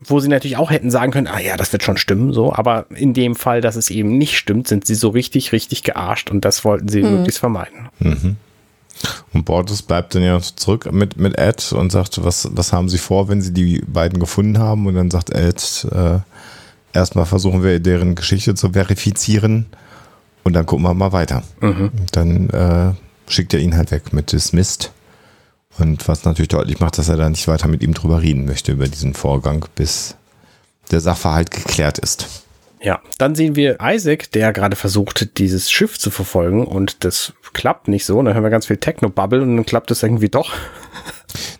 Wo 0.07 0.21
sie 0.21 0.29
natürlich 0.29 0.57
auch 0.57 0.71
hätten 0.71 0.91
sagen 0.91 1.13
können, 1.13 1.27
ah 1.27 1.41
ja, 1.41 1.57
das 1.57 1.73
wird 1.73 1.83
schon 1.83 1.97
stimmen, 1.97 2.33
so. 2.33 2.53
Aber 2.53 2.87
in 2.95 3.15
dem 3.15 3.35
Fall, 3.35 3.61
dass 3.61 3.77
es 3.77 3.91
eben 3.91 4.19
nicht 4.19 4.37
stimmt, 4.37 4.69
sind 4.69 4.87
sie 4.87 4.95
so 4.95 5.09
richtig, 5.09 5.53
richtig 5.53 5.83
gearscht 5.83 6.31
und 6.31 6.45
das 6.45 6.65
wollten 6.65 6.89
sie 6.89 7.03
mhm. 7.03 7.17
möglichst 7.17 7.41
vermeiden. 7.41 7.89
Mhm. 7.99 8.37
Und 9.33 9.45
Borges 9.45 9.83
bleibt 9.83 10.15
dann 10.15 10.23
ja 10.23 10.41
zurück 10.41 10.91
mit, 10.93 11.17
mit 11.17 11.37
Ed 11.39 11.73
und 11.73 11.91
sagt, 11.91 12.23
was, 12.25 12.49
was 12.53 12.73
haben 12.73 12.89
sie 12.89 12.99
vor, 12.99 13.29
wenn 13.29 13.43
sie 13.43 13.53
die 13.53 13.83
beiden 13.87 14.21
gefunden 14.21 14.59
haben? 14.59 14.87
Und 14.87 14.95
dann 14.95 15.11
sagt 15.11 15.31
Ed, 15.31 15.87
äh, 15.91 16.19
erstmal 16.93 17.27
versuchen 17.27 17.63
wir 17.63 17.81
deren 17.81 18.15
Geschichte 18.15 18.55
zu 18.55 18.71
verifizieren 18.71 19.67
und 20.45 20.53
dann 20.53 20.67
gucken 20.67 20.85
wir 20.85 20.95
mal 20.95 21.13
weiter. 21.13 21.43
Mhm. 21.61 21.91
Dann 22.13 22.51
äh, 22.51 22.93
schickt 23.31 23.53
er 23.55 23.61
ihn 23.61 23.77
halt 23.77 23.91
weg 23.91 24.13
mit 24.13 24.33
Dismissed. 24.33 24.93
Und 25.79 26.07
was 26.07 26.25
natürlich 26.25 26.49
deutlich 26.49 26.81
macht, 26.81 26.99
dass 26.99 27.09
er 27.09 27.17
da 27.17 27.29
nicht 27.29 27.49
weiter 27.49 27.69
mit 27.69 27.83
ihm 27.83 27.95
drüber 27.95 28.23
reden 28.23 28.45
möchte 28.45 28.73
über 28.73 28.87
diesen 28.87 29.15
Vorgang, 29.15 29.67
bis 29.75 30.17
der 30.91 31.01
Sachverhalt 31.01 31.51
geklärt 31.51 31.99
ist. 31.99 32.45
Ja, 32.81 33.01
dann 33.17 33.35
sehen 33.35 33.57
wir 33.57 33.79
Isaac, 33.81 34.31
der 34.33 34.53
gerade 34.53 34.77
versucht, 34.77 35.39
dieses 35.39 35.71
Schiff 35.71 35.99
zu 35.99 36.11
verfolgen 36.11 36.67
und 36.67 37.03
das 37.05 37.33
klappt 37.55 37.89
nicht 37.89 38.05
so. 38.05 38.23
Dann 38.23 38.35
hören 38.35 38.45
wir 38.45 38.51
ganz 38.51 38.67
viel 38.67 38.77
Techno-Bubble 38.77 39.41
und 39.41 39.57
dann 39.57 39.67
klappt 39.67 39.91
es 39.91 40.03
irgendwie 40.03 40.29
doch. 40.29 40.53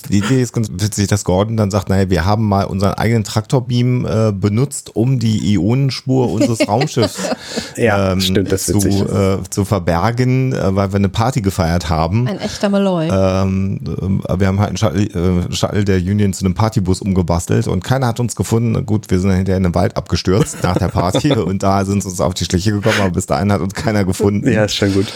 Die 0.09 0.19
Idee 0.19 0.43
ist 0.43 0.53
ganz 0.53 0.69
witzig, 0.71 1.09
dass 1.09 1.25
Gordon 1.25 1.57
dann 1.57 1.71
sagt, 1.71 1.89
naja, 1.89 2.11
wir 2.11 2.25
haben 2.25 2.49
mal 2.49 2.65
unseren 2.65 2.95
eigenen 2.95 3.25
Traktorbeam 3.25 4.07
äh, 4.07 4.33
benutzt, 4.33 4.95
um 4.95 5.19
die 5.19 5.55
Ionenspur 5.55 6.31
unseres 6.33 6.67
Raumschiffs 6.69 7.31
ja, 7.77 8.13
ähm, 8.13 8.21
stimmt, 8.21 8.53
das 8.53 8.67
zu, 8.67 8.79
äh, 8.79 9.39
zu 9.49 9.65
verbergen, 9.65 10.53
äh, 10.53 10.75
weil 10.75 10.93
wir 10.93 10.97
eine 10.97 11.09
Party 11.09 11.41
gefeiert 11.41 11.89
haben. 11.89 12.27
Ein 12.29 12.41
echter 12.41 12.69
Malloy. 12.69 13.09
Ähm, 13.11 13.81
äh, 14.29 14.39
wir 14.39 14.47
haben 14.47 14.61
halt 14.61 14.69
einen 14.69 14.77
Shuttle, 14.77 15.03
äh, 15.05 15.53
Shuttle 15.53 15.85
der 15.85 15.99
Union 15.99 16.33
zu 16.33 16.45
einem 16.45 16.55
Partybus 16.55 17.01
umgebastelt 17.01 17.67
und 17.69 17.83
keiner 17.83 18.07
hat 18.07 18.21
uns 18.21 18.37
gefunden. 18.37 18.85
Gut, 18.87 19.11
wir 19.11 19.19
sind 19.19 19.31
dann 19.31 19.39
hinterher 19.39 19.57
in 19.57 19.65
den 19.65 19.75
Wald 19.75 19.97
abgestürzt 19.97 20.63
nach 20.63 20.77
der 20.77 20.89
Party 20.89 21.33
und 21.33 21.63
da 21.63 21.85
sind 21.85 22.05
uns 22.05 22.21
auf 22.21 22.35
die 22.35 22.45
Schliche 22.45 22.73
gekommen, 22.73 22.97
aber 23.01 23.11
bis 23.11 23.27
dahin 23.27 23.53
hat 23.53 23.61
uns 23.61 23.75
keiner 23.75 24.05
gefunden. 24.05 24.51
Ja, 24.51 24.65
ist 24.65 24.75
schon 24.75 24.93
gut. 24.93 25.07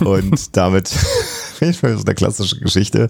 Und 0.00 0.56
damit 0.56 0.90
ich 1.60 1.78
so 1.78 1.86
eine 1.86 2.14
klassische 2.14 2.58
Geschichte. 2.58 3.08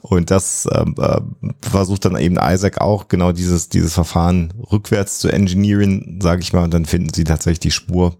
Und 0.00 0.30
das 0.30 0.66
äh, 0.72 1.20
versucht 1.60 2.04
dann 2.04 2.16
eben 2.16 2.38
Isaac 2.40 2.80
auch 2.80 3.08
genau 3.08 3.32
dieses, 3.32 3.68
dieses 3.68 3.94
Verfahren 3.94 4.52
rückwärts 4.70 5.18
zu 5.18 5.28
engineeren, 5.28 6.20
sage 6.22 6.42
ich 6.42 6.52
mal. 6.52 6.64
Und 6.64 6.74
dann 6.74 6.84
finden 6.84 7.12
sie 7.12 7.24
tatsächlich 7.24 7.60
die 7.60 7.70
Spur 7.70 8.16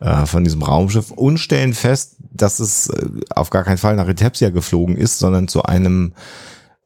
äh, 0.00 0.26
von 0.26 0.44
diesem 0.44 0.62
Raumschiff 0.62 1.10
und 1.10 1.38
stellen 1.38 1.74
fest, 1.74 2.16
dass 2.32 2.60
es 2.60 2.88
äh, 2.88 3.06
auf 3.30 3.50
gar 3.50 3.64
keinen 3.64 3.78
Fall 3.78 3.96
nach 3.96 4.06
Retepsia 4.06 4.50
geflogen 4.50 4.96
ist, 4.96 5.18
sondern 5.18 5.48
zu 5.48 5.62
einem 5.62 6.14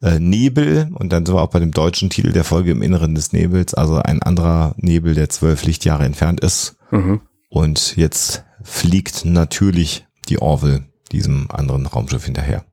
äh, 0.02 0.18
Nebel 0.18 0.90
und 0.92 1.12
dann 1.12 1.24
sind 1.24 1.34
wir 1.34 1.42
auch 1.42 1.50
bei 1.50 1.60
dem 1.60 1.70
deutschen 1.70 2.10
Titel 2.10 2.32
der 2.32 2.44
Folge 2.44 2.72
im 2.72 2.82
Inneren 2.82 3.14
des 3.14 3.32
Nebels, 3.32 3.72
also 3.74 3.96
ein 3.96 4.22
anderer 4.22 4.74
Nebel, 4.76 5.14
der 5.14 5.30
zwölf 5.30 5.64
Lichtjahre 5.64 6.04
entfernt 6.04 6.40
ist. 6.40 6.76
Mhm. 6.90 7.20
Und 7.48 7.96
jetzt 7.96 8.44
fliegt 8.62 9.24
natürlich 9.24 10.06
die 10.28 10.40
Orville 10.40 10.84
diesem 11.12 11.50
anderen 11.50 11.86
Raumschiff 11.86 12.24
hinterher. 12.24 12.64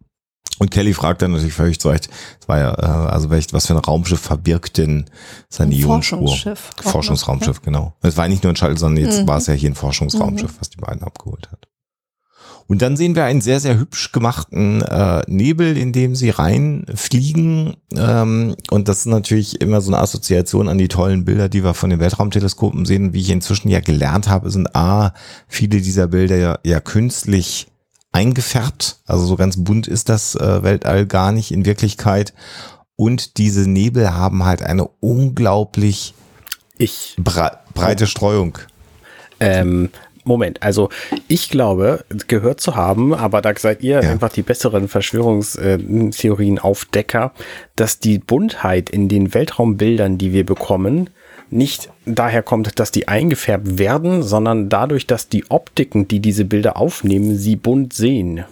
Und 0.59 0.69
Kelly 0.69 0.93
fragt 0.93 1.21
dann 1.21 1.31
natürlich 1.31 1.53
völlig 1.53 1.79
zu 1.79 1.89
Recht, 1.89 2.09
war 2.45 2.59
ja, 2.59 2.73
äh, 2.73 3.09
also 3.09 3.31
was 3.31 3.65
für 3.65 3.73
ein 3.73 3.79
Raumschiff 3.79 4.19
verbirgt 4.19 4.77
denn 4.77 5.05
seine 5.49 5.73
Ionenspur? 5.73 6.19
Forschungsschiff. 6.19 6.69
Forschungsraumschiff, 6.81 7.57
ja. 7.57 7.61
genau. 7.63 7.93
Es 8.01 8.17
war 8.17 8.27
nicht 8.27 8.43
nur 8.43 8.53
ein 8.53 8.55
Shuttle, 8.55 8.77
sondern 8.77 9.03
jetzt 9.03 9.21
mhm. 9.21 9.27
war 9.27 9.37
es 9.37 9.47
ja 9.47 9.53
hier 9.53 9.71
ein 9.71 9.75
Forschungsraumschiff, 9.75 10.51
mhm. 10.51 10.57
was 10.59 10.69
die 10.69 10.77
beiden 10.77 11.03
abgeholt 11.03 11.49
hat. 11.51 11.67
Und 12.71 12.81
dann 12.81 12.95
sehen 12.95 13.15
wir 13.15 13.25
einen 13.25 13.41
sehr, 13.41 13.59
sehr 13.59 13.77
hübsch 13.77 14.13
gemachten 14.13 14.81
äh, 14.81 15.23
Nebel, 15.27 15.75
in 15.77 15.91
dem 15.91 16.15
sie 16.15 16.29
reinfliegen. 16.29 17.75
Ähm, 17.95 18.55
und 18.69 18.87
das 18.87 18.99
ist 18.99 19.07
natürlich 19.07 19.59
immer 19.59 19.81
so 19.81 19.91
eine 19.91 20.01
Assoziation 20.01 20.69
an 20.69 20.77
die 20.77 20.87
tollen 20.87 21.25
Bilder, 21.25 21.49
die 21.49 21.65
wir 21.65 21.73
von 21.73 21.89
den 21.89 21.99
Weltraumteleskopen 21.99 22.85
sehen. 22.85 23.11
Wie 23.13 23.19
ich 23.19 23.29
inzwischen 23.29 23.67
ja 23.67 23.81
gelernt 23.81 24.29
habe, 24.29 24.49
sind 24.49 24.73
A, 24.73 25.13
viele 25.49 25.81
dieser 25.81 26.07
Bilder 26.07 26.37
ja, 26.37 26.59
ja 26.63 26.79
künstlich 26.79 27.67
eingefärbt. 28.11 28.97
Also 29.05 29.25
so 29.25 29.35
ganz 29.35 29.63
bunt 29.63 29.87
ist 29.87 30.09
das 30.09 30.35
äh, 30.35 30.63
Weltall 30.63 31.05
gar 31.05 31.31
nicht 31.31 31.51
in 31.51 31.65
Wirklichkeit. 31.65 32.33
Und 32.95 33.37
diese 33.37 33.69
Nebel 33.69 34.13
haben 34.13 34.45
halt 34.45 34.61
eine 34.61 34.87
unglaublich 34.99 36.13
ich 36.77 37.15
bre 37.17 37.59
breite 37.73 38.07
Streuung. 38.07 38.57
Ähm, 39.39 39.89
Moment, 40.23 40.61
also 40.61 40.89
ich 41.27 41.49
glaube, 41.49 42.05
gehört 42.27 42.61
zu 42.61 42.75
haben, 42.75 43.11
aber 43.13 43.41
da 43.41 43.53
seid 43.57 43.81
ihr 43.81 44.03
ja. 44.03 44.11
einfach 44.11 44.29
die 44.29 44.43
besseren 44.43 44.87
Verschwörungstheorien-Aufdecker, 44.87 47.33
dass 47.75 47.97
die 47.99 48.19
Buntheit 48.19 48.91
in 48.91 49.09
den 49.09 49.33
Weltraumbildern, 49.33 50.19
die 50.19 50.31
wir 50.31 50.45
bekommen, 50.45 51.09
nicht 51.51 51.89
daher 52.05 52.43
kommt, 52.43 52.79
dass 52.79 52.91
die 52.91 53.07
eingefärbt 53.07 53.77
werden, 53.77 54.23
sondern 54.23 54.69
dadurch, 54.69 55.07
dass 55.07 55.29
die 55.29 55.49
Optiken, 55.49 56.07
die 56.07 56.19
diese 56.19 56.45
Bilder 56.45 56.77
aufnehmen, 56.77 57.37
sie 57.37 57.55
bunt 57.55 57.93
sehen. 57.93 58.45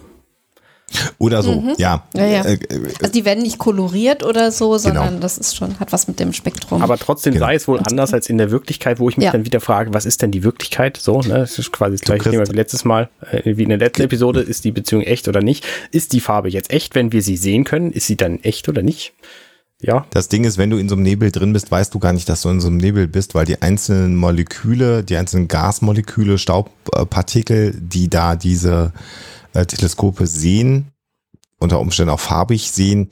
Oder 1.18 1.42
so, 1.42 1.60
mhm. 1.60 1.74
ja. 1.78 2.04
ja, 2.14 2.26
ja. 2.26 2.44
Äh, 2.44 2.54
äh, 2.54 2.88
also 3.00 3.12
die 3.12 3.24
werden 3.24 3.42
nicht 3.42 3.58
koloriert 3.58 4.24
oder 4.24 4.50
so, 4.50 4.76
sondern 4.76 5.08
genau. 5.08 5.20
das 5.20 5.38
ist 5.38 5.54
schon, 5.54 5.78
hat 5.78 5.92
was 5.92 6.08
mit 6.08 6.18
dem 6.18 6.32
Spektrum. 6.32 6.82
Aber 6.82 6.98
trotzdem 6.98 7.34
genau. 7.34 7.46
sei 7.46 7.54
es 7.54 7.68
wohl 7.68 7.78
anders 7.78 8.12
als 8.12 8.28
in 8.28 8.38
der 8.38 8.50
Wirklichkeit, 8.50 8.98
wo 8.98 9.08
ich 9.08 9.16
mich 9.16 9.26
ja. 9.26 9.32
dann 9.32 9.44
wieder 9.44 9.60
frage, 9.60 9.94
was 9.94 10.04
ist 10.04 10.20
denn 10.20 10.32
die 10.32 10.42
Wirklichkeit? 10.42 10.96
So, 10.96 11.20
ne, 11.20 11.38
das 11.38 11.58
ist 11.58 11.72
quasi 11.72 11.96
das 11.96 12.00
gleiche 12.00 12.30
Thema 12.30 12.48
wie 12.48 12.56
letztes 12.56 12.84
Mal, 12.84 13.08
äh, 13.30 13.56
wie 13.56 13.62
in 13.62 13.68
der 13.68 13.78
letzten 13.78 14.02
Episode, 14.02 14.40
ist 14.40 14.64
die 14.64 14.72
Beziehung 14.72 15.02
echt 15.02 15.28
oder 15.28 15.42
nicht? 15.42 15.64
Ist 15.92 16.12
die 16.12 16.20
Farbe 16.20 16.48
jetzt 16.48 16.72
echt, 16.72 16.96
wenn 16.96 17.12
wir 17.12 17.22
sie 17.22 17.36
sehen 17.36 17.62
können? 17.64 17.92
Ist 17.92 18.08
sie 18.08 18.16
dann 18.16 18.40
echt 18.42 18.68
oder 18.68 18.82
nicht? 18.82 19.12
Ja. 19.80 20.06
Das 20.10 20.28
Ding 20.28 20.44
ist, 20.44 20.58
wenn 20.58 20.70
du 20.70 20.76
in 20.76 20.88
so 20.88 20.94
einem 20.94 21.04
Nebel 21.04 21.30
drin 21.30 21.52
bist, 21.52 21.70
weißt 21.70 21.94
du 21.94 21.98
gar 21.98 22.12
nicht, 22.12 22.28
dass 22.28 22.42
du 22.42 22.50
in 22.50 22.60
so 22.60 22.68
einem 22.68 22.76
Nebel 22.76 23.08
bist, 23.08 23.34
weil 23.34 23.46
die 23.46 23.62
einzelnen 23.62 24.14
Moleküle, 24.14 25.02
die 25.02 25.16
einzelnen 25.16 25.48
Gasmoleküle, 25.48 26.36
Staubpartikel, 26.38 27.74
die 27.74 28.10
da 28.10 28.36
diese 28.36 28.92
äh, 29.54 29.64
Teleskope 29.64 30.26
sehen, 30.26 30.88
unter 31.58 31.80
Umständen 31.80 32.10
auch 32.10 32.20
farbig 32.20 32.70
sehen, 32.70 33.08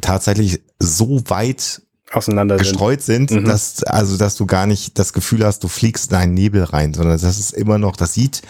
tatsächlich 0.00 0.62
so 0.78 1.22
weit 1.28 1.82
auseinander 2.10 2.56
gestreut 2.56 3.02
sind, 3.02 3.28
sind 3.28 3.42
mhm. 3.42 3.48
dass 3.48 3.82
also 3.82 4.16
dass 4.16 4.36
du 4.36 4.46
gar 4.46 4.66
nicht 4.66 4.98
das 4.98 5.12
Gefühl 5.12 5.44
hast, 5.44 5.62
du 5.62 5.68
fliegst 5.68 6.10
in 6.10 6.16
einen 6.16 6.34
Nebel 6.34 6.64
rein, 6.64 6.94
sondern 6.94 7.18
das 7.18 7.38
ist 7.38 7.52
immer 7.52 7.76
noch, 7.76 7.96
das 7.96 8.14
sieht 8.14 8.42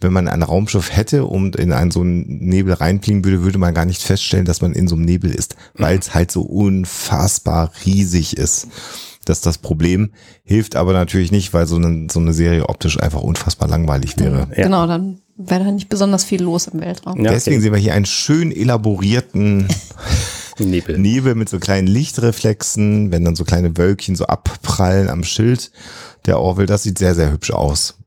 wenn 0.00 0.12
man 0.12 0.28
ein 0.28 0.42
Raumschiff 0.42 0.94
hätte 0.94 1.24
und 1.24 1.56
in 1.56 1.72
einen 1.72 1.90
so 1.90 2.00
einen 2.00 2.24
Nebel 2.38 2.74
reinfliegen 2.74 3.24
würde, 3.24 3.42
würde 3.42 3.58
man 3.58 3.74
gar 3.74 3.84
nicht 3.84 4.02
feststellen, 4.02 4.46
dass 4.46 4.60
man 4.60 4.72
in 4.72 4.88
so 4.88 4.94
einem 4.94 5.04
Nebel 5.04 5.30
ist, 5.30 5.56
weil 5.74 5.98
es 5.98 6.14
halt 6.14 6.30
so 6.30 6.42
unfassbar 6.42 7.72
riesig 7.84 8.36
ist. 8.36 8.68
Das 9.24 9.38
ist 9.38 9.46
das 9.46 9.58
Problem. 9.58 10.10
Hilft 10.44 10.76
aber 10.76 10.92
natürlich 10.92 11.32
nicht, 11.32 11.52
weil 11.52 11.66
so 11.66 11.76
eine, 11.76 12.06
so 12.10 12.18
eine 12.18 12.32
Serie 12.32 12.68
optisch 12.68 12.98
einfach 12.98 13.20
unfassbar 13.20 13.68
langweilig 13.68 14.18
wäre. 14.18 14.48
Ja. 14.56 14.64
Genau, 14.64 14.86
dann 14.86 15.20
wäre 15.36 15.64
da 15.64 15.70
nicht 15.70 15.88
besonders 15.88 16.24
viel 16.24 16.42
los 16.42 16.66
im 16.68 16.80
Weltraum. 16.80 17.22
Ja, 17.22 17.32
Deswegen 17.32 17.56
okay. 17.56 17.62
sehen 17.62 17.72
wir 17.74 17.80
hier 17.80 17.94
einen 17.94 18.06
schön 18.06 18.50
elaborierten 18.52 19.68
Nebel. 20.58 20.98
Nebel 20.98 21.34
mit 21.34 21.48
so 21.48 21.58
kleinen 21.58 21.86
Lichtreflexen, 21.86 23.12
wenn 23.12 23.24
dann 23.24 23.36
so 23.36 23.44
kleine 23.44 23.76
Wölkchen 23.76 24.16
so 24.16 24.26
abprallen 24.26 25.10
am 25.10 25.24
Schild 25.24 25.72
der 26.26 26.40
Orville. 26.40 26.66
Das 26.66 26.82
sieht 26.82 26.98
sehr, 26.98 27.14
sehr 27.14 27.30
hübsch 27.30 27.50
aus. 27.50 27.97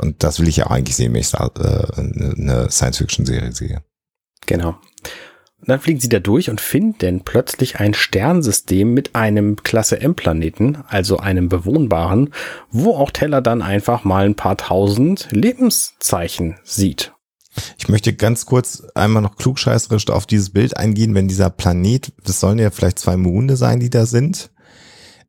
Und 0.00 0.22
das 0.22 0.40
will 0.40 0.48
ich 0.48 0.56
ja 0.56 0.68
eigentlich 0.68 0.96
sehen, 0.96 1.12
wenn 1.12 1.20
ich 1.20 1.34
äh, 1.34 1.38
eine 1.38 2.70
Science-Fiction-Serie 2.70 3.52
sehe. 3.52 3.82
Genau. 4.46 4.78
Und 5.60 5.68
dann 5.68 5.80
fliegen 5.80 5.98
sie 5.98 6.08
da 6.08 6.20
durch 6.20 6.50
und 6.50 6.60
finden 6.60 7.22
plötzlich 7.24 7.80
ein 7.80 7.92
Sternsystem 7.92 8.94
mit 8.94 9.16
einem 9.16 9.56
Klasse 9.56 10.00
M-Planeten, 10.00 10.78
also 10.86 11.18
einem 11.18 11.48
bewohnbaren, 11.48 12.32
wo 12.70 12.94
auch 12.94 13.10
Teller 13.10 13.42
dann 13.42 13.60
einfach 13.60 14.04
mal 14.04 14.24
ein 14.24 14.36
paar 14.36 14.56
tausend 14.56 15.28
Lebenszeichen 15.32 16.58
sieht. 16.62 17.12
Ich 17.76 17.88
möchte 17.88 18.14
ganz 18.14 18.46
kurz 18.46 18.84
einmal 18.94 19.20
noch 19.20 19.36
klugscheißerisch 19.36 20.08
auf 20.10 20.26
dieses 20.26 20.50
Bild 20.50 20.76
eingehen, 20.76 21.14
wenn 21.16 21.26
dieser 21.26 21.50
Planet, 21.50 22.12
das 22.24 22.38
sollen 22.38 22.60
ja 22.60 22.70
vielleicht 22.70 23.00
zwei 23.00 23.16
Monde 23.16 23.56
sein, 23.56 23.80
die 23.80 23.90
da 23.90 24.06
sind. 24.06 24.50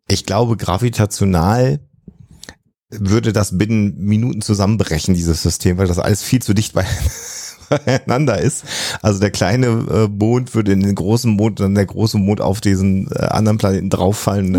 Ich 0.07 0.25
glaube, 0.25 0.57
gravitational 0.57 1.79
würde 2.89 3.33
das 3.33 3.57
binnen 3.57 3.97
Minuten 3.99 4.41
zusammenbrechen, 4.41 5.13
dieses 5.13 5.43
System, 5.43 5.77
weil 5.77 5.87
das 5.87 5.99
alles 5.99 6.23
viel 6.23 6.41
zu 6.41 6.53
dicht 6.53 6.73
bei, 6.73 6.85
beieinander 7.69 8.39
ist. 8.39 8.63
Also 9.01 9.19
der 9.19 9.31
kleine 9.31 9.67
äh, 9.67 10.07
Mond 10.07 10.55
würde 10.55 10.71
in 10.71 10.81
den 10.81 10.95
großen 10.95 11.31
Mond, 11.31 11.59
dann 11.59 11.75
der 11.75 11.85
große 11.85 12.17
Mond 12.17 12.41
auf 12.41 12.61
diesen 12.61 13.11
äh, 13.11 13.25
anderen 13.25 13.57
Planeten 13.57 13.89
drauffallen. 13.89 14.53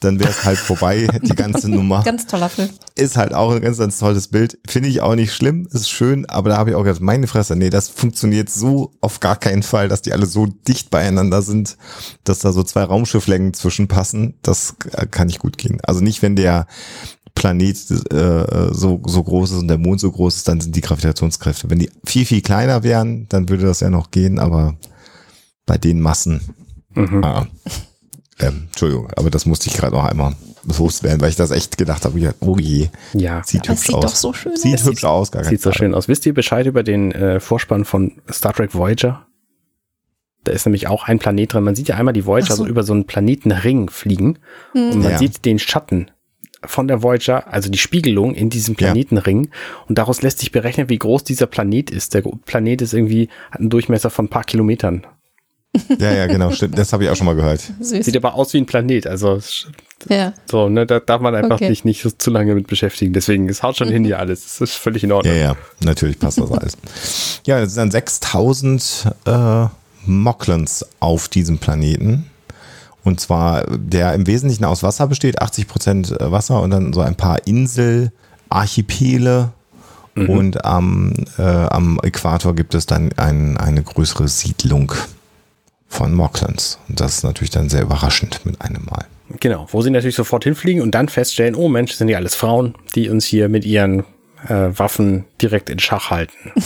Dann 0.00 0.20
wäre 0.20 0.30
es 0.30 0.44
halt 0.44 0.58
vorbei, 0.58 1.08
die 1.22 1.34
ganze 1.34 1.68
Nummer. 1.68 2.02
Ganz 2.04 2.26
toller 2.26 2.48
Film. 2.48 2.70
Ist 2.94 3.16
halt 3.16 3.34
auch 3.34 3.52
ein 3.52 3.60
ganz, 3.60 3.78
ganz 3.78 3.98
tolles 3.98 4.28
Bild. 4.28 4.58
Finde 4.68 4.88
ich 4.88 5.00
auch 5.00 5.16
nicht 5.16 5.34
schlimm, 5.34 5.68
ist 5.70 5.90
schön, 5.90 6.26
aber 6.26 6.50
da 6.50 6.56
habe 6.56 6.70
ich 6.70 6.76
auch 6.76 6.84
gedacht, 6.84 7.00
meine 7.00 7.26
Fresse, 7.26 7.56
nee, 7.56 7.70
das 7.70 7.88
funktioniert 7.88 8.48
so 8.48 8.92
auf 9.00 9.20
gar 9.20 9.36
keinen 9.36 9.62
Fall, 9.62 9.88
dass 9.88 10.02
die 10.02 10.12
alle 10.12 10.26
so 10.26 10.46
dicht 10.46 10.90
beieinander 10.90 11.42
sind, 11.42 11.76
dass 12.24 12.38
da 12.38 12.52
so 12.52 12.62
zwei 12.62 12.84
Raumschifflängen 12.84 13.52
zwischenpassen. 13.52 14.34
Das 14.42 14.76
äh, 14.92 15.06
kann 15.06 15.26
nicht 15.26 15.40
gut 15.40 15.58
gehen. 15.58 15.80
Also 15.82 16.00
nicht, 16.00 16.22
wenn 16.22 16.36
der 16.36 16.66
Planet 17.36 17.76
äh, 18.12 18.72
so, 18.72 19.00
so 19.06 19.22
groß 19.22 19.52
ist 19.52 19.58
und 19.58 19.68
der 19.68 19.78
Mond 19.78 20.00
so 20.00 20.10
groß 20.10 20.36
ist, 20.36 20.48
dann 20.48 20.60
sind 20.60 20.74
die 20.74 20.80
Gravitationskräfte. 20.80 21.70
Wenn 21.70 21.78
die 21.78 21.90
viel, 22.04 22.26
viel 22.26 22.40
kleiner 22.40 22.82
wären, 22.82 23.28
dann 23.28 23.48
würde 23.48 23.66
das 23.66 23.80
ja 23.80 23.90
noch 23.90 24.10
gehen, 24.10 24.40
aber 24.40 24.74
bei 25.66 25.78
den 25.78 26.00
Massen. 26.00 26.40
Mhm. 26.94 27.22
Ah, 27.22 27.46
ähm, 28.40 28.64
Entschuldigung, 28.66 29.10
aber 29.16 29.30
das 29.30 29.46
musste 29.46 29.68
ich 29.68 29.76
gerade 29.76 29.94
noch 29.94 30.04
einmal 30.04 30.34
loswerden, 30.78 31.20
weil 31.20 31.28
ich 31.28 31.36
das 31.36 31.50
echt 31.50 31.78
gedacht 31.78 32.04
habe, 32.04 32.34
oh 32.40 32.56
je, 32.58 32.88
ja. 33.12 33.42
sieht 33.44 33.66
ja, 33.66 33.72
hübsch 33.72 33.86
sieht 33.86 33.94
aus. 33.94 34.02
Doch 34.02 34.16
so 34.16 34.32
schön 34.32 34.56
sieht 34.56 34.74
aus. 34.74 34.84
hübsch 34.84 35.04
aus, 35.04 35.30
gar 35.30 35.44
Sieht 35.44 35.60
so 35.60 35.72
schön 35.72 35.94
aus. 35.94 36.08
Wisst 36.08 36.26
ihr 36.26 36.34
Bescheid 36.34 36.66
über 36.66 36.82
den 36.82 37.12
äh, 37.12 37.38
Vorspann 37.38 37.84
von 37.84 38.12
Star 38.32 38.54
Trek 38.54 38.74
Voyager? 38.74 39.26
Da 40.44 40.52
ist 40.52 40.64
nämlich 40.64 40.86
auch 40.86 41.04
ein 41.04 41.18
Planet 41.18 41.52
drin. 41.52 41.64
Man 41.64 41.74
sieht 41.74 41.88
ja 41.88 41.96
einmal 41.96 42.14
die 42.14 42.24
Voyager 42.24 42.56
so. 42.56 42.64
so. 42.64 42.66
über 42.66 42.82
so 42.82 42.94
einen 42.94 43.04
Planetenring 43.04 43.90
fliegen 43.90 44.38
hm. 44.72 44.90
und 44.90 45.02
man 45.02 45.12
ja. 45.12 45.18
sieht 45.18 45.44
den 45.44 45.58
Schatten 45.58 46.10
von 46.64 46.88
der 46.88 47.02
Voyager, 47.02 47.52
also 47.52 47.70
die 47.70 47.78
Spiegelung 47.78 48.34
in 48.34 48.50
diesem 48.50 48.74
Planetenring. 48.74 49.44
Ja. 49.44 49.50
Und 49.88 49.98
daraus 49.98 50.22
lässt 50.22 50.38
sich 50.38 50.52
berechnen, 50.52 50.88
wie 50.88 50.98
groß 50.98 51.24
dieser 51.24 51.46
Planet 51.46 51.90
ist. 51.90 52.14
Der 52.14 52.22
Planet 52.22 52.82
ist 52.82 52.94
irgendwie, 52.94 53.28
hat 53.50 53.60
einen 53.60 53.70
Durchmesser 53.70 54.10
von 54.10 54.26
ein 54.26 54.30
paar 54.30 54.44
Kilometern. 54.44 55.06
Ja, 55.98 56.12
ja, 56.12 56.26
genau, 56.26 56.50
stimmt. 56.52 56.78
Das 56.78 56.92
habe 56.92 57.04
ich 57.04 57.10
auch 57.10 57.16
schon 57.16 57.26
mal 57.26 57.36
gehört. 57.36 57.60
Süß. 57.80 58.04
Sieht 58.04 58.16
aber 58.16 58.34
aus 58.34 58.52
wie 58.54 58.58
ein 58.58 58.66
Planet. 58.66 59.06
Also 59.06 59.40
ja. 60.08 60.32
so, 60.50 60.68
ne, 60.68 60.86
da 60.86 61.00
darf 61.00 61.20
man 61.20 61.34
einfach 61.34 61.56
okay. 61.56 61.68
sich 61.68 61.84
nicht 61.84 62.02
so 62.02 62.10
zu 62.10 62.30
lange 62.30 62.54
mit 62.54 62.66
beschäftigen. 62.66 63.12
Deswegen, 63.12 63.48
es 63.48 63.62
haut 63.62 63.76
schon 63.76 63.88
mhm. 63.88 63.92
hin 63.92 64.04
hier 64.04 64.18
alles. 64.18 64.42
Das 64.42 64.60
ist 64.70 64.76
völlig 64.76 65.04
in 65.04 65.12
Ordnung. 65.12 65.34
Ja, 65.34 65.40
ja, 65.40 65.56
natürlich 65.80 66.18
passt 66.18 66.38
das 66.38 66.50
alles. 66.50 66.76
ja, 67.46 67.58
es 67.60 67.74
sind 67.74 67.82
dann 67.82 67.90
6000 67.90 69.06
äh, 69.26 69.66
Mocklans 70.06 70.86
auf 71.00 71.28
diesem 71.28 71.58
Planeten. 71.58 72.30
Und 73.06 73.20
zwar, 73.20 73.64
der 73.68 74.14
im 74.14 74.26
Wesentlichen 74.26 74.64
aus 74.64 74.82
Wasser 74.82 75.06
besteht, 75.06 75.40
80 75.40 75.68
Prozent 75.68 76.20
äh, 76.20 76.32
Wasser 76.32 76.60
und 76.60 76.72
dann 76.72 76.92
so 76.92 77.02
ein 77.02 77.14
paar 77.14 77.46
Inselarchipele. 77.46 79.52
Mhm. 80.16 80.28
Und 80.28 80.64
am, 80.64 81.14
äh, 81.38 81.42
am 81.42 82.00
Äquator 82.02 82.56
gibt 82.56 82.74
es 82.74 82.86
dann 82.86 83.12
ein, 83.16 83.58
eine 83.58 83.84
größere 83.84 84.26
Siedlung 84.26 84.92
von 85.86 86.14
Mocklands. 86.14 86.80
Und 86.88 86.98
das 86.98 87.18
ist 87.18 87.22
natürlich 87.22 87.50
dann 87.50 87.68
sehr 87.68 87.82
überraschend 87.82 88.44
mit 88.44 88.60
einem 88.60 88.84
Mal. 88.86 89.06
Genau, 89.38 89.68
wo 89.70 89.82
sie 89.82 89.90
natürlich 89.90 90.16
sofort 90.16 90.42
hinfliegen 90.42 90.82
und 90.82 90.92
dann 90.92 91.08
feststellen, 91.08 91.54
oh 91.54 91.68
Mensch, 91.68 91.92
sind 91.92 92.08
die 92.08 92.16
alles 92.16 92.34
Frauen, 92.34 92.74
die 92.96 93.08
uns 93.08 93.24
hier 93.24 93.48
mit 93.48 93.64
ihren 93.64 94.00
äh, 94.48 94.76
Waffen 94.76 95.26
direkt 95.40 95.70
in 95.70 95.78
Schach 95.78 96.10
halten. 96.10 96.34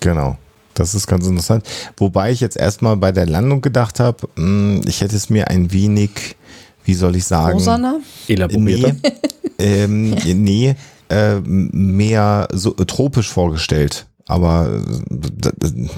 Genau. 0.00 0.38
Das 0.78 0.94
ist 0.94 1.06
ganz 1.06 1.26
interessant. 1.26 1.66
Wobei 1.96 2.30
ich 2.30 2.40
jetzt 2.40 2.56
erstmal 2.56 2.96
bei 2.96 3.12
der 3.12 3.26
Landung 3.26 3.60
gedacht 3.60 4.00
habe, 4.00 4.28
hm, 4.36 4.82
ich 4.86 5.00
hätte 5.00 5.16
es 5.16 5.28
mir 5.28 5.48
ein 5.48 5.72
wenig, 5.72 6.36
wie 6.84 6.94
soll 6.94 7.16
ich 7.16 7.24
sagen, 7.24 7.58
Rosaner? 7.58 8.00
Elaborierter. 8.28 8.94
Nee, 9.02 9.12
ähm, 9.58 10.10
nee 10.10 10.76
äh, 11.08 11.40
mehr 11.40 12.48
so 12.52 12.76
äh, 12.76 12.84
tropisch 12.84 13.28
vorgestellt. 13.28 14.06
Aber 14.26 14.82
äh, 15.10 15.88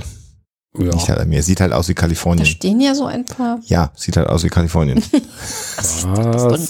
ja. 0.78 0.94
nicht 0.94 1.08
halt 1.08 1.26
mir. 1.28 1.42
Sieht 1.42 1.60
halt 1.60 1.72
aus 1.72 1.88
wie 1.88 1.94
Kalifornien. 1.94 2.44
Da 2.44 2.50
stehen 2.50 2.80
ja 2.80 2.94
so 2.94 3.06
ein 3.06 3.24
paar. 3.24 3.58
Ja, 3.66 3.90
sieht 3.96 4.16
halt 4.16 4.28
aus 4.28 4.44
wie 4.44 4.48
Kalifornien. 4.48 5.02
Was? 5.76 6.06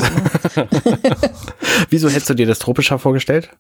Wieso 1.91 2.09
hättest 2.09 2.31
du 2.31 2.35
dir 2.35 2.47
das 2.47 2.59
tropischer 2.59 2.99
vorgestellt? 2.99 3.51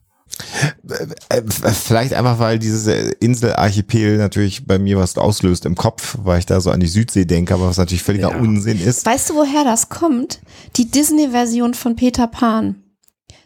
Äh, 1.28 1.37
äh, 1.37 1.43
vielleicht 1.72 2.14
einfach, 2.14 2.39
weil 2.39 2.59
dieses 2.59 2.87
Inselarchipel 3.20 4.16
natürlich 4.16 4.66
bei 4.66 4.78
mir 4.78 4.97
was 4.99 5.16
auslöst 5.16 5.66
im 5.66 5.74
Kopf, 5.74 6.18
weil 6.22 6.39
ich 6.39 6.47
da 6.47 6.61
so 6.61 6.70
an 6.70 6.81
die 6.81 6.87
Südsee 6.87 7.24
denke, 7.24 7.55
aber 7.55 7.68
was 7.68 7.76
natürlich 7.76 8.03
völliger 8.03 8.31
ja. 8.31 8.39
Unsinn 8.39 8.81
ist. 8.81 9.05
Weißt 9.07 9.31
du, 9.31 9.35
woher 9.35 9.64
das 9.64 9.89
kommt? 9.89 10.41
Die 10.76 10.91
Disney-Version 10.91 11.74
von 11.74 11.97
Peter 11.97 12.26
Pan. 12.26 12.76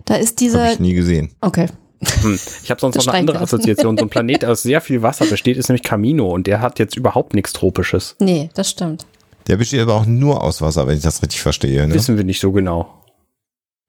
Da 0.04 0.16
ist 0.16 0.40
diese. 0.40 0.62
Hab 0.62 0.72
ich 0.72 0.80
nie 0.80 0.94
gesehen. 0.94 1.30
Okay. 1.40 1.66
Hm. 2.22 2.38
Ich 2.62 2.70
habe 2.70 2.80
sonst 2.80 2.96
noch 2.96 3.06
eine 3.06 3.18
andere 3.18 3.40
Assoziation. 3.40 3.96
So 3.96 4.04
ein 4.04 4.10
Planet 4.10 4.44
aus 4.44 4.62
sehr 4.62 4.80
viel 4.80 5.02
Wasser 5.02 5.24
besteht, 5.26 5.56
ist 5.56 5.68
nämlich 5.68 5.82
Camino 5.82 6.28
und 6.30 6.46
der 6.46 6.60
hat 6.60 6.78
jetzt 6.78 6.96
überhaupt 6.96 7.34
nichts 7.34 7.52
Tropisches. 7.52 8.16
Nee, 8.20 8.50
das 8.54 8.70
stimmt. 8.70 9.06
Der 9.46 9.56
besteht 9.56 9.80
aber 9.80 9.94
auch 9.94 10.06
nur 10.06 10.42
aus 10.42 10.60
Wasser, 10.60 10.86
wenn 10.86 10.96
ich 10.96 11.02
das 11.02 11.22
richtig 11.22 11.40
verstehe. 11.40 11.86
Ne? 11.86 11.94
Wissen 11.94 12.16
wir 12.16 12.24
nicht 12.24 12.40
so 12.40 12.52
genau. 12.52 13.03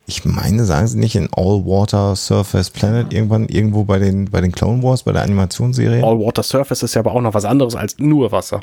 Ich 0.08 0.24
meine, 0.24 0.66
sagen 0.66 0.88
sie 0.88 1.00
nicht 1.00 1.16
in 1.16 1.30
All 1.36 1.66
Water 1.66 2.16
Surface 2.16 2.70
Planet 2.70 3.12
irgendwann 3.12 3.48
irgendwo 3.50 3.86
bei 3.86 3.98
den, 3.98 4.26
bei 4.26 4.40
den 4.40 4.52
Clone 4.52 4.84
Wars, 4.84 5.04
bei 5.04 5.12
der 5.12 5.24
Animationsserie? 5.24 6.04
All 6.04 6.20
Water 6.20 6.44
Surface 6.44 6.84
ist 6.84 6.94
ja 6.94 7.02
aber 7.02 7.14
auch 7.14 7.22
noch 7.22 7.34
was 7.34 7.46
anderes 7.46 7.76
als 7.76 7.98
nur 7.98 8.32
Wasser. 8.32 8.62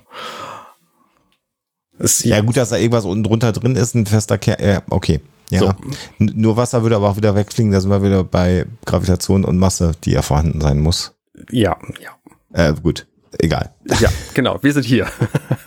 Ist, 1.99 2.25
ja, 2.25 2.41
gut, 2.41 2.57
dass 2.57 2.71
da 2.71 2.77
irgendwas 2.77 3.05
unten 3.05 3.25
drunter 3.25 3.53
drin 3.53 3.77
ist, 3.77 3.95
ein 3.95 4.07
fester 4.07 4.39
Kern. 4.39 4.57
Ja, 4.61 4.83
okay. 4.91 5.21
Ja. 5.51 5.59
So. 5.61 5.75
Nur 6.19 6.57
Wasser 6.57 6.83
würde 6.83 6.97
aber 6.97 7.11
auch 7.11 7.17
wieder 7.17 7.35
wegfliegen, 7.35 7.73
da 7.73 7.81
sind 7.81 7.91
wir 7.91 8.03
wieder 8.03 8.25
bei 8.25 8.65
Gravitation 8.87 9.45
und 9.45 9.59
Masse, 9.59 9.93
die 10.05 10.13
ja 10.13 10.23
vorhanden 10.23 10.61
sein 10.61 10.81
muss. 10.81 11.13
Ja, 11.51 11.77
ja. 12.01 12.69
Äh, 12.69 12.75
gut, 12.75 13.07
egal. 13.39 13.75
Ja, 14.01 14.11
genau, 14.35 14.59
wir 14.63 14.73
sind 14.73 14.85
hier. 14.85 15.07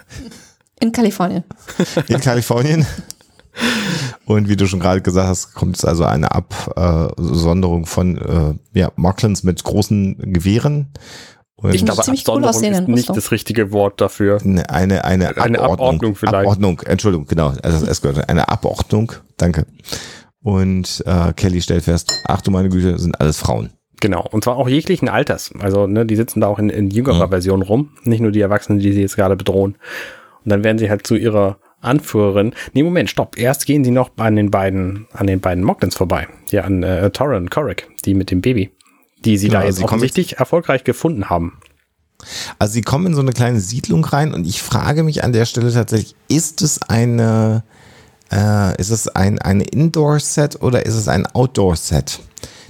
In 0.80 0.92
Kalifornien. 0.92 1.44
In 2.08 2.20
Kalifornien. 2.20 2.86
Und 4.26 4.50
wie 4.50 4.56
du 4.56 4.68
schon 4.68 4.80
gerade 4.80 5.02
gesagt 5.02 5.28
hast, 5.28 5.54
kommt 5.54 5.78
es 5.78 5.86
also 5.86 6.04
eine 6.04 6.32
Absonderung 6.32 7.86
von 7.86 8.18
äh, 8.18 8.80
ja, 8.80 8.92
Marklins 8.96 9.44
mit 9.44 9.64
großen 9.64 10.18
Gewehren. 10.34 10.88
Und 11.58 11.74
ich 11.74 11.86
glaube, 11.86 12.06
Absonderung 12.06 12.56
cool 12.56 12.72
ist 12.72 12.88
nicht 12.88 13.10
das 13.10 13.32
richtige 13.32 13.72
Wort 13.72 14.02
dafür. 14.02 14.40
Eine, 14.44 14.70
eine, 14.70 15.06
eine, 15.06 15.38
eine 15.38 15.60
Abordnung, 15.60 15.88
Abordnung 15.88 16.16
vielleicht. 16.16 16.36
Abordnung, 16.36 16.82
Entschuldigung, 16.86 17.28
genau. 17.28 17.54
Also 17.64 17.86
es 17.86 18.02
gehört 18.02 18.28
eine 18.30 18.50
Abordnung, 18.50 19.14
danke. 19.38 19.66
Und 20.42 21.04
äh, 21.08 21.34
Kelly 21.34 21.62
stellt 21.62 21.86
fest, 21.86 22.22
ach 22.26 22.42
du 22.42 22.52
meine 22.52 22.70
Güte, 22.70 23.00
sind 23.00 23.20
alles 23.20 23.38
Frauen. 23.38 23.72
Genau, 24.02 24.28
und 24.30 24.44
zwar 24.44 24.58
auch 24.58 24.68
jeglichen 24.68 25.08
Alters. 25.08 25.52
Also 25.60 25.88
ne, 25.88 26.06
die 26.06 26.16
sitzen 26.16 26.42
da 26.42 26.48
auch 26.48 26.60
in, 26.60 26.70
in 26.70 26.90
jüngerer 26.90 27.28
mhm. 27.28 27.32
Version 27.32 27.62
rum, 27.62 27.92
nicht 28.04 28.20
nur 28.20 28.32
die 28.32 28.42
Erwachsenen, 28.42 28.80
die 28.80 28.92
sie 28.92 29.02
jetzt 29.02 29.16
gerade 29.16 29.36
bedrohen. 29.36 29.78
Und 30.44 30.52
dann 30.52 30.64
werden 30.64 30.78
sie 30.78 30.90
halt 30.90 31.08
zu 31.08 31.16
ihrer 31.16 31.58
Anführerin. 31.86 32.54
Nee, 32.74 32.84
Moment, 32.84 33.10
stopp. 33.10 33.38
Erst 33.38 33.66
gehen 33.66 33.84
sie 33.84 33.92
noch 33.92 34.12
an 34.18 34.36
den 34.36 34.52
beiden, 34.52 35.08
an 35.14 35.28
den 35.28 35.40
beiden 35.40 35.64
Moglins 35.64 35.96
vorbei. 35.96 36.28
Ja, 36.50 36.64
an 36.64 36.84
äh, 36.84 37.10
Torren 37.12 37.44
und 37.44 37.52
Korek, 37.52 37.88
die 38.06 38.14
mit 38.14 38.32
dem 38.32 38.42
Baby. 38.42 38.72
Die 39.24 39.38
sie 39.38 39.48
ja, 39.48 39.60
da 39.60 39.66
jetzt 39.66 39.78
sie 39.78 39.84
offensichtlich 39.84 40.32
jetzt 40.32 40.40
erfolgreich 40.40 40.84
gefunden 40.84 41.30
haben. 41.30 41.60
Also 42.60 42.74
sie 42.74 42.82
kommen 42.82 43.08
in 43.08 43.14
so 43.14 43.22
eine 43.22 43.34
kleine 43.34 43.60
Siedlung 43.60 44.04
rein 44.06 44.34
und 44.34 44.48
ich 44.48 44.62
frage 44.62 45.04
mich 45.04 45.24
an 45.24 45.34
der 45.34 45.46
Stelle 45.46 45.72
tatsächlich, 45.72 46.16
ist 46.28 46.62
es 46.62 46.82
eine, 46.82 47.64
äh, 48.32 48.80
ist 48.80 48.90
es 48.90 49.08
ein, 49.08 49.40
eine 49.40 49.64
Indoor-Set 49.64 50.62
oder 50.62 50.86
ist 50.86 50.96
es 50.96 51.08
ein 51.08 51.26
Outdoor-Set? 51.28 52.20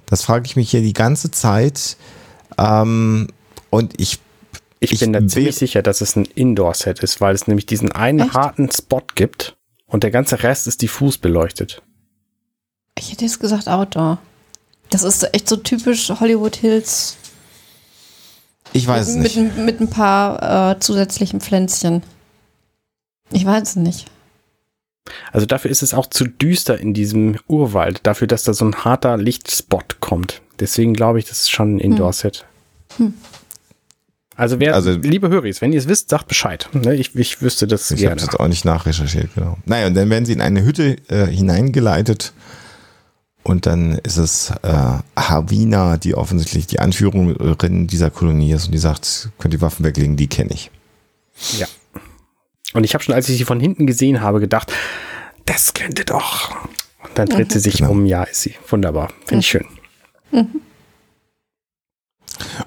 Das 0.05 0.23
frage 0.23 0.45
ich 0.45 0.55
mich 0.55 0.71
hier 0.71 0.81
die 0.81 0.93
ganze 0.93 1.31
Zeit. 1.31 1.97
Ähm, 2.57 3.27
und 3.69 3.99
ich 3.99 4.19
ich, 4.79 4.93
ich 4.93 4.99
bin 4.99 5.13
da 5.13 5.25
ziemlich 5.25 5.55
sicher, 5.55 5.81
dass 5.81 6.01
es 6.01 6.15
ein 6.15 6.25
Indoor-Set 6.25 6.99
ist, 6.99 7.21
weil 7.21 7.33
es 7.33 7.47
nämlich 7.47 7.65
diesen 7.65 7.91
einen 7.91 8.19
Echt? 8.19 8.33
harten 8.33 8.69
Spot 8.71 9.03
gibt 9.15 9.55
und 9.87 10.03
der 10.03 10.11
ganze 10.11 10.43
Rest 10.43 10.67
ist 10.67 10.81
diffus 10.81 11.17
beleuchtet. 11.17 11.81
Ich 12.97 13.11
hätte 13.11 13.25
jetzt 13.25 13.39
gesagt 13.39 13.67
Outdoor. 13.67 14.19
Das 14.89 15.03
ist 15.03 15.23
echt 15.33 15.49
so 15.49 15.57
typisch 15.57 16.09
Hollywood 16.09 16.55
Hills. 16.55 17.17
Ich 18.73 18.87
weiß 18.87 19.07
es 19.07 19.15
nicht. 19.15 19.37
Mit, 19.37 19.57
mit 19.57 19.81
ein 19.81 19.89
paar 19.89 20.71
äh, 20.71 20.79
zusätzlichen 20.79 21.41
Pflänzchen. 21.41 22.03
Ich 23.31 23.45
weiß 23.45 23.69
es 23.69 23.75
nicht. 23.75 24.05
Also 25.31 25.45
dafür 25.45 25.71
ist 25.71 25.83
es 25.83 25.93
auch 25.93 26.07
zu 26.07 26.25
düster 26.25 26.79
in 26.79 26.93
diesem 26.93 27.37
Urwald, 27.47 28.01
dafür, 28.03 28.27
dass 28.27 28.43
da 28.43 28.53
so 28.53 28.65
ein 28.65 28.75
harter 28.83 29.17
Lichtspot 29.17 29.99
kommt. 29.99 30.41
Deswegen 30.59 30.93
glaube 30.93 31.19
ich, 31.19 31.25
das 31.25 31.41
ist 31.41 31.51
schon 31.51 31.75
ein 31.75 31.79
hm. 31.79 31.91
Indoor-Set. 31.91 32.45
Hm. 32.97 33.13
Also 34.37 34.59
wer, 34.59 34.75
also, 34.75 34.91
liebe 34.91 35.29
Höris, 35.29 35.61
wenn 35.61 35.71
ihr 35.71 35.79
es 35.79 35.87
wisst, 35.87 36.09
sagt 36.09 36.27
Bescheid. 36.27 36.67
Ne, 36.73 36.95
ich, 36.95 37.15
ich 37.15 37.41
wüsste 37.41 37.67
das 37.67 37.89
ich 37.91 37.99
gerne. 37.99 38.17
Ich 38.17 38.21
habe 38.23 38.31
jetzt 38.31 38.39
auch 38.39 38.47
nicht 38.47 38.65
nachrecherchiert, 38.65 39.29
genau. 39.33 39.57
Naja, 39.65 39.87
und 39.87 39.93
dann 39.93 40.09
werden 40.09 40.25
sie 40.25 40.33
in 40.33 40.41
eine 40.41 40.63
Hütte 40.63 40.97
äh, 41.07 41.25
hineingeleitet 41.27 42.33
und 43.43 43.65
dann 43.67 43.99
ist 43.99 44.17
es 44.17 44.51
äh, 44.63 44.99
Harvina, 45.15 45.97
die 45.97 46.15
offensichtlich 46.15 46.67
die 46.67 46.79
Anführerin 46.79 47.87
dieser 47.87 48.09
Kolonie 48.09 48.51
ist 48.51 48.65
und 48.65 48.71
die 48.71 48.79
sagt, 48.79 49.29
könnt 49.37 49.53
ihr 49.53 49.61
Waffen 49.61 49.85
weglegen, 49.85 50.17
die 50.17 50.27
kenne 50.27 50.51
ich. 50.51 50.71
Ja. 51.57 51.67
Und 52.73 52.83
ich 52.83 52.93
habe 52.93 53.03
schon, 53.03 53.13
als 53.13 53.29
ich 53.29 53.37
sie 53.37 53.45
von 53.45 53.59
hinten 53.59 53.85
gesehen 53.85 54.21
habe, 54.21 54.39
gedacht, 54.39 54.73
das 55.45 55.73
könnte 55.73 56.03
doch. 56.03 56.55
Und 57.03 57.11
dann 57.15 57.27
dreht 57.27 57.49
mhm. 57.49 57.53
sie 57.53 57.59
sich 57.59 57.77
genau. 57.77 57.91
um, 57.91 58.05
ja, 58.05 58.23
ist 58.23 58.41
sie. 58.41 58.55
Wunderbar. 58.67 59.13
Finde 59.25 59.41
ich 59.41 59.47
schön. 59.47 59.65
Mhm. 60.31 60.61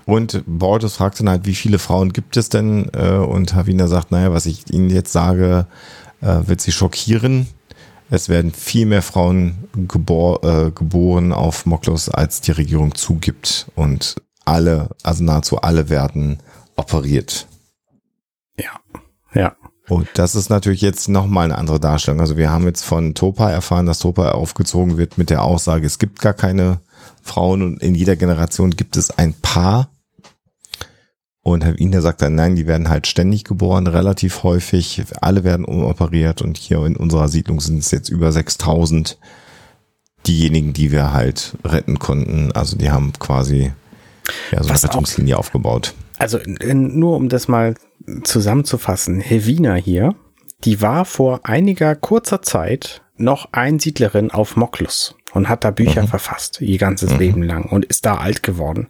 Und 0.05 0.43
Bortus 0.47 0.97
fragt 0.97 1.21
dann 1.21 1.29
halt, 1.29 1.47
wie 1.47 1.55
viele 1.55 1.79
Frauen 1.79 2.13
gibt 2.13 2.37
es 2.37 2.49
denn? 2.49 2.91
Äh, 2.93 3.13
und 3.13 3.55
Havina 3.55 3.87
sagt, 3.87 4.11
naja, 4.11 4.33
was 4.33 4.47
ich 4.47 4.73
Ihnen 4.73 4.91
jetzt 4.91 5.13
sage, 5.13 5.67
äh, 6.21 6.41
wird 6.47 6.61
Sie 6.61 6.73
schockieren. 6.73 7.47
Es 8.11 8.29
werden 8.29 8.53
viel 8.53 8.87
mehr 8.87 9.03
Frauen 9.03 9.69
gebor 9.87 10.43
äh, 10.43 10.71
geboren 10.71 11.33
auf 11.33 11.67
Moklos, 11.67 12.09
als 12.09 12.41
die 12.41 12.53
Regierung 12.53 12.95
zugibt. 12.95 13.71
Und 13.75 14.17
alle, 14.45 14.91
also 15.03 15.25
nahezu 15.25 15.61
alle 15.61 15.91
werden 15.91 16.39
operiert. 16.77 17.47
Ja, 18.59 18.81
ja. 19.35 19.57
Und 19.89 20.09
das 20.15 20.35
ist 20.35 20.51
natürlich 20.51 20.83
jetzt 20.83 21.09
nochmal 21.09 21.47
eine 21.47 21.57
andere 21.57 21.81
Darstellung. 21.81 22.21
Also 22.21 22.37
wir 22.37 22.51
haben 22.51 22.65
jetzt 22.65 22.85
von 22.85 23.15
Topa 23.15 23.51
erfahren, 23.51 23.87
dass 23.87 24.01
Topa 24.01 24.33
aufgezogen 24.33 24.99
wird 24.99 25.17
mit 25.17 25.31
der 25.31 25.43
Aussage, 25.43 25.87
es 25.87 25.99
gibt 25.99 26.21
gar 26.21 26.35
keine 26.35 26.81
Frauen 27.29 27.63
und 27.63 27.83
in 27.83 27.95
jeder 27.95 28.17
Generation 28.17 28.73
gibt 28.73 28.97
es 28.97 29.11
ein 29.11 29.35
Paar. 29.35 29.91
Und 31.43 31.65
Herr 31.65 31.79
Wiener 31.79 32.03
sagt 32.03 32.21
dann, 32.21 32.35
nein, 32.35 32.57
die 32.57 32.67
werden 32.67 32.89
halt 32.89 33.07
ständig 33.07 33.45
geboren, 33.45 33.87
relativ 33.87 34.43
häufig. 34.43 35.03
Alle 35.21 35.45
werden 35.45 35.65
umoperiert 35.65 36.43
und 36.43 36.59
hier 36.59 36.85
in 36.85 36.97
unserer 36.97 37.29
Siedlung 37.29 37.61
sind 37.61 37.79
es 37.79 37.91
jetzt 37.91 38.09
über 38.09 38.33
6000 38.33 39.19
diejenigen, 40.27 40.73
die 40.73 40.93
wir 40.93 41.13
halt 41.13 41.57
retten 41.65 41.99
konnten. 41.99 42.53
Also 42.53 42.77
die 42.77 42.91
haben 42.91 43.13
quasi 43.19 43.73
ja, 44.51 44.63
so 44.63 44.71
eine 44.71 44.83
Rettungslinie 44.83 45.37
auch, 45.37 45.41
aufgebaut. 45.41 45.95
Also 46.19 46.39
nur 46.45 47.17
um 47.17 47.29
das 47.29 47.49
mal 47.49 47.75
zusammenzufassen, 48.25 49.21
Helvina 49.21 49.75
hier, 49.75 50.15
die 50.65 50.81
war 50.83 51.05
vor 51.05 51.41
einiger 51.45 51.95
kurzer 51.95 52.43
Zeit 52.43 53.03
noch 53.17 53.53
Einsiedlerin 53.53 54.31
auf 54.31 54.57
Moklus 54.57 55.15
und 55.33 55.49
hat 55.49 55.65
da 55.65 55.71
Bücher 55.71 56.03
mhm. 56.03 56.09
verfasst, 56.09 56.61
ihr 56.61 56.79
ganzes 56.79 57.13
mhm. 57.13 57.19
Leben 57.19 57.43
lang 57.43 57.65
und 57.65 57.85
ist 57.85 58.07
da 58.07 58.17
alt 58.17 58.43
geworden. 58.43 58.89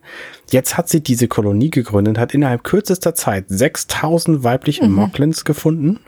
Jetzt 0.51 0.77
hat 0.77 0.89
sie 0.89 1.03
diese 1.03 1.29
Kolonie 1.29 1.71
gegründet, 1.71 2.19
hat 2.19 2.35
innerhalb 2.35 2.65
kürzester 2.65 3.15
Zeit 3.15 3.47
6000 3.49 4.45
weibliche 4.45 4.87
mhm. 4.87 4.95
Moklins 4.95 5.45
gefunden, 5.45 6.01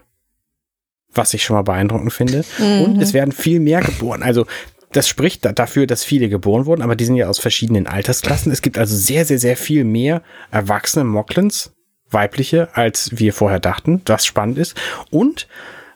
was 1.12 1.34
ich 1.34 1.42
schon 1.42 1.56
mal 1.56 1.62
beeindruckend 1.62 2.12
finde. 2.12 2.44
Mhm. 2.58 2.82
Und 2.82 3.02
es 3.02 3.12
werden 3.12 3.32
viel 3.32 3.60
mehr 3.60 3.80
geboren. 3.80 4.22
Also 4.22 4.46
das 4.92 5.08
spricht 5.08 5.46
dafür, 5.58 5.86
dass 5.86 6.02
viele 6.04 6.28
geboren 6.28 6.66
wurden, 6.66 6.82
aber 6.82 6.96
die 6.96 7.04
sind 7.04 7.16
ja 7.16 7.28
aus 7.28 7.38
verschiedenen 7.38 7.86
Altersklassen. 7.86 8.50
Es 8.50 8.62
gibt 8.62 8.76
also 8.76 8.96
sehr, 8.96 9.24
sehr, 9.24 9.38
sehr 9.38 9.56
viel 9.56 9.84
mehr 9.84 10.22
erwachsene 10.50 11.04
Moklins, 11.04 11.72
weibliche, 12.10 12.68
als 12.74 13.10
wir 13.12 13.32
vorher 13.32 13.60
dachten, 13.60 14.02
was 14.06 14.26
spannend 14.26 14.58
ist. 14.58 14.74
Und 15.10 15.46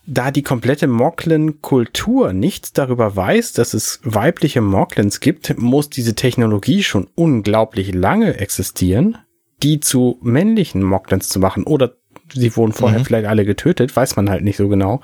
da 0.07 0.31
die 0.31 0.43
komplette 0.43 0.87
Moklin-Kultur 0.87 2.33
nichts 2.33 2.73
darüber 2.73 3.17
weiß, 3.17 3.55
dass 3.55 3.75
es 3.75 4.01
weibliche 4.05 4.61
Moklins 4.61 5.21
gibt, 5.21 5.59
muss 5.59 5.89
diese 5.89 6.15
Technologie 6.15 6.83
schon 6.83 7.09
unglaublich 7.15 7.95
lange 7.95 8.39
existieren, 8.39 9.19
die 9.63 9.81
zu 9.81 10.19
männlichen 10.23 10.83
Moklins 10.83 11.29
zu 11.29 11.39
machen. 11.39 11.65
Oder 11.65 11.95
sie 12.33 12.55
wurden 12.57 12.73
vorher 12.73 13.01
mhm. 13.01 13.05
vielleicht 13.05 13.27
alle 13.27 13.45
getötet, 13.45 13.95
weiß 13.97 14.17
man 14.17 14.29
halt 14.29 14.45
nicht 14.45 14.57
so 14.57 14.69
genau. 14.69 15.01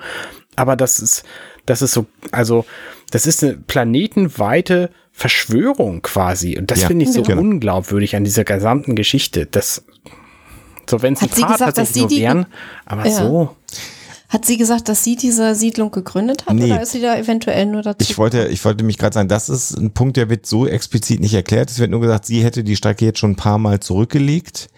Aber 0.56 0.76
das 0.76 0.98
ist, 0.98 1.24
das 1.64 1.80
ist 1.80 1.92
so, 1.92 2.06
also, 2.30 2.66
das 3.10 3.26
ist 3.26 3.42
eine 3.42 3.54
planetenweite 3.54 4.90
Verschwörung 5.12 6.02
quasi. 6.02 6.58
Und 6.58 6.70
das 6.70 6.82
ja, 6.82 6.88
finde 6.88 7.04
ich 7.04 7.12
so 7.12 7.22
genau. 7.22 7.40
unglaubwürdig 7.40 8.16
an 8.16 8.24
dieser 8.24 8.44
gesamten 8.44 8.96
Geschichte. 8.96 9.46
Das, 9.46 9.84
so 10.88 11.00
wenn 11.00 11.14
es 11.14 11.22
ein 11.22 11.28
paar 11.28 11.52
gesagt, 11.52 11.76
tatsächlich 11.76 12.02
nur 12.02 12.20
wären, 12.20 12.46
aber 12.84 13.06
ja. 13.06 13.12
so. 13.12 13.56
Hat 14.30 14.44
sie 14.44 14.56
gesagt, 14.56 14.88
dass 14.88 15.02
sie 15.02 15.16
diese 15.16 15.56
Siedlung 15.56 15.90
gegründet 15.90 16.46
hat 16.46 16.54
nee. 16.54 16.66
oder 16.66 16.80
ist 16.80 16.92
sie 16.92 17.00
da 17.00 17.18
eventuell 17.18 17.66
nur 17.66 17.82
dazu? 17.82 17.96
Ich 18.00 18.16
wollte, 18.16 18.46
ich 18.46 18.64
wollte 18.64 18.84
mich 18.84 18.96
gerade 18.96 19.12
sagen, 19.12 19.28
das 19.28 19.48
ist 19.48 19.76
ein 19.76 19.90
Punkt, 19.90 20.16
der 20.16 20.30
wird 20.30 20.46
so 20.46 20.68
explizit 20.68 21.18
nicht 21.18 21.34
erklärt. 21.34 21.68
Es 21.68 21.80
wird 21.80 21.90
nur 21.90 22.00
gesagt, 22.00 22.26
sie 22.26 22.44
hätte 22.44 22.62
die 22.62 22.76
Strecke 22.76 23.04
jetzt 23.04 23.18
schon 23.18 23.32
ein 23.32 23.36
paar 23.36 23.58
Mal 23.58 23.80
zurückgelegt. 23.80 24.68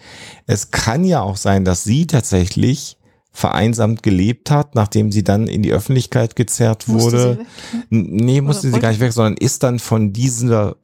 Es 0.47 0.71
kann 0.71 1.05
ja 1.05 1.21
auch 1.21 1.37
sein, 1.37 1.65
dass 1.65 1.83
sie 1.83 2.07
tatsächlich 2.07 2.97
vereinsamt 3.31 4.01
gelebt 4.01 4.49
hat, 4.49 4.73
nachdem 4.73 5.11
sie 5.11 5.23
dann 5.23 5.47
in 5.47 5.61
die 5.61 5.71
Öffentlichkeit 5.71 6.35
gezerrt 6.35 6.89
wurde. 6.89 7.37
Musste 7.37 7.45
nee, 7.91 8.41
musste 8.41 8.67
oder 8.67 8.75
sie 8.75 8.81
gar 8.81 8.89
nicht 8.89 9.01
weg, 9.01 9.13
sondern 9.13 9.37
ist 9.37 9.61
dann 9.61 9.77
von 9.77 10.13
dieser 10.13 10.77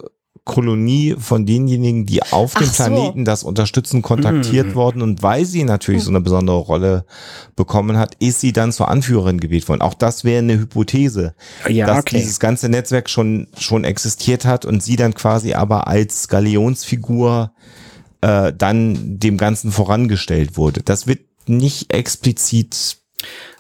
Kolonie 0.50 1.16
von 1.18 1.46
denjenigen, 1.46 2.06
die 2.06 2.24
auf 2.24 2.54
dem 2.56 2.70
Planeten 2.70 3.20
so. 3.20 3.26
das 3.26 3.44
unterstützen, 3.44 4.02
kontaktiert 4.02 4.68
mhm. 4.68 4.76
worden. 4.76 5.02
Und 5.02 5.24
weil 5.24 5.46
sie 5.46 5.64
natürlich 5.64 6.02
mhm. 6.02 6.06
so 6.06 6.12
eine 6.12 6.22
besondere 6.22 6.58
Rolle 6.58 7.06
bekommen 7.56 7.98
hat, 7.98 8.16
ist 8.20 8.42
sie 8.42 8.52
dann 8.52 8.72
zur 8.72 8.90
Anführerin 8.90 9.40
gewählt 9.40 9.68
worden. 9.70 9.82
Auch 9.82 9.94
das 9.94 10.24
wäre 10.24 10.40
eine 10.40 10.60
Hypothese, 10.60 11.36
ja, 11.68 11.86
dass 11.86 12.00
okay. 12.00 12.18
dieses 12.18 12.40
ganze 12.40 12.70
Netzwerk 12.70 13.10
schon, 13.10 13.48
schon 13.58 13.84
existiert 13.84 14.46
hat 14.46 14.66
und 14.66 14.84
sie 14.84 14.96
dann 14.96 15.14
quasi 15.14 15.54
aber 15.54 15.88
als 15.88 16.28
Galionsfigur 16.28 17.52
äh, 18.22 18.52
dann 18.58 19.20
dem 19.20 19.38
Ganzen 19.38 19.72
vorangestellt 19.72 20.58
wurde. 20.58 20.82
Das 20.84 21.08
wird 21.08 21.22
nicht 21.48 21.94
explizit 21.94 22.99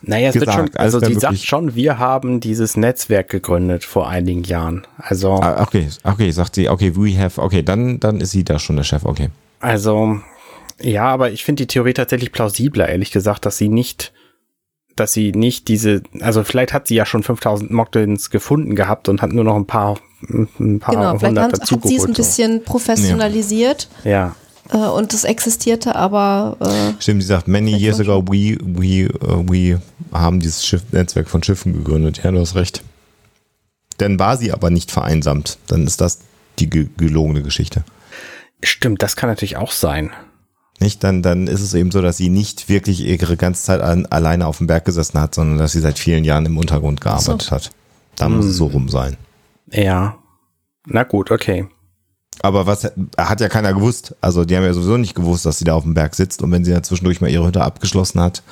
naja, 0.01 0.29
es 0.29 0.33
gesagt. 0.33 0.57
wird 0.57 0.67
schon, 0.69 0.77
also, 0.77 0.99
also 0.99 1.13
sie 1.13 1.19
sagt 1.19 1.39
schon, 1.39 1.75
wir 1.75 1.99
haben 1.99 2.39
dieses 2.39 2.77
Netzwerk 2.77 3.29
gegründet 3.29 3.83
vor 3.83 4.07
einigen 4.07 4.43
Jahren. 4.43 4.87
Also. 4.97 5.33
Ah, 5.33 5.61
okay, 5.61 5.87
okay, 6.03 6.31
sagt 6.31 6.55
sie, 6.55 6.69
okay, 6.69 6.95
we 6.95 7.17
have, 7.17 7.41
okay, 7.41 7.63
dann, 7.63 7.99
dann 7.99 8.21
ist 8.21 8.31
sie 8.31 8.43
da 8.43 8.59
schon 8.59 8.77
der 8.77 8.83
Chef, 8.83 9.05
okay. 9.05 9.29
Also, 9.59 10.19
ja, 10.81 11.05
aber 11.05 11.31
ich 11.31 11.43
finde 11.43 11.63
die 11.63 11.67
Theorie 11.67 11.93
tatsächlich 11.93 12.31
plausibler, 12.31 12.87
ehrlich 12.87 13.11
gesagt, 13.11 13.45
dass 13.45 13.57
sie 13.57 13.67
nicht, 13.67 14.13
dass 14.95 15.11
sie 15.11 15.33
nicht 15.33 15.67
diese, 15.67 16.01
also 16.21 16.43
vielleicht 16.43 16.73
hat 16.73 16.87
sie 16.87 16.95
ja 16.95 17.05
schon 17.05 17.23
5000 17.23 17.69
Mockdins 17.71 18.29
gefunden 18.29 18.75
gehabt 18.75 19.09
und 19.09 19.21
hat 19.21 19.33
nur 19.33 19.43
noch 19.43 19.55
ein 19.55 19.67
paar, 19.67 19.99
ein 20.29 20.79
paar 20.79 20.95
genau, 20.95 21.21
hundert 21.21 21.53
dazu 21.53 21.75
hat 21.75 21.83
sie 21.83 21.97
es 21.97 22.05
ein 22.05 22.13
bisschen 22.13 22.63
professionalisiert. 22.63 23.89
Ja. 24.05 24.11
ja. 24.11 24.35
Äh, 24.71 24.77
und 24.77 25.13
das 25.13 25.23
existierte 25.23 25.95
aber. 25.95 26.57
Äh, 26.59 27.01
Stimmt, 27.01 27.21
sie 27.21 27.27
sagt, 27.27 27.47
many 27.47 27.75
years 27.75 27.99
ago 27.99 28.23
we, 28.27 28.57
we, 28.61 29.09
uh, 29.23 29.43
we 29.47 29.81
haben 30.11 30.39
dieses 30.39 30.65
Schiff, 30.65 30.83
Netzwerk 30.91 31.29
von 31.29 31.43
Schiffen 31.43 31.73
gegründet. 31.73 32.21
Ja, 32.23 32.31
du 32.31 32.39
hast 32.39 32.55
recht. 32.55 32.83
Dann 33.97 34.19
war 34.19 34.37
sie 34.37 34.53
aber 34.53 34.69
nicht 34.69 34.91
vereinsamt. 34.91 35.57
Dann 35.67 35.85
ist 35.85 36.01
das 36.01 36.19
die 36.59 36.69
gelogene 36.69 37.41
Geschichte. 37.41 37.83
Stimmt, 38.63 39.01
das 39.01 39.15
kann 39.15 39.29
natürlich 39.29 39.57
auch 39.57 39.71
sein. 39.71 40.11
Nicht? 40.79 41.03
Dann, 41.03 41.21
dann 41.21 41.47
ist 41.47 41.61
es 41.61 41.73
eben 41.73 41.91
so, 41.91 42.01
dass 42.01 42.17
sie 42.17 42.29
nicht 42.29 42.69
wirklich 42.69 43.01
ihre 43.01 43.35
ganze 43.35 43.63
Zeit 43.63 43.81
an, 43.81 44.05
alleine 44.05 44.47
auf 44.47 44.59
dem 44.59 44.67
Berg 44.67 44.85
gesessen 44.85 45.19
hat, 45.19 45.35
sondern 45.35 45.57
dass 45.57 45.73
sie 45.73 45.81
seit 45.81 45.99
vielen 45.99 46.23
Jahren 46.23 46.45
im 46.45 46.57
Untergrund 46.57 47.01
gearbeitet 47.01 47.41
so. 47.41 47.51
hat. 47.51 47.71
Da 48.15 48.25
hm. 48.25 48.37
muss 48.37 48.45
es 48.45 48.57
so 48.57 48.67
rum 48.67 48.87
sein. 48.87 49.17
Ja. 49.71 50.17
Na 50.85 51.03
gut, 51.03 51.31
okay. 51.31 51.67
Aber 52.41 52.67
was 52.67 52.91
hat 53.17 53.41
ja 53.41 53.49
keiner 53.49 53.73
gewusst. 53.73 54.15
Also 54.21 54.45
die 54.45 54.55
haben 54.55 54.63
ja 54.63 54.73
sowieso 54.73 54.97
nicht 54.97 55.15
gewusst, 55.15 55.45
dass 55.45 55.59
sie 55.59 55.65
da 55.65 55.73
auf 55.73 55.83
dem 55.83 55.93
Berg 55.93 56.15
sitzt. 56.15 56.41
Und 56.41 56.51
wenn 56.51 56.63
sie 56.63 56.71
ja 56.71 56.81
zwischendurch 56.81 57.21
mal 57.21 57.29
ihre 57.29 57.47
Hütte 57.47 57.61
abgeschlossen 57.61 58.21
hat 58.21 58.43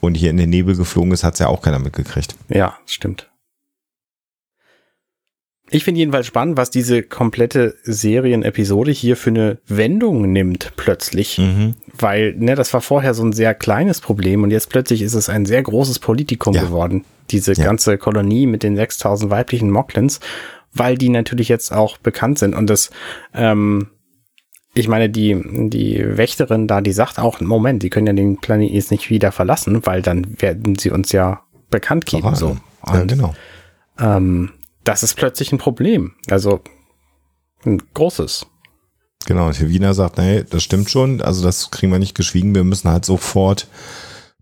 und 0.00 0.14
hier 0.14 0.30
in 0.30 0.36
den 0.36 0.50
Nebel 0.50 0.76
geflogen 0.76 1.12
ist, 1.12 1.24
hat 1.24 1.34
es 1.34 1.40
ja 1.40 1.48
auch 1.48 1.62
keiner 1.62 1.78
mitgekriegt. 1.78 2.34
Ja, 2.48 2.76
stimmt. 2.86 3.28
Ich 5.70 5.82
finde 5.82 6.00
jedenfalls 6.00 6.26
spannend, 6.26 6.56
was 6.56 6.70
diese 6.70 7.02
komplette 7.02 7.74
Serienepisode 7.84 8.90
hier 8.90 9.16
für 9.16 9.30
eine 9.30 9.58
Wendung 9.66 10.30
nimmt 10.30 10.72
plötzlich. 10.76 11.38
Mhm. 11.38 11.74
Weil, 11.98 12.34
ne, 12.36 12.54
das 12.54 12.72
war 12.74 12.80
vorher 12.80 13.14
so 13.14 13.24
ein 13.24 13.32
sehr 13.32 13.54
kleines 13.54 14.00
Problem 14.00 14.42
und 14.42 14.50
jetzt 14.50 14.68
plötzlich 14.68 15.00
ist 15.00 15.14
es 15.14 15.28
ein 15.28 15.46
sehr 15.46 15.62
großes 15.62 16.00
Politikum 16.00 16.54
ja. 16.54 16.62
geworden. 16.62 17.04
Diese 17.30 17.54
ja. 17.54 17.64
ganze 17.64 17.96
Kolonie 17.96 18.46
mit 18.46 18.62
den 18.62 18.76
6000 18.76 19.30
weiblichen 19.30 19.70
Moklins 19.70 20.20
weil 20.74 20.98
die 20.98 21.08
natürlich 21.08 21.48
jetzt 21.48 21.72
auch 21.72 21.98
bekannt 21.98 22.38
sind 22.38 22.54
und 22.54 22.68
das, 22.68 22.90
ähm, 23.32 23.88
ich 24.74 24.88
meine, 24.88 25.08
die, 25.08 25.40
die 25.70 26.04
Wächterin 26.04 26.66
da, 26.66 26.80
die 26.80 26.92
sagt 26.92 27.18
auch, 27.18 27.40
Moment, 27.40 27.82
die 27.82 27.90
können 27.90 28.08
ja 28.08 28.12
den 28.12 28.38
Planeten 28.38 28.74
jetzt 28.74 28.90
nicht 28.90 29.08
wieder 29.08 29.30
verlassen, 29.30 29.86
weil 29.86 30.02
dann 30.02 30.40
werden 30.40 30.76
sie 30.76 30.90
uns 30.90 31.12
ja 31.12 31.42
bekannt 31.70 32.06
geben. 32.06 32.34
So. 32.34 32.56
Und, 32.82 32.94
ja, 32.94 33.04
genau. 33.04 33.34
Ähm, 33.98 34.50
das 34.82 35.02
ist 35.02 35.14
plötzlich 35.14 35.52
ein 35.52 35.58
Problem. 35.58 36.14
Also 36.28 36.60
ein 37.64 37.80
großes. 37.94 38.46
Genau, 39.26 39.46
und 39.46 39.68
Wiener 39.68 39.94
sagt, 39.94 40.18
nee, 40.18 40.44
das 40.48 40.62
stimmt 40.62 40.90
schon, 40.90 41.22
also 41.22 41.42
das 41.42 41.70
kriegen 41.70 41.90
wir 41.90 41.98
nicht 41.98 42.14
geschwiegen, 42.14 42.54
wir 42.54 42.64
müssen 42.64 42.90
halt 42.90 43.06
sofort 43.06 43.68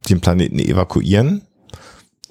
den 0.09 0.21
Planeten 0.21 0.59
evakuieren. 0.59 1.43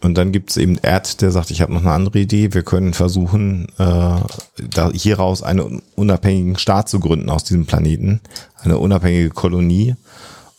Und 0.01 0.17
dann 0.17 0.31
gibt 0.31 0.49
es 0.49 0.57
eben 0.57 0.79
Erd, 0.81 1.21
der 1.21 1.31
sagt, 1.31 1.51
ich 1.51 1.61
habe 1.61 1.73
noch 1.73 1.81
eine 1.81 1.91
andere 1.91 2.19
Idee. 2.19 2.53
Wir 2.53 2.63
können 2.63 2.93
versuchen, 2.93 3.67
äh, 3.77 4.19
da 4.57 4.91
hieraus 4.91 5.43
einen 5.43 5.83
unabhängigen 5.95 6.57
Staat 6.57 6.89
zu 6.89 6.99
gründen 6.99 7.29
aus 7.29 7.43
diesem 7.43 7.67
Planeten, 7.67 8.19
eine 8.57 8.79
unabhängige 8.79 9.29
Kolonie. 9.29 9.95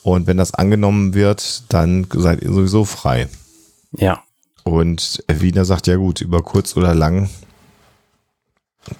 Und 0.04 0.28
wenn 0.28 0.36
das 0.36 0.54
angenommen 0.54 1.14
wird, 1.14 1.64
dann 1.72 2.06
seid 2.12 2.42
ihr 2.42 2.52
sowieso 2.52 2.84
frei. 2.84 3.28
Ja. 3.96 4.22
Und 4.62 5.24
Wiener 5.26 5.64
sagt, 5.64 5.88
ja 5.88 5.96
gut, 5.96 6.20
über 6.20 6.42
kurz 6.42 6.76
oder 6.76 6.94
lang 6.94 7.28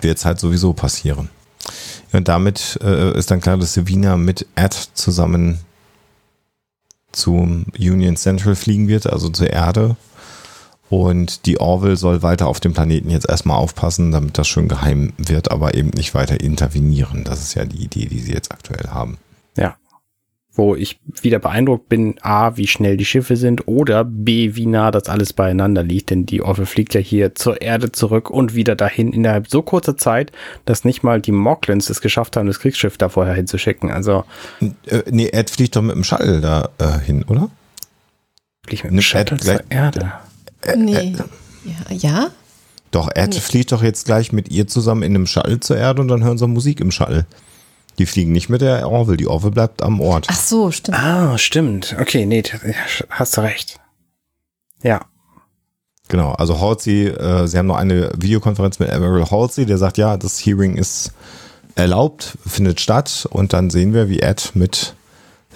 wird 0.01 0.19
es 0.19 0.25
halt 0.25 0.41
sowieso 0.41 0.73
passieren. 0.73 1.29
Und 2.13 2.27
damit 2.27 2.79
äh, 2.83 3.17
ist 3.17 3.31
dann 3.31 3.41
klar, 3.41 3.59
dass 3.59 3.87
Wiener 3.87 4.17
mit 4.17 4.47
Ed 4.57 4.75
zusammen 4.95 5.61
zum 7.13 7.67
Union 7.79 8.17
Central 8.17 8.57
fliegen 8.57 8.89
wird, 8.89 9.07
also 9.07 9.29
zur 9.29 9.51
Erde 9.51 9.97
Und 10.93 11.47
die 11.47 11.59
Orville 11.59 11.97
soll 11.97 12.23
weiter 12.23 12.47
auf 12.47 12.61
dem 12.61 12.75
Planeten 12.75 13.09
jetzt 13.09 13.27
erstmal 13.27 13.57
aufpassen, 13.57 14.13
damit 14.13 14.37
das 14.37 14.47
schön 14.47 14.69
geheim 14.69 15.15
wird, 15.17 15.51
aber 15.51 15.75
eben 15.75 15.89
nicht 15.89 16.15
weiter 16.15 16.39
intervenieren. 16.39 17.25
Das 17.25 17.41
ist 17.41 17.55
ja 17.55 17.65
die 17.65 17.83
Idee, 17.83 18.05
die 18.05 18.19
sie 18.19 18.35
jetzt 18.35 18.53
aktuell 18.53 18.91
haben. 18.91 19.17
Ja. 19.57 19.77
Wo 20.53 20.75
ich 20.75 21.01
wieder 21.23 21.39
beeindruckt 21.39 21.89
bin, 21.89 22.17
A, 22.21 22.59
wie 22.59 22.67
schnell 22.67 22.99
die 22.99 23.07
Schiffe 23.07 23.37
sind 23.39 23.67
oder 23.67 24.05
B, 24.05 24.55
wie 24.55 24.67
nah 24.67 24.91
das 24.91 25.09
alles 25.09 25.33
beieinander 25.33 25.83
liegt. 25.83 26.11
Denn 26.11 26.27
die 26.27 26.43
Orville 26.43 26.67
fliegt 26.67 26.93
ja 26.93 27.01
hier 27.01 27.35
zur 27.35 27.63
Erde 27.63 27.91
zurück 27.91 28.29
und 28.29 28.55
wieder 28.55 28.77
dahin 28.77 29.15
innerhalb 29.15 29.49
so 29.49 29.63
kurzer 29.63 29.97
Zeit, 29.97 30.31
dass 30.67 30.85
nicht 30.85 31.03
mal 31.03 31.23
die 31.23 31.33
Moklins 31.33 31.89
es 31.89 32.03
geschafft 32.03 32.37
haben, 32.37 32.49
das 32.49 32.61
Kriegsschiff 32.61 32.99
da 32.99 33.09
vorher 33.09 33.33
hinzuschicken. 33.33 33.91
Also. 33.91 34.27
Äh, 34.61 35.05
nee, 35.11 35.29
Ed 35.29 35.49
fliegt 35.49 35.75
doch 35.75 35.81
mit 35.81 35.97
dem 35.97 36.05
Shuttle 36.05 36.43
da 36.43 36.69
äh, 36.77 36.99
hin, 36.99 37.25
oder? 37.29 37.49
Fliegt 38.67 38.85
mit 38.85 38.93
dem 38.93 39.01
Shuttle 39.01 39.39
zur 39.39 39.63
Erde. 39.71 40.13
Äh, 40.63 40.77
nee. 40.77 40.95
Äh, 40.95 41.15
ja, 41.91 41.97
ja? 41.97 42.31
Doch, 42.91 43.09
Ed 43.15 43.31
nee. 43.31 43.41
fliegt 43.41 43.73
doch 43.73 43.83
jetzt 43.83 44.05
gleich 44.05 44.33
mit 44.33 44.51
ihr 44.51 44.67
zusammen 44.67 45.03
in 45.03 45.15
einem 45.15 45.27
Shuttle 45.27 45.61
zur 45.61 45.77
Erde 45.77 46.03
und 46.03 46.09
dann 46.09 46.23
hören 46.23 46.39
sie 46.39 46.47
Musik 46.47 46.81
im 46.81 46.91
Shuttle. 46.91 47.27
Die 47.99 48.07
fliegen 48.07 48.33
nicht 48.33 48.49
mit 48.49 48.61
der 48.61 48.89
Orville, 48.89 49.17
die 49.17 49.27
Orville 49.27 49.53
bleibt 49.53 49.83
am 49.83 50.01
Ort. 50.01 50.27
Ach 50.31 50.37
so, 50.37 50.71
stimmt. 50.71 50.99
Ah, 50.99 51.37
stimmt. 51.39 51.97
Okay, 52.01 52.27
nee, 52.27 52.43
hast 53.11 53.37
du 53.37 53.41
recht. 53.43 53.81
Ja. 54.83 55.03
Genau, 56.09 56.33
also 56.33 56.61
Halsey, 56.61 57.07
äh, 57.07 57.47
sie 57.47 57.59
haben 57.59 57.67
noch 57.67 57.77
eine 57.77 58.11
Videokonferenz 58.17 58.79
mit 58.79 58.91
Admiral 58.91 59.31
Halsey, 59.31 59.67
der 59.67 59.79
sagt, 59.79 59.99
ja, 59.99 60.17
das 60.17 60.39
Hearing 60.45 60.77
ist 60.77 61.13
erlaubt, 61.75 62.37
findet 62.47 62.81
statt 62.81 63.27
und 63.31 63.53
dann 63.53 63.71
sehen 63.71 63.95
wir, 63.95 64.09
wie 64.09 64.21
Ed 64.21 64.53
mit 64.55 64.95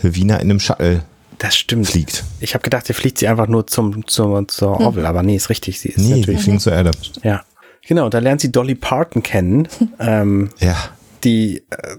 Helvina 0.01 0.37
in 0.37 0.51
einem 0.51 0.61
Shuttle 0.61 1.03
das 1.39 1.57
stimmt. 1.57 1.89
fliegt. 1.89 2.25
Ich 2.41 2.55
habe 2.55 2.63
gedacht, 2.63 2.89
er 2.89 2.95
fliegt 2.95 3.19
sie 3.19 3.29
einfach 3.29 3.49
nur 3.49 3.67
zum, 3.67 4.07
zum 4.07 4.49
zur 4.49 4.81
Orville, 4.81 5.07
hm. 5.07 5.11
aber 5.11 5.23
nee, 5.23 5.37
ist 5.37 5.51
richtig. 5.51 5.81
Sie 5.81 5.91
ist 5.91 5.99
nee, 5.99 6.21
natürlich. 6.21 6.39
die 6.39 6.43
fliegen 6.43 6.61
zur 6.61 6.73
Erde. 6.73 6.91
Ja. 7.23 7.45
Genau, 7.87 8.09
da 8.09 8.19
lernt 8.19 8.41
sie 8.41 8.51
Dolly 8.51 8.75
Parton 8.75 9.23
kennen. 9.23 9.69
ähm, 10.01 10.51
ja. 10.59 10.77
Die 11.25 11.65
äh, 11.71 11.97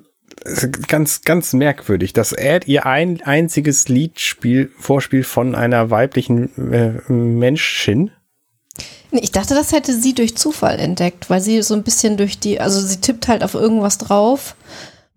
ganz, 0.88 1.22
ganz 1.22 1.54
merkwürdig, 1.54 2.14
dass 2.14 2.34
Ed 2.34 2.68
ihr 2.68 2.86
ein 2.86 3.22
einziges 3.22 3.88
Liedspiel 3.88 4.72
vorspielt 4.78 5.26
von 5.26 5.56
einer 5.56 5.90
weiblichen 5.90 6.72
äh, 6.72 7.12
Menschin. 7.12 8.12
Ich 9.12 9.32
dachte, 9.32 9.56
das 9.56 9.72
hätte 9.72 9.94
sie 9.94 10.14
durch 10.14 10.36
Zufall 10.36 10.80
entdeckt, 10.80 11.30
weil 11.30 11.42
sie 11.42 11.62
so 11.62 11.74
ein 11.74 11.84
bisschen 11.84 12.18
durch 12.18 12.40
die, 12.40 12.60
also 12.60 12.80
sie 12.82 12.98
tippt 12.98 13.28
halt 13.28 13.44
auf 13.44 13.54
irgendwas 13.54 13.98
drauf 13.98 14.56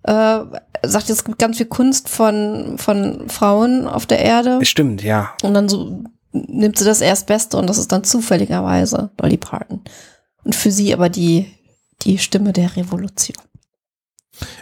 äh, 0.04 0.40
sagt, 0.82 1.10
es 1.10 1.24
gibt 1.24 1.38
ganz 1.38 1.56
viel 1.56 1.66
Kunst 1.66 2.08
von, 2.08 2.78
von 2.78 3.28
Frauen 3.28 3.86
auf 3.86 4.06
der 4.06 4.20
Erde. 4.20 4.64
Stimmt, 4.64 5.02
ja. 5.02 5.32
Und 5.42 5.54
dann 5.54 5.68
so 5.68 6.04
nimmt 6.32 6.78
sie 6.78 6.84
das 6.84 7.00
Erstbeste 7.00 7.56
und 7.56 7.68
das 7.68 7.78
ist 7.78 7.90
dann 7.92 8.04
zufälligerweise 8.04 9.10
Dolly 9.16 9.36
Parton. 9.36 9.82
Und 10.44 10.54
für 10.54 10.70
sie 10.70 10.94
aber 10.94 11.08
die, 11.08 11.52
die 12.02 12.18
Stimme 12.18 12.52
der 12.52 12.76
Revolution. 12.76 13.36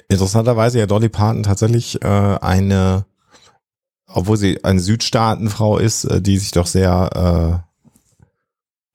Interessanterweise 0.09 0.79
ja 0.79 0.87
Dolly 0.87 1.09
Parton 1.09 1.43
tatsächlich 1.43 2.03
äh, 2.03 2.07
eine, 2.07 3.05
obwohl 4.07 4.37
sie 4.37 4.65
eine 4.65 4.81
Südstaatenfrau 4.81 5.79
ist, 5.79 6.05
äh, 6.05 6.21
die 6.21 6.39
sich 6.39 6.51
doch 6.51 6.67
sehr 6.67 7.63
äh, 7.65 7.68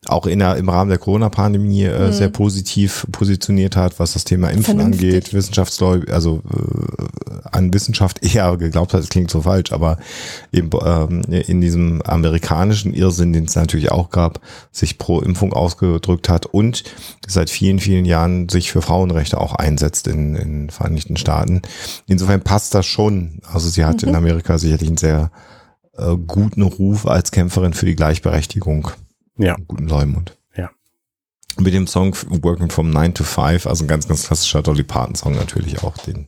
auch 0.06 0.26
in 0.26 0.40
der, 0.40 0.58
im 0.58 0.70
Rahmen 0.70 0.90
der 0.90 0.98
Corona-Pandemie 0.98 1.84
äh, 1.84 2.08
mhm. 2.08 2.14
sehr 2.14 2.30
positiv 2.30 3.08
positioniert 3.12 3.76
hat, 3.76 4.00
was 4.00 4.14
das 4.14 4.24
Thema 4.24 4.50
Impfen 4.50 4.78
Vernünftig. 4.78 5.10
angeht, 5.10 5.34
Wissenschaftsleute, 5.34 6.14
also 6.14 6.42
äh, 6.52 7.04
an 7.52 7.74
Wissenschaft 7.74 8.24
eher 8.24 8.58
geglaubt 8.58 8.94
hat, 8.94 9.02
das 9.02 9.10
klingt 9.10 9.32
so 9.32 9.42
falsch, 9.42 9.72
aber 9.72 9.98
eben 10.52 10.70
ähm, 10.86 11.22
in 11.30 11.62
diesem 11.62 12.02
amerikanischen 12.02 12.94
Irrsinn, 12.94 13.34
den 13.34 13.46
es 13.46 13.56
natürlich 13.56 13.92
auch 13.92 14.10
gab, 14.10 14.42
sich 14.72 14.98
pro 14.98 15.20
Impfung 15.20 15.54
ausgedrückt 15.54 16.30
hat 16.30 16.46
und 16.46 16.84
seit 17.28 17.50
vielen, 17.50 17.80
vielen 17.80 18.06
Jahren 18.06 18.50
sich 18.50 18.72
für 18.72 18.82
Frauenrechte 18.82 19.40
auch 19.40 19.56
einsetzt 19.56 20.08
in, 20.08 20.36
in 20.36 20.70
Vereinigten 20.70 21.18
Staaten. 21.18 21.62
Insofern 22.08 22.42
passt 22.42 22.74
das 22.74 22.86
schon. 22.86 23.40
Also 23.52 23.70
sie 23.70 23.86
hat 23.86 24.02
mhm. 24.02 24.10
in 24.10 24.16
Amerika 24.16 24.58
sicherlich 24.58 24.88
einen 24.88 24.98
sehr 24.98 25.32
äh, 25.98 26.16
guten 26.28 26.64
Ruf 26.64 27.06
als 27.06 27.32
Kämpferin 27.32 27.74
für 27.74 27.86
die 27.86 27.96
Gleichberechtigung. 27.96 28.90
Ja. 29.38 29.56
Guten 29.68 29.88
Leumund. 29.88 30.38
Ja. 30.56 30.70
Mit 31.60 31.74
dem 31.74 31.88
Song 31.88 32.16
Working 32.44 32.70
from 32.70 32.90
9 32.90 33.14
to 33.14 33.24
5, 33.24 33.68
also 33.68 33.84
ein 33.84 33.88
ganz, 33.88 34.08
ganz 34.08 34.28
klassischer 34.28 34.62
Dolly 34.62 34.84
Parton 34.84 35.16
Song 35.16 35.36
natürlich 35.36 35.84
auch, 35.84 35.98
den, 35.98 36.28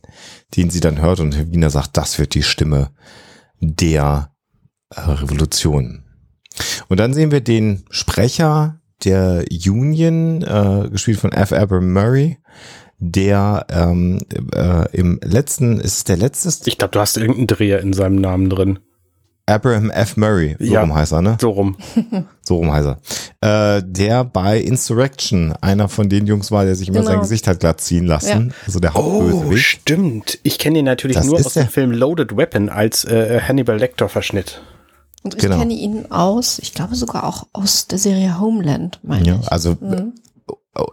den 0.56 0.70
sie 0.70 0.80
dann 0.80 1.00
hört 1.00 1.20
und 1.20 1.36
Herr 1.36 1.50
Wiener 1.50 1.70
sagt, 1.70 1.96
das 1.96 2.18
wird 2.18 2.34
die 2.34 2.42
Stimme 2.42 2.90
der 3.60 4.32
äh, 4.90 5.00
Revolution. 5.00 6.04
Und 6.88 7.00
dann 7.00 7.14
sehen 7.14 7.30
wir 7.30 7.40
den 7.40 7.84
Sprecher 7.90 8.80
der 9.04 9.44
Union, 9.50 10.42
äh, 10.42 10.88
gespielt 10.90 11.18
von 11.18 11.32
F. 11.32 11.52
Aber 11.52 11.80
Murray, 11.80 12.38
der 12.98 13.66
ähm, 13.68 14.18
äh, 14.54 14.90
im 14.96 15.20
letzten, 15.22 15.80
ist 15.80 16.08
der 16.08 16.16
letzte? 16.16 16.48
Ich 16.68 16.78
glaube, 16.78 16.92
du 16.92 17.00
hast 17.00 17.16
irgendeinen 17.16 17.46
Dreher 17.46 17.80
in 17.80 17.92
seinem 17.92 18.16
Namen 18.16 18.48
drin. 18.48 18.78
Abraham 19.48 19.90
F. 19.90 20.16
Murray, 20.16 20.56
so 20.58 20.64
ja, 20.64 20.80
rum 20.80 20.92
heißt 20.92 21.12
er, 21.12 21.22
ne? 21.22 21.38
So 21.40 21.50
rum. 21.50 21.76
so 22.42 22.56
rum 22.56 22.72
heißt 22.72 22.88
er. 23.40 23.76
Äh, 23.76 23.82
der 23.86 24.24
bei 24.24 24.58
Insurrection 24.58 25.52
einer 25.60 25.88
von 25.88 26.08
den 26.08 26.26
Jungs 26.26 26.50
war, 26.50 26.64
der 26.64 26.74
sich 26.74 26.88
immer 26.88 26.98
genau. 26.98 27.12
sein 27.12 27.20
Gesicht 27.20 27.46
hat 27.46 27.60
glatt 27.60 27.80
ziehen 27.80 28.06
lassen. 28.06 28.48
Ja. 28.48 28.54
Also 28.66 28.80
der 28.80 28.94
Hauptbösewicht. 28.94 29.52
Oh, 29.52 29.56
stimmt. 29.56 30.40
Ich 30.42 30.58
kenne 30.58 30.80
ihn 30.80 30.84
natürlich 30.84 31.16
das 31.16 31.26
nur 31.26 31.36
aus 31.36 31.54
dem 31.54 31.68
Film 31.68 31.92
Loaded 31.92 32.36
Weapon 32.36 32.68
als 32.68 33.04
äh, 33.04 33.40
Hannibal 33.40 33.78
Lecter 33.78 34.08
Verschnitt. 34.08 34.62
Und 35.22 35.34
ich 35.34 35.40
genau. 35.40 35.58
kenne 35.58 35.74
ihn 35.74 36.10
aus, 36.10 36.58
ich 36.58 36.74
glaube 36.74 36.96
sogar 36.96 37.24
auch 37.24 37.46
aus 37.52 37.86
der 37.86 37.98
Serie 37.98 38.40
Homeland, 38.40 38.98
meine 39.02 39.26
ja, 39.26 39.38
ich. 39.40 39.52
Also 39.52 39.76
mhm. 39.80 40.12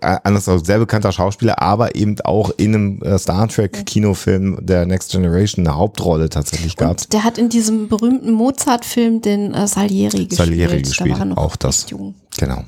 Äh, 0.02 0.18
anders 0.24 0.48
auch 0.50 0.64
sehr 0.64 0.80
bekannter 0.80 1.12
Schauspieler, 1.12 1.62
aber 1.62 1.96
eben 1.96 2.20
auch 2.22 2.52
in 2.58 2.76
einem 2.76 3.02
äh, 3.02 3.18
Star 3.18 3.48
Trek 3.48 3.86
Kinofilm 3.86 4.58
der 4.62 4.86
Next 4.86 5.12
Generation 5.12 5.66
eine 5.66 5.76
Hauptrolle 5.76 6.30
tatsächlich 6.30 6.76
gab. 6.76 6.92
Und 6.92 7.14
der 7.14 7.24
hat 7.24 7.38
in 7.38 7.50
diesem 7.50 7.88
berühmten 7.88 8.32
Mozart-Film 8.32 9.22
den 9.22 9.54
äh, 9.54 9.68
Salieri 9.68 10.26
gespielt. 10.26 10.34
Salieri 10.34 10.82
gespielt, 10.82 11.18
da 11.20 11.34
auch 11.36 11.56
das. 11.56 11.90
Jung. 11.90 12.16
Genau. 12.38 12.64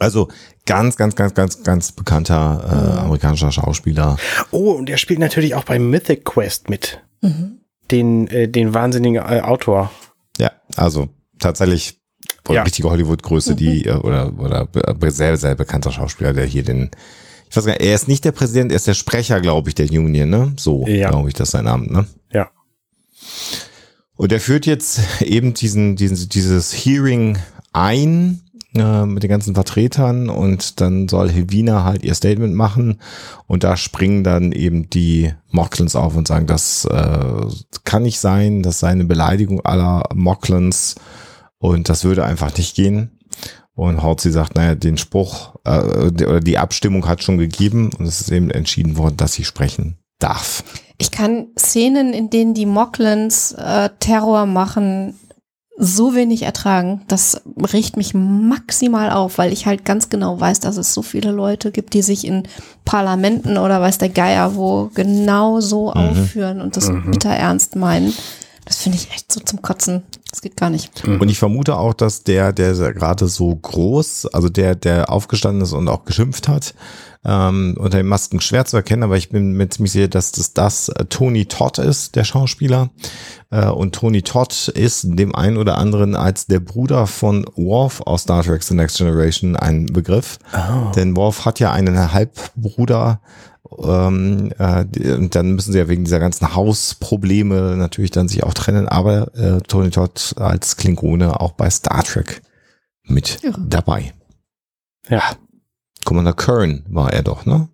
Also 0.00 0.28
ganz, 0.66 0.96
ganz, 0.96 1.14
ganz, 1.14 1.34
ganz, 1.34 1.62
ganz 1.62 1.92
bekannter 1.92 2.64
äh, 2.68 2.92
mhm. 2.92 2.98
amerikanischer 3.06 3.52
Schauspieler. 3.52 4.16
Oh, 4.50 4.72
und 4.72 4.88
der 4.88 4.96
spielt 4.96 5.20
natürlich 5.20 5.54
auch 5.54 5.64
bei 5.64 5.78
Mythic 5.78 6.24
Quest 6.24 6.68
mit. 6.68 7.00
Mhm. 7.20 7.60
Den, 7.90 8.26
äh, 8.28 8.48
den 8.48 8.74
wahnsinnigen 8.74 9.22
äh, 9.22 9.40
Autor. 9.40 9.90
Ja, 10.38 10.50
also 10.76 11.08
tatsächlich 11.38 12.00
ja. 12.48 12.62
richtige 12.62 12.90
Hollywood-Größe, 12.90 13.52
mhm. 13.52 13.56
die, 13.56 13.86
äh, 13.86 13.94
oder, 13.94 14.32
oder 14.38 14.68
sehr, 15.10 15.36
sehr 15.36 15.54
bekannter 15.54 15.92
Schauspieler, 15.92 16.32
der 16.32 16.46
hier 16.46 16.62
den, 16.62 16.90
ich 17.48 17.56
weiß 17.56 17.64
gar 17.64 17.72
nicht, 17.72 17.82
er 17.82 17.94
ist 17.94 18.08
nicht 18.08 18.24
der 18.24 18.32
Präsident, 18.32 18.72
er 18.72 18.76
ist 18.76 18.86
der 18.86 18.94
Sprecher, 18.94 19.40
glaube 19.40 19.68
ich, 19.68 19.74
der 19.74 19.90
Union, 19.90 20.28
ne? 20.28 20.52
So, 20.56 20.86
ja. 20.86 21.10
glaube 21.10 21.28
ich, 21.28 21.34
das 21.34 21.48
ist 21.48 21.52
sein 21.52 21.64
Name, 21.64 21.86
ne? 21.86 22.06
Ja. 22.32 22.50
Und 24.16 24.32
er 24.32 24.40
führt 24.40 24.66
jetzt 24.66 25.00
eben 25.20 25.54
diesen, 25.54 25.96
diesen, 25.96 26.28
dieses 26.28 26.72
Hearing 26.72 27.38
ein, 27.72 28.40
äh, 28.76 29.06
mit 29.06 29.22
den 29.22 29.30
ganzen 29.30 29.54
Vertretern 29.54 30.28
und 30.28 30.80
dann 30.80 31.08
soll 31.08 31.30
Helvina 31.30 31.84
halt 31.84 32.02
ihr 32.02 32.14
Statement 32.14 32.54
machen 32.54 33.00
und 33.46 33.62
da 33.62 33.76
springen 33.76 34.24
dann 34.24 34.50
eben 34.50 34.90
die 34.90 35.32
Mocklins 35.50 35.94
auf 35.94 36.16
und 36.16 36.26
sagen, 36.26 36.46
das 36.46 36.84
äh, 36.86 37.46
kann 37.84 38.02
nicht 38.02 38.18
sein, 38.18 38.62
das 38.62 38.80
sei 38.80 38.88
eine 38.88 39.04
Beleidigung 39.04 39.64
aller 39.64 40.02
Mocklins 40.12 40.96
und 41.64 41.88
das 41.88 42.04
würde 42.04 42.26
einfach 42.26 42.54
nicht 42.58 42.76
gehen. 42.76 43.18
Und 43.74 44.02
Hortzy 44.02 44.30
sagt, 44.30 44.54
naja, 44.54 44.74
den 44.74 44.98
Spruch 44.98 45.56
äh, 45.64 45.78
oder 45.78 46.40
die 46.40 46.58
Abstimmung 46.58 47.08
hat 47.08 47.22
schon 47.22 47.38
gegeben 47.38 47.90
und 47.98 48.04
es 48.04 48.20
ist 48.20 48.30
eben 48.30 48.50
entschieden 48.50 48.98
worden, 48.98 49.16
dass 49.16 49.32
sie 49.32 49.44
sprechen 49.44 49.96
darf. 50.18 50.62
Ich 50.98 51.10
kann 51.10 51.46
Szenen, 51.58 52.12
in 52.12 52.28
denen 52.28 52.52
die 52.52 52.66
Mocklands 52.66 53.52
äh, 53.52 53.88
Terror 53.98 54.44
machen, 54.44 55.18
so 55.78 56.14
wenig 56.14 56.42
ertragen. 56.42 57.00
Das 57.08 57.40
riecht 57.72 57.96
mich 57.96 58.12
maximal 58.12 59.10
auf, 59.10 59.38
weil 59.38 59.50
ich 59.50 59.64
halt 59.64 59.86
ganz 59.86 60.10
genau 60.10 60.38
weiß, 60.38 60.60
dass 60.60 60.76
es 60.76 60.92
so 60.92 61.00
viele 61.00 61.32
Leute 61.32 61.72
gibt, 61.72 61.94
die 61.94 62.02
sich 62.02 62.26
in 62.26 62.46
Parlamenten 62.84 63.56
oder 63.56 63.80
weiß 63.80 63.96
der 63.96 64.10
Geier 64.10 64.54
wo 64.54 64.90
genau 64.94 65.60
so 65.60 65.86
mhm. 65.86 65.96
aufführen 65.96 66.60
und 66.60 66.76
das 66.76 66.90
mhm. 66.90 67.10
bitter 67.10 67.30
ernst 67.30 67.74
meinen. 67.74 68.12
Das 68.64 68.78
finde 68.78 68.98
ich 68.98 69.10
echt 69.10 69.30
so 69.30 69.40
zum 69.40 69.60
Kotzen. 69.60 70.02
Das 70.30 70.40
geht 70.40 70.56
gar 70.56 70.70
nicht. 70.70 71.06
Mhm. 71.06 71.20
Und 71.20 71.28
ich 71.28 71.38
vermute 71.38 71.76
auch, 71.76 71.94
dass 71.94 72.24
der, 72.24 72.52
der 72.52 72.74
gerade 72.92 73.28
so 73.28 73.54
groß, 73.54 74.26
also 74.26 74.48
der, 74.48 74.74
der 74.74 75.10
aufgestanden 75.10 75.62
ist 75.62 75.72
und 75.72 75.88
auch 75.88 76.04
geschimpft 76.04 76.48
hat, 76.48 76.74
ähm, 77.26 77.74
unter 77.78 77.98
den 77.98 78.06
Masken 78.06 78.40
schwer 78.40 78.64
zu 78.64 78.76
erkennen, 78.76 79.02
aber 79.02 79.16
ich 79.16 79.30
bin 79.30 79.52
mir 79.52 79.68
ziemlich 79.68 79.92
sicher, 79.92 80.08
dass 80.08 80.32
das, 80.32 80.52
das 80.52 80.88
äh, 80.90 81.06
Tony 81.06 81.46
Todd 81.46 81.78
ist, 81.78 82.16
der 82.16 82.24
Schauspieler. 82.24 82.90
Äh, 83.50 83.66
und 83.66 83.94
Tony 83.94 84.22
Todd 84.22 84.68
ist 84.68 85.06
dem 85.06 85.34
einen 85.34 85.56
oder 85.56 85.78
anderen 85.78 86.16
als 86.16 86.46
der 86.46 86.60
Bruder 86.60 87.06
von 87.06 87.46
Worf 87.56 88.02
aus 88.02 88.22
Star 88.22 88.42
Trek 88.42 88.62
The 88.62 88.74
Next 88.74 88.98
Generation 88.98 89.56
ein 89.56 89.86
Begriff. 89.86 90.38
Oh. 90.52 90.90
Denn 90.92 91.16
Worf 91.16 91.46
hat 91.46 91.60
ja 91.60 91.72
einen 91.72 92.12
Halbbruder, 92.12 93.20
ähm, 93.82 94.52
äh, 94.58 94.84
und 95.14 95.34
dann 95.34 95.52
müssen 95.52 95.72
sie 95.72 95.78
ja 95.78 95.88
wegen 95.88 96.04
dieser 96.04 96.20
ganzen 96.20 96.54
Hausprobleme 96.54 97.76
natürlich 97.76 98.10
dann 98.10 98.28
sich 98.28 98.44
auch 98.44 98.54
trennen. 98.54 98.88
Aber 98.88 99.34
äh, 99.36 99.60
Tony 99.62 99.90
Todd 99.90 100.34
als 100.38 100.76
Klingone 100.76 101.40
auch 101.40 101.52
bei 101.52 101.68
Star 101.70 102.02
Trek 102.04 102.42
mit 103.04 103.42
Ja. 103.42 103.52
dabei. 103.58 104.12
Ja. 105.08 105.22
Commander 106.04 106.32
Kern 106.34 106.84
war 106.88 107.12
er 107.12 107.22
doch, 107.22 107.46
ne? 107.46 107.68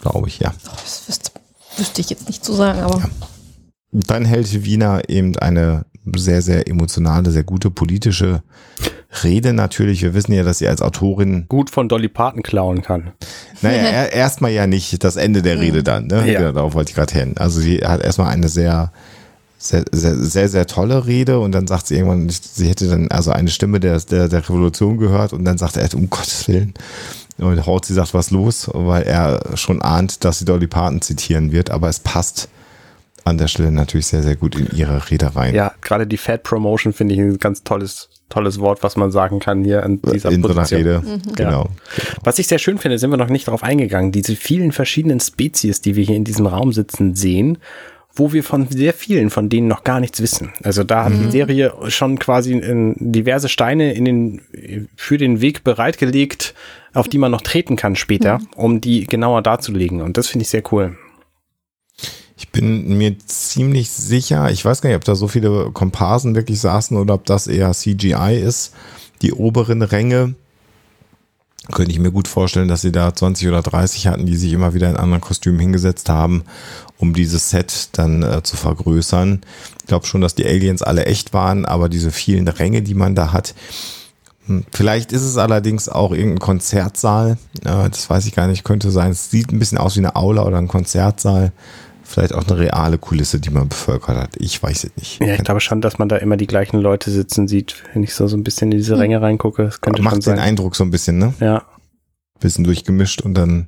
Glaube 0.00 0.28
ich, 0.28 0.38
ja. 0.40 0.52
Das 0.64 1.08
wüsste, 1.08 1.30
wüsste 1.76 2.00
ich 2.00 2.10
jetzt 2.10 2.26
nicht 2.28 2.44
zu 2.44 2.52
sagen, 2.52 2.80
aber 2.80 3.02
Dann 3.92 4.24
hält 4.24 4.64
Wiener 4.64 5.08
eben 5.08 5.36
eine 5.38 5.86
sehr, 6.16 6.42
sehr 6.42 6.68
emotionale, 6.68 7.30
sehr 7.30 7.44
gute 7.44 7.70
politische 7.70 8.42
Rede 9.22 9.52
natürlich. 9.52 10.02
Wir 10.02 10.14
wissen 10.14 10.32
ja, 10.32 10.42
dass 10.42 10.58
sie 10.58 10.66
als 10.68 10.82
Autorin, 10.82 11.46
Gut 11.48 11.70
von 11.70 11.88
Dolly 11.88 12.08
Parton 12.08 12.42
klauen 12.42 12.82
kann. 12.82 13.12
naja, 13.62 13.76
er- 13.82 14.12
erstmal 14.14 14.50
ja 14.50 14.66
nicht 14.66 15.04
das 15.04 15.16
Ende 15.16 15.42
der 15.42 15.60
Rede 15.60 15.82
dann, 15.82 16.06
ne? 16.08 16.30
Ja. 16.30 16.40
Genau, 16.40 16.52
darauf 16.52 16.74
wollte 16.74 16.90
ich 16.90 16.96
gerade 16.96 17.12
hin. 17.12 17.34
Also 17.36 17.60
sie 17.60 17.78
hat 17.78 18.02
erstmal 18.02 18.30
eine 18.30 18.48
sehr, 18.48 18.90
sehr, 19.58 19.84
sehr, 19.92 20.16
sehr, 20.16 20.48
sehr 20.48 20.66
tolle 20.66 21.06
Rede 21.06 21.38
und 21.38 21.52
dann 21.52 21.66
sagt 21.66 21.86
sie 21.86 21.94
irgendwann, 21.96 22.28
sie 22.28 22.68
hätte 22.68 22.88
dann 22.88 23.08
also 23.10 23.30
eine 23.30 23.48
Stimme 23.50 23.78
der, 23.80 23.98
der, 24.00 24.28
der 24.28 24.40
Revolution 24.48 24.98
gehört 24.98 25.32
und 25.32 25.44
dann 25.44 25.58
sagt 25.58 25.76
er, 25.76 25.88
um 25.94 26.10
Gottes 26.10 26.48
Willen. 26.48 26.74
Und 27.38 27.66
Horthy 27.66 27.94
sagt, 27.94 28.14
was 28.14 28.30
los, 28.30 28.70
weil 28.72 29.02
er 29.02 29.40
schon 29.56 29.82
ahnt, 29.82 30.24
dass 30.24 30.38
sie 30.38 30.44
Dolly 30.44 30.66
Parton 30.68 31.00
zitieren 31.02 31.50
wird, 31.50 31.70
aber 31.70 31.88
es 31.88 31.98
passt 31.98 32.48
an 33.24 33.38
der 33.38 33.48
Stelle 33.48 33.70
natürlich 33.70 34.06
sehr, 34.06 34.22
sehr 34.22 34.36
gut 34.36 34.56
in 34.56 34.68
ihre 34.76 35.10
Rede 35.10 35.34
rein. 35.34 35.54
Ja, 35.54 35.72
gerade 35.80 36.06
die 36.06 36.16
Fat 36.16 36.42
Promotion 36.42 36.92
finde 36.92 37.14
ich 37.14 37.20
ein 37.20 37.38
ganz 37.38 37.64
tolles, 37.64 38.10
tolles 38.28 38.60
Wort, 38.60 38.82
was 38.82 38.96
man 38.96 39.10
sagen 39.10 39.40
kann 39.40 39.64
hier 39.64 39.82
an 39.82 40.00
dieser 40.02 40.30
in 40.30 40.42
so 40.42 40.48
einer 40.48 40.62
Position. 40.62 41.02
Rede. 41.02 41.20
Genau. 41.34 41.70
Was 42.22 42.38
ich 42.38 42.46
sehr 42.46 42.58
schön 42.58 42.78
finde, 42.78 42.98
sind 42.98 43.10
wir 43.10 43.16
noch 43.16 43.30
nicht 43.30 43.48
darauf 43.48 43.62
eingegangen, 43.62 44.12
diese 44.12 44.36
vielen 44.36 44.72
verschiedenen 44.72 45.20
Spezies, 45.20 45.80
die 45.80 45.96
wir 45.96 46.04
hier 46.04 46.16
in 46.16 46.24
diesem 46.24 46.46
Raum 46.46 46.72
sitzen, 46.72 47.14
sehen, 47.14 47.58
wo 48.16 48.32
wir 48.32 48.44
von 48.44 48.68
sehr 48.68 48.92
vielen 48.92 49.30
von 49.30 49.48
denen 49.48 49.66
noch 49.68 49.84
gar 49.84 50.00
nichts 50.00 50.22
wissen. 50.22 50.52
Also 50.62 50.84
da 50.84 51.04
hat 51.04 51.12
die 51.12 51.30
Serie 51.30 51.72
schon 51.88 52.18
quasi 52.18 52.52
in 52.52 52.94
diverse 52.98 53.48
Steine 53.48 53.92
in 53.94 54.04
den, 54.04 54.40
für 54.96 55.18
den 55.18 55.40
Weg 55.40 55.64
bereitgelegt, 55.64 56.54
auf 56.92 57.08
die 57.08 57.18
man 57.18 57.32
noch 57.32 57.40
treten 57.40 57.74
kann 57.74 57.96
später, 57.96 58.38
um 58.54 58.80
die 58.80 59.06
genauer 59.06 59.42
darzulegen. 59.42 60.00
Und 60.00 60.16
das 60.16 60.28
finde 60.28 60.42
ich 60.42 60.48
sehr 60.48 60.62
cool. 60.70 60.96
Ich 62.36 62.50
bin 62.50 62.98
mir 62.98 63.16
ziemlich 63.26 63.90
sicher, 63.90 64.50
ich 64.50 64.64
weiß 64.64 64.80
gar 64.80 64.90
nicht, 64.90 64.96
ob 64.96 65.04
da 65.04 65.14
so 65.14 65.28
viele 65.28 65.70
Komparsen 65.70 66.34
wirklich 66.34 66.60
saßen 66.60 66.96
oder 66.96 67.14
ob 67.14 67.26
das 67.26 67.46
eher 67.46 67.72
CGI 67.72 68.40
ist. 68.42 68.74
Die 69.22 69.32
oberen 69.32 69.82
Ränge 69.82 70.34
könnte 71.72 71.92
ich 71.92 71.98
mir 71.98 72.10
gut 72.10 72.28
vorstellen, 72.28 72.68
dass 72.68 72.82
sie 72.82 72.92
da 72.92 73.14
20 73.14 73.48
oder 73.48 73.62
30 73.62 74.06
hatten, 74.08 74.26
die 74.26 74.36
sich 74.36 74.52
immer 74.52 74.74
wieder 74.74 74.90
in 74.90 74.96
anderen 74.96 75.22
Kostümen 75.22 75.58
hingesetzt 75.60 76.10
haben, 76.10 76.44
um 76.98 77.14
dieses 77.14 77.50
Set 77.50 77.90
dann 77.92 78.22
äh, 78.22 78.42
zu 78.42 78.56
vergrößern. 78.56 79.40
Ich 79.80 79.86
glaube 79.86 80.06
schon, 80.06 80.20
dass 80.20 80.34
die 80.34 80.44
Aliens 80.44 80.82
alle 80.82 81.06
echt 81.06 81.32
waren, 81.32 81.64
aber 81.64 81.88
diese 81.88 82.10
vielen 82.10 82.48
Ränge, 82.48 82.82
die 82.82 82.94
man 82.94 83.14
da 83.14 83.32
hat, 83.32 83.54
hm, 84.46 84.64
Vielleicht 84.72 85.12
ist 85.12 85.22
es 85.22 85.38
allerdings 85.38 85.88
auch 85.88 86.12
irgendein 86.12 86.40
Konzertsaal. 86.40 87.38
Äh, 87.64 87.88
Das 87.88 88.10
weiß 88.10 88.26
ich 88.26 88.34
gar 88.34 88.46
nicht, 88.46 88.64
könnte 88.64 88.90
sein. 88.90 89.12
Es 89.12 89.30
sieht 89.30 89.52
ein 89.52 89.58
bisschen 89.58 89.78
aus 89.78 89.96
wie 89.96 90.00
eine 90.00 90.16
Aula 90.16 90.42
oder 90.44 90.58
ein 90.58 90.68
Konzertsaal. 90.68 91.52
Vielleicht 92.14 92.32
auch 92.32 92.46
eine 92.46 92.56
reale 92.56 92.96
Kulisse, 92.96 93.40
die 93.40 93.50
man 93.50 93.68
bevölkert 93.68 94.16
hat. 94.16 94.36
Ich 94.36 94.62
weiß 94.62 94.84
es 94.84 94.92
nicht. 94.96 95.20
Ja, 95.20 95.34
ich 95.34 95.42
glaube 95.42 95.60
schon, 95.60 95.80
dass 95.80 95.98
man 95.98 96.08
da 96.08 96.16
immer 96.18 96.36
die 96.36 96.46
gleichen 96.46 96.78
Leute 96.78 97.10
sitzen 97.10 97.48
sieht, 97.48 97.82
wenn 97.92 98.04
ich 98.04 98.14
so, 98.14 98.28
so 98.28 98.36
ein 98.36 98.44
bisschen 98.44 98.70
in 98.70 98.78
diese 98.78 98.96
Ränge 98.96 99.20
reingucke. 99.20 99.64
Das 99.64 99.80
könnte 99.80 99.98
schon 99.98 100.04
Macht 100.04 100.16
den 100.18 100.22
sein. 100.22 100.38
Eindruck 100.38 100.76
so 100.76 100.84
ein 100.84 100.92
bisschen, 100.92 101.18
ne? 101.18 101.34
Ja, 101.40 101.64
Bisschen 102.38 102.62
durchgemischt 102.62 103.22
und 103.22 103.34
dann. 103.34 103.66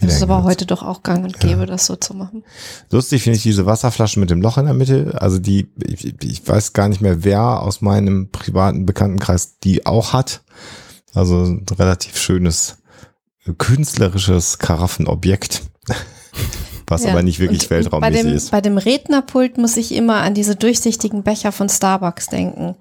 das 0.00 0.14
ist 0.14 0.22
aber 0.22 0.44
heute 0.44 0.64
doch 0.64 0.84
auch 0.84 1.02
gang 1.02 1.24
und 1.24 1.40
gäbe, 1.40 1.66
das 1.66 1.86
so 1.86 1.96
zu 1.96 2.14
machen. 2.14 2.44
Lustig 2.92 3.24
finde 3.24 3.36
ich 3.38 3.42
diese 3.42 3.66
Wasserflaschen 3.66 4.20
mit 4.20 4.30
dem 4.30 4.42
Loch 4.42 4.58
in 4.58 4.66
der 4.66 4.74
Mitte. 4.74 5.20
Also 5.20 5.40
die, 5.40 5.68
ich, 5.82 6.22
ich 6.22 6.46
weiß 6.46 6.72
gar 6.72 6.88
nicht 6.88 7.00
mehr, 7.00 7.24
wer 7.24 7.62
aus 7.62 7.80
meinem 7.80 8.30
privaten 8.30 8.86
Bekanntenkreis 8.86 9.58
die 9.58 9.86
auch 9.86 10.12
hat. 10.12 10.44
Also 11.14 11.42
ein 11.42 11.66
relativ 11.76 12.16
schönes 12.16 12.76
künstlerisches 13.58 14.58
Karaffenobjekt, 14.58 15.62
was 16.88 17.04
Ja. 17.04 17.10
aber 17.10 17.22
nicht 17.22 17.38
wirklich 17.40 17.62
Und- 17.62 17.64
und 17.64 17.70
bei 17.70 17.76
weltraummäßig 17.76 18.22
dem, 18.22 18.34
ist. 18.34 18.50
Bei 18.50 18.60
dem 18.60 18.78
Rednerpult 18.78 19.58
muss 19.58 19.76
ich 19.76 19.92
immer 19.92 20.16
an 20.22 20.34
diese 20.34 20.54
durchsichtigen 20.56 21.22
Becher 21.22 21.52
von 21.52 21.68
Starbucks 21.68 22.26
denken. 22.28 22.74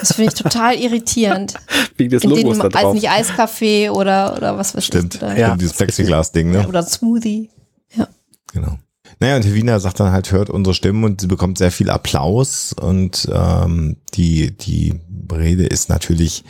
Das 0.00 0.14
finde 0.14 0.32
ich 0.32 0.38
total 0.42 0.74
irritierend. 0.76 1.54
wegen 1.96 2.10
des 2.10 2.24
in 2.24 2.30
Logos 2.30 2.58
denen 2.58 2.70
da 2.70 2.80
drauf. 2.80 2.94
nicht 2.94 3.08
Eiskaffee 3.10 3.90
oder, 3.90 4.36
oder 4.36 4.58
was 4.58 4.74
weiß 4.74 4.84
Stimmt, 4.86 5.14
ich. 5.16 5.22
Oder, 5.22 5.38
Ja. 5.38 5.46
Stimmt, 5.48 5.60
dieses 5.62 5.76
Plexiglas-Ding, 5.76 6.50
ne? 6.50 6.66
oder 6.68 6.82
Smoothie. 6.82 7.50
Ja. 7.94 8.08
Genau. 8.52 8.78
Naja, 9.20 9.36
und 9.36 9.54
Wiener 9.54 9.78
sagt 9.78 10.00
dann 10.00 10.10
halt, 10.10 10.32
hört 10.32 10.50
unsere 10.50 10.74
Stimmen 10.74 11.04
und 11.04 11.20
sie 11.20 11.28
bekommt 11.28 11.56
sehr 11.58 11.70
viel 11.70 11.90
Applaus 11.90 12.72
und 12.72 13.28
ähm, 13.32 13.98
die, 14.14 14.50
die 14.56 14.94
Rede 15.32 15.64
ist 15.66 15.88
natürlich 15.88 16.42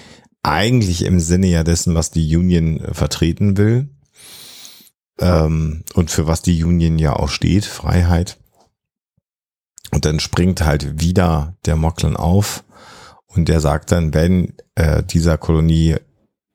eigentlich 0.42 1.04
im 1.04 1.20
Sinne 1.20 1.48
ja 1.48 1.62
dessen, 1.64 1.94
was 1.94 2.10
die 2.10 2.34
Union 2.36 2.80
äh, 2.80 2.94
vertreten 2.94 3.56
will 3.58 3.90
ähm, 5.18 5.84
und 5.94 6.10
für 6.10 6.26
was 6.26 6.42
die 6.42 6.64
Union 6.64 6.98
ja 6.98 7.14
auch 7.14 7.28
steht, 7.28 7.64
Freiheit. 7.64 8.38
Und 9.92 10.04
dann 10.04 10.20
springt 10.20 10.64
halt 10.64 11.00
wieder 11.00 11.56
der 11.66 11.76
Mocklin 11.76 12.16
auf 12.16 12.64
und 13.26 13.48
der 13.48 13.60
sagt 13.60 13.92
dann, 13.92 14.14
wenn 14.14 14.54
äh, 14.74 15.02
dieser 15.02 15.38
Kolonie 15.38 15.96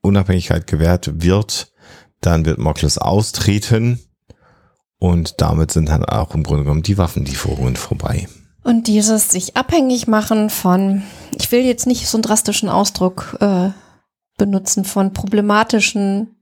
Unabhängigkeit 0.00 0.66
gewährt 0.66 1.22
wird, 1.22 1.72
dann 2.20 2.44
wird 2.44 2.58
Mokles 2.58 2.98
austreten 2.98 4.00
und 4.98 5.40
damit 5.40 5.70
sind 5.70 5.88
dann 5.88 6.04
auch 6.04 6.34
im 6.34 6.42
Grunde 6.42 6.64
genommen 6.64 6.82
die 6.82 6.98
Waffenlieferungen 6.98 7.76
vorbei. 7.76 8.28
Und 8.64 8.86
dieses 8.86 9.30
sich 9.30 9.56
abhängig 9.56 10.08
machen 10.08 10.50
von, 10.50 11.02
ich 11.38 11.50
will 11.52 11.60
jetzt 11.60 11.86
nicht 11.86 12.06
so 12.08 12.18
einen 12.18 12.22
drastischen 12.22 12.68
Ausdruck 12.68 13.36
äh, 13.40 13.70
benutzen, 14.36 14.84
von 14.84 15.12
problematischen 15.12 16.36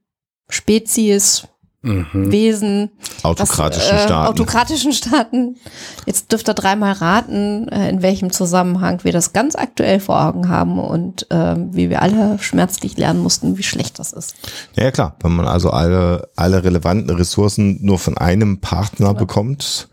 Spezies, 0.48 1.46
Mhm. 1.86 2.32
Wesen, 2.32 2.90
Autokratischen 3.22 3.94
was, 3.94 4.02
äh, 4.02 4.06
Staaten. 4.06 4.28
Autokratischen 4.28 4.92
Staaten. 4.92 5.56
Jetzt 6.04 6.32
dürft 6.32 6.48
ihr 6.48 6.54
dreimal 6.54 6.92
raten, 6.92 7.68
äh, 7.68 7.88
in 7.88 8.02
welchem 8.02 8.32
Zusammenhang 8.32 9.04
wir 9.04 9.12
das 9.12 9.32
ganz 9.32 9.54
aktuell 9.54 10.00
vor 10.00 10.20
Augen 10.20 10.48
haben 10.48 10.78
und 10.80 11.26
ähm, 11.30 11.68
wie 11.72 11.88
wir 11.88 12.02
alle 12.02 12.38
schmerzlich 12.40 12.96
lernen 12.96 13.22
mussten, 13.22 13.56
wie 13.56 13.62
schlecht 13.62 13.98
das 13.98 14.12
ist. 14.12 14.34
ja, 14.76 14.84
ja, 14.84 14.90
klar, 14.90 15.14
wenn 15.22 15.32
man 15.36 15.46
also 15.46 15.70
alle, 15.70 16.28
alle 16.34 16.64
relevanten 16.64 17.14
Ressourcen 17.14 17.78
nur 17.82 17.98
von 18.00 18.18
einem 18.18 18.60
Partner 18.60 19.14
bekommt, 19.14 19.88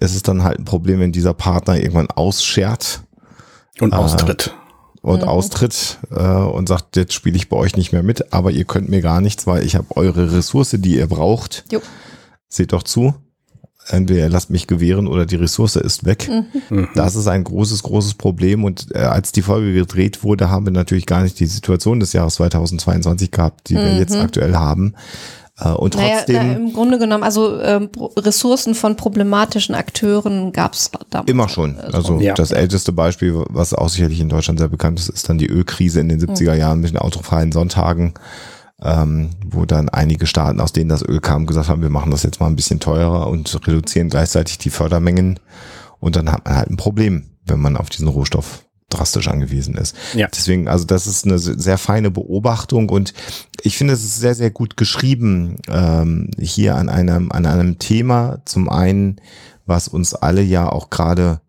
ist 0.00 0.14
es 0.16 0.22
dann 0.22 0.42
halt 0.42 0.58
ein 0.58 0.64
Problem, 0.64 1.00
wenn 1.00 1.12
dieser 1.12 1.34
Partner 1.34 1.76
irgendwann 1.76 2.10
ausschert 2.10 3.02
Und 3.80 3.92
Ah. 3.94 3.98
austritt. 3.98 4.52
Und 5.02 5.22
Mhm. 5.22 5.28
austritt 5.28 5.98
äh, 6.10 6.22
und 6.22 6.68
sagt, 6.68 6.96
jetzt 6.96 7.12
spiele 7.14 7.36
ich 7.36 7.48
bei 7.48 7.56
euch 7.56 7.76
nicht 7.76 7.92
mehr 7.92 8.02
mit, 8.02 8.32
aber 8.32 8.50
ihr 8.50 8.64
könnt 8.64 8.88
mir 8.88 9.00
gar 9.00 9.20
nichts, 9.20 9.46
weil 9.46 9.64
ich 9.64 9.76
habe 9.76 9.96
eure 9.96 10.32
Ressource, 10.32 10.76
die 10.78 10.96
ihr 10.96 11.06
braucht. 11.06 11.64
Jo. 11.70 11.80
Seht 12.48 12.72
doch 12.72 12.82
zu. 12.82 13.14
Entweder 13.90 14.20
ihr 14.20 14.28
lasst 14.28 14.50
mich 14.50 14.66
gewähren 14.66 15.06
oder 15.06 15.24
die 15.24 15.36
Ressource 15.36 15.76
ist 15.76 16.04
weg. 16.04 16.28
Mhm. 16.68 16.88
Das 16.94 17.16
ist 17.16 17.26
ein 17.26 17.42
großes, 17.44 17.82
großes 17.82 18.14
Problem. 18.14 18.64
Und 18.64 18.94
äh, 18.94 18.98
als 18.98 19.32
die 19.32 19.40
Folge 19.40 19.72
gedreht 19.72 20.22
wurde, 20.24 20.50
haben 20.50 20.66
wir 20.66 20.72
natürlich 20.72 21.06
gar 21.06 21.22
nicht 21.22 21.40
die 21.40 21.46
Situation 21.46 21.98
des 22.00 22.12
Jahres 22.12 22.34
2022 22.34 23.30
gehabt, 23.30 23.70
die 23.70 23.76
wir 23.76 23.96
jetzt 23.96 24.14
aktuell 24.14 24.56
haben. 24.56 24.94
Äh, 25.60 25.70
und 25.70 25.96
Naja, 25.96 26.16
trotzdem 26.18 26.46
na, 26.48 26.52
im 26.54 26.72
Grunde 26.72 26.98
genommen, 26.98 27.24
also 27.24 27.60
ähm, 27.60 27.88
Ressourcen 28.16 28.74
von 28.74 28.96
problematischen 28.96 29.74
Akteuren 29.74 30.52
gab 30.52 30.74
es 30.74 30.90
damals. 31.10 31.30
immer 31.30 31.48
schon. 31.48 31.78
Also 31.78 32.20
Ja. 32.20 32.34
das 32.34 32.52
älteste 32.52 32.92
Beispiel, 32.92 33.44
was 33.48 33.74
auch 33.74 33.88
sicherlich 33.88 34.20
in 34.20 34.28
Deutschland 34.28 34.58
sehr 34.58 34.68
bekannt 34.68 34.98
ist, 35.00 35.08
ist 35.08 35.28
dann 35.28 35.38
die 35.38 35.48
Ölkrise 35.48 36.00
in 36.00 36.08
den 36.08 36.20
70er 36.20 36.54
Jahren 36.54 36.80
mit 36.80 36.90
den 36.90 36.98
autofreien 36.98 37.52
Sonntagen. 37.52 38.14
Ähm, 38.80 39.30
wo 39.44 39.64
dann 39.64 39.88
einige 39.88 40.28
Staaten, 40.28 40.60
aus 40.60 40.72
denen 40.72 40.88
das 40.88 41.02
Öl 41.02 41.18
kam, 41.18 41.46
gesagt 41.46 41.68
haben, 41.68 41.82
wir 41.82 41.90
machen 41.90 42.12
das 42.12 42.22
jetzt 42.22 42.38
mal 42.38 42.46
ein 42.46 42.54
bisschen 42.54 42.78
teurer 42.78 43.26
und 43.26 43.52
reduzieren 43.66 44.08
gleichzeitig 44.08 44.58
die 44.58 44.70
Fördermengen. 44.70 45.40
Und 45.98 46.14
dann 46.14 46.30
hat 46.30 46.44
man 46.44 46.54
halt 46.56 46.70
ein 46.70 46.76
Problem, 46.76 47.30
wenn 47.44 47.58
man 47.58 47.76
auf 47.76 47.88
diesen 47.88 48.06
Rohstoff 48.06 48.62
drastisch 48.90 49.28
angewiesen 49.28 49.74
ist. 49.74 49.94
Ja. 50.14 50.28
Deswegen, 50.28 50.68
also 50.68 50.84
das 50.84 51.06
ist 51.06 51.26
eine 51.26 51.38
sehr 51.38 51.78
feine 51.78 52.10
Beobachtung 52.10 52.88
und 52.88 53.12
ich 53.62 53.76
finde, 53.76 53.92
es 53.92 54.02
ist 54.02 54.18
sehr, 54.18 54.34
sehr 54.34 54.50
gut 54.50 54.76
geschrieben 54.76 55.56
ähm, 55.68 56.30
hier 56.38 56.76
an 56.76 56.88
einem, 56.88 57.30
an 57.30 57.44
einem 57.44 57.78
Thema. 57.78 58.40
Zum 58.46 58.68
einen, 58.68 59.20
was 59.66 59.88
uns 59.88 60.14
alle 60.14 60.42
ja 60.42 60.70
auch 60.70 60.88
gerade, 60.88 61.40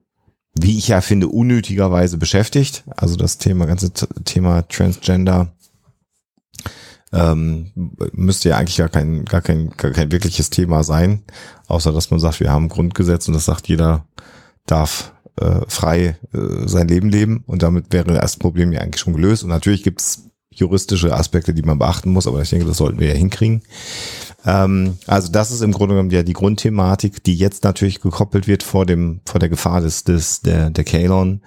wie 0.60 0.78
ich 0.78 0.90
ja 0.90 0.99
finde, 0.99 1.30
unnötigerweise 1.30 2.18
beschäftigt. 2.18 2.84
Also 2.98 3.16
das 3.16 3.38
Thema, 3.38 3.66
ganze 3.66 3.91
Thema 4.26 4.68
Transgender 4.68 5.53
ähm, 7.14 7.72
müsste 8.11 8.49
ja 8.49 8.57
eigentlich 8.57 8.78
gar 8.78 8.90
kein, 8.90 9.24
gar 9.24 9.41
kein, 9.41 9.70
gar 9.72 9.91
kein 9.91 10.11
wirkliches 10.11 10.49
Thema 10.49 10.84
sein, 10.84 11.24
außer 11.68 11.94
dass 11.94 12.11
man 12.11 12.20
sagt, 12.20 12.41
wir 12.41 12.52
haben 12.52 12.66
ein 12.66 12.70
Grundgesetz 12.70 13.28
und 13.28 13.34
das 13.34 13.45
sagt, 13.45 13.68
jeder 13.70 14.06
darf 14.66 15.14
äh, 15.40 15.61
frei 15.68 16.18
äh, 16.34 16.68
sein 16.68 16.88
Leben 16.88 17.10
leben 17.10 17.44
und 17.45 17.64
damit 17.64 17.91
wäre 17.91 18.14
das 18.14 18.38
Problem 18.38 18.72
ja 18.72 18.82
eigentlich 18.82 19.02
schon 19.02 19.14
gelöst. 19.14 19.44
Und 19.44 19.49
natürlich 19.49 19.84
gibt's 19.84 20.30
juristische 20.52 21.16
Aspekte, 21.16 21.53
die 21.53 21.61
man 21.61 21.80
beachten 21.80 22.11
muss, 22.11 22.28
aber 22.28 22.41
ich 22.41 22.49
denke, 22.49 22.66
das 22.66 22.78
sollten 22.78 22.99
wir 22.99 23.07
ja 23.07 23.14
hinkriegen. 23.14 23.61
Ähm, 24.45 24.98
also 25.07 25.32
das 25.32 25.52
ist 25.52 25.61
im 25.61 25.72
Grunde 25.72 25.95
genommen 25.95 26.11
ja 26.11 26.24
die 26.24 26.34
Grundthematik, 26.34 27.24
die 27.24 27.36
jetzt 27.36 27.64
natürlich 27.64 28.02
gekoppelt 28.02 28.48
wird 28.48 28.64
vor 28.64 28.86
dem, 28.86 29.22
vor 29.26 29.40
der 29.40 29.49
Gefahr 29.49 29.82
des, 29.82 30.03
des 30.03 30.41
der, 30.41 30.70
der 30.70 30.84
Kalon. 30.84 31.41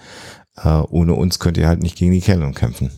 Äh, 0.56 0.68
ohne 0.68 1.14
uns 1.14 1.38
könnt 1.38 1.56
ihr 1.56 1.68
halt 1.68 1.82
nicht 1.82 1.96
gegen 1.96 2.12
die 2.12 2.20
Kalon 2.20 2.54
kämpfen. 2.54 2.90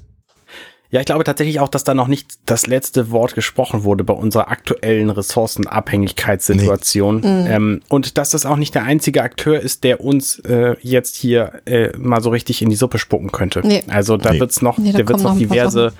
Ja, 0.94 1.00
ich 1.00 1.06
glaube 1.06 1.24
tatsächlich 1.24 1.58
auch, 1.58 1.68
dass 1.68 1.82
da 1.82 1.92
noch 1.92 2.06
nicht 2.06 2.34
das 2.46 2.68
letzte 2.68 3.10
Wort 3.10 3.34
gesprochen 3.34 3.82
wurde 3.82 4.04
bei 4.04 4.14
unserer 4.14 4.48
aktuellen 4.48 5.10
Ressourcenabhängigkeitssituation. 5.10 7.16
Nee. 7.16 7.26
Mhm. 7.26 7.46
Ähm, 7.50 7.80
und 7.88 8.16
dass 8.16 8.30
das 8.30 8.46
auch 8.46 8.54
nicht 8.54 8.76
der 8.76 8.84
einzige 8.84 9.24
Akteur 9.24 9.58
ist, 9.58 9.82
der 9.82 10.00
uns 10.00 10.38
äh, 10.38 10.76
jetzt 10.82 11.16
hier 11.16 11.62
äh, 11.64 11.88
mal 11.98 12.20
so 12.20 12.30
richtig 12.30 12.62
in 12.62 12.70
die 12.70 12.76
Suppe 12.76 12.98
spucken 12.98 13.32
könnte. 13.32 13.62
Nee. 13.64 13.82
Also 13.88 14.16
da 14.16 14.34
nee. 14.34 14.38
wird's 14.38 14.62
noch, 14.62 14.78
nee, 14.78 14.92
da 14.92 15.08
wird's 15.08 15.24
noch 15.24 15.36
diverse 15.36 15.92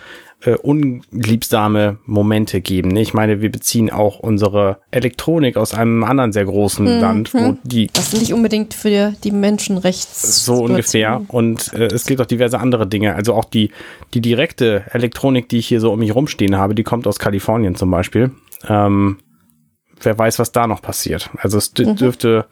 äh, 0.45 0.57
unliebsame 0.57 1.99
Momente 2.05 2.61
geben. 2.61 2.91
Ne? 2.91 3.01
Ich 3.01 3.15
meine, 3.15 3.41
wir 3.41 3.51
beziehen 3.51 3.91
auch 3.91 4.19
unsere 4.19 4.79
Elektronik 4.91 5.57
aus 5.57 5.75
einem 5.75 6.05
anderen 6.05 6.33
sehr 6.33 6.45
großen 6.45 6.85
mhm. 6.85 7.01
Land, 7.01 7.35
wo 7.35 7.57
die. 7.63 7.89
Das 7.93 8.13
ist 8.13 8.21
nicht 8.21 8.33
unbedingt 8.35 8.75
für 8.75 9.15
die 9.25 9.31
Menschenrechts. 9.31 10.45
So 10.45 10.65
ungefähr. 10.65 11.23
Und 11.29 11.73
äh, 11.73 11.87
es 11.87 12.07
gibt 12.07 12.21
auch 12.21 12.27
diverse 12.27 12.59
andere 12.61 12.87
Dinge. 12.87 13.15
Also 13.15 13.35
auch 13.35 13.45
die, 13.45 13.71
die 14.13 14.21
direkte 14.21 14.85
Elektronik, 14.91 15.49
die 15.49 15.59
ich 15.59 15.67
hier 15.67 15.81
so 15.81 15.93
um 15.93 15.99
mich 15.99 16.15
rumstehen 16.15 16.57
habe, 16.57 16.75
die 16.75 16.83
kommt 16.83 17.07
aus 17.07 17.19
Kalifornien 17.19 17.75
zum 17.75 17.91
Beispiel. 17.91 18.33
Ähm, 18.69 19.19
wer 20.01 20.19
weiß, 20.19 20.39
was 20.39 20.53
da 20.53 20.67
noch 20.67 20.83
passiert. 20.83 21.31
Also 21.39 21.59
es 21.59 21.73
mhm. 21.79 21.97
dürfte, 21.97 22.47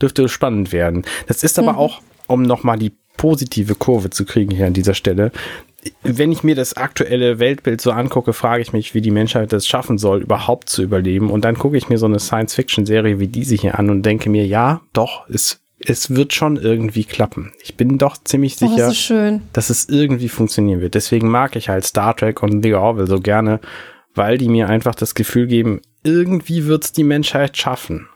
dürfte 0.00 0.28
spannend 0.28 0.72
werden. 0.72 1.04
Das 1.26 1.42
ist 1.42 1.58
aber 1.58 1.72
mhm. 1.72 1.78
auch, 1.78 2.00
um 2.28 2.42
nochmal 2.42 2.78
die 2.78 2.92
positive 3.16 3.74
Kurve 3.74 4.10
zu 4.10 4.24
kriegen 4.24 4.54
hier 4.54 4.66
an 4.66 4.74
dieser 4.74 4.94
Stelle, 4.94 5.32
wenn 6.02 6.32
ich 6.32 6.42
mir 6.42 6.54
das 6.54 6.74
aktuelle 6.74 7.38
Weltbild 7.38 7.80
so 7.80 7.90
angucke, 7.90 8.32
frage 8.32 8.62
ich 8.62 8.72
mich, 8.72 8.94
wie 8.94 9.00
die 9.00 9.10
Menschheit 9.10 9.52
das 9.52 9.66
schaffen 9.66 9.98
soll, 9.98 10.22
überhaupt 10.22 10.68
zu 10.68 10.82
überleben. 10.82 11.30
Und 11.30 11.44
dann 11.44 11.58
gucke 11.58 11.76
ich 11.76 11.88
mir 11.88 11.98
so 11.98 12.06
eine 12.06 12.18
Science-Fiction-Serie 12.18 13.18
wie 13.18 13.28
diese 13.28 13.54
hier 13.54 13.78
an 13.78 13.90
und 13.90 14.02
denke 14.02 14.30
mir, 14.30 14.46
ja, 14.46 14.80
doch, 14.92 15.28
es, 15.28 15.60
es 15.78 16.14
wird 16.14 16.32
schon 16.32 16.56
irgendwie 16.56 17.04
klappen. 17.04 17.52
Ich 17.62 17.76
bin 17.76 17.98
doch 17.98 18.16
ziemlich 18.22 18.56
oh, 18.62 18.90
sicher, 18.90 19.40
oh, 19.40 19.40
dass 19.52 19.70
es 19.70 19.88
irgendwie 19.88 20.28
funktionieren 20.28 20.80
wird. 20.80 20.94
Deswegen 20.94 21.28
mag 21.28 21.56
ich 21.56 21.68
halt 21.68 21.84
Star 21.84 22.16
Trek 22.16 22.42
und 22.42 22.62
The 22.62 22.74
Orville 22.74 23.06
so 23.06 23.20
gerne, 23.20 23.60
weil 24.14 24.38
die 24.38 24.48
mir 24.48 24.68
einfach 24.68 24.94
das 24.94 25.14
Gefühl 25.14 25.46
geben, 25.46 25.82
irgendwie 26.02 26.66
wird 26.66 26.84
es 26.84 26.92
die 26.92 27.04
Menschheit 27.04 27.56
schaffen. 27.56 28.08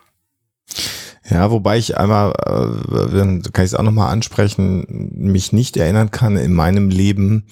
Ja, 1.29 1.51
wobei 1.51 1.77
ich 1.77 1.97
einmal, 1.97 2.31
äh, 2.31 3.51
kann 3.51 3.65
ich 3.65 3.71
es 3.71 3.75
auch 3.75 3.83
nochmal 3.83 4.11
ansprechen, 4.11 5.11
mich 5.13 5.53
nicht 5.53 5.77
erinnern 5.77 6.09
kann 6.09 6.35
in 6.35 6.53
meinem 6.53 6.89
Leben. 6.89 7.45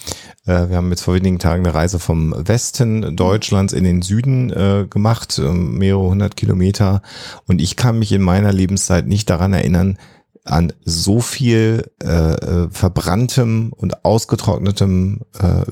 Äh, 0.47 0.69
wir 0.69 0.77
haben 0.77 0.89
jetzt 0.89 1.03
vor 1.03 1.13
wenigen 1.13 1.37
Tagen 1.37 1.65
eine 1.65 1.75
Reise 1.75 1.99
vom 1.99 2.33
Westen 2.35 3.15
Deutschlands 3.15 3.73
in 3.73 3.83
den 3.83 4.01
Süden 4.01 4.49
äh, 4.49 4.87
gemacht, 4.89 5.37
äh, 5.37 5.51
mehrere 5.51 6.09
hundert 6.09 6.35
Kilometer. 6.35 7.03
Und 7.47 7.61
ich 7.61 7.75
kann 7.75 7.99
mich 7.99 8.11
in 8.11 8.23
meiner 8.23 8.51
Lebenszeit 8.51 9.05
nicht 9.05 9.29
daran 9.29 9.53
erinnern, 9.53 9.99
an 10.45 10.73
so 10.83 11.19
viel 11.19 11.91
äh, 12.01 12.07
äh 12.07 12.69
verbranntem 12.71 13.71
und 13.75 14.03
ausgetrocknetem 14.03 15.21
äh, 15.37 15.63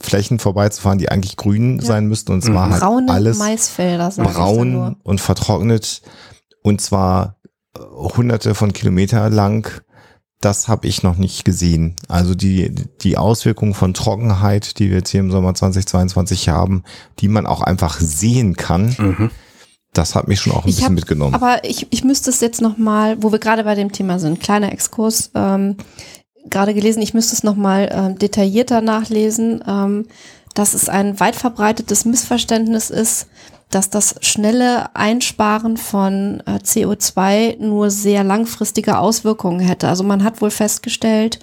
Flächen 0.00 0.38
vorbeizufahren, 0.38 0.98
die 0.98 1.10
eigentlich 1.10 1.36
grün 1.36 1.78
ja. 1.78 1.84
sein 1.84 2.06
müssten. 2.06 2.32
Und 2.32 2.42
zwar 2.42 2.68
mhm. 2.68 2.80
halt 2.80 3.10
alles 3.10 3.38
Maisfelder, 3.38 4.10
braun 4.16 4.96
und 5.02 5.20
vertrocknet 5.20 6.00
und 6.62 6.80
zwar 6.80 7.36
äh, 7.76 7.80
hunderte 7.80 8.54
von 8.54 8.72
Kilometer 8.72 9.28
lang. 9.30 9.82
Das 10.40 10.68
habe 10.68 10.86
ich 10.86 11.02
noch 11.02 11.16
nicht 11.16 11.44
gesehen. 11.44 11.96
Also 12.06 12.36
die, 12.36 12.72
die 13.00 13.18
Auswirkungen 13.18 13.74
von 13.74 13.92
Trockenheit, 13.92 14.78
die 14.78 14.90
wir 14.90 14.98
jetzt 14.98 15.10
hier 15.10 15.20
im 15.20 15.32
Sommer 15.32 15.52
2022 15.54 16.48
haben, 16.48 16.84
die 17.18 17.26
man 17.26 17.44
auch 17.44 17.60
einfach 17.60 17.98
sehen 17.98 18.54
kann. 18.54 18.94
Mhm. 18.98 19.30
Das 19.92 20.14
hat 20.14 20.28
mich 20.28 20.40
schon 20.40 20.52
auch 20.52 20.64
ein 20.64 20.68
ich 20.68 20.76
bisschen 20.76 20.90
hab, 20.90 20.94
mitgenommen. 20.94 21.34
Aber 21.34 21.64
ich, 21.64 21.88
ich 21.90 22.04
müsste 22.04 22.30
es 22.30 22.40
jetzt 22.40 22.60
nochmal, 22.60 23.20
wo 23.20 23.32
wir 23.32 23.40
gerade 23.40 23.64
bei 23.64 23.74
dem 23.74 23.90
Thema 23.90 24.20
sind, 24.20 24.38
kleiner 24.38 24.70
Exkurs, 24.70 25.32
ähm, 25.34 25.76
gerade 26.50 26.74
gelesen, 26.74 27.02
ich 27.02 27.14
müsste 27.14 27.34
es 27.34 27.42
nochmal 27.42 27.88
ähm, 27.90 28.18
detaillierter 28.18 28.80
nachlesen, 28.80 29.62
ähm, 29.66 30.06
dass 30.54 30.74
es 30.74 30.88
ein 30.88 31.18
weit 31.20 31.36
verbreitetes 31.36 32.04
Missverständnis 32.04 32.90
ist, 32.90 33.28
dass 33.70 33.90
das 33.90 34.16
schnelle 34.22 34.94
Einsparen 34.94 35.76
von 35.76 36.42
äh, 36.46 36.58
CO2 36.62 37.58
nur 37.58 37.90
sehr 37.90 38.24
langfristige 38.24 38.98
Auswirkungen 38.98 39.60
hätte. 39.60 39.88
Also 39.88 40.04
man 40.04 40.24
hat 40.24 40.40
wohl 40.40 40.50
festgestellt, 40.50 41.38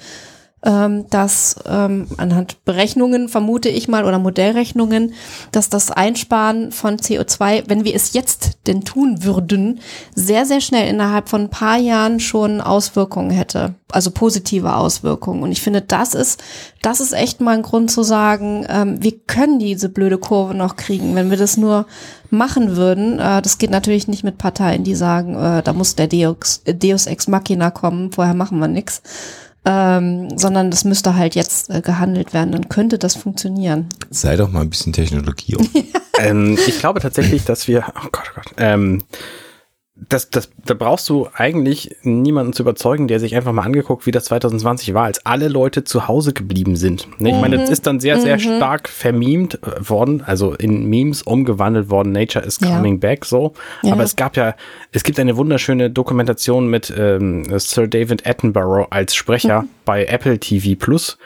ähm, 0.66 1.06
dass 1.10 1.56
ähm, 1.68 2.08
anhand 2.18 2.66
Berechnungen, 2.66 3.30
vermute 3.30 3.70
ich 3.70 3.88
mal, 3.88 4.04
oder 4.04 4.20
Modellrechnungen, 4.20 5.14
dass 5.52 5.70
das 5.70 5.92
Einsparen 5.92 6.72
von 6.72 6.98
CO2, 6.98 7.64
wenn 7.68 7.86
wir 7.86 7.96
es 7.96 8.14
jetzt 8.14 8.58
denn 8.68 8.84
tun 8.84 9.24
würden, 9.24 9.80
sehr, 10.16 10.46
sehr 10.46 10.62
schnell 10.62 10.90
innerhalb 10.90 11.30
von 11.30 11.42
ein 11.42 11.50
paar 11.50 11.78
Jahren 11.78 12.20
schon 12.20 12.62
Auswirkungen 12.62 13.30
hätte. 13.30 13.76
Also 13.92 14.12
positive 14.12 14.76
Auswirkungen. 14.76 15.44
Und 15.44 15.52
ich 15.52 15.62
finde, 15.62 15.82
das 15.82 16.16
ist, 16.16 16.44
das 16.82 17.00
ist 17.00 17.14
echt 17.14 17.40
mal 17.42 17.56
ein 17.56 17.62
Grund 17.62 17.92
zu 17.92 18.04
sagen, 18.04 18.66
ähm, 18.68 19.02
wir 19.02 19.18
können 19.20 19.60
diese 19.60 19.90
blöde 19.90 20.18
Kurve 20.18 20.56
noch 20.56 20.76
kriegen, 20.76 21.16
wenn 21.16 21.30
wir 21.30 21.38
das 21.38 21.58
nur 21.58 21.86
machen 22.32 22.76
würden. 22.76 23.20
Äh, 23.20 23.42
das 23.44 23.60
geht 23.60 23.70
natürlich 23.70 24.08
nicht 24.08 24.24
mit 24.24 24.40
Parteien, 24.40 24.84
die 24.84 24.96
sagen, 24.96 25.36
äh, 25.36 25.62
da 25.62 25.74
muss 25.74 25.96
der 25.96 26.08
Deus, 26.08 26.64
Deus 26.66 27.06
Ex 27.06 27.28
Machina 27.28 27.70
kommen, 27.70 28.12
vorher 28.12 28.34
machen 28.34 28.60
wir 28.60 28.68
nichts 28.68 29.02
ähm, 29.66 30.38
sondern 30.38 30.70
das 30.72 30.86
müsste 30.86 31.16
halt 31.16 31.36
jetzt 31.36 31.70
äh, 31.70 31.82
gehandelt 31.82 32.34
werden. 32.34 32.52
Dann 32.52 32.70
könnte 32.70 32.98
das 32.98 33.16
funktionieren. 33.16 33.88
Sei 34.10 34.36
doch 34.36 34.52
mal 34.52 34.62
ein 34.62 34.70
bisschen 34.70 34.94
Technologie. 34.94 35.58
ähm, 36.20 36.58
ich 36.68 36.80
glaube 36.80 37.00
tatsächlich, 37.00 37.46
dass 37.46 37.68
wir, 37.68 37.86
oh 37.98 38.08
Gott, 38.12 38.32
oh 38.32 38.36
Gott, 38.36 38.54
ähm, 38.58 39.04
das, 39.98 40.30
das, 40.30 40.50
da 40.66 40.74
brauchst 40.74 41.08
du 41.08 41.30
eigentlich 41.34 41.96
niemanden 42.04 42.52
zu 42.52 42.64
überzeugen, 42.64 43.08
der 43.08 43.22
sich 43.22 43.34
einfach 43.34 43.54
mal 43.54 43.62
angeguckt, 43.64 44.06
wie 44.06 44.12
das 44.12 44.26
2020 44.26 44.94
war, 44.94 45.06
als 45.06 45.26
alle 45.26 45.48
Leute 45.48 45.86
zu 45.86 46.10
Hause 46.10 46.34
geblieben 46.34 46.76
sind. 46.76 47.08
Ne, 47.20 47.30
ich 47.30 47.36
mhm. 47.36 47.42
meine, 47.42 47.58
das 47.58 47.70
ist 47.70 47.88
dann 47.88 48.02
sehr, 48.02 48.20
sehr 48.20 48.36
mhm. 48.36 48.42
stark 48.58 48.90
vermemt 48.90 49.56
äh, 49.64 49.90
worden, 49.90 50.22
also 50.26 50.54
in 50.54 50.86
Memes 50.86 51.22
umgewandelt 51.22 51.90
worden. 51.90 52.12
Nature 52.12 52.44
is 52.44 52.60
coming 52.60 52.96
ja. 52.96 53.00
back, 53.00 53.24
so. 53.24 53.54
Ja. 53.84 53.94
Aber 53.94 54.04
es 54.04 54.18
gab 54.18 54.36
ja, 54.36 54.56
es 54.92 55.04
gibt 55.04 55.18
eine 55.18 55.38
wunderschöne 55.38 55.90
Dokumentation 55.90 56.68
mit 56.68 56.94
ähm, 56.96 57.46
Sir 57.58 57.88
David 57.88 58.28
Attenborough 58.28 58.88
als 58.90 59.16
Sprecher 59.16 59.62
mhm. 59.62 59.70
bei 59.86 60.06
Apple 60.06 60.40
TV 60.40 60.78
Plus 60.78 61.18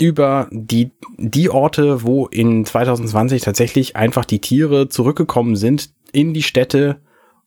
über 0.00 0.48
die, 0.50 0.90
die 1.18 1.50
Orte, 1.50 2.02
wo 2.02 2.26
in 2.26 2.64
2020 2.64 3.42
tatsächlich 3.42 3.96
einfach 3.96 4.24
die 4.24 4.40
Tiere 4.40 4.88
zurückgekommen 4.88 5.56
sind 5.56 5.90
in 6.12 6.34
die 6.34 6.42
Städte, 6.42 7.00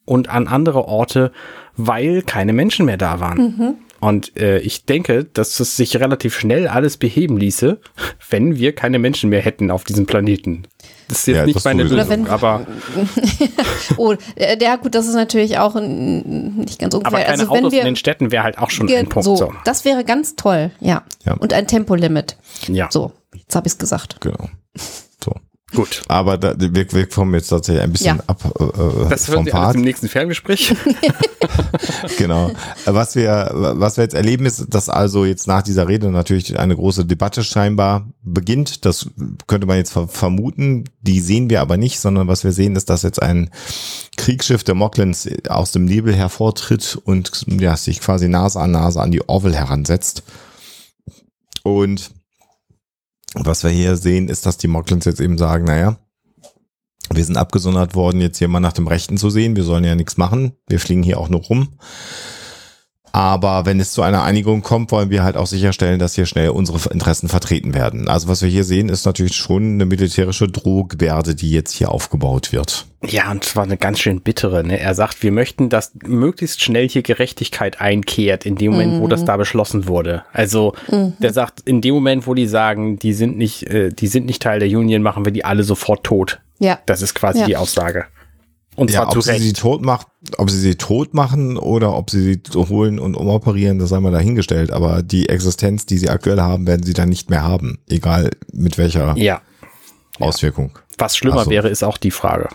und 0.05 0.29
an 0.29 0.47
andere 0.47 0.85
Orte, 0.85 1.31
weil 1.75 2.21
keine 2.21 2.53
Menschen 2.53 2.85
mehr 2.85 2.97
da 2.97 3.19
waren. 3.19 3.37
Mhm. 3.37 3.75
Und 3.99 4.35
äh, 4.35 4.57
ich 4.59 4.85
denke, 4.85 5.25
dass 5.25 5.59
es 5.59 5.77
sich 5.77 5.99
relativ 5.99 6.35
schnell 6.35 6.67
alles 6.67 6.97
beheben 6.97 7.37
ließe, 7.37 7.79
wenn 8.31 8.57
wir 8.57 8.73
keine 8.73 8.97
Menschen 8.97 9.29
mehr 9.29 9.41
hätten 9.41 9.69
auf 9.69 9.83
diesem 9.83 10.07
Planeten. 10.07 10.63
Das 11.07 11.19
ist 11.19 11.27
jetzt 11.27 11.37
ja, 11.37 11.45
nicht 11.45 11.63
meine 11.63 11.83
Lösung, 11.83 12.09
wenn, 12.09 12.27
aber. 12.27 12.65
oh, 13.97 14.15
ja, 14.59 14.77
gut, 14.77 14.95
das 14.95 15.07
ist 15.07 15.13
natürlich 15.13 15.59
auch 15.59 15.75
nicht 15.75 16.79
ganz 16.79 16.95
ungefähr. 16.95 17.19
Aber 17.19 17.25
keine 17.25 17.43
also, 17.43 17.51
Autos 17.51 17.71
wir, 17.71 17.81
in 17.81 17.85
den 17.85 17.95
Städten 17.95 18.31
wäre 18.31 18.43
halt 18.43 18.57
auch 18.57 18.71
schon 18.71 18.89
ein 18.89 19.07
Punkt. 19.07 19.23
So, 19.23 19.35
so, 19.35 19.53
Das 19.65 19.85
wäre 19.85 20.03
ganz 20.03 20.35
toll, 20.35 20.71
ja. 20.79 21.03
ja. 21.23 21.33
Und 21.33 21.53
ein 21.53 21.67
Tempolimit. 21.67 22.37
Ja. 22.67 22.89
So, 22.89 23.11
jetzt 23.35 23.55
habe 23.55 23.67
ich 23.67 23.73
es 23.73 23.77
gesagt. 23.77 24.19
Genau. 24.19 24.49
Gut. 25.73 26.01
Aber 26.07 26.37
da, 26.37 26.53
wir, 26.57 26.91
wir 26.91 27.05
kommen 27.07 27.33
jetzt 27.33 27.47
tatsächlich 27.47 27.83
ein 27.83 27.91
bisschen 27.91 28.17
ja. 28.17 28.23
ab. 28.27 28.43
Äh, 28.59 29.09
das 29.09 29.27
hören 29.27 29.45
Sie 29.45 29.53
alles 29.53 29.75
im 29.75 29.81
nächsten 29.81 30.09
Ferngespräch. 30.09 30.75
genau. 32.17 32.51
Was 32.85 33.15
wir, 33.15 33.51
was 33.53 33.97
wir 33.97 34.03
jetzt 34.03 34.13
erleben, 34.13 34.45
ist, 34.45 34.65
dass 34.69 34.89
also 34.89 35.23
jetzt 35.25 35.47
nach 35.47 35.61
dieser 35.61 35.87
Rede 35.87 36.11
natürlich 36.11 36.59
eine 36.59 36.75
große 36.75 37.05
Debatte 37.05 37.43
scheinbar 37.43 38.07
beginnt. 38.21 38.85
Das 38.85 39.09
könnte 39.47 39.65
man 39.67 39.77
jetzt 39.77 39.93
vermuten. 40.07 40.85
Die 41.01 41.19
sehen 41.21 41.49
wir 41.49 41.61
aber 41.61 41.77
nicht, 41.77 41.99
sondern 41.99 42.27
was 42.27 42.43
wir 42.43 42.51
sehen, 42.51 42.75
ist, 42.75 42.89
dass 42.89 43.03
jetzt 43.03 43.21
ein 43.21 43.49
Kriegsschiff 44.17 44.63
der 44.63 44.75
Moklins 44.75 45.29
aus 45.47 45.71
dem 45.71 45.85
Nebel 45.85 46.13
hervortritt 46.13 46.99
und 47.05 47.45
ja, 47.47 47.77
sich 47.77 48.01
quasi 48.01 48.27
Nase 48.27 48.59
an 48.59 48.71
Nase 48.71 48.99
an 48.99 49.11
die 49.11 49.27
Orville 49.27 49.55
heransetzt. 49.55 50.23
Und 51.63 52.11
was 53.35 53.63
wir 53.63 53.69
hier 53.69 53.95
sehen, 53.95 54.27
ist, 54.27 54.45
dass 54.45 54.57
die 54.57 54.67
Moklins 54.67 55.05
jetzt 55.05 55.21
eben 55.21 55.37
sagen, 55.37 55.65
naja, 55.65 55.97
wir 57.13 57.25
sind 57.25 57.37
abgesondert 57.37 57.95
worden, 57.95 58.21
jetzt 58.21 58.37
hier 58.37 58.47
mal 58.47 58.59
nach 58.59 58.73
dem 58.73 58.87
Rechten 58.87 59.17
zu 59.17 59.29
sehen. 59.29 59.55
Wir 59.55 59.63
sollen 59.63 59.83
ja 59.83 59.95
nichts 59.95 60.17
machen. 60.17 60.53
Wir 60.67 60.79
fliegen 60.79 61.03
hier 61.03 61.19
auch 61.19 61.29
nur 61.29 61.41
rum. 61.41 61.73
Aber 63.11 63.65
wenn 63.65 63.79
es 63.79 63.91
zu 63.91 64.01
einer 64.01 64.23
Einigung 64.23 64.61
kommt, 64.61 64.91
wollen 64.91 65.09
wir 65.09 65.23
halt 65.23 65.37
auch 65.37 65.47
sicherstellen, 65.47 65.99
dass 65.99 66.15
hier 66.15 66.25
schnell 66.25 66.49
unsere 66.49 66.89
Interessen 66.91 67.27
vertreten 67.29 67.73
werden. 67.73 68.07
Also 68.07 68.27
was 68.27 68.41
wir 68.41 68.49
hier 68.49 68.63
sehen, 68.63 68.89
ist 68.89 69.05
natürlich 69.05 69.35
schon 69.35 69.73
eine 69.73 69.85
militärische 69.85 70.47
Drohgebärde, 70.47 71.35
die 71.35 71.51
jetzt 71.51 71.73
hier 71.73 71.91
aufgebaut 71.91 72.51
wird. 72.51 72.85
Ja, 73.03 73.31
und 73.31 73.43
zwar 73.43 73.63
eine 73.63 73.77
ganz 73.77 73.99
schön 73.99 74.21
bittere. 74.21 74.63
Ne? 74.63 74.79
Er 74.79 74.93
sagt, 74.93 75.23
wir 75.23 75.31
möchten, 75.31 75.69
dass 75.69 75.91
möglichst 76.05 76.61
schnell 76.61 76.87
hier 76.87 77.01
Gerechtigkeit 77.01 77.81
einkehrt, 77.81 78.45
in 78.45 78.55
dem 78.55 78.73
Moment, 78.73 78.93
mhm. 78.93 79.01
wo 79.01 79.07
das 79.07 79.21
mhm. 79.21 79.25
da 79.25 79.37
beschlossen 79.37 79.87
wurde. 79.87 80.23
Also 80.33 80.75
mhm. 80.89 81.13
der 81.19 81.33
sagt, 81.33 81.61
in 81.61 81.81
dem 81.81 81.95
Moment, 81.95 82.27
wo 82.27 82.35
die 82.35 82.47
sagen, 82.47 82.99
die 82.99 83.13
sind 83.13 83.37
nicht, 83.37 83.63
äh, 83.63 83.89
die 83.89 84.07
sind 84.07 84.27
nicht 84.27 84.41
Teil 84.41 84.59
der 84.59 84.69
Union, 84.69 85.01
machen 85.01 85.25
wir 85.25 85.31
die 85.31 85.43
alle 85.43 85.63
sofort 85.63 86.03
tot. 86.03 86.39
Ja. 86.59 86.79
Das 86.85 87.01
ist 87.01 87.15
quasi 87.15 87.39
ja. 87.39 87.45
die 87.47 87.57
Aussage. 87.57 88.05
Und 88.75 88.89
ja, 88.89 88.99
zwar 88.99 89.07
ob 89.07 89.13
zu 89.13 89.21
sie 89.21 89.31
Recht. 89.31 89.43
sie 89.43 89.53
tot 89.53 89.81
macht, 89.81 90.07
ob 90.37 90.49
sie 90.49 90.59
sie 90.59 90.75
tot 90.75 91.13
machen 91.13 91.57
oder 91.57 91.93
ob 91.93 92.09
sie 92.09 92.21
sie 92.21 92.41
holen 92.53 92.99
und 92.99 93.15
umoperieren, 93.15 93.79
das 93.79 93.89
sei 93.89 93.99
mal 93.99 94.11
dahingestellt. 94.11 94.71
Aber 94.71 95.03
die 95.03 95.29
Existenz, 95.29 95.85
die 95.85 95.97
sie 95.97 96.09
aktuell 96.09 96.39
haben, 96.39 96.67
werden 96.67 96.83
sie 96.83 96.93
dann 96.93 97.09
nicht 97.09 97.29
mehr 97.29 97.43
haben. 97.43 97.79
Egal 97.89 98.31
mit 98.53 98.77
welcher 98.77 99.15
ja. 99.17 99.41
Auswirkung. 100.19 100.77
Was 100.97 101.17
schlimmer 101.17 101.45
so. 101.45 101.51
wäre, 101.51 101.67
ist 101.67 101.83
auch 101.83 101.97
die 101.97 102.11
Frage. 102.11 102.49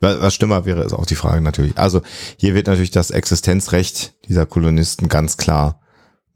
Was 0.00 0.20
was 0.20 0.34
schlimmer 0.34 0.66
wäre, 0.66 0.82
ist 0.82 0.92
auch 0.92 1.06
die 1.06 1.14
Frage 1.14 1.40
natürlich. 1.40 1.78
Also 1.78 2.02
hier 2.36 2.54
wird 2.54 2.66
natürlich 2.66 2.90
das 2.90 3.10
Existenzrecht 3.10 4.14
dieser 4.28 4.46
Kolonisten 4.46 5.08
ganz 5.08 5.36
klar 5.36 5.80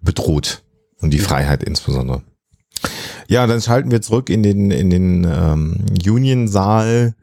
bedroht 0.00 0.62
und 1.00 1.10
die 1.10 1.18
Freiheit 1.18 1.62
insbesondere. 1.62 2.22
Ja, 3.28 3.46
dann 3.46 3.60
schalten 3.60 3.90
wir 3.90 4.00
zurück 4.00 4.30
in 4.30 4.42
den 4.42 4.70
in 4.70 4.88
den 4.88 5.24
ähm, 5.24 5.84
Union-Saal 6.06 7.14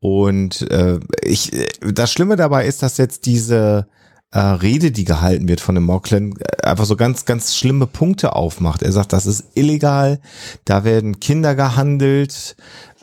und 0.00 0.62
äh, 0.70 0.98
ich. 1.22 1.52
äh, 1.52 1.66
Das 1.92 2.12
Schlimme 2.12 2.36
dabei 2.36 2.66
ist, 2.66 2.82
dass 2.82 2.96
jetzt 2.96 3.26
diese 3.26 3.86
äh, 4.32 4.38
Rede, 4.38 4.92
die 4.92 5.04
gehalten 5.04 5.48
wird 5.48 5.60
von 5.60 5.74
dem 5.74 5.84
Mocklin, 5.84 6.34
äh, 6.38 6.66
einfach 6.66 6.84
so 6.84 6.96
ganz, 6.96 7.24
ganz 7.24 7.56
schlimme 7.56 7.86
Punkte 7.86 8.34
aufmacht. 8.34 8.82
Er 8.82 8.92
sagt, 8.92 9.12
das 9.12 9.26
ist 9.26 9.44
illegal, 9.54 10.20
da 10.64 10.84
werden 10.84 11.20
Kinder 11.20 11.54
gehandelt, 11.54 12.56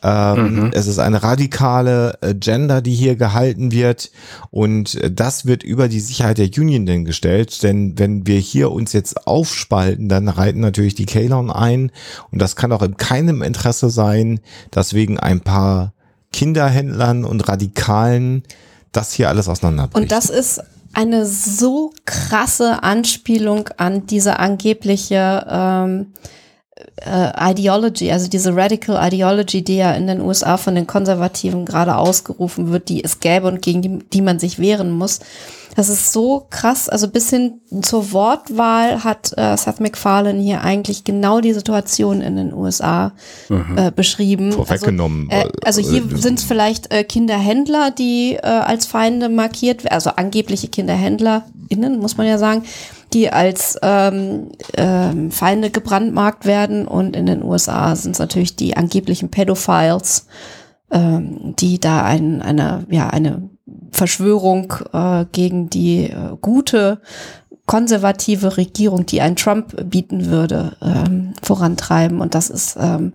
ähm, 0.04 0.72
es 0.74 0.86
ist 0.88 1.00
eine 1.00 1.24
radikale 1.24 2.18
äh, 2.22 2.36
Gender, 2.36 2.82
die 2.82 2.94
hier 2.94 3.16
gehalten 3.16 3.72
wird 3.72 4.12
und 4.52 4.96
äh, 4.96 5.12
das 5.12 5.46
wird 5.48 5.64
über 5.64 5.88
die 5.90 6.00
Sicherheit 6.00 6.38
der 6.38 6.50
Union 6.56 6.86
denn 6.86 7.04
gestellt, 7.04 7.64
denn 7.64 7.98
wenn 7.98 8.28
wir 8.28 8.40
hier 8.40 8.72
uns 8.72 8.94
jetzt 8.94 9.26
aufspalten, 9.28 10.08
dann 10.08 10.30
reiten 10.30 10.60
natürlich 10.60 10.94
die 10.96 11.08
Kalon 11.08 11.50
ein 11.50 11.92
und 12.32 12.40
das 12.42 12.56
kann 12.56 12.72
auch 12.72 12.84
in 12.84 12.98
keinem 12.98 13.42
Interesse 13.42 13.90
sein, 13.90 14.40
dass 14.70 14.94
wegen 14.94 15.20
ein 15.20 15.42
paar 15.42 15.94
Kinderhändlern 16.38 17.26
und 17.26 17.48
Radikalen 17.50 18.44
das 18.92 19.12
hier 19.12 19.28
alles 19.28 19.50
auseinanderbricht. 19.50 19.96
Und 19.96 20.12
das 20.12 20.30
ist 20.30 20.62
eine 20.94 21.26
so 21.26 21.92
krasse 22.06 22.84
Anspielung 22.84 23.70
an 23.78 24.06
diese 24.06 24.38
angebliche 24.38 25.46
ähm, 25.50 26.14
äh, 26.98 27.52
Ideology, 27.52 28.12
also 28.12 28.30
diese 28.30 28.56
Radical 28.56 28.98
Ideology, 29.08 29.64
die 29.64 29.78
ja 29.78 29.92
in 29.94 30.08
den 30.08 30.22
USA 30.22 30.58
von 30.58 30.76
den 30.76 30.88
Konservativen 30.88 31.66
gerade 31.66 31.96
ausgerufen 31.96 32.72
wird, 32.72 32.90
die 32.90 33.04
es 33.04 33.20
gäbe 33.20 33.48
und 33.48 33.62
gegen 33.62 33.82
die, 33.82 34.00
die 34.12 34.22
man 34.22 34.40
sich 34.40 34.60
wehren 34.60 34.92
muss. 34.92 35.20
Das 35.76 35.90
ist 35.90 36.12
so 36.12 36.48
krass. 36.50 36.90
Also 36.90 37.08
bis 37.08 37.30
hin 37.30 37.62
zur 37.84 38.12
Wortwahl 38.12 39.04
hat 39.04 39.32
äh, 39.38 39.56
Seth 39.56 39.80
MacFarlane 39.80 40.42
hier 40.42 40.62
eigentlich 40.62 41.04
genau 41.04 41.40
die 41.40 41.54
Situation 41.54 42.20
in 42.22 42.36
den 42.36 42.52
USA 42.52 43.12
äh, 43.76 43.92
beschrieben. 43.92 44.54
Vorweggenommen. 44.54 45.30
Also, 45.30 45.48
äh, 45.48 45.52
also 45.66 45.82
hier 45.82 46.12
Äh, 46.12 46.18
sind 46.18 46.40
es 46.40 46.46
vielleicht 46.46 46.92
äh, 46.92 47.04
Kinderhändler, 47.04 47.92
die 47.92 48.34
äh, 48.34 48.48
als 48.48 48.88
Feinde 48.88 49.30
markiert 49.30 49.84
werden, 49.84 49.94
also 49.94 50.10
angebliche 50.10 50.68
KinderhändlerInnen, 50.68 52.00
muss 52.00 52.18
man 52.18 52.26
ja 52.26 52.40
sagen, 52.40 52.64
die 53.14 53.32
als 53.32 53.78
ähm, 53.82 54.52
ähm, 54.76 55.32
Feinde 55.32 55.70
gebrandmarkt 55.70 56.46
werden. 56.46 56.88
Und 56.88 57.16
in 57.16 57.26
den 57.26 57.44
USA 57.44 57.96
sind 57.96 58.14
es 58.14 58.20
natürlich 58.20 58.56
die 58.56 58.76
angeblichen 58.76 59.30
Pedophiles, 59.30 60.28
ähm, 60.92 61.56
die 61.58 61.80
da 61.80 62.04
ein, 62.04 62.42
eine, 62.42 62.86
ja, 62.90 63.10
eine 63.10 63.50
Verschwörung 63.92 64.74
äh, 64.94 65.26
gegen 65.32 65.70
die 65.70 66.10
äh, 66.10 66.36
gute 66.42 67.02
konservative 67.66 68.58
Regierung, 68.58 69.06
die 69.06 69.22
ein 69.22 69.36
Trump 69.36 69.76
bieten 69.90 70.28
würde, 70.28 70.78
ähm, 70.82 71.34
vorantreiben. 71.42 72.22
Und 72.22 72.34
das 72.34 72.50
ist 72.50 72.78
ähm, 72.80 73.14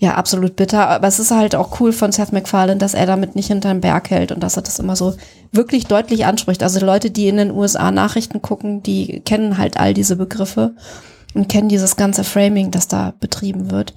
ja 0.00 0.14
absolut 0.14 0.56
bitter. 0.56 0.88
Aber 0.88 1.06
es 1.06 1.20
ist 1.20 1.30
halt 1.30 1.54
auch 1.54 1.78
cool 1.80 1.92
von 1.92 2.10
Seth 2.10 2.32
MacFarlane, 2.32 2.78
dass 2.78 2.94
er 2.94 3.06
damit 3.06 3.36
nicht 3.36 3.46
hinterm 3.46 3.80
Berg 3.80 4.10
hält 4.10 4.32
und 4.32 4.42
dass 4.42 4.56
er 4.56 4.62
das 4.62 4.78
immer 4.78 4.96
so 4.96 5.14
wirklich 5.52 5.86
deutlich 5.86 6.24
anspricht. 6.24 6.62
Also 6.62 6.84
Leute, 6.84 7.10
die 7.10 7.28
in 7.28 7.36
den 7.36 7.52
USA 7.52 7.92
Nachrichten 7.92 8.42
gucken, 8.42 8.82
die 8.82 9.20
kennen 9.20 9.58
halt 9.58 9.76
all 9.76 9.94
diese 9.94 10.16
Begriffe 10.16 10.74
und 11.34 11.48
kennen 11.48 11.68
dieses 11.68 11.96
ganze 11.96 12.24
Framing, 12.24 12.70
das 12.70 12.88
da 12.88 13.14
betrieben 13.20 13.70
wird. 13.70 13.94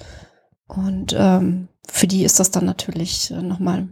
Und 0.67 1.15
ähm, 1.17 1.69
für 1.89 2.07
die 2.07 2.23
ist 2.23 2.39
das 2.39 2.51
dann 2.51 2.65
natürlich 2.65 3.31
äh, 3.31 3.41
nochmal 3.41 3.87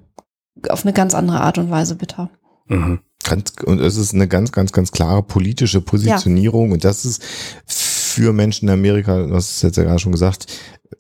auf 0.70 0.84
eine 0.84 0.94
ganz 0.94 1.16
andere 1.16 1.42
Art 1.42 1.58
und 1.58 1.72
Weise 1.72 1.96
bitter. 1.96 2.30
Mhm. 2.68 3.00
Ganz, 3.24 3.54
und 3.64 3.80
es 3.80 3.98
ist 3.98 4.14
eine 4.14 4.28
ganz, 4.28 4.52
ganz, 4.52 4.72
ganz 4.72 4.92
klare 4.92 5.22
politische 5.22 5.80
Positionierung 5.80 6.72
und 6.72 6.84
das 6.84 7.06
ist 7.06 7.24
für 7.68 8.34
Menschen 8.34 8.68
in 8.68 8.74
Amerika, 8.74 9.28
du 9.28 9.36
hast 9.36 9.52
es 9.52 9.62
jetzt 9.62 9.78
ja 9.78 9.84
gerade 9.84 10.00
schon 10.00 10.12
gesagt, 10.12 10.48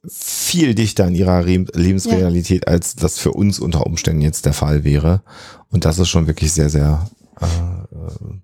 viel 0.07 0.75
dichter 0.75 1.05
an 1.05 1.15
ihrer 1.15 1.45
Re 1.45 1.65
Lebensrealität, 1.73 2.67
als 2.67 2.95
das 2.95 3.19
für 3.19 3.31
uns 3.31 3.59
unter 3.59 3.85
Umständen 3.85 4.21
jetzt 4.21 4.45
der 4.45 4.53
Fall 4.53 4.83
wäre. 4.83 5.21
Und 5.69 5.85
das 5.85 5.99
ist 5.99 6.09
schon 6.09 6.27
wirklich 6.27 6.51
sehr, 6.51 6.69
sehr 6.69 7.09
äh, 7.39 7.45
äh, 7.45 8.39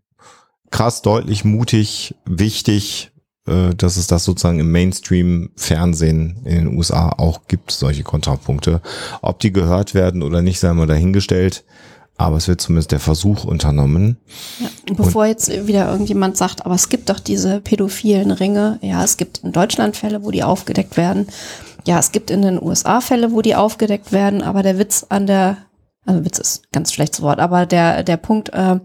krass, 0.72 1.02
deutlich, 1.02 1.46
mutig, 1.46 2.16
wichtig, 2.26 3.12
äh, 3.48 3.74
dass 3.76 3.98
es 3.98 4.08
das 4.08 4.24
sozusagen 4.24 4.60
im 4.60 4.72
Mainstream-Fernsehen 4.72 6.42
in 6.46 6.56
den 6.56 6.78
USA 6.78 7.10
auch 7.10 7.48
gibt, 7.48 7.72
solche 7.72 8.04
Kontrapunkte. 8.04 8.82
Ob 9.22 9.40
die 9.40 9.54
gehört 9.54 9.94
werden 9.94 10.24
oder 10.24 10.42
nicht, 10.42 10.60
sei 10.60 10.74
mal 10.74 10.88
dahingestellt. 10.88 11.64
Aber 12.18 12.38
es 12.38 12.48
wird 12.48 12.60
zumindest 12.60 12.92
der 12.92 13.00
Versuch 13.00 13.44
unternommen. 13.44 14.18
Ja, 14.60 14.70
und 14.90 14.98
bevor 14.98 15.28
jetzt 15.28 15.68
wieder 15.68 15.90
irgendjemand 15.92 16.36
sagt, 16.36 16.66
aber 16.66 16.74
es 16.74 16.90
gibt 16.90 17.10
doch 17.10 17.20
diese 17.20 17.62
pädophilen 17.62 18.32
Ringe. 18.32 18.80
Ja, 18.82 19.04
es 19.04 19.18
gibt 19.18 19.40
in 19.44 19.52
Deutschland 19.52 19.96
Fälle, 19.96 20.24
wo 20.24 20.32
die 20.32 20.44
aufgedeckt 20.44 20.98
werden. 20.98 21.28
Ja, 21.86 22.00
es 22.00 22.12
gibt 22.12 22.32
in 22.32 22.42
den 22.42 22.62
USA 22.62 23.02
Fälle, 23.02 23.32
wo 23.32 23.44
die 23.44 23.56
aufgedeckt 23.56 24.12
werden. 24.12 24.42
Aber 24.42 24.64
der 24.64 24.80
Witz 24.80 25.06
an 25.10 25.28
der, 25.28 25.58
also 26.06 26.26
Witz 26.26 26.40
ist 26.40 26.64
ein 26.64 26.70
ganz 26.72 26.92
schlechtes 26.92 27.22
Wort, 27.22 27.40
aber 27.40 27.68
der, 27.68 28.02
der 28.02 28.18
Punkt 28.18 28.50
äh, 28.50 28.80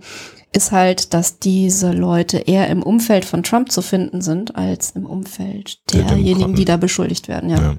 ist 0.53 0.71
halt, 0.71 1.15
dass 1.15 1.39
diese 1.39 1.93
Leute 1.93 2.39
eher 2.39 2.69
im 2.69 2.83
Umfeld 2.83 3.25
von 3.25 3.43
Trump 3.43 3.73
zu 3.73 3.81
finden 3.81 4.21
sind, 4.21 4.57
als 4.57 4.91
im 4.91 5.07
Umfeld 5.07 5.79
Der 5.95 6.05
derjenigen, 6.05 6.55
die 6.55 6.67
da 6.67 6.77
beschuldigt 6.77 7.29
werden. 7.29 7.49
Ja. 7.49 7.61
Ja. 7.61 7.77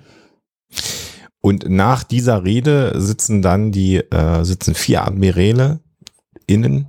Und 1.45 1.69
nach 1.69 2.03
dieser 2.05 2.45
Rede 2.45 2.93
sitzen 2.95 3.41
dann 3.41 3.73
die, 3.73 3.97
äh, 3.97 4.45
sitzen 4.45 4.75
vier 4.75 5.05
Admiräle 5.05 5.81
innen, 6.47 6.87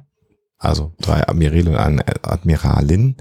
also 0.59 0.93
drei 1.01 1.26
Admiräle 1.26 1.70
und 1.70 1.76
eine 1.76 2.05
Admiralin, 2.22 3.16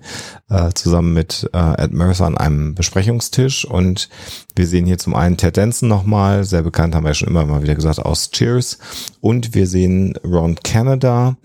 äh, 0.49 0.69
zusammen 0.75 1.11
mit 1.15 1.49
äh, 1.51 1.81
Ed 1.81 1.91
Mercer 1.91 2.27
an 2.27 2.37
einem 2.37 2.75
Besprechungstisch. 2.75 3.65
Und 3.65 4.09
wir 4.55 4.67
sehen 4.67 4.85
hier 4.85 4.99
zum 4.99 5.15
einen 5.15 5.35
Ted 5.35 5.57
Danson 5.57 5.89
nochmal, 5.89 6.43
sehr 6.43 6.61
bekannt, 6.61 6.93
haben 6.93 7.03
wir 7.03 7.09
ja 7.09 7.15
schon 7.15 7.29
immer 7.29 7.47
mal 7.47 7.63
wieder 7.63 7.73
gesagt, 7.73 7.97
aus 7.97 8.29
Cheers. 8.29 8.77
Und 9.19 9.55
wir 9.55 9.65
sehen 9.65 10.13
Ron 10.23 10.57
Canada, 10.63 11.37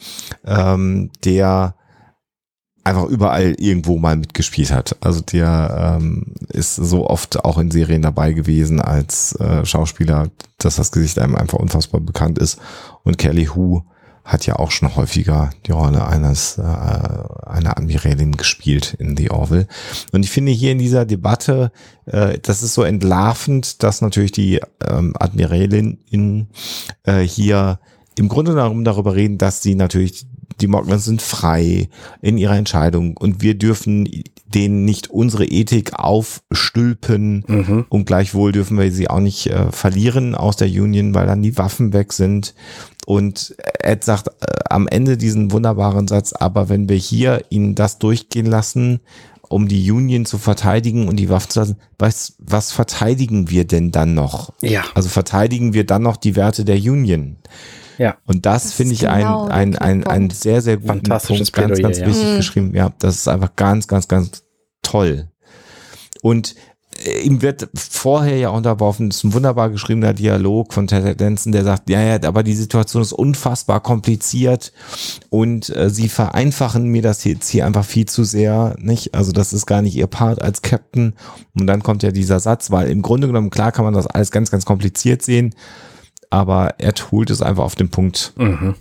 ähm, 0.44 1.10
der 1.24 1.76
einfach 2.88 3.04
überall 3.04 3.54
irgendwo 3.58 3.98
mal 3.98 4.16
mitgespielt 4.16 4.72
hat. 4.72 4.96
Also 5.00 5.20
der 5.20 5.98
ähm, 6.00 6.26
ist 6.48 6.76
so 6.76 7.08
oft 7.08 7.44
auch 7.44 7.58
in 7.58 7.70
Serien 7.70 8.02
dabei 8.02 8.32
gewesen 8.32 8.80
als 8.80 9.34
äh, 9.36 9.64
Schauspieler, 9.66 10.30
dass 10.56 10.76
das 10.76 10.90
Gesicht 10.90 11.18
einem 11.18 11.36
einfach 11.36 11.58
unfassbar 11.58 12.00
bekannt 12.00 12.38
ist. 12.38 12.58
Und 13.04 13.18
Kelly 13.18 13.46
Hu 13.46 13.82
hat 14.24 14.46
ja 14.46 14.56
auch 14.56 14.70
schon 14.70 14.94
häufiger 14.94 15.50
die 15.66 15.72
Rolle 15.72 16.06
eines 16.06 16.58
äh, 16.58 16.62
einer 16.62 17.76
Admiralin 17.78 18.36
gespielt 18.36 18.94
in 18.98 19.16
The 19.16 19.30
Orville. 19.30 19.66
Und 20.12 20.22
ich 20.22 20.30
finde 20.30 20.52
hier 20.52 20.72
in 20.72 20.78
dieser 20.78 21.04
Debatte, 21.04 21.72
äh, 22.06 22.38
das 22.38 22.62
ist 22.62 22.74
so 22.74 22.82
entlarvend, 22.82 23.82
dass 23.82 24.00
natürlich 24.00 24.32
die 24.32 24.60
ähm, 24.86 25.14
Admiralin 25.18 25.98
in, 26.10 26.48
äh, 27.04 27.20
hier 27.20 27.80
im 28.16 28.28
Grunde 28.28 28.54
darum 28.54 28.84
darüber 28.84 29.14
reden, 29.14 29.38
dass 29.38 29.62
sie 29.62 29.74
natürlich 29.74 30.26
die 30.60 30.66
Moglans 30.66 31.04
sind 31.04 31.22
frei 31.22 31.88
in 32.22 32.38
ihrer 32.38 32.56
Entscheidung 32.56 33.16
und 33.16 33.42
wir 33.42 33.54
dürfen 33.56 34.08
denen 34.46 34.84
nicht 34.84 35.10
unsere 35.10 35.44
Ethik 35.44 35.94
aufstülpen 35.98 37.44
Mhm. 37.46 37.86
und 37.88 38.06
gleichwohl 38.06 38.52
dürfen 38.52 38.78
wir 38.78 38.90
sie 38.92 39.08
auch 39.10 39.20
nicht 39.20 39.46
äh, 39.48 39.70
verlieren 39.72 40.34
aus 40.34 40.56
der 40.56 40.68
Union, 40.68 41.14
weil 41.14 41.26
dann 41.26 41.42
die 41.42 41.58
Waffen 41.58 41.92
weg 41.92 42.12
sind. 42.12 42.54
Und 43.06 43.54
Ed 43.82 44.04
sagt 44.04 44.28
äh, 44.28 44.54
am 44.70 44.88
Ende 44.88 45.16
diesen 45.16 45.52
wunderbaren 45.52 46.08
Satz, 46.08 46.32
aber 46.32 46.68
wenn 46.68 46.88
wir 46.88 46.96
hier 46.96 47.42
ihnen 47.50 47.74
das 47.74 47.98
durchgehen 47.98 48.46
lassen, 48.46 49.00
um 49.50 49.66
die 49.68 49.90
Union 49.90 50.26
zu 50.26 50.36
verteidigen 50.38 51.08
und 51.08 51.16
die 51.16 51.30
Waffen 51.30 51.50
zu 51.50 51.60
lassen, 51.60 51.76
was, 51.98 52.34
was 52.38 52.70
verteidigen 52.72 53.48
wir 53.50 53.66
denn 53.66 53.92
dann 53.92 54.14
noch? 54.14 54.52
Ja. 54.60 54.84
Also 54.94 55.08
verteidigen 55.08 55.72
wir 55.72 55.84
dann 55.84 56.02
noch 56.02 56.16
die 56.16 56.36
Werte 56.36 56.64
der 56.64 56.76
Union? 56.76 57.36
Ja. 57.98 58.16
Und 58.26 58.46
das, 58.46 58.62
Das 58.64 58.72
finde 58.74 58.94
ich 58.94 59.00
genau 59.00 59.46
ein, 59.46 59.76
ein, 59.76 60.04
ein, 60.04 60.06
ein 60.06 60.30
sehr, 60.30 60.62
sehr 60.62 60.76
guten 60.76 60.88
Fantastisches 60.88 61.50
Punkt, 61.50 61.68
ganz, 61.68 61.78
Plädoyer, 61.78 61.88
ganz 61.88 61.98
ja. 61.98 62.06
wichtig 62.06 62.32
Mhm. 62.32 62.36
geschrieben. 62.36 62.74
Ja, 62.74 62.92
das 62.98 63.16
ist 63.16 63.28
einfach 63.28 63.54
ganz, 63.56 63.88
ganz, 63.88 64.08
ganz 64.08 64.44
toll. 64.82 65.28
Und 66.22 66.54
äh, 67.04 67.20
ihm 67.20 67.42
wird 67.42 67.68
vorher 67.76 68.36
ja 68.38 68.48
unterworfen, 68.50 69.10
das 69.10 69.18
ist 69.18 69.24
ein 69.24 69.32
wunderbar 69.34 69.70
geschriebener 69.70 70.14
Dialog 70.14 70.72
von 70.72 70.86
Ted 70.86 71.20
Danson, 71.20 71.52
der 71.52 71.64
sagt, 71.64 71.90
ja, 71.90 72.00
ja, 72.00 72.18
aber 72.22 72.42
die 72.42 72.54
Situation 72.54 73.02
ist 73.02 73.12
unfassbar 73.12 73.80
kompliziert 73.80 74.72
und 75.30 75.68
äh, 75.76 75.90
sie 75.90 76.08
vereinfachen 76.08 76.86
mir 76.86 77.02
das 77.02 77.24
jetzt 77.24 77.48
hier 77.48 77.66
einfach 77.66 77.84
viel 77.84 78.06
zu 78.06 78.24
sehr, 78.24 78.74
nicht? 78.78 79.14
Also 79.14 79.32
das 79.32 79.52
ist 79.52 79.66
gar 79.66 79.82
nicht 79.82 79.96
ihr 79.96 80.06
Part 80.06 80.42
als 80.42 80.62
Captain. 80.62 81.14
Und 81.58 81.66
dann 81.66 81.82
kommt 81.82 82.02
ja 82.02 82.10
dieser 82.10 82.40
Satz, 82.40 82.70
weil 82.70 82.90
im 82.90 83.02
Grunde 83.02 83.26
genommen, 83.26 83.50
klar 83.50 83.72
kann 83.72 83.84
man 83.84 83.94
das 83.94 84.06
alles 84.06 84.30
ganz, 84.30 84.50
ganz 84.50 84.64
kompliziert 84.64 85.22
sehen, 85.22 85.54
aber 86.30 86.74
er 86.78 86.92
holt 87.10 87.30
es 87.30 87.42
einfach 87.42 87.64
auf 87.64 87.74
den 87.74 87.88
Punkt. 87.90 88.32
Mhm. 88.36 88.74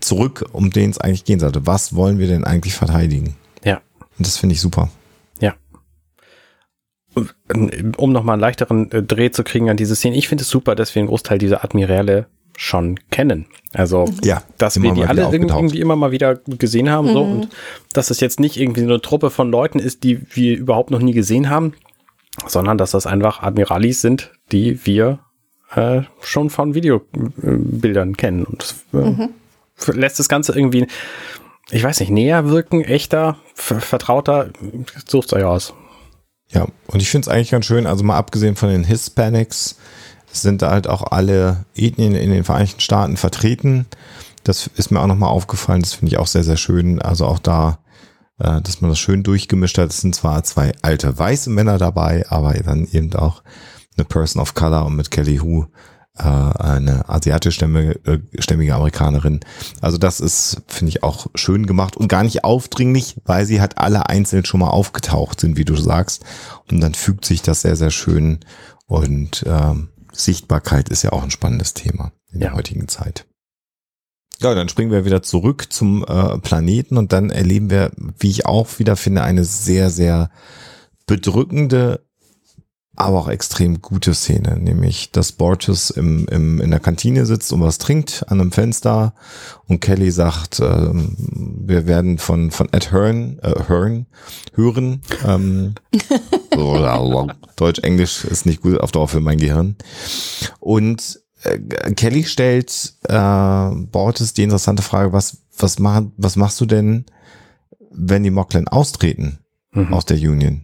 zurück, 0.00 0.44
um 0.52 0.70
den 0.70 0.90
es 0.90 0.98
eigentlich 0.98 1.24
gehen 1.24 1.40
sollte. 1.40 1.66
Was 1.66 1.94
wollen 1.94 2.18
wir 2.18 2.26
denn 2.26 2.44
eigentlich 2.44 2.74
verteidigen? 2.74 3.34
Ja. 3.64 3.80
Und 4.18 4.26
das 4.26 4.36
finde 4.36 4.54
ich 4.54 4.60
super. 4.60 4.90
Ja. 5.40 5.54
Um 7.96 8.12
nochmal 8.12 8.34
einen 8.34 8.40
leichteren 8.40 8.90
äh, 8.92 9.02
Dreh 9.02 9.30
zu 9.30 9.42
kriegen 9.42 9.70
an 9.70 9.78
diese 9.78 9.96
Szene, 9.96 10.16
ich 10.16 10.28
finde 10.28 10.42
es 10.42 10.50
super, 10.50 10.74
dass 10.74 10.94
wir 10.94 11.00
einen 11.00 11.08
Großteil 11.08 11.38
dieser 11.38 11.64
Admiräle 11.64 12.26
schon 12.58 12.98
kennen. 13.10 13.46
Also, 13.72 14.06
Ja, 14.22 14.42
dass 14.58 14.80
wir 14.80 14.92
die 14.92 15.04
alle 15.04 15.32
wieder 15.32 15.54
irgendwie, 15.54 15.80
immer 15.80 15.96
mal 15.96 16.10
wieder 16.10 16.36
gesehen 16.36 16.90
haben, 16.90 17.08
so, 17.12 17.22
und 17.22 17.48
dass 17.92 18.10
es 18.10 18.20
jetzt 18.20 18.40
nicht 18.40 18.58
irgendwie 18.58 18.80
so 18.80 18.86
eine 18.86 19.00
Truppe 19.00 19.30
von 19.30 19.50
Leuten 19.50 19.78
ist, 19.78 20.04
die 20.04 20.20
wir 20.34 20.56
überhaupt 20.56 20.90
noch 20.90 21.00
nie 21.00 21.12
gesehen 21.12 21.50
haben, 21.50 21.74
sondern 22.46 22.78
dass 22.78 22.90
das 22.90 23.06
einfach 23.06 23.42
Admiralis 23.42 24.00
sind, 24.00 24.32
die 24.52 24.84
wir 24.86 25.20
äh, 25.74 26.02
schon 26.20 26.50
von 26.50 26.74
Videobildern 26.74 28.16
kennen. 28.16 28.44
Und 28.44 28.62
das 28.62 28.84
äh, 29.88 29.98
lässt 29.98 30.18
das 30.18 30.28
Ganze 30.28 30.52
irgendwie, 30.56 30.86
ich 31.70 31.82
weiß 31.82 32.00
nicht, 32.00 32.10
näher 32.10 32.48
wirken, 32.48 32.82
echter, 32.82 33.36
ver- 33.54 33.80
vertrauter, 33.80 34.50
sucht's 35.06 35.32
euch 35.32 35.44
aus. 35.44 35.74
Ja, 36.50 36.66
und 36.86 37.02
ich 37.02 37.10
finde 37.10 37.28
es 37.28 37.34
eigentlich 37.34 37.50
ganz 37.50 37.66
schön, 37.66 37.86
also 37.86 38.04
mal 38.04 38.16
abgesehen 38.16 38.54
von 38.54 38.68
den 38.68 38.84
Hispanics, 38.84 39.76
sind 40.32 40.62
da 40.62 40.70
halt 40.70 40.86
auch 40.86 41.02
alle 41.12 41.64
Ethnien 41.74 42.14
in 42.14 42.30
den 42.30 42.44
Vereinigten 42.44 42.80
Staaten 42.80 43.16
vertreten. 43.16 43.86
Das 44.44 44.66
ist 44.76 44.90
mir 44.90 45.00
auch 45.00 45.06
nochmal 45.06 45.30
aufgefallen, 45.30 45.80
das 45.80 45.94
finde 45.94 46.12
ich 46.12 46.18
auch 46.18 46.26
sehr, 46.26 46.44
sehr 46.44 46.58
schön. 46.58 47.00
Also 47.00 47.26
auch 47.26 47.38
da, 47.38 47.78
äh, 48.38 48.60
dass 48.60 48.80
man 48.80 48.90
das 48.90 48.98
schön 48.98 49.22
durchgemischt 49.22 49.78
hat. 49.78 49.90
Es 49.90 50.02
sind 50.02 50.14
zwar 50.14 50.44
zwei 50.44 50.72
alte 50.82 51.18
weiße 51.18 51.50
Männer 51.50 51.78
dabei, 51.78 52.26
aber 52.28 52.52
dann 52.52 52.86
eben 52.92 53.12
auch 53.14 53.42
eine 53.96 54.04
Person 54.04 54.40
of 54.42 54.54
Color 54.54 54.86
und 54.86 54.96
mit 54.96 55.10
Kelly 55.10 55.38
Hu 55.38 55.66
äh, 56.18 56.22
eine 56.22 57.08
asiatischstämmige 57.08 57.92
äh, 58.04 58.18
stämmige 58.42 58.74
Amerikanerin. 58.74 59.40
Also 59.80 59.98
das 59.98 60.20
ist, 60.20 60.62
finde 60.66 60.90
ich, 60.90 61.02
auch 61.02 61.26
schön 61.34 61.66
gemacht 61.66 61.96
und 61.96 62.08
gar 62.08 62.22
nicht 62.24 62.44
aufdringlich, 62.44 63.16
weil 63.24 63.44
sie 63.44 63.60
halt 63.60 63.78
alle 63.78 64.08
einzeln 64.08 64.44
schon 64.44 64.60
mal 64.60 64.70
aufgetaucht 64.70 65.40
sind, 65.40 65.56
wie 65.58 65.64
du 65.64 65.76
sagst. 65.76 66.24
Und 66.70 66.80
dann 66.80 66.94
fügt 66.94 67.24
sich 67.26 67.42
das 67.42 67.62
sehr, 67.62 67.76
sehr 67.76 67.90
schön. 67.90 68.40
Und 68.86 69.44
ähm, 69.46 69.88
Sichtbarkeit 70.12 70.88
ist 70.88 71.02
ja 71.02 71.12
auch 71.12 71.22
ein 71.22 71.30
spannendes 71.30 71.74
Thema 71.74 72.12
in 72.32 72.40
Ja. 72.40 72.48
der 72.48 72.56
heutigen 72.56 72.88
Zeit. 72.88 73.26
Ja, 74.40 74.54
dann 74.54 74.68
springen 74.68 74.90
wir 74.92 75.04
wieder 75.06 75.22
zurück 75.22 75.66
zum 75.70 76.04
äh, 76.04 76.38
Planeten 76.38 76.98
und 76.98 77.12
dann 77.12 77.30
erleben 77.30 77.70
wir, 77.70 77.90
wie 78.18 78.30
ich 78.30 78.44
auch 78.46 78.78
wieder 78.78 78.96
finde, 78.96 79.22
eine 79.22 79.44
sehr, 79.44 79.88
sehr 79.90 80.30
bedrückende, 81.06 82.05
aber 82.96 83.18
auch 83.18 83.28
extrem 83.28 83.80
gute 83.80 84.14
Szene, 84.14 84.56
nämlich 84.58 85.10
dass 85.12 85.32
Borges 85.32 85.90
im, 85.90 86.26
im, 86.28 86.60
in 86.60 86.70
der 86.70 86.80
Kantine 86.80 87.26
sitzt 87.26 87.52
und 87.52 87.60
was 87.60 87.78
trinkt 87.78 88.24
an 88.28 88.40
einem 88.40 88.52
Fenster 88.52 89.14
und 89.66 89.80
Kelly 89.80 90.10
sagt, 90.10 90.60
ähm, 90.60 91.14
wir 91.66 91.86
werden 91.86 92.18
von, 92.18 92.50
von 92.50 92.68
Ed 92.72 92.92
Hearn, 92.92 93.38
äh, 93.42 93.54
Hearn 93.68 94.06
hören. 94.54 95.02
Ähm, 95.24 95.74
Deutsch, 97.56 97.80
Englisch 97.80 98.24
ist 98.24 98.46
nicht 98.46 98.62
gut 98.62 98.80
auf 98.80 98.92
Dauer 98.92 99.08
für 99.08 99.20
mein 99.20 99.38
Gehirn. 99.38 99.76
Und 100.58 101.20
äh, 101.42 101.58
Kelly 101.94 102.24
stellt 102.24 102.94
äh, 103.04 103.70
Borges 103.70 104.32
die 104.34 104.42
interessante 104.42 104.82
Frage, 104.82 105.12
was, 105.12 105.38
was, 105.58 105.78
mach, 105.78 106.02
was 106.16 106.36
machst 106.36 106.60
du 106.60 106.66
denn, 106.66 107.06
wenn 107.90 108.22
die 108.22 108.30
Mocklin 108.30 108.68
austreten 108.68 109.38
Mhm. 109.76 109.92
aus 109.92 110.06
der 110.06 110.16
Union? 110.16 110.62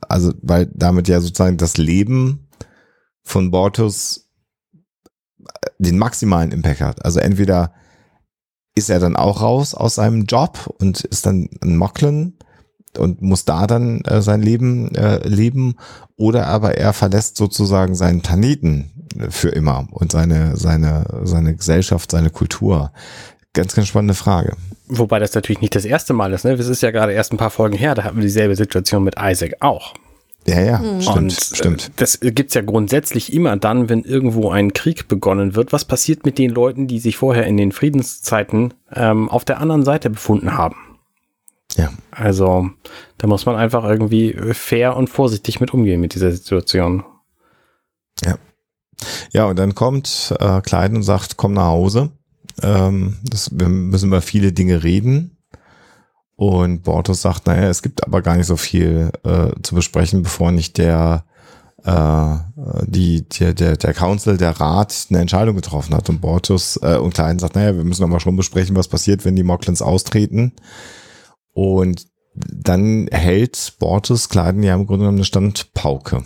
Also, 0.00 0.32
weil 0.42 0.70
damit 0.74 1.08
ja 1.08 1.20
sozusagen 1.20 1.56
das 1.56 1.76
Leben 1.76 2.48
von 3.22 3.50
Bortus 3.50 4.28
den 5.78 5.98
maximalen 5.98 6.52
Impact 6.52 6.80
hat. 6.80 7.04
Also 7.04 7.20
entweder 7.20 7.72
ist 8.74 8.90
er 8.90 8.98
dann 8.98 9.16
auch 9.16 9.40
raus 9.40 9.74
aus 9.74 9.96
seinem 9.96 10.24
Job 10.24 10.74
und 10.78 11.02
ist 11.04 11.26
dann 11.26 11.48
ein 11.62 11.76
Mocklin 11.76 12.34
und 12.98 13.22
muss 13.22 13.44
da 13.44 13.66
dann 13.66 14.00
äh, 14.02 14.22
sein 14.22 14.42
Leben 14.42 14.94
äh, 14.94 15.26
leben 15.26 15.74
oder 16.16 16.46
aber 16.46 16.76
er 16.76 16.92
verlässt 16.92 17.36
sozusagen 17.36 17.94
seinen 17.94 18.20
Planeten 18.20 19.08
äh, 19.18 19.30
für 19.30 19.48
immer 19.48 19.86
und 19.90 20.12
seine 20.12 20.56
seine 20.56 21.22
seine 21.24 21.56
Gesellschaft, 21.56 22.10
seine 22.10 22.30
Kultur. 22.30 22.92
Ganz 23.54 23.74
ganz 23.74 23.88
spannende 23.88 24.14
Frage. 24.14 24.56
Wobei 24.88 25.18
das 25.18 25.34
natürlich 25.34 25.62
nicht 25.62 25.74
das 25.74 25.86
erste 25.86 26.12
Mal 26.12 26.32
ist, 26.32 26.44
ne? 26.44 26.56
Das 26.56 26.66
ist 26.68 26.82
ja 26.82 26.90
gerade 26.90 27.12
erst 27.12 27.32
ein 27.32 27.38
paar 27.38 27.50
Folgen 27.50 27.76
her, 27.76 27.94
da 27.94 28.04
hatten 28.04 28.16
wir 28.16 28.22
dieselbe 28.22 28.54
Situation 28.54 29.02
mit 29.02 29.14
Isaac 29.18 29.56
auch. 29.60 29.94
Ja, 30.46 30.60
ja, 30.60 31.00
stimmt, 31.00 31.16
Und 31.16 31.32
stimmt. 31.32 31.86
äh, 31.86 31.90
das 31.96 32.20
gibt's 32.20 32.52
ja 32.52 32.60
grundsätzlich 32.60 33.32
immer 33.32 33.56
dann, 33.56 33.88
wenn 33.88 34.02
irgendwo 34.02 34.50
ein 34.50 34.74
Krieg 34.74 35.08
begonnen 35.08 35.54
wird. 35.54 35.72
Was 35.72 35.86
passiert 35.86 36.26
mit 36.26 36.36
den 36.36 36.50
Leuten, 36.50 36.86
die 36.86 36.98
sich 36.98 37.16
vorher 37.16 37.46
in 37.46 37.56
den 37.56 37.72
Friedenszeiten 37.72 38.74
ähm, 38.94 39.30
auf 39.30 39.46
der 39.46 39.60
anderen 39.60 39.84
Seite 39.84 40.10
befunden 40.10 40.54
haben? 40.54 40.76
Ja. 41.76 41.90
Also 42.10 42.68
da 43.16 43.26
muss 43.26 43.46
man 43.46 43.56
einfach 43.56 43.84
irgendwie 43.84 44.36
fair 44.52 44.96
und 44.96 45.08
vorsichtig 45.08 45.60
mit 45.60 45.72
umgehen 45.72 46.00
mit 46.00 46.14
dieser 46.14 46.30
Situation. 46.30 47.04
Ja, 49.32 49.46
und 49.46 49.58
dann 49.58 49.74
kommt 49.74 50.34
äh, 50.38 50.60
Kleid 50.60 50.92
und 50.92 51.02
sagt, 51.02 51.36
komm 51.36 51.54
nach 51.54 51.66
Hause. 51.66 52.10
Ähm, 52.62 53.16
das, 53.22 53.50
wir 53.52 53.68
müssen 53.68 54.08
über 54.08 54.20
viele 54.20 54.52
Dinge 54.52 54.82
reden. 54.82 55.38
Und 56.36 56.82
Bortus 56.82 57.22
sagt, 57.22 57.46
naja, 57.46 57.68
es 57.68 57.82
gibt 57.82 58.04
aber 58.04 58.20
gar 58.20 58.36
nicht 58.36 58.46
so 58.46 58.56
viel 58.56 59.12
äh, 59.22 59.50
zu 59.62 59.74
besprechen, 59.74 60.22
bevor 60.22 60.50
nicht 60.50 60.78
der 60.78 61.24
äh, 61.84 62.36
die, 62.86 63.28
der, 63.28 63.54
der, 63.54 63.76
der 63.76 63.94
Council, 63.94 64.36
der 64.36 64.58
Rat 64.58 65.06
eine 65.10 65.20
Entscheidung 65.20 65.54
getroffen 65.54 65.94
hat. 65.94 66.08
Und 66.08 66.20
Bortus 66.20 66.78
äh, 66.82 66.96
und 66.96 67.14
Klein 67.14 67.38
sagt, 67.38 67.54
naja, 67.54 67.76
wir 67.76 67.84
müssen 67.84 68.04
aber 68.04 68.20
schon 68.20 68.36
besprechen, 68.36 68.76
was 68.76 68.88
passiert, 68.88 69.24
wenn 69.24 69.36
die 69.36 69.42
Mocklins 69.42 69.82
austreten. 69.82 70.52
Und 71.52 72.06
dann 72.34 73.06
hält 73.12 73.74
Bortus 73.78 74.28
Kleiden 74.28 74.62
ja 74.62 74.74
im 74.74 74.86
Grunde 74.86 75.02
genommen 75.02 75.18
eine 75.18 75.24
Standpauke. 75.24 76.24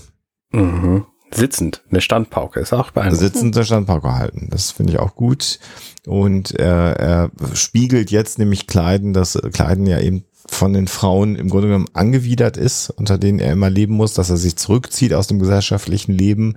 Mhm. 0.52 1.04
Sitzend, 1.34 1.82
eine 1.90 2.00
Standpauke 2.00 2.60
ist 2.60 2.72
auch 2.72 2.90
beeindruckend. 2.90 3.32
sitzender 3.34 3.64
Standpauke 3.64 4.14
halten. 4.14 4.48
Das 4.50 4.70
finde 4.70 4.92
ich 4.94 4.98
auch 4.98 5.14
gut. 5.14 5.58
Und 6.06 6.52
er, 6.52 6.96
er 6.98 7.30
spiegelt 7.54 8.10
jetzt 8.10 8.38
nämlich 8.38 8.66
Kleiden, 8.66 9.12
dass 9.12 9.38
Kleiden 9.52 9.86
ja 9.86 10.00
eben 10.00 10.24
von 10.50 10.72
den 10.72 10.88
Frauen 10.88 11.36
im 11.36 11.50
Grunde 11.50 11.68
genommen 11.68 11.88
angewidert 11.92 12.56
ist, 12.56 12.88
unter 12.90 13.18
denen 13.18 13.38
er 13.38 13.52
immer 13.52 13.68
leben 13.68 13.92
muss, 13.94 14.14
dass 14.14 14.30
er 14.30 14.38
sich 14.38 14.56
zurückzieht 14.56 15.12
aus 15.12 15.26
dem 15.26 15.38
gesellschaftlichen 15.38 16.12
Leben 16.12 16.56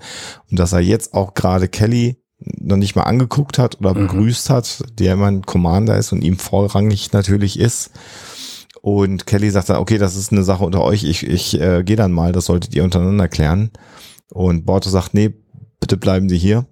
und 0.49 0.57
dass 0.57 0.71
er 0.71 0.79
jetzt 0.79 1.13
auch 1.13 1.33
gerade 1.33 1.67
Kelly 1.67 2.15
noch 2.39 2.77
nicht 2.77 2.95
mal 2.95 3.03
angeguckt 3.03 3.59
hat 3.59 3.79
oder 3.81 3.93
Mhm. 3.93 4.07
begrüßt 4.07 4.49
hat, 4.49 4.83
der 4.97 5.13
immer 5.13 5.27
ein 5.27 5.41
Commander 5.45 5.97
ist 5.97 6.13
und 6.13 6.21
ihm 6.23 6.37
vorrangig 6.37 7.11
natürlich 7.11 7.59
ist. 7.59 7.91
Und 8.81 9.27
Kelly 9.27 9.51
sagt 9.51 9.69
dann, 9.69 9.77
okay, 9.77 9.97
das 9.99 10.15
ist 10.15 10.31
eine 10.31 10.43
Sache 10.43 10.63
unter 10.63 10.81
euch, 10.81 11.03
ich, 11.03 11.27
ich 11.27 11.59
äh, 11.59 11.83
gehe 11.83 11.97
dann 11.97 12.11
mal, 12.13 12.31
das 12.31 12.45
solltet 12.45 12.73
ihr 12.73 12.83
untereinander 12.83 13.27
klären. 13.27 13.71
Und 14.31 14.65
Borto 14.65 14.89
sagt, 14.89 15.13
nee, 15.13 15.33
bitte 15.79 15.97
bleiben 15.97 16.29
Sie 16.29 16.37
hier. 16.37 16.65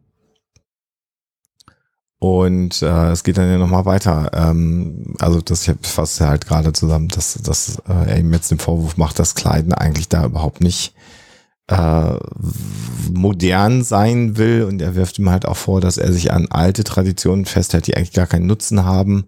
Und 2.19 2.81
äh, 2.81 3.11
es 3.11 3.23
geht 3.23 3.37
dann 3.37 3.49
ja 3.49 3.57
nochmal 3.57 3.85
weiter. 3.85 4.31
Ähm, 4.33 5.15
also 5.19 5.39
das 5.39 5.71
fasst 5.81 6.19
ja 6.19 6.27
halt 6.27 6.45
gerade 6.45 6.73
zusammen, 6.73 7.07
dass, 7.07 7.33
dass 7.35 7.79
äh, 7.87 8.09
er 8.09 8.19
ihm 8.19 8.33
jetzt 8.33 8.51
den 8.51 8.59
Vorwurf 8.59 8.97
macht, 8.97 9.19
dass 9.19 9.35
Kleiden 9.35 9.73
eigentlich 9.73 10.09
da 10.09 10.25
überhaupt 10.25 10.61
nicht 10.61 10.93
äh, 11.67 12.15
modern 13.11 13.83
sein 13.83 14.37
will. 14.37 14.63
Und 14.63 14.81
er 14.81 14.95
wirft 14.95 15.17
ihm 15.17 15.29
halt 15.29 15.45
auch 15.45 15.55
vor, 15.55 15.79
dass 15.79 15.97
er 15.97 16.11
sich 16.11 16.33
an 16.33 16.47
alte 16.49 16.83
Traditionen 16.83 17.45
festhält, 17.45 17.87
die 17.87 17.95
eigentlich 17.95 18.13
gar 18.13 18.27
keinen 18.27 18.47
Nutzen 18.47 18.83
haben. 18.83 19.27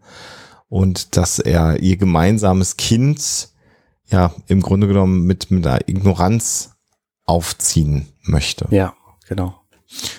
Und 0.67 1.15
dass 1.15 1.39
er 1.39 1.79
ihr 1.79 1.95
gemeinsames 1.95 2.75
Kind 2.75 3.49
ja 4.09 4.33
im 4.47 4.61
Grunde 4.61 4.87
genommen 4.87 5.23
mit, 5.25 5.49
mit 5.49 5.65
einer 5.65 5.87
Ignoranz 5.87 6.71
aufziehen 7.31 8.09
möchte. 8.23 8.67
Ja, 8.71 8.93
genau. 9.27 9.55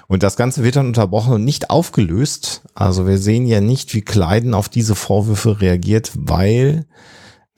Und 0.06 0.22
das 0.22 0.36
Ganze 0.36 0.64
wird 0.64 0.76
dann 0.76 0.86
unterbrochen 0.86 1.34
und 1.34 1.44
nicht 1.44 1.70
aufgelöst. 1.70 2.62
Also 2.74 3.06
wir 3.06 3.18
sehen 3.18 3.46
ja 3.46 3.60
nicht, 3.60 3.94
wie 3.94 4.02
Kleiden 4.02 4.54
auf 4.54 4.68
diese 4.68 4.94
Vorwürfe 4.94 5.60
reagiert, 5.60 6.10
weil 6.14 6.86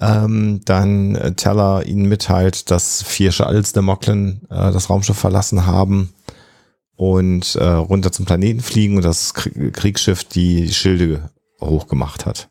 ähm, 0.00 0.60
dann 0.64 1.14
äh, 1.14 1.34
Teller 1.34 1.86
ihnen 1.86 2.08
mitteilt, 2.08 2.70
dass 2.70 3.02
vier 3.02 3.32
Shuttles 3.32 3.72
der 3.72 3.82
Mocklin 3.82 4.42
äh, 4.50 4.72
das 4.72 4.90
Raumschiff 4.90 5.16
verlassen 5.18 5.66
haben 5.66 6.12
und 6.96 7.54
äh, 7.56 7.64
runter 7.64 8.12
zum 8.12 8.26
Planeten 8.26 8.60
fliegen 8.60 8.96
und 8.96 9.04
das 9.04 9.34
Krie- 9.34 9.70
Kriegsschiff 9.70 10.24
die 10.24 10.72
Schilde 10.72 11.30
hochgemacht 11.60 12.26
hat. 12.26 12.48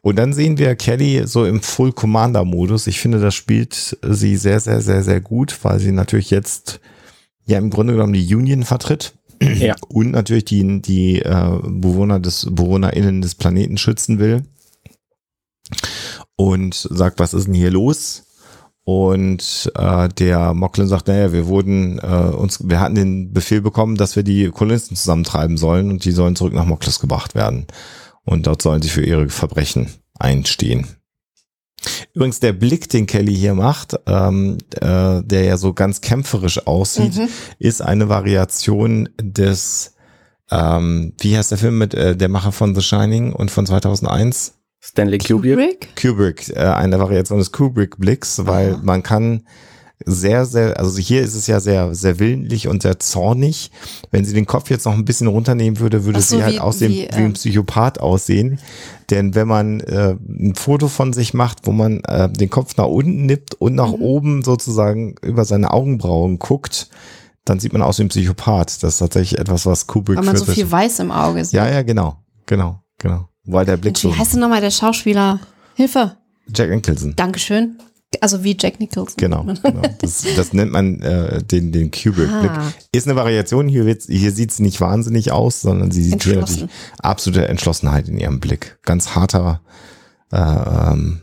Und 0.00 0.16
dann 0.16 0.32
sehen 0.32 0.58
wir 0.58 0.76
Kelly 0.76 1.26
so 1.26 1.44
im 1.44 1.62
Full 1.62 1.92
Commander 1.92 2.44
Modus. 2.44 2.86
Ich 2.86 3.00
finde, 3.00 3.20
das 3.20 3.34
spielt 3.34 3.98
sie 4.02 4.36
sehr, 4.36 4.60
sehr, 4.60 4.80
sehr, 4.80 5.02
sehr 5.02 5.20
gut, 5.20 5.58
weil 5.62 5.78
sie 5.78 5.92
natürlich 5.92 6.30
jetzt 6.30 6.80
ja 7.46 7.58
im 7.58 7.70
Grunde 7.70 7.94
genommen 7.94 8.12
die 8.12 8.34
Union 8.34 8.64
vertritt. 8.64 9.14
Ja. 9.40 9.76
Und 9.88 10.10
natürlich 10.10 10.46
die, 10.46 10.82
die 10.82 11.22
äh, 11.22 11.58
Bewohner 11.62 12.18
des, 12.18 12.46
BewohnerInnen 12.50 13.22
des 13.22 13.36
Planeten 13.36 13.78
schützen 13.78 14.18
will. 14.18 14.42
Und 16.36 16.74
sagt, 16.74 17.18
was 17.20 17.34
ist 17.34 17.46
denn 17.46 17.54
hier 17.54 17.70
los? 17.70 18.24
Und 18.84 19.70
äh, 19.74 20.08
der 20.08 20.54
Mocklin 20.54 20.88
sagt, 20.88 21.08
naja, 21.08 21.32
wir 21.32 21.46
wurden 21.46 21.98
äh, 21.98 22.34
uns, 22.34 22.66
wir 22.66 22.80
hatten 22.80 22.94
den 22.94 23.32
Befehl 23.34 23.60
bekommen, 23.60 23.96
dass 23.96 24.16
wir 24.16 24.22
die 24.22 24.48
Kolonisten 24.48 24.96
zusammentreiben 24.96 25.58
sollen 25.58 25.90
und 25.90 26.06
die 26.06 26.10
sollen 26.10 26.36
zurück 26.36 26.54
nach 26.54 26.64
Mokles 26.64 26.98
gebracht 26.98 27.34
werden. 27.34 27.66
Und 28.28 28.46
dort 28.46 28.60
sollen 28.60 28.82
sie 28.82 28.90
für 28.90 29.02
ihre 29.02 29.28
Verbrechen 29.30 29.88
einstehen. 30.18 30.86
Übrigens, 32.12 32.40
der 32.40 32.52
Blick, 32.52 32.88
den 32.90 33.06
Kelly 33.06 33.34
hier 33.34 33.54
macht, 33.54 33.94
ähm, 34.06 34.58
äh, 34.80 35.22
der 35.22 35.44
ja 35.44 35.56
so 35.56 35.72
ganz 35.72 36.00
kämpferisch 36.02 36.66
aussieht, 36.66 37.16
Mhm. 37.16 37.28
ist 37.58 37.80
eine 37.80 38.08
Variation 38.10 39.08
des, 39.18 39.94
ähm, 40.50 41.14
wie 41.20 41.36
heißt 41.38 41.52
der 41.52 41.58
Film 41.58 41.78
mit 41.78 41.94
äh, 41.94 42.16
der 42.16 42.28
Macher 42.28 42.52
von 42.52 42.74
The 42.74 42.82
Shining 42.82 43.32
und 43.32 43.50
von 43.50 43.64
2001? 43.64 44.54
Stanley 44.80 45.18
Kubrick. 45.18 45.88
Kubrick? 45.96 46.50
Äh, 46.50 46.58
eine 46.58 46.98
Variation 46.98 47.38
des 47.38 47.50
Kubrick-Blicks, 47.52 48.44
weil 48.46 48.74
Aha. 48.74 48.80
man 48.82 49.02
kann 49.02 49.46
sehr, 50.04 50.46
sehr, 50.46 50.78
also 50.78 50.96
hier 50.98 51.22
ist 51.22 51.34
es 51.34 51.46
ja 51.48 51.60
sehr, 51.60 51.94
sehr 51.94 52.18
willentlich 52.18 52.68
und 52.68 52.82
sehr 52.82 52.98
zornig. 53.00 53.70
Wenn 54.10 54.24
sie 54.24 54.32
den 54.34 54.46
Kopf 54.46 54.70
jetzt 54.70 54.84
noch 54.86 54.92
ein 54.94 55.04
bisschen 55.04 55.26
runternehmen 55.26 55.80
würde, 55.80 56.04
würde 56.04 56.20
so, 56.20 56.36
sie 56.36 56.42
halt 56.42 56.54
wie- 56.54 56.60
aussehen 56.60 56.92
wie, 56.92 57.02
wie, 57.02 57.08
ein 57.10 57.24
ähm, 57.26 57.32
Psychopath 57.34 58.00
aussehen. 58.00 58.58
Denn 59.10 59.34
wenn 59.34 59.48
man 59.48 59.80
äh, 59.80 60.14
ein 60.28 60.54
Foto 60.54 60.88
von 60.88 61.12
sich 61.12 61.34
macht, 61.34 61.66
wo 61.66 61.72
man 61.72 62.00
äh, 62.04 62.28
den 62.30 62.48
Kopf 62.50 62.76
nach 62.76 62.86
unten 62.86 63.26
nippt 63.26 63.54
und 63.54 63.74
nach 63.74 63.88
Mhm. 63.92 64.02
oben 64.02 64.42
sozusagen 64.44 65.16
über 65.22 65.44
seine 65.44 65.72
Augenbrauen 65.72 66.38
guckt, 66.38 66.88
dann 67.44 67.58
sieht 67.58 67.72
man 67.72 67.82
aus 67.82 67.98
wie 67.98 68.02
ein 68.04 68.08
Psychopath. 68.08 68.82
Das 68.82 68.94
ist 68.94 68.98
tatsächlich 68.98 69.38
etwas, 69.40 69.64
was 69.66 69.86
Kubrick 69.86 70.18
Weil 70.18 70.24
man 70.24 70.36
so 70.36 70.44
viel 70.44 70.70
weiß 70.70 71.00
im 71.00 71.10
Auge 71.10 71.44
sieht. 71.44 71.54
Ja, 71.54 71.68
ja, 71.68 71.82
genau, 71.82 72.16
genau, 72.46 72.82
genau. 72.98 73.28
Weil 73.44 73.64
der 73.64 73.78
Blick 73.78 73.94
Mensch, 73.94 74.02
so 74.02 74.14
wie 74.14 74.18
heißt 74.18 74.34
denn 74.34 74.40
nochmal 74.40 74.60
der 74.60 74.70
Schauspieler? 74.70 75.40
Hilfe. 75.74 76.16
Jack 76.54 76.68
Nicholson. 76.70 77.14
Dankeschön. 77.16 77.78
Also 78.20 78.42
wie 78.42 78.56
Jack 78.58 78.80
Nicholson. 78.80 79.16
Genau, 79.18 79.44
genau. 79.62 79.82
Das, 80.00 80.24
das 80.34 80.52
nennt 80.52 80.72
man 80.72 81.00
äh, 81.02 81.42
den, 81.42 81.72
den 81.72 81.90
Kubrick-Blick. 81.90 82.50
Ah. 82.50 82.72
Ist 82.92 83.06
eine 83.06 83.16
Variation, 83.16 83.68
hier, 83.68 83.84
hier 83.84 84.32
sieht 84.32 84.52
sie 84.52 84.62
nicht 84.62 84.80
wahnsinnig 84.80 85.30
aus, 85.30 85.60
sondern 85.60 85.90
sie 85.90 86.02
sieht 86.02 86.22
hier 86.24 86.36
natürlich 86.36 86.66
absolute 86.98 87.46
Entschlossenheit 87.48 88.08
in 88.08 88.18
ihrem 88.18 88.40
Blick. 88.40 88.78
Ganz 88.82 89.14
harter, 89.14 89.60
äh, 90.32 90.38
ähm, 90.38 91.20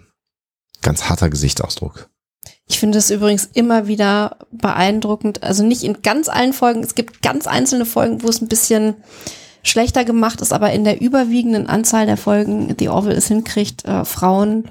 ganz 0.82 1.10
harter 1.10 1.30
Gesichtsausdruck. 1.30 2.10
Ich 2.68 2.80
finde 2.80 2.98
es 2.98 3.10
übrigens 3.10 3.50
immer 3.54 3.88
wieder 3.88 4.38
beeindruckend. 4.52 5.44
Also 5.44 5.64
nicht 5.64 5.84
in 5.84 6.02
ganz 6.02 6.30
allen 6.30 6.54
Folgen. 6.54 6.84
Es 6.84 6.96
gibt 6.96 7.22
ganz 7.22 7.48
einzelne 7.48 7.86
Folgen, 7.86 8.24
wo 8.24 8.28
es 8.28 8.42
ein 8.42 8.48
bisschen 8.48 8.96
schlechter 9.64 10.06
gemacht 10.06 10.42
ist, 10.42 10.54
aber 10.54 10.72
in 10.72 10.84
der 10.84 11.02
überwiegenden 11.02 11.68
Anzahl 11.68 12.06
der 12.06 12.18
Folgen, 12.18 12.78
die 12.78 12.90
Orwell 12.90 13.18
es 13.18 13.28
hinkriegt, 13.28 13.86
äh, 13.86 14.06
Frauen 14.06 14.66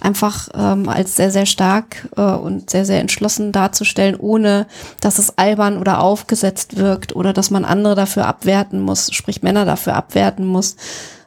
einfach 0.00 0.48
ähm, 0.54 0.88
als 0.88 1.16
sehr, 1.16 1.30
sehr 1.30 1.46
stark 1.46 2.08
äh, 2.16 2.22
und 2.22 2.70
sehr, 2.70 2.84
sehr 2.84 3.00
entschlossen 3.00 3.52
darzustellen, 3.52 4.16
ohne 4.16 4.66
dass 5.00 5.18
es 5.18 5.38
albern 5.38 5.78
oder 5.78 6.00
aufgesetzt 6.00 6.76
wirkt 6.76 7.14
oder 7.16 7.32
dass 7.32 7.50
man 7.50 7.64
andere 7.64 7.94
dafür 7.94 8.26
abwerten 8.26 8.80
muss, 8.80 9.12
sprich 9.12 9.42
Männer 9.42 9.64
dafür 9.64 9.94
abwerten 9.94 10.44
muss, 10.44 10.76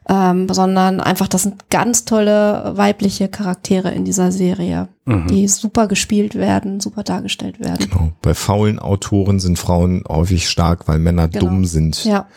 ähm, 0.09 0.47
sondern 0.49 1.01
einfach, 1.01 1.27
das 1.27 1.43
sind 1.43 1.69
ganz 1.69 2.05
tolle 2.05 2.73
weibliche 2.75 3.27
Charaktere 3.27 3.91
in 3.91 4.05
dieser 4.05 4.31
Serie, 4.31 4.87
die 5.29 5.47
super 5.47 5.87
gespielt 5.87 6.35
werden, 6.35 6.79
super 6.81 7.03
dargestellt 7.03 7.59
werden. 7.59 7.89
Genau. 7.89 8.11
Bei 8.21 8.33
faulen 8.33 8.77
Autoren 8.79 9.39
sind 9.39 9.57
Frauen 9.57 10.03
häufig 10.07 10.49
stark, 10.49 10.87
weil 10.87 10.99
Männer 10.99 11.27
Genau. 11.29 11.45
dumm 11.45 11.65
sind 11.65 12.03
Ja, 12.03 12.27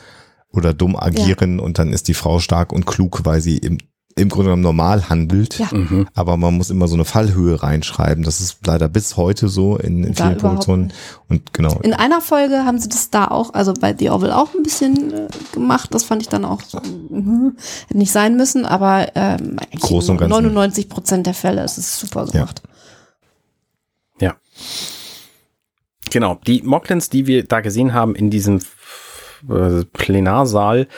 oder 0.53 0.73
dumm 0.75 0.97
agieren 0.97 1.61
und 1.61 1.79
dann 1.79 1.93
ist 1.93 2.09
die 2.09 2.15
Frau 2.15 2.39
stark 2.41 2.73
und 2.73 2.87
klug, 2.87 3.21
weil 3.25 3.41
sie 3.41 3.59
im, 3.59 3.79
im 4.21 4.29
Grunde 4.29 4.47
genommen 4.47 4.63
normal 4.63 5.09
handelt. 5.09 5.59
Ja. 5.59 5.69
Mhm. 5.73 6.07
Aber 6.15 6.37
man 6.37 6.57
muss 6.57 6.71
immer 6.71 6.89
so 6.89 6.95
eine 6.95 7.05
Fallhöhe 7.05 7.63
reinschreiben. 7.63 8.23
Das 8.23 8.41
ist 8.41 8.59
leider 8.67 8.89
bis 8.89 9.17
heute 9.17 9.49
so 9.49 9.77
in, 9.77 10.05
in 10.05 10.15
vielen 10.15 10.37
Produktionen. 10.37 10.93
Und 11.29 11.53
genau. 11.53 11.79
in 11.83 11.95
einer 11.95 12.21
Folge 12.21 12.65
haben 12.65 12.79
sie 12.79 12.89
das 12.89 13.11
da 13.11 13.29
auch, 13.29 13.55
also 13.55 13.73
bei 13.73 13.95
The 13.97 14.11
Orville 14.11 14.37
auch 14.37 14.55
ein 14.55 14.63
bisschen 14.63 15.13
äh, 15.13 15.29
gemacht. 15.53 15.95
Das 15.95 16.05
fand 16.05 16.23
ich 16.23 16.29
dann 16.29 16.45
auch 16.45 16.63
so, 16.63 16.79
hätte 16.79 17.99
nicht 17.99 18.13
sein 18.13 18.37
müssen, 18.37 18.67
aber 18.67 19.09
ähm, 19.15 19.57
Groß 19.81 20.11
und 20.11 20.17
in 20.17 20.29
Ganzen. 20.29 20.45
99 20.45 20.89
Prozent 20.89 21.27
der 21.27 21.35
Fälle 21.35 21.65
ist 21.65 21.79
es 21.79 21.99
super 21.99 22.27
gemacht. 22.27 22.63
Ja. 24.21 24.37
Genau. 26.11 26.41
Die 26.47 26.63
Moglins, 26.63 27.09
die 27.09 27.27
wir 27.27 27.45
da 27.45 27.61
gesehen 27.61 27.95
haben 27.95 28.15
in 28.15 28.31
diesem 28.31 28.61
äh, 29.49 29.85
Plenarsaal, 29.93 30.89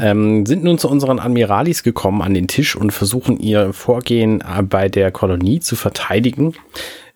ähm, 0.00 0.46
sind 0.46 0.64
nun 0.64 0.78
zu 0.78 0.88
unseren 0.88 1.18
Admiralis 1.18 1.82
gekommen 1.82 2.22
an 2.22 2.32
den 2.34 2.48
Tisch 2.48 2.76
und 2.76 2.92
versuchen 2.92 3.38
ihr 3.38 3.72
Vorgehen 3.72 4.40
äh, 4.40 4.62
bei 4.62 4.88
der 4.88 5.10
Kolonie 5.10 5.60
zu 5.60 5.76
verteidigen, 5.76 6.54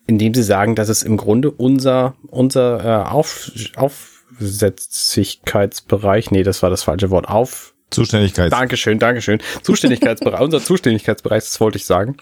indem 0.07 0.33
sie 0.33 0.43
sagen, 0.43 0.75
dass 0.75 0.89
es 0.89 1.03
im 1.03 1.17
Grunde 1.17 1.51
unser, 1.51 2.15
unser 2.27 2.83
äh, 2.83 3.03
Auf, 3.09 3.51
Aufsätzigkeitsbereich, 3.75 6.31
nee, 6.31 6.43
das 6.43 6.63
war 6.63 6.69
das 6.69 6.83
falsche 6.83 7.09
Wort, 7.09 7.29
auf, 7.29 7.73
Zuständigkeit. 7.89 8.51
Dankeschön, 8.51 8.99
Dankeschön. 8.99 9.39
Zuständigkeitsbereich, 9.63 10.41
unser 10.41 10.61
Zuständigkeitsbereich, 10.61 11.43
das 11.43 11.59
wollte 11.59 11.77
ich 11.77 11.85
sagen. 11.85 12.17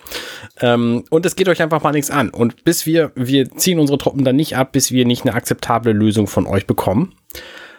Ähm, 0.62 1.04
und 1.10 1.26
es 1.26 1.36
geht 1.36 1.50
euch 1.50 1.62
einfach 1.62 1.84
mal 1.84 1.92
nichts 1.92 2.10
an. 2.10 2.30
Und 2.30 2.64
bis 2.64 2.86
wir, 2.86 3.12
wir 3.16 3.50
ziehen 3.52 3.80
unsere 3.80 3.98
Truppen 3.98 4.24
dann 4.24 4.38
nicht 4.38 4.56
ab, 4.56 4.72
bis 4.72 4.92
wir 4.92 5.06
nicht 5.06 5.26
eine 5.26 5.34
akzeptable 5.34 5.92
Lösung 5.92 6.28
von 6.28 6.48
euch 6.48 6.68
bekommen. 6.68 7.14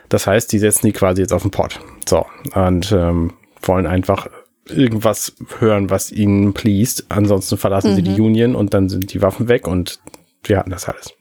Das 0.09 0.27
heißt, 0.27 0.53
die 0.53 0.59
setzen 0.59 0.87
die 0.87 0.93
quasi 0.93 1.21
jetzt 1.21 1.33
auf 1.33 1.43
den 1.43 1.51
Pott. 1.51 1.81
So. 2.09 2.27
Und 2.55 2.93
ähm, 2.93 3.33
wollen 3.63 3.87
einfach 3.87 4.29
irgendwas 4.67 5.33
hören, 5.59 5.91
was 5.91 6.13
ihnen 6.13 6.53
pleased. 6.53 7.07
Ansonsten 7.09 7.57
verlassen 7.57 7.95
sie 7.95 8.03
die 8.03 8.21
Union 8.21 8.55
und 8.55 8.75
dann 8.75 8.89
sind 8.89 9.13
die 9.13 9.23
Waffen 9.23 9.49
weg 9.49 9.67
und 9.67 9.99
wir 10.43 10.59
hatten 10.59 10.71
das 10.71 10.89
alles. 10.89 11.13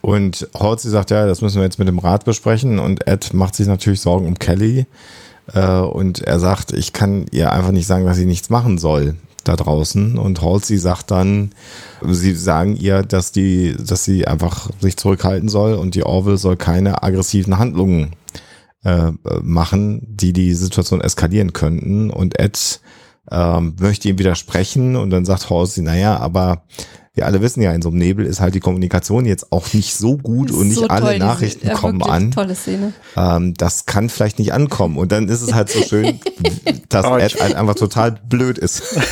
Und 0.00 0.48
Halsey 0.58 0.90
sagt, 0.90 1.10
ja, 1.10 1.26
das 1.26 1.40
müssen 1.40 1.56
wir 1.56 1.64
jetzt 1.64 1.78
mit 1.78 1.88
dem 1.88 1.98
Rat 1.98 2.24
besprechen. 2.24 2.78
Und 2.78 3.06
Ed 3.06 3.32
macht 3.32 3.54
sich 3.54 3.66
natürlich 3.66 4.00
Sorgen 4.00 4.26
um 4.26 4.38
Kelly. 4.38 4.86
Äh, 5.52 5.78
und 5.78 6.20
er 6.20 6.38
sagt, 6.38 6.72
ich 6.72 6.92
kann 6.92 7.26
ihr 7.30 7.52
einfach 7.52 7.70
nicht 7.70 7.86
sagen, 7.86 8.04
dass 8.04 8.16
sie 8.16 8.26
nichts 8.26 8.50
machen 8.50 8.78
soll 8.78 9.14
da 9.44 9.56
draußen. 9.56 10.18
Und 10.18 10.42
Halsey 10.42 10.78
sagt 10.78 11.10
dann, 11.10 11.50
sie 12.02 12.34
sagen 12.34 12.76
ihr, 12.76 13.02
dass 13.02 13.32
die, 13.32 13.76
dass 13.78 14.04
sie 14.04 14.26
einfach 14.26 14.70
sich 14.80 14.96
zurückhalten 14.96 15.48
soll 15.48 15.74
und 15.74 15.94
die 15.94 16.04
Orville 16.04 16.38
soll 16.38 16.56
keine 16.56 17.02
aggressiven 17.02 17.58
Handlungen 17.58 18.16
äh, 18.84 19.12
machen, 19.42 20.02
die 20.06 20.32
die 20.32 20.54
Situation 20.54 21.00
eskalieren 21.00 21.52
könnten. 21.52 22.10
Und 22.10 22.38
Ed 22.38 22.80
ähm, 23.30 23.76
möchte 23.80 24.08
ihm 24.08 24.18
widersprechen 24.18 24.96
und 24.96 25.10
dann 25.10 25.24
sagt 25.24 25.50
Halsey, 25.50 25.82
naja, 25.82 26.18
aber 26.18 26.64
wir 27.14 27.26
alle 27.26 27.40
wissen 27.40 27.62
ja, 27.62 27.72
in 27.72 27.80
so 27.82 27.90
einem 27.90 27.98
Nebel 27.98 28.26
ist 28.26 28.40
halt 28.40 28.54
die 28.54 28.60
Kommunikation 28.60 29.24
jetzt 29.24 29.52
auch 29.52 29.72
nicht 29.72 29.94
so 29.96 30.16
gut 30.16 30.50
und 30.50 30.66
nicht 30.68 30.76
So 30.78 30.88
alle 30.88 31.00
toll, 31.02 31.14
diese- 31.14 31.24
Nachrichten 31.26 31.66
ja, 31.68 31.74
kommen 31.74 32.02
an. 32.02 32.30
Tolle 32.32 32.54
Szene. 32.56 32.92
Ähm, 33.16 33.54
das 33.54 33.86
kann 33.86 34.08
vielleicht 34.08 34.38
nicht 34.38 34.52
ankommen. 34.52 34.98
Und 34.98 35.12
dann 35.12 35.28
ist 35.28 35.40
es 35.42 35.54
halt 35.54 35.68
so 35.68 35.80
schön, 35.82 36.18
dass 36.88 37.06
Oh, 37.06 37.16
Ed 37.16 37.40
halt 37.40 37.54
einfach 37.54 37.76
total 37.76 38.12
blöd 38.28 38.58
ist. 38.58 38.82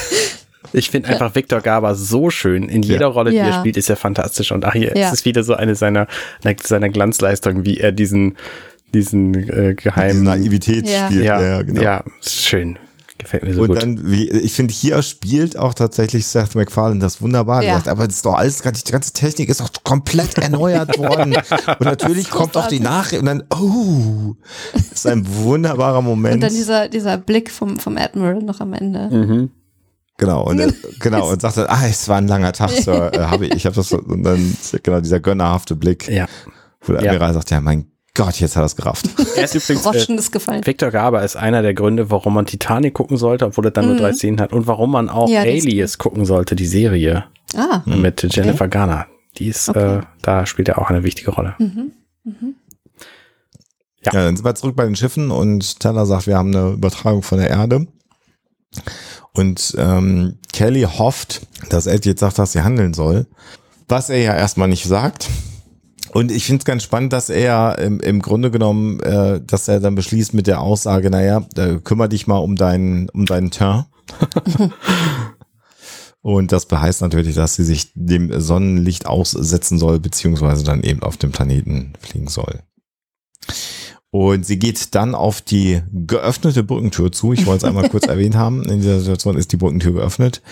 Ich 0.75 0.89
finde 0.89 1.11
einfach 1.11 1.35
Victor 1.35 1.61
Garber 1.61 1.95
so 1.95 2.31
schön. 2.31 2.67
In 2.71 2.83
jeder 2.83 3.03
Ja. 3.03 3.07
Rolle, 3.09 3.31
die 3.31 3.37
er 3.37 3.49
Ja. 3.49 3.59
spielt, 3.61 3.77
ist 3.77 3.91
er 3.91 3.97
fantastisch. 3.97 4.53
Und 4.53 4.65
ach, 4.65 4.73
hier 4.73 4.97
Ja. 4.97 5.09
ist 5.09 5.13
es 5.13 5.25
wieder 5.27 5.43
so 5.45 5.53
eine 5.55 5.75
seiner, 5.75 6.07
seiner 6.63 6.89
Glanzleistungen, 6.89 7.67
wie 7.67 7.77
er 7.79 7.93
diesen, 7.93 8.39
diesen 8.95 9.35
äh, 9.35 9.75
Diese 9.75 9.75
geheimen. 9.75 10.23
Naivität 10.23 10.89
Ja. 10.89 11.07
spielt. 11.09 11.25
ja, 11.25 11.43
Ja, 11.43 11.63
genau. 11.63 11.83
ja, 11.83 12.05
ist 12.23 12.41
schön. 12.47 12.79
Gefällt 13.23 13.45
mir 13.45 13.55
so 13.55 13.63
und 13.63 13.69
gut. 13.69 13.83
dann, 13.83 14.11
wie, 14.11 14.29
ich 14.31 14.53
finde, 14.53 14.75
hier 14.75 15.01
spielt 15.03 15.57
auch 15.57 15.75
tatsächlich 15.75 16.27
Seth 16.27 16.55
MacFarlane 16.55 17.01
das 17.01 17.23
wunderbar. 17.23 17.63
Ja. 17.63 17.75
Sagt, 17.77 17.89
aber 17.89 18.07
das 18.07 18.17
ist 18.17 18.27
doch 18.27 18.35
alles, 18.35 18.59
die 18.63 18.91
ganze 18.93 19.13
Technik 19.13 19.49
ist 19.49 19.61
doch 19.61 19.71
komplett 19.85 20.39
erneuert 20.39 20.99
worden. 20.99 21.35
Und 21.35 21.81
natürlich 21.81 22.31
kommt 22.31 22.57
auch 22.57 22.69
die 22.69 22.81
Nachricht 22.81 23.21
und 23.21 23.27
dann, 23.27 23.45
oh, 23.51 24.35
das 24.73 24.83
ist 24.93 25.07
ein 25.07 25.27
wunderbarer 25.29 26.03
Moment. 26.03 26.35
Und 26.37 26.41
dann 26.43 26.53
dieser, 26.53 26.89
dieser 26.89 27.19
Blick 27.19 27.51
vom, 27.51 27.79
vom 27.79 27.97
Admiral 27.97 28.43
noch 28.43 28.61
am 28.61 28.73
Ende. 28.73 29.09
Mhm. 29.11 29.51
Genau, 30.19 30.45
und, 30.47 30.59
er- 30.61 30.73
genau, 31.01 31.31
und 31.31 31.41
sagt 31.41 31.57
dann, 31.57 31.67
ah, 31.69 31.87
es 31.89 32.09
war 32.09 32.19
ein 32.19 32.29
langer 32.29 32.53
Tag, 32.53 32.71
Sir, 32.85 33.13
äh, 33.15 33.19
habe 33.21 33.47
ich, 33.47 33.55
ich 33.55 33.67
habe 33.67 33.75
das, 33.77 33.89
so- 33.89 33.99
und 33.99 34.23
dann, 34.23 34.57
genau, 34.83 35.01
dieser 35.01 35.21
gönnerhafte 35.21 35.75
Blick, 35.75 36.09
Ja. 36.09 36.27
wo 36.83 36.93
der 36.93 37.03
Ja. 37.03 37.11
Admiral 37.13 37.35
sagt, 37.35 37.51
ja, 37.51 37.61
mein 37.61 37.87
Gott, 38.15 38.41
jetzt 38.41 38.57
hat 38.57 38.63
er 38.63 38.67
es 38.67 38.77
gerafft. 38.77 39.07
Er 39.37 39.45
ist 39.45 39.55
übrigens, 39.55 39.81
äh, 39.87 39.91
Groschen 39.91 40.19
ist 40.19 40.33
gefallen. 40.33 40.67
Victor 40.67 40.91
Garber 40.91 41.23
ist 41.25 41.37
einer 41.37 41.63
der 41.63 41.73
Gründe, 41.73 42.11
warum 42.11 42.35
man 42.35 42.45
Titanic 42.47 42.93
gucken 42.95 43.17
sollte, 43.17 43.47
obwohl 43.47 43.65
er 43.67 43.71
dann 43.71 43.87
nur 43.87 43.97
drei 43.97 44.13
Szenen 44.13 44.41
hat 44.41 44.53
und 44.53 44.67
warum 44.67 44.91
man 44.91 45.09
auch 45.09 45.29
Mhm. 45.29 45.35
Ja, 45.35 45.41
Alias 45.41 45.97
gucken 45.99 46.25
sollte, 46.27 46.55
die 46.55 46.67
Serie 46.67 47.25
Ah, 47.57 47.81
mit 47.87 48.23
Jennifer 48.35 48.69
Garner. 48.69 49.07
Die 49.39 49.49
ist, 49.49 49.69
Okay. 49.71 49.99
äh, 49.99 50.01
da 50.21 50.45
spielt 50.47 50.69
er 50.69 50.79
auch 50.79 50.91
eine 50.91 51.05
wichtige 51.05 51.31
Rolle. 51.31 51.55
Ja. 51.59 51.65
Ja, 54.05 54.13
dann 54.25 54.37
sind 54.37 54.45
wir 54.45 54.55
zurück 54.57 54.77
bei 54.77 54.85
den 54.85 54.97
Schiffen 54.97 55.31
und 55.31 55.81
Teller 55.81 56.05
sagt, 56.07 56.27
wir 56.27 56.37
haben 56.37 56.55
eine 56.55 56.73
Übertragung 56.73 57.23
von 57.23 57.39
der 57.39 57.49
Erde. 57.51 57.87
Und 59.33 59.75
ähm, 59.79 60.39
Kelly 60.53 60.83
hofft, 60.83 61.47
dass 61.71 61.87
Ed 61.87 62.05
jetzt 62.05 62.21
sagt, 62.21 62.39
dass 62.39 62.53
sie 62.53 62.63
handeln 62.63 62.95
soll. 62.95 63.27
Was 63.89 64.11
er 64.11 64.19
ja 64.19 64.35
erstmal 64.35 64.69
nicht 64.69 64.85
sagt. 64.85 65.29
Und 66.11 66.31
ich 66.31 66.45
finde 66.47 66.61
es 66.61 66.65
ganz 66.65 66.83
spannend, 66.83 67.13
dass 67.13 67.31
er 67.31 67.79
im, 67.79 68.01
im 68.01 68.21
Grunde 68.21 68.51
genommen, 68.51 69.01
äh, 69.01 69.41
dass 69.41 69.69
er 69.69 69.81
dann 69.81 69.95
beschließt 69.95 70.35
mit 70.35 70.47
der 70.47 70.61
Aussage, 70.61 71.11
naja, 71.11 71.47
äh, 71.57 71.77
kümmere 71.83 72.09
dich 72.09 72.27
mal 72.27 72.39
um 72.39 72.57
deinen, 72.57 73.09
um 73.11 73.25
deinen 73.25 73.51
Teint. 73.51 73.87
Und 76.23 76.53
das 76.53 76.69
heißt 76.71 77.01
natürlich, 77.01 77.35
dass 77.35 77.57
sie 77.57 77.65
sich 77.65 77.93
dem 77.95 78.41
Sonnenlicht 78.41 79.07
aussetzen 79.07 79.79
soll, 79.79 79.99
beziehungsweise 79.99 80.63
dann 80.65 80.83
eben 80.83 81.03
auf 81.03 81.17
dem 81.17 81.33
Planeten 81.33 81.95
fliegen 82.01 82.29
soll. 82.29 82.61
Und 84.15 84.45
sie 84.45 84.59
geht 84.59 84.95
dann 84.95 85.15
auf 85.15 85.41
die 85.41 85.81
geöffnete 85.91 86.63
Brückentür 86.63 87.11
zu. 87.11 87.33
Ich 87.33 87.47
wollte 87.47 87.65
es 87.65 87.69
einmal 87.69 87.89
kurz 87.89 88.07
erwähnt 88.09 88.37
haben. 88.37 88.63
In 88.65 88.83
dieser 88.83 89.01
Situation 89.01 89.39
ist 89.39 89.53
die 89.53 89.57
Brückentür 89.57 89.95
geöffnet 89.95 90.43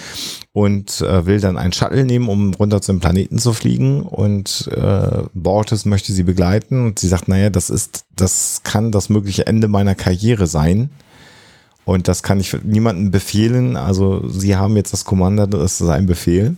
und 0.52 1.02
äh, 1.02 1.26
will 1.26 1.40
dann 1.40 1.58
ein 1.58 1.74
Shuttle 1.74 2.06
nehmen, 2.06 2.30
um 2.30 2.54
runter 2.54 2.80
zum 2.80 3.00
Planeten 3.00 3.38
zu 3.38 3.52
fliegen. 3.52 4.00
Und 4.00 4.66
äh, 4.74 5.24
Bortes 5.34 5.84
möchte 5.84 6.14
sie 6.14 6.22
begleiten. 6.22 6.86
Und 6.86 6.98
sie 7.00 7.08
sagt, 7.08 7.28
naja, 7.28 7.50
das 7.50 7.68
ist, 7.68 8.06
das 8.16 8.62
kann 8.64 8.92
das 8.92 9.10
mögliche 9.10 9.46
Ende 9.46 9.68
meiner 9.68 9.94
Karriere 9.94 10.46
sein. 10.46 10.88
Und 11.84 12.08
das 12.08 12.22
kann 12.22 12.40
ich 12.40 12.56
niemandem 12.62 13.10
befehlen. 13.10 13.76
Also 13.76 14.26
sie 14.26 14.56
haben 14.56 14.74
jetzt 14.76 14.94
das 14.94 15.04
Kommando, 15.04 15.44
das 15.44 15.82
ist 15.82 15.88
ein 15.90 16.06
Befehl. 16.06 16.56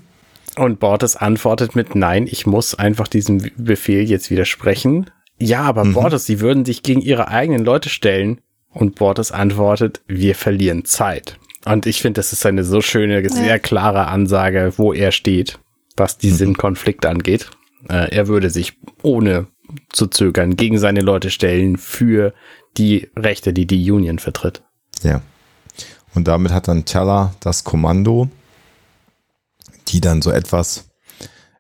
Und 0.55 0.79
Bortes 0.79 1.17
antwortet 1.17 1.75
mit 1.75 1.97
Nein, 1.97 2.29
ich 2.31 2.47
muss 2.47 2.77
einfach 2.77 3.09
diesem 3.09 3.51
Befehl 3.57 4.09
jetzt 4.09 4.31
widersprechen. 4.31 5.11
Ja, 5.43 5.63
aber 5.63 5.85
mhm. 5.85 5.95
Bortes, 5.95 6.27
sie 6.27 6.41
würden 6.41 6.65
sich 6.65 6.83
gegen 6.83 7.01
ihre 7.01 7.29
eigenen 7.29 7.65
Leute 7.65 7.89
stellen. 7.89 8.41
Und 8.71 8.95
Bortes 8.95 9.33
antwortet, 9.33 10.01
wir 10.07 10.35
verlieren 10.35 10.87
Zeit. 10.87 11.39
Und 11.67 11.87
ich 11.87 12.01
finde, 12.01 12.21
das 12.21 12.33
ist 12.33 12.47
eine 12.47 12.65
so 12.65 12.81
schöne, 12.81 13.29
sehr 13.29 13.59
klare 13.59 14.07
Ansage, 14.07 14.73
wo 14.77 14.93
er 14.93 15.13
steht, 15.13 15.59
was 15.97 16.17
diesen 16.19 16.51
mhm. 16.51 16.57
Konflikt 16.57 17.05
angeht. 17.05 17.51
Äh, 17.89 18.15
er 18.15 18.29
würde 18.29 18.51
sich 18.51 18.79
ohne 19.03 19.47
zu 19.91 20.07
zögern 20.07 20.57
gegen 20.57 20.79
seine 20.79 21.01
Leute 21.01 21.31
stellen 21.31 21.77
für 21.77 22.33
die 22.77 23.11
Rechte, 23.17 23.53
die 23.53 23.67
die 23.67 23.91
Union 23.91 24.19
vertritt. 24.19 24.63
Ja. 25.03 25.21
Und 26.15 26.29
damit 26.29 26.53
hat 26.53 26.69
dann 26.69 26.85
Teller 26.85 27.35
das 27.41 27.65
Kommando, 27.65 28.29
die 29.89 30.01
dann 30.01 30.23
so 30.23 30.31
etwas, 30.31 30.91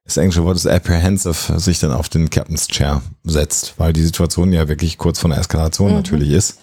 das 0.04 0.16
englische 0.16 0.44
Wort 0.44 0.56
ist 0.56 0.66
apprehensive, 0.66 1.58
sich 1.58 1.78
dann 1.78 1.92
auf 1.92 2.08
den 2.08 2.28
Captain's 2.28 2.66
Chair 2.66 3.02
setzt, 3.24 3.74
weil 3.78 3.92
die 3.92 4.02
Situation 4.02 4.52
ja 4.52 4.68
wirklich 4.68 4.98
kurz 4.98 5.18
vor 5.18 5.30
einer 5.30 5.40
Eskalation 5.40 5.90
mhm. 5.90 5.96
natürlich 5.96 6.30
ist. 6.30 6.58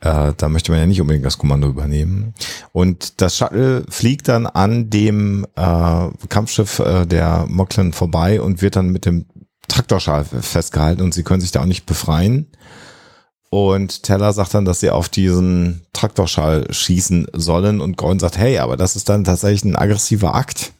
Äh, 0.00 0.32
da 0.36 0.48
möchte 0.48 0.72
man 0.72 0.80
ja 0.80 0.86
nicht 0.86 1.00
unbedingt 1.00 1.24
das 1.24 1.38
Kommando 1.38 1.68
übernehmen. 1.68 2.34
Und 2.72 3.20
das 3.20 3.36
Shuttle 3.36 3.84
fliegt 3.88 4.28
dann 4.28 4.46
an 4.46 4.88
dem 4.90 5.46
äh, 5.56 6.08
Kampfschiff 6.28 6.78
äh, 6.78 7.06
der 7.06 7.46
Moklen 7.48 7.92
vorbei 7.92 8.40
und 8.40 8.62
wird 8.62 8.76
dann 8.76 8.90
mit 8.90 9.04
dem 9.04 9.26
Traktorschal 9.68 10.24
festgehalten 10.24 11.02
und 11.02 11.14
sie 11.14 11.22
können 11.22 11.40
sich 11.40 11.52
da 11.52 11.60
auch 11.60 11.66
nicht 11.66 11.86
befreien. 11.86 12.48
Und 13.50 14.04
Teller 14.04 14.32
sagt 14.32 14.54
dann, 14.54 14.64
dass 14.64 14.80
sie 14.80 14.90
auf 14.90 15.08
diesen 15.08 15.82
Traktorschall 15.92 16.72
schießen 16.72 17.26
sollen. 17.32 17.80
Und 17.80 17.96
Gordon 17.96 18.20
sagt, 18.20 18.38
hey, 18.38 18.58
aber 18.58 18.76
das 18.76 18.94
ist 18.94 19.08
dann 19.08 19.24
tatsächlich 19.24 19.64
ein 19.64 19.76
aggressiver 19.76 20.34
Akt. 20.34 20.72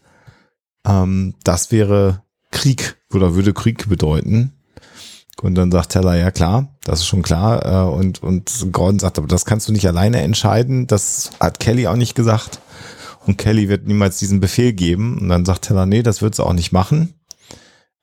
Ähm, 0.87 1.35
das 1.45 1.73
wäre 1.73 2.23
Krieg 2.51 2.97
oder 3.13 3.35
würde 3.35 3.53
Krieg 3.53 3.89
bedeuten. 3.89 4.53
Und 5.43 5.55
dann 5.55 5.73
sagt 5.73 5.93
Teller, 5.93 6.17
ja 6.17 6.31
klar, 6.31 6.77
das 6.85 7.01
ist 7.01 7.07
schon 7.07 7.23
klar. 7.23 7.65
Äh, 7.65 7.91
und, 7.91 8.23
und 8.23 8.69
Gordon 8.73 8.99
sagt, 8.99 9.19
aber 9.19 9.29
das 9.29 9.45
kannst 9.45 9.69
du 9.69 9.73
nicht 9.73 9.87
alleine 9.87 10.21
entscheiden. 10.21 10.87
Das 10.87 11.31
hat 11.41 11.61
Kelly 11.61 11.87
auch 11.87 11.97
nicht 11.97 12.15
gesagt. 12.15 12.61
Und 13.27 13.39
Kelly 13.39 13.69
wird 13.69 13.87
niemals 13.87 14.19
diesen 14.19 14.41
Befehl 14.41 14.73
geben. 14.73 15.19
Und 15.19 15.29
dann 15.29 15.45
sagt 15.45 15.63
Teller, 15.63 15.87
nee, 15.87 16.03
das 16.03 16.21
wird 16.21 16.35
sie 16.35 16.45
auch 16.45 16.53
nicht 16.53 16.73
machen. 16.73 17.15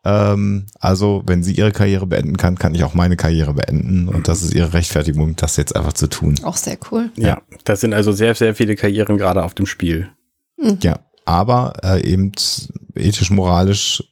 Ähm, 0.03 0.67
also, 0.79 1.23
wenn 1.25 1.43
sie 1.43 1.53
ihre 1.53 1.71
Karriere 1.71 2.07
beenden 2.07 2.37
kann, 2.37 2.57
kann 2.57 2.73
ich 2.73 2.83
auch 2.83 2.93
meine 2.93 3.17
Karriere 3.17 3.53
beenden. 3.53 4.07
Und 4.07 4.27
das 4.27 4.41
ist 4.41 4.53
ihre 4.53 4.73
Rechtfertigung, 4.73 5.35
das 5.35 5.57
jetzt 5.57 5.75
einfach 5.75 5.93
zu 5.93 6.07
tun. 6.07 6.35
Auch 6.43 6.57
sehr 6.57 6.77
cool. 6.91 7.11
Ja, 7.17 7.41
das 7.65 7.81
sind 7.81 7.93
also 7.93 8.11
sehr, 8.11 8.33
sehr 8.33 8.55
viele 8.55 8.75
Karrieren 8.75 9.17
gerade 9.17 9.43
auf 9.43 9.53
dem 9.53 9.65
Spiel. 9.65 10.09
Mhm. 10.57 10.77
Ja, 10.81 10.99
aber 11.27 11.73
äh, 11.83 12.09
eben 12.09 12.31
ethisch, 12.95 13.29
moralisch 13.29 14.03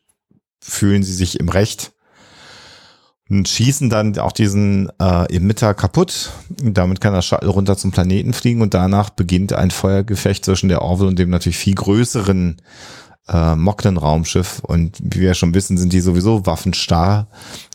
fühlen 0.60 1.02
sie 1.02 1.14
sich 1.14 1.40
im 1.40 1.48
Recht 1.48 1.94
und 3.30 3.48
schießen 3.48 3.90
dann 3.90 4.18
auch 4.20 4.34
diesen 4.34 4.90
äh, 5.00 5.34
Emitter 5.34 5.74
kaputt. 5.74 6.32
Damit 6.62 7.00
kann 7.00 7.14
das 7.14 7.26
Shuttle 7.26 7.50
runter 7.50 7.78
zum 7.78 7.92
Planeten 7.92 8.34
fliegen 8.34 8.62
und 8.62 8.74
danach 8.74 9.10
beginnt 9.10 9.54
ein 9.54 9.72
Feuergefecht 9.72 10.44
zwischen 10.44 10.68
der 10.68 10.82
Orville 10.82 11.08
und 11.08 11.18
dem 11.18 11.30
natürlich 11.30 11.58
viel 11.58 11.76
größeren 11.76 12.58
äh, 13.30 13.56
Moklen-Raumschiff 13.56 14.60
und 14.60 14.98
wie 15.02 15.22
wir 15.22 15.36
schon 15.36 15.54
wissen, 15.54 15.78
sind 15.78 15.94
die 15.94 16.02
sowieso 16.02 16.46
waffenstarr. 16.46 17.28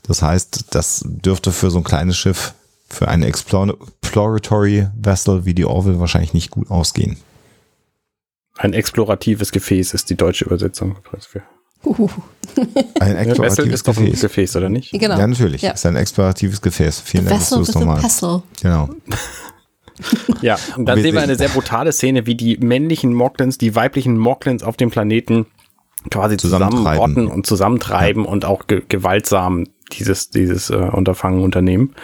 Das 0.03 0.21
heißt, 0.21 0.67
das 0.71 1.03
dürfte 1.05 1.51
für 1.51 1.71
so 1.71 1.79
ein 1.79 1.85
kleines 1.85 2.19
Schiff, 2.19 2.53
für 2.91 3.09
eine 3.09 3.27
Exploratory 3.27 4.89
Vessel 4.95 5.47
wie 5.47 5.55
die 5.55 5.65
Orville 5.65 5.99
wahrscheinlich 5.99 6.35
nicht 6.35 6.51
gut 6.51 6.71
ausgehen. 6.71 7.17
Ein 8.61 8.75
exploratives 8.75 9.53
Gefäß 9.53 9.95
ist 9.95 10.11
die 10.11 10.17
deutsche 10.17 10.45
Übersetzung. 10.45 10.97
Ein 13.01 13.17
exploratives 13.17 13.83
ja, 13.87 13.93
Gefäß. 13.95 14.21
Gefäß, 14.21 14.57
oder 14.57 14.69
nicht? 14.69 14.93
Genau. 14.93 15.19
Ja, 15.19 15.27
natürlich. 15.27 15.63
Ja. 15.63 15.71
Ist 15.71 15.87
ein 15.87 15.97
exploratives 15.97 16.61
Gefäß. 16.61 17.01
Vielen 17.01 17.25
Dank, 17.25 17.41
dass 17.41 17.49
du 17.49 17.61
es 17.61 17.75
nochmal. 17.75 18.03
Genau. 18.63 18.91
Ja, 20.41 20.57
und 20.79 20.87
dann 20.87 21.03
sehen 21.03 21.15
wir 21.15 21.21
eine 21.21 21.37
sehr 21.37 21.51
brutale 21.51 21.93
Szene, 21.93 22.25
wie 22.25 22.35
die 22.35 22.57
männlichen 22.57 23.13
Moglins, 23.13 23.59
die 23.59 23.75
weiblichen 23.75 24.17
Moglins 24.17 24.63
auf 24.63 24.79
dem 24.79 24.91
Planeten 24.91 25.45
quasi 26.11 26.39
zusammenrotten 26.39 27.27
und 27.27 27.45
zusammentreiben 27.45 28.25
ja. 28.25 28.31
und 28.31 28.47
auch 28.47 28.67
ge 28.67 28.83
gewaltsam 28.89 29.67
dieses, 29.93 30.31
dieses 30.31 30.71
äh, 30.71 30.77
Unterfangen 30.77 31.43
unternehmen. 31.43 31.95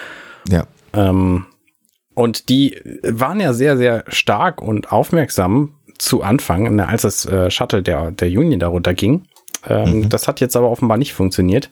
Ja. 0.47 0.67
Ähm, 0.93 1.47
und 2.13 2.51
die 2.51 2.79
waren 3.03 3.41
ja 3.41 3.55
sehr, 3.55 3.79
sehr 3.79 4.05
stark 4.09 4.61
und 4.61 4.93
aufmerksam 4.93 5.76
zu 5.99 6.23
Anfang, 6.23 6.75
ne, 6.75 6.89
als 6.89 7.03
das 7.03 7.27
äh, 7.27 7.51
Shuttle 7.51 7.83
der, 7.83 8.11
der 8.11 8.29
Union 8.29 8.61
darunter 8.61 8.95
ging. 8.95 9.23
Ähm, 9.69 10.01
mhm. 10.01 10.09
Das 10.09 10.29
hat 10.29 10.41
jetzt 10.41 10.57
aber 10.57 10.71
offenbar 10.71 10.97
nicht 10.99 11.15
funktioniert. 11.15 11.71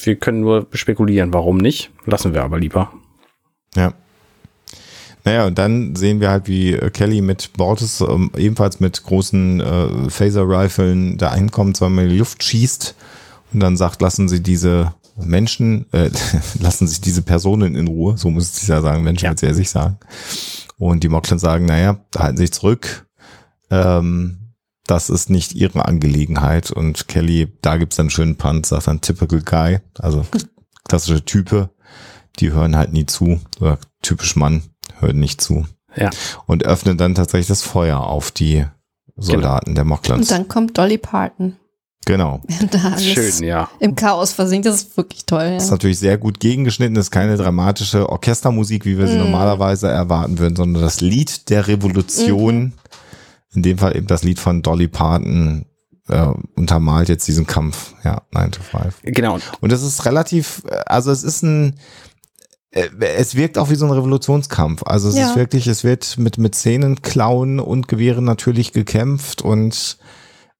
Wir 0.00 0.16
können 0.16 0.40
nur 0.40 0.66
spekulieren, 0.72 1.32
warum 1.32 1.58
nicht. 1.58 1.90
Lassen 2.06 2.34
wir 2.34 2.44
aber 2.44 2.58
lieber. 2.58 2.92
Ja. 3.74 3.92
Naja, 5.24 5.46
und 5.46 5.58
dann 5.58 5.96
sehen 5.96 6.20
wir 6.20 6.30
halt, 6.30 6.46
wie 6.46 6.72
äh, 6.72 6.90
Kelly 6.90 7.20
mit 7.20 7.52
Bortes 7.54 8.00
ähm, 8.00 8.30
ebenfalls 8.36 8.80
mit 8.80 9.02
großen 9.02 9.60
äh, 9.60 10.10
Phaser-Riffeln 10.10 11.18
da 11.18 11.30
einkommt, 11.30 11.76
zweimal 11.76 12.04
in 12.04 12.10
die 12.10 12.18
Luft 12.18 12.42
schießt 12.42 12.94
und 13.52 13.60
dann 13.60 13.76
sagt, 13.76 14.00
lassen 14.00 14.28
Sie 14.28 14.42
diese 14.42 14.94
Menschen, 15.16 15.86
äh, 15.92 16.10
lassen 16.60 16.86
sich 16.86 17.00
diese 17.00 17.22
Personen 17.22 17.74
in 17.74 17.88
Ruhe, 17.88 18.16
so 18.16 18.30
muss 18.30 18.56
es 18.56 18.66
ja 18.66 18.80
sagen, 18.80 19.02
Menschen 19.02 19.24
ja. 19.24 19.30
wird 19.30 19.40
sie 19.40 19.46
ja 19.46 19.54
sich 19.54 19.68
sagen. 19.68 19.98
Und 20.78 21.02
die 21.02 21.08
Moklen 21.08 21.38
sagen, 21.38 21.66
naja, 21.66 21.98
halten 22.16 22.36
sich 22.36 22.52
zurück, 22.52 23.06
ähm, 23.70 24.54
das 24.86 25.10
ist 25.10 25.28
nicht 25.28 25.54
ihre 25.54 25.84
Angelegenheit. 25.84 26.70
Und 26.70 27.08
Kelly, 27.08 27.52
da 27.60 27.76
gibt's 27.76 27.96
dann 27.96 28.04
einen 28.04 28.10
schönen 28.10 28.36
Punt, 28.36 28.66
sagt 28.66 28.86
dann 28.86 29.00
typical 29.00 29.42
guy, 29.42 29.80
also 29.98 30.24
klassische 30.88 31.24
Type, 31.24 31.70
die 32.38 32.52
hören 32.52 32.76
halt 32.76 32.92
nie 32.92 33.06
zu, 33.06 33.40
oder 33.60 33.78
typisch 34.02 34.36
Mann, 34.36 34.62
hört 34.98 35.16
nicht 35.16 35.40
zu. 35.40 35.66
Ja. 35.96 36.10
Und 36.46 36.64
öffnet 36.64 37.00
dann 37.00 37.14
tatsächlich 37.14 37.48
das 37.48 37.62
Feuer 37.62 38.00
auf 38.00 38.30
die 38.30 38.64
Soldaten 39.16 39.66
genau. 39.66 39.74
der 39.74 39.84
Moklans. 39.84 40.20
Und 40.20 40.30
dann 40.30 40.48
kommt 40.48 40.78
Dolly 40.78 40.98
Parton. 40.98 41.56
Genau. 42.08 42.40
Schön, 42.98 43.44
ja. 43.44 43.68
Im 43.80 43.94
Chaos 43.94 44.32
versinkt, 44.32 44.64
das 44.64 44.76
ist 44.76 44.96
wirklich 44.96 45.26
toll. 45.26 45.44
Ja. 45.44 45.54
Das 45.56 45.64
ist 45.64 45.70
natürlich 45.70 45.98
sehr 45.98 46.16
gut 46.16 46.40
gegengeschnitten, 46.40 46.94
das 46.94 47.06
ist 47.06 47.10
keine 47.10 47.36
dramatische 47.36 48.08
Orchestermusik, 48.08 48.86
wie 48.86 48.96
wir 48.96 49.06
sie 49.06 49.16
mm. 49.16 49.24
normalerweise 49.24 49.88
erwarten 49.88 50.38
würden, 50.38 50.56
sondern 50.56 50.82
das 50.82 51.02
Lied 51.02 51.50
der 51.50 51.68
Revolution, 51.68 52.58
mm. 52.58 52.72
in 53.56 53.62
dem 53.62 53.76
Fall 53.76 53.94
eben 53.94 54.06
das 54.06 54.22
Lied 54.22 54.38
von 54.38 54.62
Dolly 54.62 54.88
Parton, 54.88 55.66
äh, 56.08 56.28
untermalt 56.56 57.10
jetzt 57.10 57.28
diesen 57.28 57.46
Kampf, 57.46 57.92
ja, 58.02 58.22
9 58.32 58.52
to 58.52 58.62
5. 58.62 59.00
Genau. 59.02 59.38
Und 59.60 59.70
das 59.70 59.82
ist 59.82 60.06
relativ, 60.06 60.62
also 60.86 61.10
es 61.10 61.22
ist 61.22 61.42
ein, 61.42 61.74
äh, 62.70 62.88
es 63.18 63.34
wirkt 63.34 63.58
auch 63.58 63.68
wie 63.68 63.74
so 63.74 63.84
ein 63.84 63.92
Revolutionskampf. 63.92 64.82
Also 64.86 65.10
es 65.10 65.16
ja. 65.18 65.28
ist 65.28 65.36
wirklich, 65.36 65.66
es 65.66 65.84
wird 65.84 66.16
mit, 66.16 66.38
mit 66.38 66.54
Szenen, 66.54 67.02
Klauen 67.02 67.60
und 67.60 67.86
Gewehren 67.86 68.24
natürlich 68.24 68.72
gekämpft 68.72 69.42
und 69.42 69.98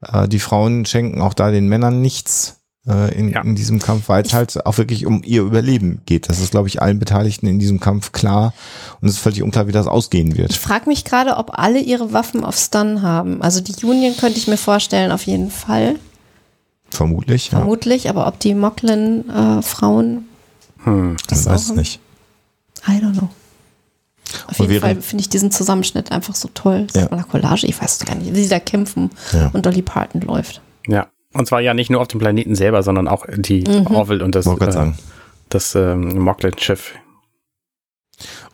äh, 0.01 0.29
die 0.29 0.39
Frauen 0.39 0.85
schenken 0.87 1.20
auch 1.20 1.35
da 1.35 1.51
den 1.51 1.69
Männern 1.69 2.01
nichts 2.01 2.61
äh, 2.87 3.15
in, 3.19 3.31
ja. 3.31 3.43
in 3.43 3.55
diesem 3.55 3.79
Kampf, 3.79 4.09
weil 4.09 4.23
es 4.23 4.33
halt 4.33 4.65
auch 4.66 4.79
wirklich 4.79 5.07
um 5.07 5.23
ihr 5.25 5.43
Überleben 5.43 6.03
geht. 6.07 6.29
Das 6.29 6.41
ist, 6.41 6.51
glaube 6.51 6.69
ich, 6.69 6.81
allen 6.81 6.99
Beteiligten 6.99 7.47
in 7.47 7.59
diesem 7.59 7.81
Kampf 7.81 8.12
klar 8.12 8.55
und 9.01 9.09
es 9.09 9.15
ist 9.15 9.20
völlig 9.20 9.43
unklar, 9.43 9.66
wie 9.66 9.73
das 9.73 9.87
ausgehen 9.87 10.37
wird. 10.37 10.51
Ich 10.51 10.61
frage 10.61 10.89
mich 10.89 11.05
gerade, 11.05 11.37
ob 11.37 11.59
alle 11.59 11.81
ihre 11.81 12.12
Waffen 12.12 12.45
auf 12.45 12.57
Stun 12.57 13.03
haben. 13.03 13.43
Also 13.43 13.61
die 13.61 13.75
Union 13.85 14.16
könnte 14.16 14.39
ich 14.39 14.49
mir 14.49 14.57
vorstellen, 14.57 15.12
auf 15.12 15.25
jeden 15.25 15.51
Fall. 15.51 15.97
Vermutlich. 16.91 17.51
Vermutlich, 17.51 18.05
ja. 18.05 18.11
aber 18.11 18.27
ob 18.27 18.39
die 18.41 18.55
Moklen-Frauen 18.55 20.25
hm, 20.85 21.16
das 21.27 21.47
weiß 21.47 21.70
ich 21.70 21.77
nicht. 21.77 22.01
I 22.87 22.93
don't 22.93 23.12
know. 23.12 23.29
Auf 24.46 24.59
jeden 24.59 24.80
Fall 24.80 25.00
finde 25.00 25.22
ich 25.22 25.28
diesen 25.28 25.50
Zusammenschnitt 25.50 26.12
einfach 26.12 26.34
so 26.34 26.48
toll. 26.52 26.86
Ja. 26.94 27.10
Oder 27.10 27.24
Collage, 27.24 27.66
ich 27.66 27.80
weiß 27.80 28.00
gar 28.00 28.14
nicht, 28.16 28.34
wie 28.34 28.42
sie 28.42 28.48
da 28.48 28.60
kämpfen 28.60 29.10
ja. 29.32 29.50
und 29.52 29.64
Dolly 29.64 29.82
Parton 29.82 30.20
läuft. 30.20 30.60
Ja, 30.86 31.09
und 31.32 31.46
zwar 31.46 31.60
ja 31.60 31.74
nicht 31.74 31.90
nur 31.90 32.00
auf 32.00 32.09
dem 32.09 32.20
Planeten 32.20 32.55
selber, 32.55 32.82
sondern 32.82 33.09
auch 33.09 33.26
die 33.36 33.64
mhm. 33.66 33.86
Orville 33.94 34.24
und 34.24 34.34
das, 34.34 34.46
äh, 34.46 34.92
das 35.48 35.74
ähm, 35.74 36.18
Moklet-Schiff. 36.18 36.94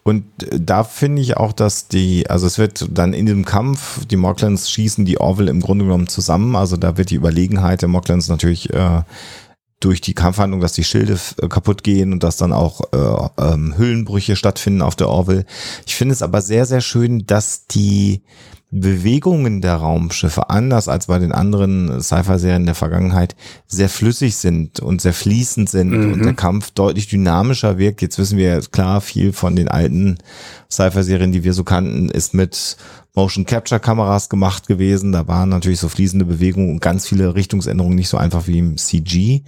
Und 0.03 0.25
äh, 0.43 0.61
da 0.61 0.85
finde 0.85 1.23
ich 1.23 1.37
auch, 1.37 1.53
dass 1.53 1.89
die, 1.89 2.29
also 2.29 2.47
es 2.47 2.59
wird 2.59 2.87
dann 2.91 3.13
in 3.13 3.27
diesem 3.27 3.45
Kampf, 3.45 4.05
die 4.07 4.17
Moklans 4.17 4.71
schießen 4.71 5.05
die 5.05 5.19
Orville 5.19 5.51
im 5.51 5.61
Grunde 5.61 5.85
genommen 5.85 6.09
zusammen. 6.09 6.57
Also 6.57 6.77
da 6.77 6.97
wird 6.97 7.11
die 7.11 7.17
Überlegenheit 7.17 7.83
der 7.83 7.89
Moklans 7.89 8.29
natürlich 8.29 8.73
äh, 8.73 9.03
durch 9.85 10.01
die 10.01 10.15
Kampfhandlung, 10.15 10.61
dass 10.61 10.73
die 10.73 10.85
Schilde 10.85 11.19
äh, 11.41 11.49
kaputt 11.49 11.85
gehen 11.85 12.13
und 12.13 12.23
dass 12.23 12.37
dann 12.37 12.53
auch 12.53 12.81
äh, 12.93 13.43
ähm, 13.43 13.75
Hüllenbrüche 13.77 14.37
stattfinden 14.37 14.83
auf 14.83 14.97
der 14.97 15.09
Orville. 15.09 15.45
Ich 15.87 15.95
finde 15.95 16.13
es 16.15 16.23
aber 16.23 16.41
sehr, 16.41 16.65
sehr 16.65 16.81
schön, 16.81 17.27
dass 17.27 17.67
die 17.67 18.23
Bewegungen 18.77 19.61
der 19.61 19.77
Raumschiffe, 19.77 20.51
anders 20.51 20.89
als 20.89 21.07
bei 21.07 21.21
den 21.21 21.31
anderen 21.31 22.01
Sci-Fi-Serien 22.01 22.67
der 22.67 22.75
Vergangenheit, 22.75 23.37
sehr 23.69 23.89
flüssig 23.89 24.35
sind 24.35 24.81
und 24.81 25.01
sehr 25.01 25.13
fließend 25.13 25.71
sind 25.71 25.91
mhm. 25.93 26.13
und 26.13 26.25
der 26.25 26.35
Kampf 26.35 26.73
deutlich 26.73 27.07
dynamischer 27.07 27.79
wirkt. 27.79 28.03
Jetzt 28.03 28.19
wissen 28.19 28.37
wir 28.37 28.61
klar, 28.63 29.01
viel 29.01 29.33
von 29.33 29.55
den 29.55 29.69
alten 29.69 30.19
Sci-Fi-Serien, 30.73 31.31
die 31.31 31.45
wir 31.45 31.53
so 31.53 31.63
kannten, 31.63 32.09
ist 32.09 32.35
mit 32.35 32.77
Motion 33.15 33.47
Capture 33.47 33.79
Kameras 33.79 34.29
gemacht 34.29 34.67
gewesen. 34.67 35.13
Da 35.13 35.29
waren 35.29 35.51
natürlich 35.51 35.79
so 35.79 35.89
fließende 35.89 36.25
Bewegungen 36.25 36.73
und 36.73 36.81
ganz 36.81 37.07
viele 37.07 37.37
Richtungsänderungen 37.37 37.95
nicht 37.95 38.09
so 38.09 38.17
einfach 38.17 38.49
wie 38.49 38.59
im 38.59 38.77
CG. 38.77 39.43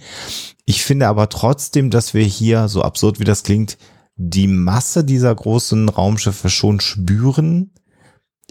Ich 0.63 0.85
finde 0.85 1.09
aber 1.09 1.27
trotzdem, 1.27 1.89
dass 1.89 2.13
wir 2.13 2.23
hier, 2.23 2.69
so 2.69 2.81
absurd 2.81 3.19
wie 3.19 3.25
das 3.25 3.43
klingt, 3.43 3.77
die 4.15 4.47
Masse 4.47 5.03
dieser 5.03 5.35
großen 5.35 5.89
Raumschiffe 5.89 6.49
schon 6.49 6.79
spüren 6.79 7.71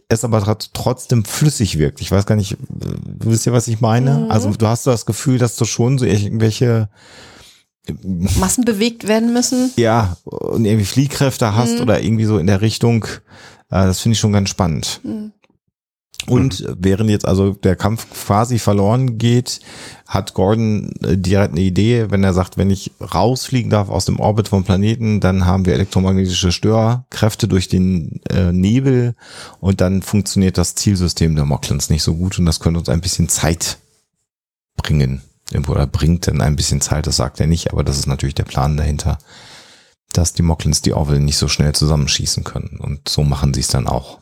es 0.09 0.25
aber 0.25 0.59
trotzdem 0.73 1.25
flüssig 1.25 1.79
wirkt. 1.79 2.01
Ich 2.01 2.11
weiß 2.11 2.27
gar 2.27 2.37
nicht, 2.37 2.57
wisst 2.69 3.47
ihr, 3.47 3.53
was 3.53 3.69
ich 3.69 3.81
meine? 3.81 4.19
Mhm. 4.19 4.31
Also 4.31 4.51
du 4.51 4.67
hast 4.67 4.87
das 4.87 5.07
Gefühl, 5.07 5.39
dass 5.39 5.57
du 5.57 5.65
schon 5.65 5.99
so 5.99 6.05
irgendwelche 6.05 6.89
Massen 8.03 8.65
bewegt 8.65 9.07
werden 9.09 9.33
müssen. 9.33 9.73
Ja, 9.77 10.17
und 10.25 10.65
irgendwie 10.65 10.85
Fliehkräfte 10.85 11.55
hast 11.55 11.77
mhm. 11.77 11.81
oder 11.83 12.03
irgendwie 12.03 12.25
so 12.25 12.39
in 12.39 12.47
der 12.47 12.61
Richtung. 12.61 13.05
Äh, 13.71 13.87
das 13.87 14.01
finde 14.01 14.15
ich 14.15 14.21
schon 14.21 14.33
ganz 14.33 14.49
spannend. 14.49 15.01
Mhm. 15.03 15.33
Und 16.27 16.61
mhm. 16.61 16.77
während 16.79 17.11
jetzt 17.11 17.27
also 17.27 17.53
der 17.53 17.77
Kampf 17.77 18.07
quasi 18.11 18.59
verloren 18.59 19.19
geht, 19.19 19.61
hat 20.07 20.35
Gordon 20.35 20.93
äh, 21.03 21.17
direkt 21.17 21.53
eine 21.53 21.61
Idee, 21.61 22.11
wenn 22.11 22.25
er 22.25 22.33
sagt, 22.33 22.57
wenn 22.57 22.71
ich 22.71 22.93
rausfliegen 23.01 23.71
darf 23.71 23.91
aus 23.91 24.07
dem 24.07 24.19
Orbit 24.19 24.49
vom 24.49 24.65
Planeten, 24.65 25.21
dann 25.21 25.47
haben 25.47 25.67
wir 25.67 25.75
elektromagnetische 25.75 26.53
Störkräfte 26.53 27.49
durch 27.49 27.69
den 27.69 28.21
äh, 28.31 28.53
Nebel 28.53 29.15
und 29.61 29.81
dann 29.81 30.03
funktioniert 30.03 30.59
das 30.59 30.75
Zielsystem 30.75 31.37
der 31.37 31.45
Moklins 31.45 31.91
nicht 31.91 32.03
so 32.03 32.15
gut 32.15 32.39
und 32.39 32.47
das 32.47 32.61
könnte 32.61 32.81
uns 32.81 32.89
ein 32.89 33.01
bisschen 33.01 33.29
Zeit 33.29 33.79
bringen. 34.77 35.23
Oder 35.69 35.87
bringt 35.87 36.27
dann 36.27 36.41
ein 36.41 36.57
bisschen 36.57 36.81
Zeit, 36.81 37.07
das 37.07 37.17
sagt 37.17 37.39
er 37.39 37.47
nicht, 37.47 37.73
aber 37.73 37.85
das 37.85 37.99
ist 37.99 38.07
natürlich 38.07 38.35
der 38.35 38.45
Plan 38.45 38.77
dahinter, 38.77 39.19
dass 40.13 40.33
die 40.33 40.43
Moklins 40.43 40.83
die 40.83 40.93
Orville 40.93 41.21
nicht 41.21 41.37
so 41.37 41.47
schnell 41.47 41.73
zusammenschießen 41.73 42.43
können. 42.43 42.81
Und 42.81 43.09
so 43.09 43.23
machen 43.23 43.55
sie 43.55 43.61
es 43.61 43.69
dann 43.69 43.87
auch. 43.87 44.19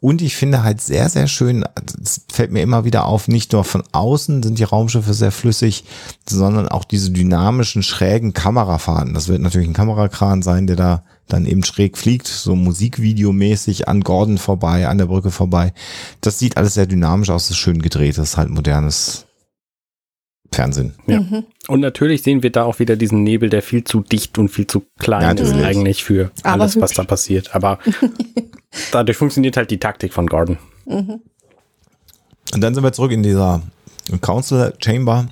Und 0.00 0.22
ich 0.22 0.36
finde 0.36 0.62
halt 0.62 0.80
sehr, 0.80 1.08
sehr 1.08 1.26
schön, 1.26 1.64
es 2.02 2.22
fällt 2.30 2.52
mir 2.52 2.62
immer 2.62 2.84
wieder 2.84 3.06
auf, 3.06 3.28
nicht 3.28 3.52
nur 3.52 3.64
von 3.64 3.82
außen 3.92 4.42
sind 4.42 4.58
die 4.58 4.64
Raumschiffe 4.64 5.14
sehr 5.14 5.32
flüssig, 5.32 5.84
sondern 6.28 6.68
auch 6.68 6.84
diese 6.84 7.10
dynamischen, 7.10 7.82
schrägen 7.82 8.32
Kamerafahrten. 8.32 9.14
Das 9.14 9.28
wird 9.28 9.40
natürlich 9.40 9.68
ein 9.68 9.74
Kamerakran 9.74 10.42
sein, 10.42 10.66
der 10.66 10.76
da 10.76 11.04
dann 11.28 11.46
eben 11.46 11.64
schräg 11.64 11.98
fliegt, 11.98 12.28
so 12.28 12.54
musikvideomäßig 12.54 13.88
an 13.88 14.02
Gordon 14.02 14.38
vorbei, 14.38 14.86
an 14.86 14.98
der 14.98 15.06
Brücke 15.06 15.30
vorbei. 15.30 15.72
Das 16.20 16.38
sieht 16.38 16.56
alles 16.56 16.74
sehr 16.74 16.86
dynamisch 16.86 17.30
aus, 17.30 17.50
ist 17.50 17.56
schön 17.56 17.82
gedreht, 17.82 18.18
das 18.18 18.30
ist 18.30 18.36
halt 18.36 18.50
modernes 18.50 19.25
Fernsehen. 20.52 20.94
Ja. 21.06 21.20
Mhm. 21.20 21.44
Und 21.68 21.80
natürlich 21.80 22.22
sehen 22.22 22.42
wir 22.42 22.50
da 22.50 22.64
auch 22.64 22.78
wieder 22.78 22.96
diesen 22.96 23.22
Nebel, 23.22 23.50
der 23.50 23.62
viel 23.62 23.84
zu 23.84 24.00
dicht 24.00 24.38
und 24.38 24.48
viel 24.48 24.66
zu 24.66 24.84
klein 24.98 25.36
ja, 25.36 25.42
ist 25.42 25.52
eigentlich 25.54 26.04
für 26.04 26.30
Aber 26.42 26.62
alles, 26.62 26.80
was 26.80 26.92
da 26.92 27.04
passiert. 27.04 27.54
Aber 27.54 27.78
dadurch 28.92 29.16
funktioniert 29.16 29.56
halt 29.56 29.70
die 29.70 29.78
Taktik 29.78 30.12
von 30.12 30.26
Gordon. 30.26 30.58
Mhm. 30.86 31.20
Und 32.54 32.60
dann 32.60 32.74
sind 32.74 32.84
wir 32.84 32.92
zurück 32.92 33.12
in 33.12 33.22
dieser 33.22 33.62
Council 34.20 34.72
Chamber. 34.78 35.26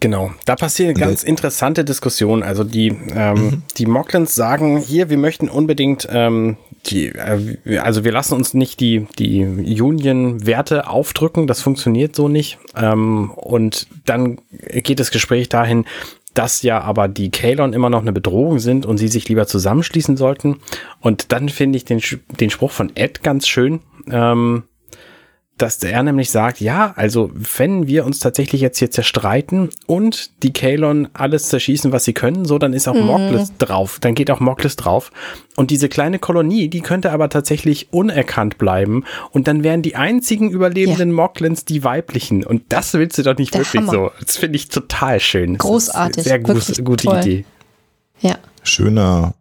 Genau, 0.00 0.32
da 0.46 0.56
passiert 0.56 0.90
eine 0.90 0.98
ganz 0.98 1.22
interessante 1.22 1.84
Diskussion. 1.84 2.42
Also 2.42 2.64
die, 2.64 2.88
ähm, 3.14 3.34
mhm. 3.34 3.62
die 3.76 3.86
Moglins 3.86 4.34
sagen 4.34 4.78
hier, 4.78 5.10
wir 5.10 5.18
möchten 5.18 5.48
unbedingt 5.48 6.08
ähm, 6.10 6.56
die, 6.86 7.08
äh, 7.08 7.78
also 7.78 8.04
wir 8.04 8.12
lassen 8.12 8.34
uns 8.34 8.54
nicht 8.54 8.80
die, 8.80 9.06
die 9.18 9.44
Union-Werte 9.80 10.88
aufdrücken, 10.88 11.46
das 11.46 11.60
funktioniert 11.60 12.16
so 12.16 12.28
nicht. 12.28 12.58
Ähm, 12.76 13.30
und 13.32 13.86
dann 14.04 14.38
geht 14.50 14.98
das 14.98 15.10
Gespräch 15.10 15.48
dahin, 15.48 15.84
dass 16.34 16.62
ja 16.62 16.80
aber 16.80 17.08
die 17.08 17.30
Kalon 17.30 17.74
immer 17.74 17.90
noch 17.90 18.00
eine 18.00 18.12
Bedrohung 18.12 18.58
sind 18.58 18.86
und 18.86 18.96
sie 18.98 19.08
sich 19.08 19.28
lieber 19.28 19.46
zusammenschließen 19.46 20.16
sollten. 20.16 20.60
Und 21.00 21.32
dann 21.32 21.48
finde 21.48 21.76
ich 21.76 21.84
den, 21.84 22.00
den 22.40 22.50
Spruch 22.50 22.70
von 22.70 22.90
Ed 22.96 23.22
ganz 23.22 23.46
schön. 23.46 23.80
Ähm, 24.10 24.64
dass 25.62 25.82
er 25.82 26.02
nämlich 26.02 26.30
sagt, 26.30 26.60
ja, 26.60 26.92
also 26.96 27.30
wenn 27.56 27.86
wir 27.86 28.04
uns 28.04 28.18
tatsächlich 28.18 28.60
jetzt 28.60 28.78
hier 28.78 28.90
zerstreiten 28.90 29.70
und 29.86 30.42
die 30.42 30.52
Kalon 30.52 31.08
alles 31.12 31.48
zerschießen, 31.48 31.92
was 31.92 32.04
sie 32.04 32.12
können, 32.12 32.44
so, 32.44 32.58
dann 32.58 32.72
ist 32.72 32.88
auch 32.88 32.94
mhm. 32.94 33.06
Moklis 33.06 33.52
drauf, 33.58 33.98
dann 34.00 34.14
geht 34.14 34.30
auch 34.32 34.40
Moklis 34.40 34.74
drauf. 34.74 35.12
Und 35.54 35.70
diese 35.70 35.88
kleine 35.88 36.18
Kolonie, 36.18 36.68
die 36.68 36.80
könnte 36.80 37.12
aber 37.12 37.28
tatsächlich 37.28 37.92
unerkannt 37.92 38.58
bleiben 38.58 39.04
und 39.30 39.46
dann 39.46 39.62
wären 39.62 39.82
die 39.82 39.94
einzigen 39.94 40.50
überlebenden 40.50 41.10
ja. 41.10 41.14
Moklins 41.14 41.64
die 41.64 41.84
weiblichen. 41.84 42.44
Und 42.44 42.64
das 42.70 42.94
willst 42.94 43.16
du 43.18 43.22
doch 43.22 43.38
nicht 43.38 43.54
Der 43.54 43.60
wirklich 43.60 43.82
Hammer. 43.82 43.92
so. 43.92 44.10
Das 44.20 44.36
finde 44.36 44.56
ich 44.56 44.68
total 44.68 45.20
schön. 45.20 45.58
Großartig. 45.58 46.24
Sehr 46.24 46.40
gut, 46.40 46.84
gute 46.84 47.04
toll. 47.04 47.20
Idee. 47.20 47.44
Ja. 48.20 48.36
Schöner 48.64 49.34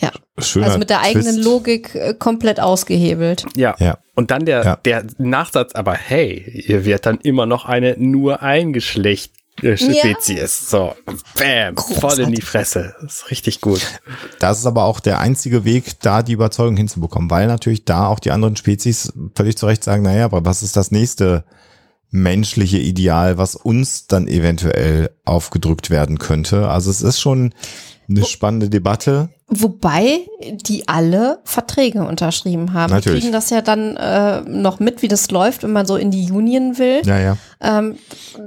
ja. 0.00 0.10
Schöner 0.38 0.66
also 0.66 0.78
mit 0.78 0.90
der 0.90 1.00
eigenen 1.00 1.34
Twist. 1.34 1.44
Logik 1.44 1.94
äh, 1.94 2.14
komplett 2.14 2.60
ausgehebelt. 2.60 3.44
Ja. 3.56 3.74
ja. 3.78 3.98
Und 4.14 4.30
dann 4.30 4.44
der, 4.44 4.64
ja. 4.64 4.76
der 4.76 5.04
Nachsatz, 5.18 5.74
aber 5.74 5.94
hey, 5.94 6.64
ihr 6.66 6.84
wird 6.84 7.06
dann 7.06 7.18
immer 7.18 7.46
noch 7.46 7.66
eine 7.66 7.96
nur 7.98 8.42
ein 8.42 8.72
Geschlecht 8.72 9.32
äh, 9.62 9.76
Spezies. 9.76 10.38
Ja. 10.38 10.46
So, 10.46 10.94
bam, 11.36 11.74
Großartig. 11.74 12.00
voll 12.00 12.20
in 12.20 12.32
die 12.32 12.42
Fresse. 12.42 12.94
Das 13.02 13.16
ist 13.16 13.30
richtig 13.30 13.60
gut. 13.60 13.80
Das 14.38 14.58
ist 14.58 14.66
aber 14.66 14.84
auch 14.84 15.00
der 15.00 15.18
einzige 15.18 15.64
Weg, 15.64 16.00
da 16.00 16.22
die 16.22 16.32
Überzeugung 16.32 16.76
hinzubekommen, 16.76 17.30
weil 17.30 17.46
natürlich 17.46 17.84
da 17.84 18.06
auch 18.06 18.20
die 18.20 18.30
anderen 18.30 18.56
Spezies 18.56 19.12
völlig 19.34 19.56
zu 19.56 19.66
Recht 19.66 19.84
sagen, 19.84 20.02
naja, 20.02 20.24
aber 20.24 20.44
was 20.44 20.62
ist 20.62 20.76
das 20.76 20.90
nächste 20.90 21.44
menschliche 22.10 22.78
Ideal, 22.78 23.38
was 23.38 23.54
uns 23.54 24.06
dann 24.06 24.26
eventuell 24.26 25.10
aufgedrückt 25.24 25.90
werden 25.90 26.18
könnte? 26.18 26.68
Also 26.68 26.90
es 26.90 27.02
ist 27.02 27.20
schon 27.20 27.54
eine 28.08 28.24
spannende 28.24 28.68
Debatte. 28.68 29.30
Wobei 29.52 30.20
die 30.40 30.86
alle 30.86 31.40
Verträge 31.42 32.04
unterschrieben 32.04 32.72
haben. 32.72 32.92
Natürlich. 32.92 33.18
Die 33.18 33.20
kriegen 33.22 33.32
das 33.32 33.50
ja 33.50 33.62
dann 33.62 33.96
äh, 33.96 34.42
noch 34.42 34.78
mit, 34.78 35.02
wie 35.02 35.08
das 35.08 35.30
läuft, 35.32 35.64
wenn 35.64 35.72
man 35.72 35.86
so 35.86 35.96
in 35.96 36.12
die 36.12 36.30
Union 36.30 36.78
will. 36.78 37.02
Ja, 37.04 37.18
ja. 37.18 37.36
Ähm, 37.60 37.96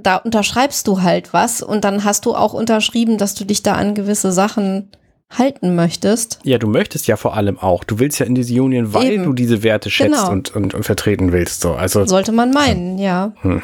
da 0.02 0.16
unterschreibst 0.16 0.88
du 0.88 1.02
halt 1.02 1.34
was 1.34 1.62
und 1.62 1.84
dann 1.84 2.06
hast 2.06 2.26
du 2.26 2.36
auch 2.36 2.54
unterschrieben, 2.54 3.18
dass 3.18 3.36
du 3.36 3.44
dich 3.44 3.64
da 3.64 3.74
an 3.74 3.96
gewisse 3.96 4.32
Sachen 4.32 4.90
halten 5.38 5.76
möchtest. 5.76 6.40
Ja, 6.44 6.58
du 6.58 6.68
möchtest 6.68 7.08
ja 7.08 7.18
vor 7.18 7.36
allem 7.36 7.60
auch. 7.60 7.84
Du 7.84 8.00
willst 8.00 8.20
ja 8.20 8.26
in 8.26 8.36
diese 8.36 8.62
Union, 8.62 8.94
weil 8.94 9.14
Eben. 9.14 9.24
du 9.24 9.34
diese 9.34 9.64
Werte 9.64 9.90
schätzt 9.90 10.22
genau. 10.22 10.32
und, 10.32 10.56
und, 10.56 10.74
und, 10.74 10.84
vertreten 10.84 11.32
willst. 11.32 11.62
So. 11.62 11.74
Also, 11.74 12.06
Sollte 12.06 12.32
man 12.32 12.52
meinen, 12.52 12.98
ja. 12.98 13.34
Hm. 13.42 13.62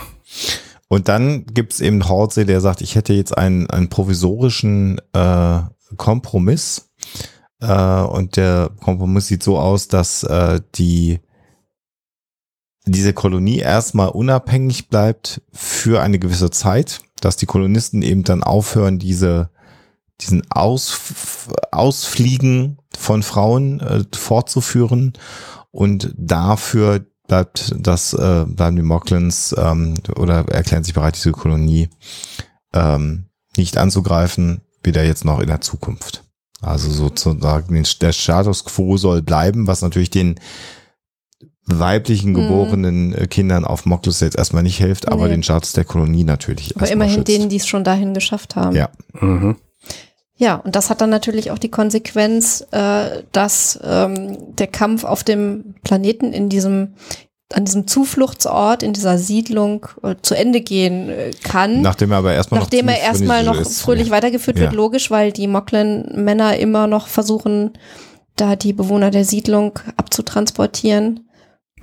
Und 0.87 1.07
dann 1.07 1.45
gibt's 1.45 1.79
eben 1.79 2.09
Halsey, 2.09 2.45
der 2.45 2.61
sagt, 2.61 2.81
ich 2.81 2.95
hätte 2.95 3.13
jetzt 3.13 3.37
einen, 3.37 3.69
einen 3.69 3.89
provisorischen 3.89 4.99
äh, 5.13 5.59
Kompromiss. 5.97 6.88
Äh, 7.59 8.01
und 8.01 8.37
der 8.37 8.71
Kompromiss 8.83 9.27
sieht 9.27 9.43
so 9.43 9.57
aus, 9.57 9.87
dass 9.87 10.23
äh, 10.23 10.61
die 10.75 11.19
diese 12.85 13.13
Kolonie 13.13 13.59
erstmal 13.59 14.09
unabhängig 14.09 14.89
bleibt 14.89 15.41
für 15.53 16.01
eine 16.01 16.17
gewisse 16.17 16.49
Zeit, 16.49 17.01
dass 17.21 17.37
die 17.37 17.45
Kolonisten 17.45 18.01
eben 18.01 18.23
dann 18.23 18.43
aufhören, 18.43 18.97
diese 18.97 19.51
diesen 20.21 20.43
Aus, 20.51 20.99
Ausfliegen 21.71 22.77
von 22.97 23.23
Frauen 23.23 23.79
äh, 23.79 24.03
fortzuführen 24.13 25.13
und 25.71 26.13
dafür 26.17 27.05
bleibt 27.27 27.75
das 27.77 28.13
äh, 28.13 28.45
bleiben 28.45 28.75
die 28.75 28.81
Moklins 28.81 29.55
ähm, 29.57 29.93
oder 30.15 30.45
erklären 30.49 30.83
sich 30.83 30.93
bereit, 30.93 31.15
diese 31.15 31.31
Kolonie 31.31 31.89
ähm, 32.73 33.29
nicht 33.55 33.77
anzugreifen, 33.77 34.61
weder 34.83 35.03
jetzt 35.05 35.25
noch 35.25 35.39
in 35.39 35.47
der 35.47 35.61
Zukunft. 35.61 36.23
Also 36.61 36.89
sozusagen 36.89 37.83
der 38.01 38.11
Status 38.11 38.65
quo 38.65 38.97
soll 38.97 39.21
bleiben, 39.21 39.67
was 39.67 39.81
natürlich 39.81 40.09
den 40.09 40.39
weiblichen 41.65 42.31
mhm. 42.31 42.35
geborenen 42.35 43.09
mhm. 43.09 43.29
Kindern 43.29 43.65
auf 43.65 43.85
Moklus 43.85 44.19
jetzt 44.19 44.37
erstmal 44.37 44.63
nicht 44.63 44.77
hilft, 44.77 45.07
aber 45.07 45.25
nee. 45.25 45.35
den 45.35 45.43
Status 45.43 45.73
der 45.73 45.85
Kolonie 45.85 46.23
natürlich. 46.23 46.75
Aber 46.75 46.89
immerhin 46.89 47.15
schützt. 47.15 47.27
denen, 47.27 47.49
die 47.49 47.57
es 47.57 47.67
schon 47.67 47.83
dahin 47.83 48.13
geschafft 48.13 48.55
haben. 48.55 48.75
Ja. 48.75 48.89
Mhm. 49.13 49.55
Ja, 50.35 50.55
und 50.55 50.75
das 50.75 50.89
hat 50.89 51.01
dann 51.01 51.09
natürlich 51.09 51.51
auch 51.51 51.59
die 51.59 51.69
Konsequenz, 51.69 52.65
äh, 52.71 53.23
dass 53.33 53.77
ähm, 53.83 54.55
der 54.55 54.67
Kampf 54.67 55.03
auf 55.03 55.25
dem 55.25 55.75
Planeten 55.83 56.31
in 56.31 56.47
diesem 56.47 56.93
an 57.53 57.65
diesem 57.65 57.87
Zufluchtsort, 57.87 58.83
in 58.83 58.93
dieser 58.93 59.17
Siedlung 59.17 59.87
äh, 60.03 60.15
zu 60.21 60.35
Ende 60.35 60.61
gehen 60.61 61.09
äh, 61.09 61.31
kann. 61.43 61.81
Nachdem 61.81 62.11
er 62.11 62.19
aber 62.19 62.33
erstmal 62.33 62.59
Nachdem 62.59 62.85
noch 62.85 62.93
er 62.93 63.01
erstmal 63.01 63.43
noch 63.43 63.59
ist. 63.59 63.81
fröhlich 63.81 64.11
weitergeführt 64.11 64.57
ja. 64.57 64.63
wird, 64.63 64.73
logisch, 64.73 65.09
weil 65.09 65.31
die 65.31 65.47
Moklen-Männer 65.47 66.57
immer 66.57 66.85
noch 66.87 67.07
versuchen, 67.07 67.71
da 68.35 68.55
die 68.55 68.73
Bewohner 68.73 69.09
der 69.11 69.25
Siedlung 69.25 69.79
abzutransportieren. 69.97 71.27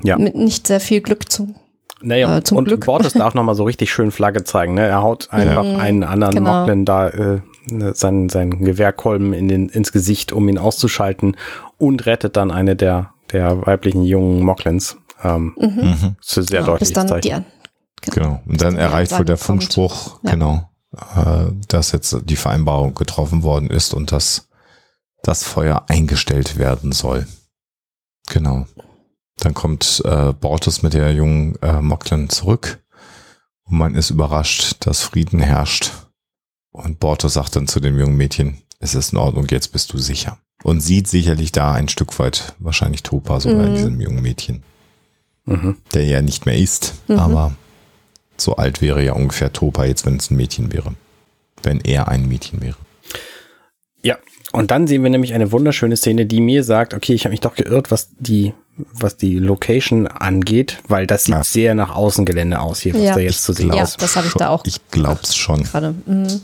Ja. 0.02 0.18
Mit 0.18 0.36
nicht 0.36 0.66
sehr 0.66 0.80
viel 0.80 1.00
Glück 1.00 1.30
zu 1.30 1.54
Naja, 2.02 2.36
Äh, 2.38 2.44
zum 2.44 2.58
und 2.58 2.66
Glück. 2.66 2.84
Bortes 2.84 3.14
darf 3.14 3.34
nochmal 3.34 3.54
so 3.54 3.64
richtig 3.64 3.90
schön 3.90 4.10
Flagge 4.10 4.44
zeigen. 4.44 4.74
Ne? 4.74 4.86
Er 4.86 5.02
haut 5.02 5.28
einfach 5.32 5.64
Ja. 5.64 5.78
einen 5.78 6.04
anderen 6.04 6.34
Genau. 6.36 6.60
Mocklen 6.60 6.84
da 6.84 7.08
äh, 7.08 7.40
ne, 7.70 7.94
seinen, 7.94 8.28
seinen 8.28 8.62
Gewehrkolben 8.64 9.32
in 9.32 9.48
den, 9.48 9.68
ins 9.68 9.92
Gesicht, 9.92 10.32
um 10.32 10.48
ihn 10.48 10.58
auszuschalten 10.58 11.36
und 11.78 12.06
rettet 12.06 12.36
dann 12.36 12.50
eine 12.50 12.76
der, 12.76 13.10
der 13.32 13.66
weiblichen 13.66 14.02
jungen 14.04 14.44
Mocklens. 14.44 14.98
Ähm, 15.22 15.54
Mhm. 15.58 16.16
Das 16.20 16.36
ist 16.36 16.50
sehr 16.50 16.60
Genau, 16.60 16.72
deutlich. 16.72 16.92
bis 16.92 16.92
dann 17.06 17.20
die, 17.20 17.36
Genau. 18.10 18.42
Und 18.46 18.60
dann 18.60 18.76
erreicht 18.76 19.12
wohl 19.18 19.24
der. 19.24 19.36
Funkspruch, 19.38 20.20
Ja. 20.22 20.30
genau, 20.32 20.70
äh, 21.16 21.50
dass 21.68 21.92
jetzt 21.92 22.16
die 22.24 22.36
Vereinbarung 22.36 22.94
getroffen 22.94 23.42
worden 23.42 23.70
ist 23.70 23.94
und 23.94 24.12
dass 24.12 24.48
das 25.22 25.42
Feuer 25.42 25.84
eingestellt 25.88 26.56
werden 26.58 26.92
soll. 26.92 27.26
Genau. 28.28 28.66
Dann 29.38 29.54
kommt 29.54 30.02
äh, 30.04 30.32
Bortus 30.32 30.82
mit 30.82 30.94
der 30.94 31.12
jungen 31.12 31.56
äh, 31.62 31.80
Moklen 31.82 32.28
zurück 32.30 32.82
und 33.64 33.78
man 33.78 33.94
ist 33.94 34.10
überrascht, 34.10 34.76
dass 34.86 35.02
Frieden 35.02 35.40
herrscht. 35.40 35.90
Und 36.70 37.00
Bortus 37.00 37.34
sagt 37.34 37.56
dann 37.56 37.66
zu 37.66 37.80
dem 37.80 37.98
jungen 37.98 38.16
Mädchen, 38.16 38.62
es 38.78 38.94
ist 38.94 39.12
in 39.12 39.18
Ordnung, 39.18 39.46
jetzt 39.50 39.72
bist 39.72 39.92
du 39.92 39.98
sicher. 39.98 40.38
Und 40.62 40.80
sieht 40.80 41.08
sicherlich 41.08 41.52
da 41.52 41.72
ein 41.72 41.88
Stück 41.88 42.18
weit 42.18 42.54
wahrscheinlich 42.58 43.02
Topa 43.02 43.40
sogar 43.40 43.64
in 43.66 43.72
Mhm. 43.72 43.76
diesem 43.76 44.00
jungen 44.00 44.22
Mädchen, 44.22 44.62
mhm. 45.46 45.76
der 45.94 46.04
ja 46.04 46.20
nicht 46.22 46.44
mehr 46.46 46.56
ist, 46.56 46.94
Mhm. 47.08 47.18
aber 47.18 47.52
so 48.36 48.56
alt 48.56 48.82
wäre 48.82 49.02
ja 49.02 49.14
ungefähr 49.14 49.52
Topa 49.52 49.84
jetzt, 49.86 50.04
wenn 50.04 50.16
es 50.16 50.30
ein 50.30 50.36
Mädchen 50.36 50.72
wäre. 50.72 50.92
Wenn 51.62 51.80
er 51.80 52.08
ein 52.08 52.28
Mädchen 52.28 52.60
wäre. 52.60 52.76
Ja, 54.02 54.16
und 54.52 54.70
dann 54.70 54.86
sehen 54.86 55.02
wir 55.02 55.10
nämlich 55.10 55.32
eine 55.34 55.50
wunderschöne 55.52 55.96
Szene, 55.96 56.26
die 56.26 56.40
mir 56.40 56.62
sagt, 56.62 56.92
okay, 56.94 57.14
ich 57.14 57.24
habe 57.24 57.30
mich 57.32 57.40
doch 57.40 57.54
geirrt, 57.54 57.90
was 57.90 58.10
die, 58.18 58.52
was 58.76 59.16
die 59.16 59.38
Location 59.38 60.06
angeht, 60.06 60.78
weil 60.86 61.06
das 61.06 61.24
sieht 61.24 61.34
Ja. 61.34 61.42
sehr 61.44 61.74
nach 61.74 61.94
Außengelände 61.96 62.60
aus 62.60 62.80
hier, 62.80 62.94
was 62.94 63.00
Ja. 63.02 63.14
da 63.14 63.20
jetzt 63.20 63.42
zu 63.42 63.52
sehen 63.54 63.72
Ja, 63.72 63.82
ist. 63.84 64.00
das 64.02 64.16
habe 64.16 64.26
ich 64.26 64.34
da 64.34 64.50
auch 64.50 64.64
Ich 64.66 64.80
glaub's 64.90 65.34
schon. 65.34 65.62
gerade. 65.64 65.94
Mhm. 66.04 66.40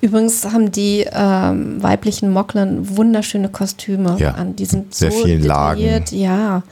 Übrigens 0.00 0.44
haben 0.44 0.70
die 0.70 1.06
ähm, 1.10 1.82
weiblichen 1.82 2.30
Mocklen 2.30 2.96
wunderschöne 2.96 3.48
Kostüme 3.48 4.16
Ja, 4.18 4.32
an. 4.32 4.54
Die 4.54 4.66
sind 4.66 4.94
sehr 4.94 5.10
so 5.10 5.24
viel 5.24 5.40
detailliert, 5.40 6.12
Ja, 6.12 6.62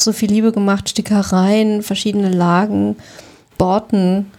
so 0.00 0.12
viel 0.12 0.30
Liebe 0.30 0.52
gemacht, 0.52 0.88
Stickereien, 0.88 1.82
verschiedene 1.82 2.30
Lagen, 2.30 2.96
Borten. 3.58 4.30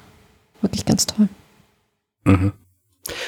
Wirklich 0.61 0.85
ganz 0.85 1.05
toll. 1.07 1.27
Mhm. 2.25 2.53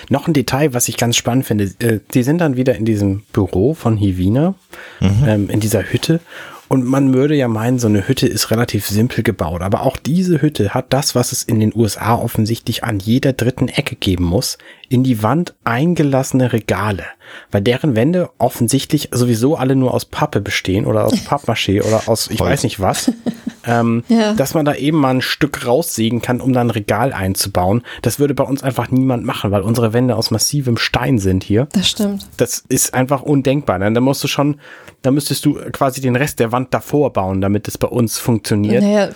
Noch 0.09 0.27
ein 0.27 0.33
Detail, 0.33 0.73
was 0.73 0.87
ich 0.87 0.97
ganz 0.97 1.17
spannend 1.17 1.45
finde. 1.45 1.65
Äh, 1.79 1.99
die 2.13 2.23
sind 2.23 2.37
dann 2.39 2.55
wieder 2.57 2.75
in 2.75 2.85
diesem 2.85 3.23
Büro 3.33 3.73
von 3.73 3.97
Hivina, 3.97 4.53
Mhm. 4.99 5.23
ähm, 5.27 5.49
in 5.49 5.59
dieser 5.59 5.83
Hütte. 5.91 6.19
Und 6.69 6.85
man 6.85 7.13
würde 7.13 7.35
ja 7.35 7.47
meinen, 7.47 7.77
so 7.77 7.87
eine 7.87 8.07
Hütte 8.07 8.25
ist 8.27 8.49
relativ 8.49 8.87
simpel 8.87 9.23
gebaut. 9.23 9.61
Aber 9.61 9.81
auch 9.83 9.97
diese 9.97 10.41
Hütte 10.41 10.73
hat 10.73 10.91
das, 10.91 11.13
was 11.13 11.31
es 11.31 11.43
in 11.43 11.59
den 11.59 11.73
USA 11.75 12.15
offensichtlich 12.15 12.83
an 12.83 12.99
jeder 12.99 13.33
dritten 13.33 13.67
Ecke 13.67 13.95
geben 13.95 14.23
muss, 14.23 14.57
in 14.89 15.03
die 15.03 15.21
Wand 15.21 15.53
eingelassene 15.63 16.53
Regale. 16.53 17.03
Weil 17.51 17.61
deren 17.61 17.95
Wände 17.95 18.29
offensichtlich 18.37 19.09
sowieso 19.11 19.55
alle 19.55 19.75
nur 19.75 19.93
aus 19.93 20.05
Pappe 20.05 20.41
bestehen 20.41 20.85
oder 20.85 21.05
aus 21.05 21.13
Pappmaché 21.27 21.83
oder 21.83 22.07
aus 22.07 22.29
ich 22.31 22.39
Holz. 22.39 22.51
weiß 22.51 22.63
nicht 22.63 22.79
was. 22.79 23.11
Ähm, 23.65 24.03
Ja. 24.07 24.33
Dass 24.33 24.53
man 24.53 24.65
da 24.65 24.75
eben 24.75 24.97
mal 24.97 25.15
ein 25.15 25.21
Stück 25.21 25.65
raussägen 25.65 26.21
kann, 26.21 26.41
um 26.41 26.53
da 26.53 26.61
ein 26.61 26.69
Regal 26.69 27.13
einzubauen. 27.13 27.81
Das 28.01 28.19
würde 28.19 28.33
bei 28.33 28.43
uns 28.43 28.63
einfach 28.63 28.91
niemand 28.91 29.25
machen, 29.25 29.51
weil 29.51 29.61
unsere 29.61 29.93
Wände 29.93 30.15
aus 30.15 30.31
massivem 30.31 30.77
Stein 30.77 31.19
sind 31.19 31.43
hier. 31.43 31.67
Das 31.73 31.89
stimmt. 31.89 32.25
Das 32.37 32.63
ist 32.67 32.93
einfach 32.93 33.21
undenkbar. 33.21 33.79
Dann, 33.79 33.93
dann 33.93 34.03
musst 34.03 34.23
du 34.23 34.27
schon, 34.27 34.59
da 35.01 35.11
müsstest 35.11 35.45
du 35.45 35.55
quasi 35.71 36.01
den 36.01 36.15
Rest 36.15 36.39
der 36.39 36.51
Wand 36.51 36.73
davor 36.73 37.13
bauen, 37.13 37.41
damit 37.41 37.67
es 37.67 37.77
bei 37.77 37.87
uns 37.87 38.17
funktioniert. 38.17 38.83
Naja, 38.83 39.09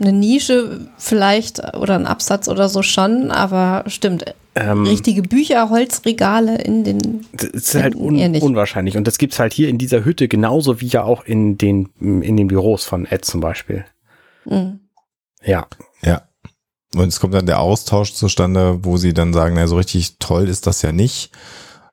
eine 0.00 0.12
Nische 0.12 0.88
vielleicht 0.98 1.76
oder 1.76 1.94
ein 1.94 2.06
Absatz 2.06 2.48
oder 2.48 2.68
so 2.68 2.82
schon, 2.82 3.30
aber 3.30 3.84
stimmt. 3.86 4.24
Ähm, 4.58 4.84
Richtige 4.84 5.20
Bücher, 5.20 5.68
Holzregale 5.68 6.56
in 6.56 6.82
den. 6.82 7.26
Das 7.32 7.50
ist 7.50 7.74
halt 7.74 7.94
un 7.94 8.18
unwahrscheinlich. 8.36 8.96
Und 8.96 9.06
das 9.06 9.18
gibt's 9.18 9.38
halt 9.38 9.52
hier 9.52 9.68
in 9.68 9.76
dieser 9.76 10.02
Hütte 10.02 10.28
genauso 10.28 10.80
wie 10.80 10.86
ja 10.86 11.04
auch 11.04 11.24
in 11.24 11.58
den, 11.58 11.90
in 12.00 12.38
den 12.38 12.46
Büros 12.46 12.84
von 12.84 13.04
Ed 13.04 13.26
zum 13.26 13.42
Beispiel. 13.42 13.84
Mhm. 14.46 14.80
Ja. 15.44 15.66
Ja. 16.02 16.22
Und 16.94 17.08
es 17.08 17.20
kommt 17.20 17.34
dann 17.34 17.44
der 17.44 17.60
Austausch 17.60 18.14
zustande, 18.14 18.82
wo 18.82 18.96
sie 18.96 19.12
dann 19.12 19.34
sagen, 19.34 19.56
na, 19.56 19.66
so 19.66 19.76
richtig 19.76 20.16
toll 20.18 20.48
ist 20.48 20.66
das 20.66 20.80
ja 20.80 20.90
nicht, 20.90 21.32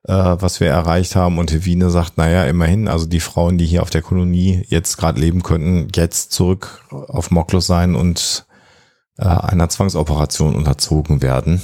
äh, 0.04 0.14
was 0.14 0.62
wir 0.62 0.70
erreicht 0.70 1.18
haben. 1.18 1.40
Und 1.40 1.52
Hevine 1.52 1.90
sagt, 1.90 2.18
naja, 2.18 2.46
immerhin, 2.46 2.88
also 2.88 3.06
die 3.06 3.20
Frauen, 3.20 3.58
die 3.58 3.66
hier 3.66 3.82
auf 3.82 3.90
der 3.90 4.02
Kolonie 4.02 4.64
jetzt 4.70 4.96
gerade 4.96 5.20
leben 5.20 5.44
könnten, 5.44 5.90
jetzt 5.96 6.32
zurück 6.32 6.86
auf 6.90 7.30
Moklos 7.30 7.68
sein 7.68 7.96
und 7.96 8.46
äh, 9.18 9.26
einer 9.26 9.68
Zwangsoperation 9.68 10.56
unterzogen 10.56 11.22
werden. 11.22 11.62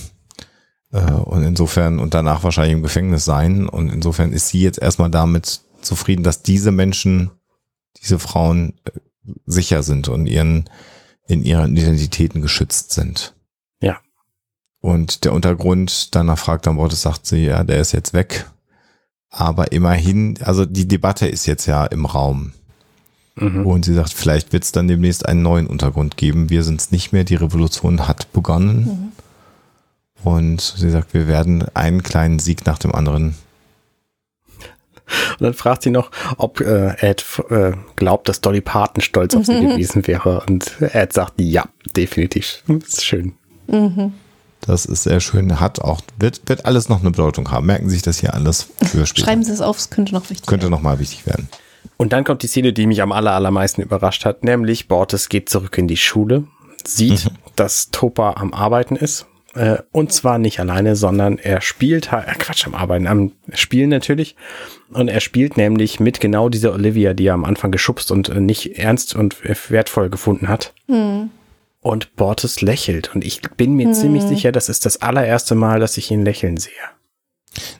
Äh, 0.91 1.11
und 1.11 1.43
insofern, 1.43 1.99
und 1.99 2.13
danach 2.13 2.43
wahrscheinlich 2.43 2.73
im 2.73 2.83
Gefängnis 2.83 3.25
sein. 3.25 3.67
Und 3.67 3.89
insofern 3.89 4.31
ist 4.31 4.49
sie 4.49 4.61
jetzt 4.61 4.81
erstmal 4.81 5.09
damit 5.09 5.61
zufrieden, 5.81 6.23
dass 6.23 6.41
diese 6.41 6.71
Menschen, 6.71 7.31
diese 8.01 8.19
Frauen 8.19 8.73
äh, 8.85 8.91
sicher 9.45 9.83
sind 9.83 10.07
und 10.07 10.25
ihren 10.25 10.69
in 11.29 11.43
ihren 11.43 11.77
Identitäten 11.77 12.41
geschützt 12.41 12.91
sind. 12.91 13.35
Ja. 13.81 13.99
Und 14.81 15.25
der 15.25 15.33
Untergrund, 15.33 16.15
danach 16.15 16.39
fragt 16.39 16.65
dann 16.65 16.77
Wortes, 16.77 17.03
sagt 17.03 17.27
sie, 17.27 17.45
ja, 17.45 17.63
der 17.63 17.79
ist 17.79 17.91
jetzt 17.91 18.13
weg. 18.13 18.49
Aber 19.29 19.71
immerhin, 19.71 20.39
also 20.41 20.65
die 20.65 20.87
Debatte 20.87 21.27
ist 21.27 21.45
jetzt 21.45 21.67
ja 21.67 21.85
im 21.85 22.05
Raum. 22.05 22.53
Mhm. 23.35 23.65
Und 23.65 23.85
sie 23.85 23.93
sagt, 23.93 24.11
vielleicht 24.11 24.51
wird 24.53 24.63
es 24.63 24.71
dann 24.71 24.87
demnächst 24.87 25.27
einen 25.27 25.43
neuen 25.43 25.67
Untergrund 25.67 26.17
geben. 26.17 26.49
Wir 26.49 26.63
sind 26.63 26.81
es 26.81 26.91
nicht 26.91 27.13
mehr, 27.13 27.25
die 27.25 27.35
Revolution 27.35 28.07
hat 28.07 28.33
begonnen. 28.33 29.11
Und 30.23 30.61
sie 30.61 30.89
sagt, 30.89 31.13
wir 31.13 31.27
werden 31.27 31.65
einen 31.73 32.03
kleinen 32.03 32.39
Sieg 32.39 32.65
nach 32.65 32.77
dem 32.77 32.93
anderen. 32.93 33.35
Und 35.39 35.41
dann 35.41 35.53
fragt 35.53 35.83
sie 35.83 35.89
noch, 35.89 36.11
ob 36.37 36.61
äh, 36.61 36.93
Ed 36.99 37.25
äh, 37.49 37.71
glaubt, 37.95 38.29
dass 38.29 38.41
Dolly 38.41 38.61
Parton 38.61 39.01
stolz 39.01 39.35
auf 39.35 39.45
sie 39.45 39.59
gewesen 39.59 40.05
wäre. 40.07 40.43
Und 40.47 40.79
Ed 40.81 41.13
sagt, 41.13 41.33
ja, 41.37 41.67
definitiv. 41.95 42.63
Das 42.67 42.89
ist 42.89 43.05
schön. 43.05 43.33
Mhm. 43.67 44.13
Das 44.61 44.85
ist 44.85 45.03
sehr 45.03 45.19
schön. 45.19 45.59
Hat 45.59 45.79
auch, 45.79 46.01
wird, 46.19 46.41
wird 46.47 46.65
alles 46.65 46.89
noch 46.89 46.99
eine 46.99 47.11
Bedeutung 47.11 47.49
haben. 47.49 47.65
Merken 47.65 47.89
Sie 47.89 47.95
sich 47.95 48.03
das 48.03 48.19
hier 48.19 48.33
alles 48.33 48.67
für 48.83 49.05
später. 49.05 49.25
Schreiben 49.25 49.43
Sie 49.43 49.51
es 49.51 49.61
auf, 49.61 49.77
es 49.77 49.89
könnte 49.89 50.13
noch 50.13 50.29
wichtig 50.29 50.45
Könnte 50.45 50.65
werden. 50.65 50.71
nochmal 50.71 50.99
wichtig 50.99 51.25
werden. 51.25 51.49
Und 51.97 52.13
dann 52.13 52.23
kommt 52.23 52.43
die 52.43 52.47
Szene, 52.47 52.73
die 52.73 52.85
mich 52.85 53.01
am 53.01 53.11
aller, 53.11 53.31
allermeisten 53.31 53.81
überrascht 53.81 54.25
hat, 54.25 54.43
nämlich 54.43 54.87
Bortes 54.87 55.29
geht 55.29 55.49
zurück 55.49 55.77
in 55.77 55.87
die 55.87 55.97
Schule, 55.97 56.43
sieht, 56.85 57.31
dass 57.55 57.89
Topa 57.91 58.33
am 58.33 58.53
Arbeiten 58.53 58.95
ist. 58.95 59.25
Äh, 59.59 59.83
und 59.91 60.13
zwar 60.13 60.37
nicht 60.39 60.61
alleine, 60.61 60.95
sondern 60.95 61.37
er 61.37 61.59
spielt, 61.59 62.13
äh, 62.13 62.33
Quatsch, 62.39 62.65
am 62.65 62.75
Arbeiten, 62.75 63.07
am 63.07 63.33
Spielen 63.53 63.89
natürlich. 63.89 64.37
Und 64.93 65.09
er 65.09 65.19
spielt 65.19 65.57
nämlich 65.57 65.99
mit 65.99 66.21
genau 66.21 66.47
dieser 66.47 66.71
Olivia, 66.71 67.13
die 67.13 67.25
er 67.25 67.33
am 67.33 67.43
Anfang 67.43 67.69
geschubst 67.69 68.09
und 68.09 68.29
äh, 68.29 68.39
nicht 68.39 68.79
ernst 68.79 69.17
und 69.17 69.43
äh, 69.43 69.53
wertvoll 69.67 70.09
gefunden 70.09 70.47
hat. 70.47 70.73
Und 71.81 72.15
Bortes 72.15 72.61
lächelt. 72.61 73.13
Und 73.13 73.25
ich 73.25 73.41
bin 73.57 73.73
mir 73.73 73.91
ziemlich 73.91 74.23
sicher, 74.23 74.53
das 74.53 74.69
ist 74.69 74.85
das 74.85 75.01
allererste 75.01 75.55
Mal, 75.55 75.81
dass 75.81 75.97
ich 75.97 76.09
ihn 76.09 76.23
lächeln 76.23 76.55
sehe. 76.55 76.71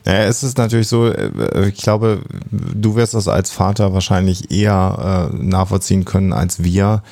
Naja, 0.04 0.26
es 0.26 0.44
ist 0.44 0.58
natürlich 0.58 0.90
so, 0.90 1.08
äh, 1.08 1.70
ich 1.70 1.82
glaube, 1.82 2.24
du 2.52 2.98
wirst 2.98 3.14
das 3.14 3.30
als 3.30 3.52
Vater 3.52 3.94
wahrscheinlich 3.94 4.52
eher 4.52 5.32
äh, 5.32 5.36
nachvollziehen 5.38 6.04
können 6.04 6.34
als 6.34 6.62
wir, 6.62 7.04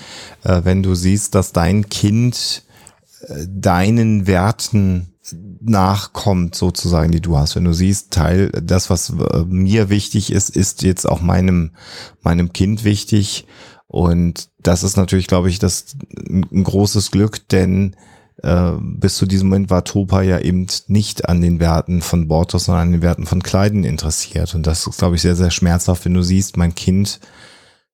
äh, 0.43 0.61
wenn 0.65 0.83
du 0.83 0.93
siehst, 0.93 1.35
dass 1.35 1.53
dein 1.53 1.87
Kind 1.87 2.63
äh, 2.63 2.66
deinen 3.47 4.27
Werten 4.27 5.13
nachkommt 5.61 6.55
sozusagen, 6.55 7.11
die 7.11 7.21
du 7.21 7.37
hast. 7.37 7.55
Wenn 7.55 7.65
du 7.65 7.73
siehst, 7.73 8.11
Teil, 8.11 8.49
das, 8.51 8.89
was 8.89 9.09
äh, 9.09 9.43
mir 9.45 9.89
wichtig 9.89 10.31
ist, 10.31 10.55
ist 10.55 10.83
jetzt 10.83 11.07
auch 11.07 11.21
meinem, 11.21 11.71
meinem 12.21 12.53
Kind 12.53 12.83
wichtig. 12.83 13.45
Und 13.87 14.49
das 14.61 14.83
ist 14.83 14.97
natürlich, 14.97 15.27
glaube 15.27 15.49
ich, 15.49 15.59
das 15.59 15.97
ein 16.29 16.63
großes 16.63 17.11
Glück, 17.11 17.47
denn 17.49 17.95
äh, 18.43 18.73
bis 18.79 19.17
zu 19.17 19.25
diesem 19.25 19.49
Moment 19.49 19.69
war 19.69 19.83
Topa 19.83 20.21
ja 20.21 20.39
eben 20.39 20.67
nicht 20.87 21.27
an 21.27 21.41
den 21.41 21.59
Werten 21.59 22.01
von 22.01 22.27
Bortos, 22.27 22.65
sondern 22.65 22.87
an 22.87 22.91
den 22.93 23.01
Werten 23.01 23.25
von 23.25 23.41
Kleiden 23.41 23.83
interessiert. 23.83 24.53
Und 24.55 24.67
das 24.67 24.85
ist, 24.87 24.99
glaube 24.99 25.15
ich, 25.15 25.21
sehr, 25.21 25.35
sehr 25.35 25.51
schmerzhaft, 25.51 26.05
wenn 26.05 26.13
du 26.13 26.21
siehst, 26.21 26.57
mein 26.57 26.75
Kind 26.75 27.19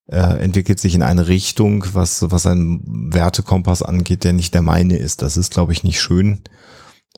äh, 0.07 0.17
entwickelt 0.43 0.79
sich 0.79 0.95
in 0.95 1.01
eine 1.03 1.27
Richtung, 1.27 1.85
was, 1.93 2.23
was 2.29 2.45
einen 2.45 3.13
Wertekompass 3.13 3.81
angeht, 3.83 4.23
der 4.23 4.33
nicht 4.33 4.53
der 4.53 4.61
meine 4.61 4.97
ist. 4.97 5.21
Das 5.21 5.37
ist, 5.37 5.53
glaube 5.53 5.71
ich, 5.73 5.83
nicht 5.83 6.01
schön. 6.01 6.41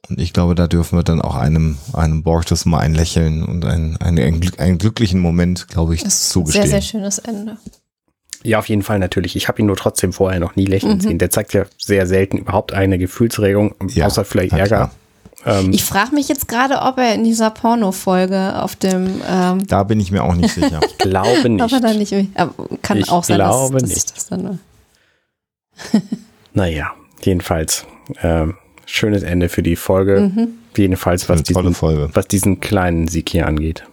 Und 0.08 0.20
ich 0.22 0.34
glaube, 0.34 0.54
da 0.54 0.68
dürfen 0.68 1.00
wir 1.00 1.04
dann 1.04 1.22
auch 1.22 1.36
einem, 1.36 1.78
einem 1.94 2.22
Bortos 2.22 2.66
mal 2.66 2.80
ein 2.80 2.94
Lächeln 2.94 3.44
und 3.44 3.66
ein, 3.66 3.98
ein, 3.98 4.20
ein, 4.20 4.42
einen 4.60 4.78
glücklichen 4.78 5.20
Moment, 5.20 5.68
glaube 5.68 5.96
ich, 5.96 6.04
Das 6.04 6.14
ist 6.16 6.30
ein 6.30 6.32
zugestehen. 6.34 6.64
sehr, 6.68 6.82
sehr 6.82 6.82
schönes 6.82 7.18
Ende. 7.20 7.58
Ja, 8.44 8.60
auf 8.60 8.70
jeden 8.70 8.84
Fall 8.84 9.00
natürlich. 9.00 9.36
Ich 9.36 9.48
habe 9.48 9.60
ihn 9.62 9.66
nur 9.66 9.76
trotzdem 9.78 10.14
vorher 10.14 10.40
noch 10.40 10.56
nie 10.56 10.66
lächeln 10.66 11.00
sehen. 11.02 11.18
Der 11.18 11.32
zeigt 11.32 11.54
ja 11.56 11.66
sehr 11.80 12.06
selten 12.06 12.38
überhaupt 12.38 12.74
eine 12.74 13.00
Gefühlsregung, 13.00 13.74
Ja, 13.90 14.06
außer 14.06 14.24
vielleicht 14.26 14.54
Ärger. 14.54 14.68
klar. 14.68 14.92
Ähm, 15.46 15.72
Ich 15.74 15.84
frage 15.84 16.14
mich 16.16 16.28
jetzt 16.28 16.48
gerade, 16.48 16.82
ob 16.82 16.98
er 16.98 17.14
in 17.14 17.24
dieser 17.24 17.50
Porno-Folge 17.52 18.62
auf 18.62 18.76
dem, 18.76 19.22
ähm, 19.30 19.66
Da 19.68 19.84
bin 19.84 20.00
ich 20.00 20.12
mir 20.12 20.24
auch 20.24 20.34
nicht 20.36 20.54
sicher. 20.54 20.80
glaube 21.00 21.50
nicht. 21.50 21.64
ob 21.64 21.72
er 21.72 21.80
da 21.82 21.94
nicht, 21.94 22.14
aber 22.36 22.54
kann 22.82 22.98
Ich 22.98 23.10
auch 23.12 23.24
sein, 23.24 23.40
dass, 23.40 23.50
glaube 23.56 23.78
dass 23.80 23.90
nicht. 23.90 24.06
ich 24.08 24.14
das 24.14 24.28
dann. 24.28 24.60
Naja, 26.54 26.92
jedenfalls, 27.22 27.86
äh, 28.22 28.46
schönes 28.86 29.24
Ende 29.24 29.50
für 29.50 29.62
die 29.62 29.76
Folge. 29.76 30.32
Mhm. 30.34 30.48
Jedenfalls, 30.78 31.28
was 31.28 31.44
diesen, 31.44 31.74
Folge. 31.74 32.10
was 32.14 32.28
diesen 32.28 32.60
kleinen 32.62 33.08
Sieg 33.10 33.30
hier 33.30 33.46
angeht. 33.48 33.84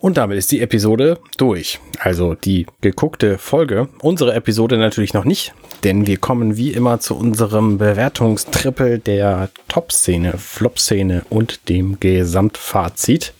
Und 0.00 0.16
damit 0.16 0.38
ist 0.38 0.50
die 0.50 0.62
Episode 0.62 1.18
durch. 1.36 1.78
Also 1.98 2.34
die 2.34 2.66
geguckte 2.80 3.36
Folge. 3.36 3.88
Unsere 4.00 4.32
Episode 4.32 4.78
natürlich 4.78 5.12
noch 5.12 5.26
nicht, 5.26 5.52
denn 5.84 6.06
wir 6.06 6.16
kommen 6.16 6.56
wie 6.56 6.72
immer 6.72 7.00
zu 7.00 7.14
unserem 7.14 7.76
Bewertungstrippel 7.76 8.98
der 8.98 9.50
Top-Szene, 9.68 10.38
Flop-Szene 10.38 11.24
und 11.28 11.68
dem 11.68 12.00
Gesamtfazit. 12.00 13.34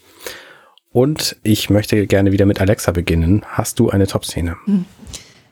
Und 0.93 1.37
ich 1.43 1.71
möchte 1.71 2.07
gerne 2.07 2.31
wieder 2.31 2.45
mit 2.45 2.61
Alexa 2.61 2.93
beginnen. 2.93 3.43
Hast 3.49 3.79
du 3.79 3.89
eine 3.89 4.07
Top-Szene? 4.07 4.57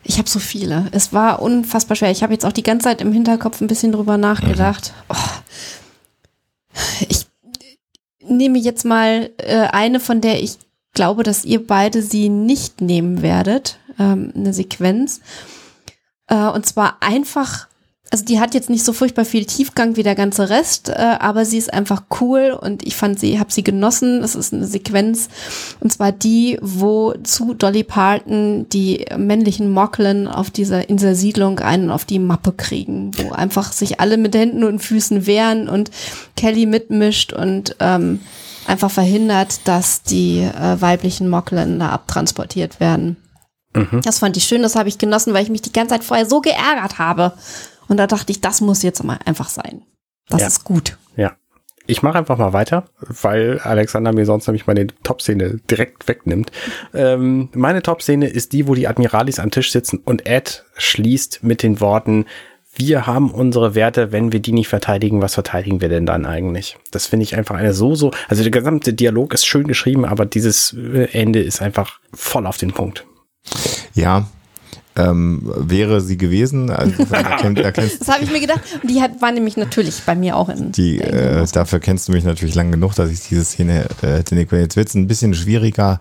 Ich 0.05 0.19
habe 0.19 0.29
so 0.29 0.39
viele. 0.39 0.89
Es 0.91 1.15
war 1.15 1.41
unfassbar 1.41 1.97
schwer. 1.97 2.11
Ich 2.11 2.23
habe 2.23 2.35
jetzt 2.35 2.45
auch 2.45 2.53
die 2.53 2.63
ganze 2.63 2.85
Zeit 2.85 3.01
im 3.01 3.13
Hinterkopf 3.13 3.63
ein 3.63 3.67
bisschen 3.67 3.93
drüber 3.93 4.19
nachgedacht. 4.19 4.93
Oh. 5.09 5.15
Ich 7.09 7.27
nehme 8.23 8.59
jetzt 8.59 8.85
mal 8.85 9.31
äh, 9.39 9.69
eine, 9.73 10.01
von 10.01 10.21
der 10.21 10.43
ich 10.43 10.59
glaube, 10.95 11.23
dass 11.23 11.45
ihr 11.45 11.67
beide 11.67 12.03
sie 12.03 12.29
nicht 12.29 12.81
nehmen 12.81 13.23
werdet. 13.23 13.79
Ähm, 13.99 14.33
eine 14.35 14.53
Sequenz. 14.53 15.21
Äh, 16.29 16.49
und 16.49 16.67
zwar 16.67 16.99
einfach, 17.01 17.69
also 18.11 18.25
die 18.25 18.41
hat 18.41 18.55
jetzt 18.55 18.71
nicht 18.71 18.85
so 18.85 18.93
furchtbar 18.93 19.25
viel 19.25 19.45
Tiefgang 19.45 19.97
wie 19.97 20.03
der 20.03 20.15
ganze 20.15 20.49
Rest, 20.49 20.89
äh, 20.89 20.93
aber 20.93 21.45
sie 21.45 21.59
ist 21.59 21.73
einfach 21.73 22.05
cool 22.21 22.57
und 22.59 22.87
ich 22.87 22.97
fand 22.97 23.19
sie, 23.19 23.39
habe 23.39 23.53
sie 23.53 23.65
genossen. 23.65 24.23
Es 24.23 24.35
ist 24.35 24.55
eine 24.55 24.67
Sequenz 24.67 25.29
und 25.81 25.93
zwar 25.93 26.13
die, 26.13 26.59
wo 26.63 27.15
zu 27.23 27.55
Dolly 27.55 27.85
Parton 27.85 28.69
die 28.69 29.05
männlichen 29.17 29.71
Mockeln 29.71 30.29
auf 30.29 30.51
dieser, 30.51 30.89
in 30.89 30.97
dieser 30.97 31.15
Siedlung 31.15 31.59
einen 31.59 31.91
auf 31.91 32.05
die 32.05 32.19
Mappe 32.19 32.53
kriegen, 32.53 33.11
wo 33.19 33.33
einfach 33.33 33.73
sich 33.73 34.01
alle 34.01 34.17
mit 34.17 34.35
Händen 34.35 34.65
und 34.65 34.81
Füßen 34.81 35.27
wehren 35.27 35.69
und 35.69 35.91
Kelly 36.37 36.67
mitmischt 36.67 37.33
und 37.33 37.77
ähm, 37.81 38.21
einfach 38.69 38.91
verhindert, 38.91 39.67
dass 39.67 40.03
die 40.03 40.41
äh, 40.41 40.81
weiblichen 40.81 41.29
Mockeln 41.29 41.79
da 41.79 41.91
abtransportiert 41.91 42.81
werden. 42.81 43.17
Das 44.03 44.19
fand 44.19 44.37
ich 44.37 44.45
schön, 44.45 44.63
das 44.63 44.75
habe 44.75 44.89
ich 44.89 44.99
genossen, 44.99 45.35
weil 45.35 45.45
ich 45.45 45.51
mich 45.51 45.63
die 45.63 45.73
ganze 45.73 45.95
Zeit 45.95 46.03
vorher 46.03 46.27
so 46.27 46.41
geärgert 46.41 46.99
habe. 46.99 47.35
Und 47.87 47.97
da 47.99 48.09
dachte 48.09 48.33
ich, 48.33 48.41
das 48.41 48.61
muss 48.61 48.83
jetzt 48.83 49.05
mal 49.05 49.19
einfach 49.25 49.49
sein. 49.49 49.83
Das 50.29 50.41
Ja. 50.41 50.47
ist 50.49 50.65
gut. 50.65 50.97
Ja. 51.17 51.33
Ich 51.87 52.03
mache 52.03 52.19
einfach 52.19 52.39
mal 52.39 52.53
weiter, 52.53 52.85
weil 53.01 53.61
Alexander 53.61 54.13
mir 54.13 54.27
sonst 54.27 54.47
nämlich 54.49 54.67
meine 54.67 54.89
Top-Szene 55.05 55.61
direkt 55.71 56.09
wegnimmt. 56.09 56.51
Ähm, 56.93 57.51
meine 57.55 57.83
Top-Szene 57.83 58.27
ist 58.29 58.53
die, 58.53 58.67
wo 58.67 58.75
die 58.75 58.89
Admiralis 58.89 59.39
am 59.39 59.51
Tisch 59.53 59.71
sitzen 59.71 59.99
und 60.05 60.27
Ed 60.27 60.65
schließt 60.77 61.45
mit 61.45 61.63
den 61.63 61.81
Worten, 61.81 62.27
wir 62.79 63.07
haben 63.07 63.31
unsere 63.31 63.75
Werte, 63.75 64.13
wenn 64.13 64.33
wir 64.33 64.41
die 64.41 64.53
nicht 64.53 64.69
verteidigen, 64.69 65.21
was 65.21 65.35
verteidigen 65.35 65.81
wir 65.81 65.89
denn 65.89 66.07
dann 66.07 66.25
eigentlich? 66.25 66.77
Das 66.93 67.07
finde 67.07 67.25
ich 67.25 67.37
einfach 67.37 67.57
eine 67.57 67.75
so, 67.75 67.95
so, 67.95 68.13
also 68.29 68.43
der 68.43 68.53
gesamte 68.53 68.95
Dialog 68.95 69.35
ist 69.35 69.47
schön 69.47 69.67
geschrieben, 69.67 70.05
aber 70.05 70.25
dieses 70.25 70.75
äh, 70.75 71.09
Ende 71.13 71.41
ist 71.41 71.61
einfach 71.61 71.99
voll 72.15 72.47
auf 72.47 72.57
den 72.57 72.73
Punkt. 72.73 73.05
Ja, 73.95 74.29
ähm, 74.99 75.41
wäre 75.45 76.01
sie 76.01 76.19
gewesen. 76.19 76.71
Also, 76.71 77.03
erkennt, 77.11 77.59
erkennst, 77.59 78.01
Das 78.01 78.09
habe 78.09 78.25
ich 78.25 78.31
mir 78.31 78.41
gedacht. 78.41 78.61
Und 78.83 78.91
die 78.91 79.01
hat, 79.01 79.23
war 79.23 79.33
nämlich 79.33 79.57
natürlich 79.57 80.03
bei 80.05 80.15
mir 80.15 80.37
auch 80.37 80.49
in. 80.49 80.73
die, 80.73 80.99
der 80.99 81.43
äh, 81.43 81.47
dafür 81.53 81.81
kennst 81.81 82.09
du 82.09 82.13
mich 82.13 82.25
natürlich 82.25 82.55
lang 82.55 82.71
genug, 82.71 82.95
dass 82.95 83.11
ich 83.11 83.21
diese 83.29 83.45
Szene 83.45 83.87
äh, 84.03 84.07
hätte 84.07 84.35
nehmen 84.35 84.49
können. 84.49 84.63
Jetzt 84.63 84.77
wird 84.77 84.89
es 84.89 84.95
ein 84.95 85.07
bisschen 85.07 85.35
schwieriger. 85.35 86.01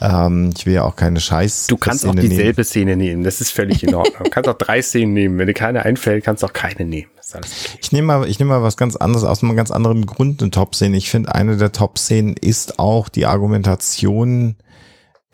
Ähm, 0.00 0.50
ich 0.56 0.66
will 0.66 0.74
ja 0.74 0.84
auch 0.84 0.96
keine 0.96 1.20
Scheiß. 1.20 1.66
Du 1.66 1.76
kannst 1.76 2.04
auch 2.04 2.10
Szene 2.10 2.22
nehmen. 2.22 2.30
dieselbe 2.30 2.64
Szene 2.64 2.96
nehmen, 2.96 3.24
das 3.24 3.40
ist 3.40 3.50
völlig 3.50 3.82
in 3.82 3.94
Ordnung. 3.94 4.24
Du 4.24 4.30
kannst 4.30 4.48
auch 4.48 4.58
drei 4.58 4.82
Szenen 4.82 5.14
nehmen, 5.14 5.38
wenn 5.38 5.46
dir 5.46 5.54
keine 5.54 5.84
einfällt, 5.84 6.24
kannst 6.24 6.42
du 6.42 6.46
auch 6.46 6.52
keine 6.52 6.84
nehmen. 6.84 7.08
Okay. 7.32 7.46
Ich 7.80 7.90
nehme 7.90 8.06
mal, 8.06 8.28
ich 8.28 8.38
nehme 8.38 8.50
mal 8.50 8.62
was 8.62 8.76
ganz 8.76 8.96
anderes 8.96 9.24
aus 9.24 9.42
einem 9.42 9.56
ganz 9.56 9.70
anderen 9.70 10.06
Grund 10.06 10.42
eine 10.42 10.50
Top-Szene. 10.50 10.96
Ich 10.96 11.10
finde, 11.10 11.34
eine 11.34 11.56
der 11.56 11.72
Top-Szenen 11.72 12.36
ist 12.36 12.78
auch 12.78 13.08
die 13.08 13.26
Argumentation 13.26 14.56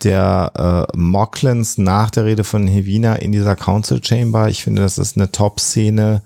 der 0.04 0.88
äh, 0.92 0.96
Mocklins 0.96 1.78
nach 1.78 2.10
der 2.10 2.24
Rede 2.24 2.44
von 2.44 2.66
Hevina 2.66 3.16
in 3.16 3.32
dieser 3.32 3.56
Council 3.56 4.02
Chamber. 4.02 4.48
Ich 4.48 4.64
finde, 4.64 4.82
das 4.82 4.98
ist 4.98 5.16
eine 5.16 5.30
Top-Szene, 5.32 6.22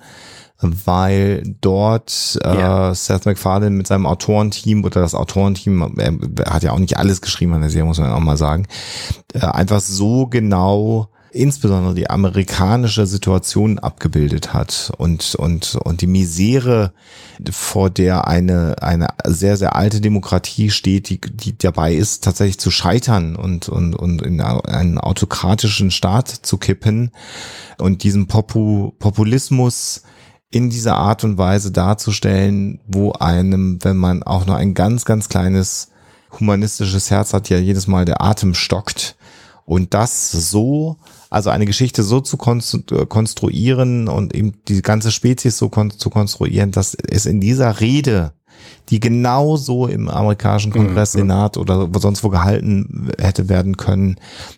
weil 0.60 1.42
dort 1.60 2.38
äh, 2.42 2.58
Ja. 2.58 2.94
Seth 2.94 3.26
MacFarlane 3.26 3.76
mit 3.76 3.86
seinem 3.86 4.06
Autorenteam 4.06 4.84
oder 4.84 5.00
das 5.00 5.14
Autorenteam, 5.14 5.94
er, 5.98 6.14
er 6.44 6.54
hat 6.54 6.62
ja 6.62 6.72
auch 6.72 6.78
nicht 6.78 6.96
alles 6.96 7.20
geschrieben 7.20 7.54
an 7.54 7.60
der 7.60 7.70
Serie, 7.70 7.86
muss 7.86 7.98
man 7.98 8.12
auch 8.12 8.20
mal 8.20 8.36
sagen, 8.36 8.66
äh, 9.34 9.40
einfach 9.40 9.80
so 9.80 10.26
genau 10.26 11.08
insbesondere 11.34 11.94
die 11.94 12.08
amerikanische 12.08 13.06
Situation 13.06 13.78
abgebildet 13.78 14.54
hat 14.54 14.92
und, 14.98 15.34
und, 15.34 15.74
und 15.74 16.00
die 16.00 16.06
Misere, 16.06 16.92
vor 17.50 17.90
der 17.90 18.28
eine, 18.28 18.76
eine 18.80 19.08
sehr, 19.24 19.56
sehr 19.56 19.74
alte 19.74 20.00
Demokratie 20.00 20.70
steht, 20.70 21.08
die, 21.08 21.20
die 21.20 21.58
dabei 21.58 21.94
ist, 21.94 22.22
tatsächlich 22.22 22.58
zu 22.58 22.70
scheitern 22.70 23.34
und, 23.34 23.68
und, 23.68 23.94
und 23.94 24.22
in 24.22 24.40
einen 24.40 24.98
autokratischen 24.98 25.90
Staat 25.90 26.28
zu 26.28 26.56
kippen 26.56 27.10
und 27.78 28.04
diesen 28.04 28.28
Popu, 28.28 28.92
Populismus 28.98 30.02
in 30.50 30.70
dieser 30.70 30.96
Art 30.96 31.24
und 31.24 31.36
Weise 31.36 31.72
darzustellen, 31.72 32.80
wo 32.86 33.12
einem, 33.12 33.78
wenn 33.82 33.96
man 33.96 34.22
auch 34.22 34.46
nur 34.46 34.56
ein 34.56 34.74
ganz, 34.74 35.04
ganz 35.04 35.28
kleines 35.28 35.88
humanistisches 36.38 37.10
Herz 37.10 37.32
hat, 37.32 37.48
ja 37.48 37.58
jedes 37.58 37.88
Mal 37.88 38.04
der 38.04 38.22
Atem 38.22 38.54
stockt. 38.54 39.16
Und 39.66 39.94
das 39.94 40.30
so, 40.30 40.96
also 41.30 41.50
eine 41.50 41.64
Geschichte 41.64 42.02
so 42.02 42.20
zu 42.20 42.36
äh, 42.36 43.06
konstruieren 43.06 44.08
und 44.08 44.34
eben 44.34 44.54
die 44.68 44.82
ganze 44.82 45.10
Spezies 45.10 45.56
so 45.56 45.68
kon 45.68 45.90
zu 45.90 46.10
konstruieren, 46.10 46.70
dass 46.70 46.94
es 46.94 47.26
in 47.26 47.40
dieser 47.40 47.80
Rede, 47.80 48.34
die 48.90 49.00
genauso 49.00 49.86
im 49.86 50.08
amerikanischen 50.08 50.70
Kongress, 50.70 51.12
Senat 51.12 51.56
oder 51.56 51.88
sonst 51.98 52.22
wo 52.22 52.28
gehalten 52.28 53.10
hätte 53.18 53.48
werden 53.48 53.76
können, 53.76 54.16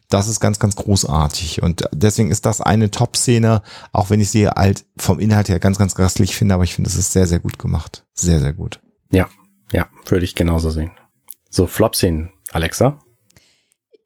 das 0.09 0.27
ist 0.27 0.41
ganz, 0.41 0.59
ganz 0.59 0.75
großartig. 0.75 1.63
Und 1.63 1.89
deswegen 1.93 2.31
ist 2.31 2.45
das 2.45 2.61
eine 2.61 2.91
Top-Szene, 2.91 3.63
auch 3.93 4.11
wenn 4.11 4.21
ich 4.21 4.31
sie 4.31 4.49
halt 4.49 4.85
vom 4.97 5.21
Inhalt 5.21 5.49
her 5.49 5.61
ganz, 5.61 5.79
ganz 5.79 5.95
gastlich 5.95 6.35
finde, 6.35 6.55
aber 6.55 6.65
ich 6.65 6.75
finde, 6.75 6.91
es 6.91 6.97
ist 6.97 7.13
sehr, 7.13 7.27
sehr 7.27 7.39
gut 7.39 7.59
gemacht. 7.59 8.05
Sehr, 8.15 8.41
sehr 8.41 8.53
gut. 8.53 8.81
Ja, 9.11 9.29
ja, 9.73 9.87
würde 10.07 10.25
ich 10.25 10.35
genauso 10.35 10.71
sehen. 10.71 10.91
So, 11.49 11.67
Flop-Szenen, 11.67 12.31
Alexa. 12.53 12.99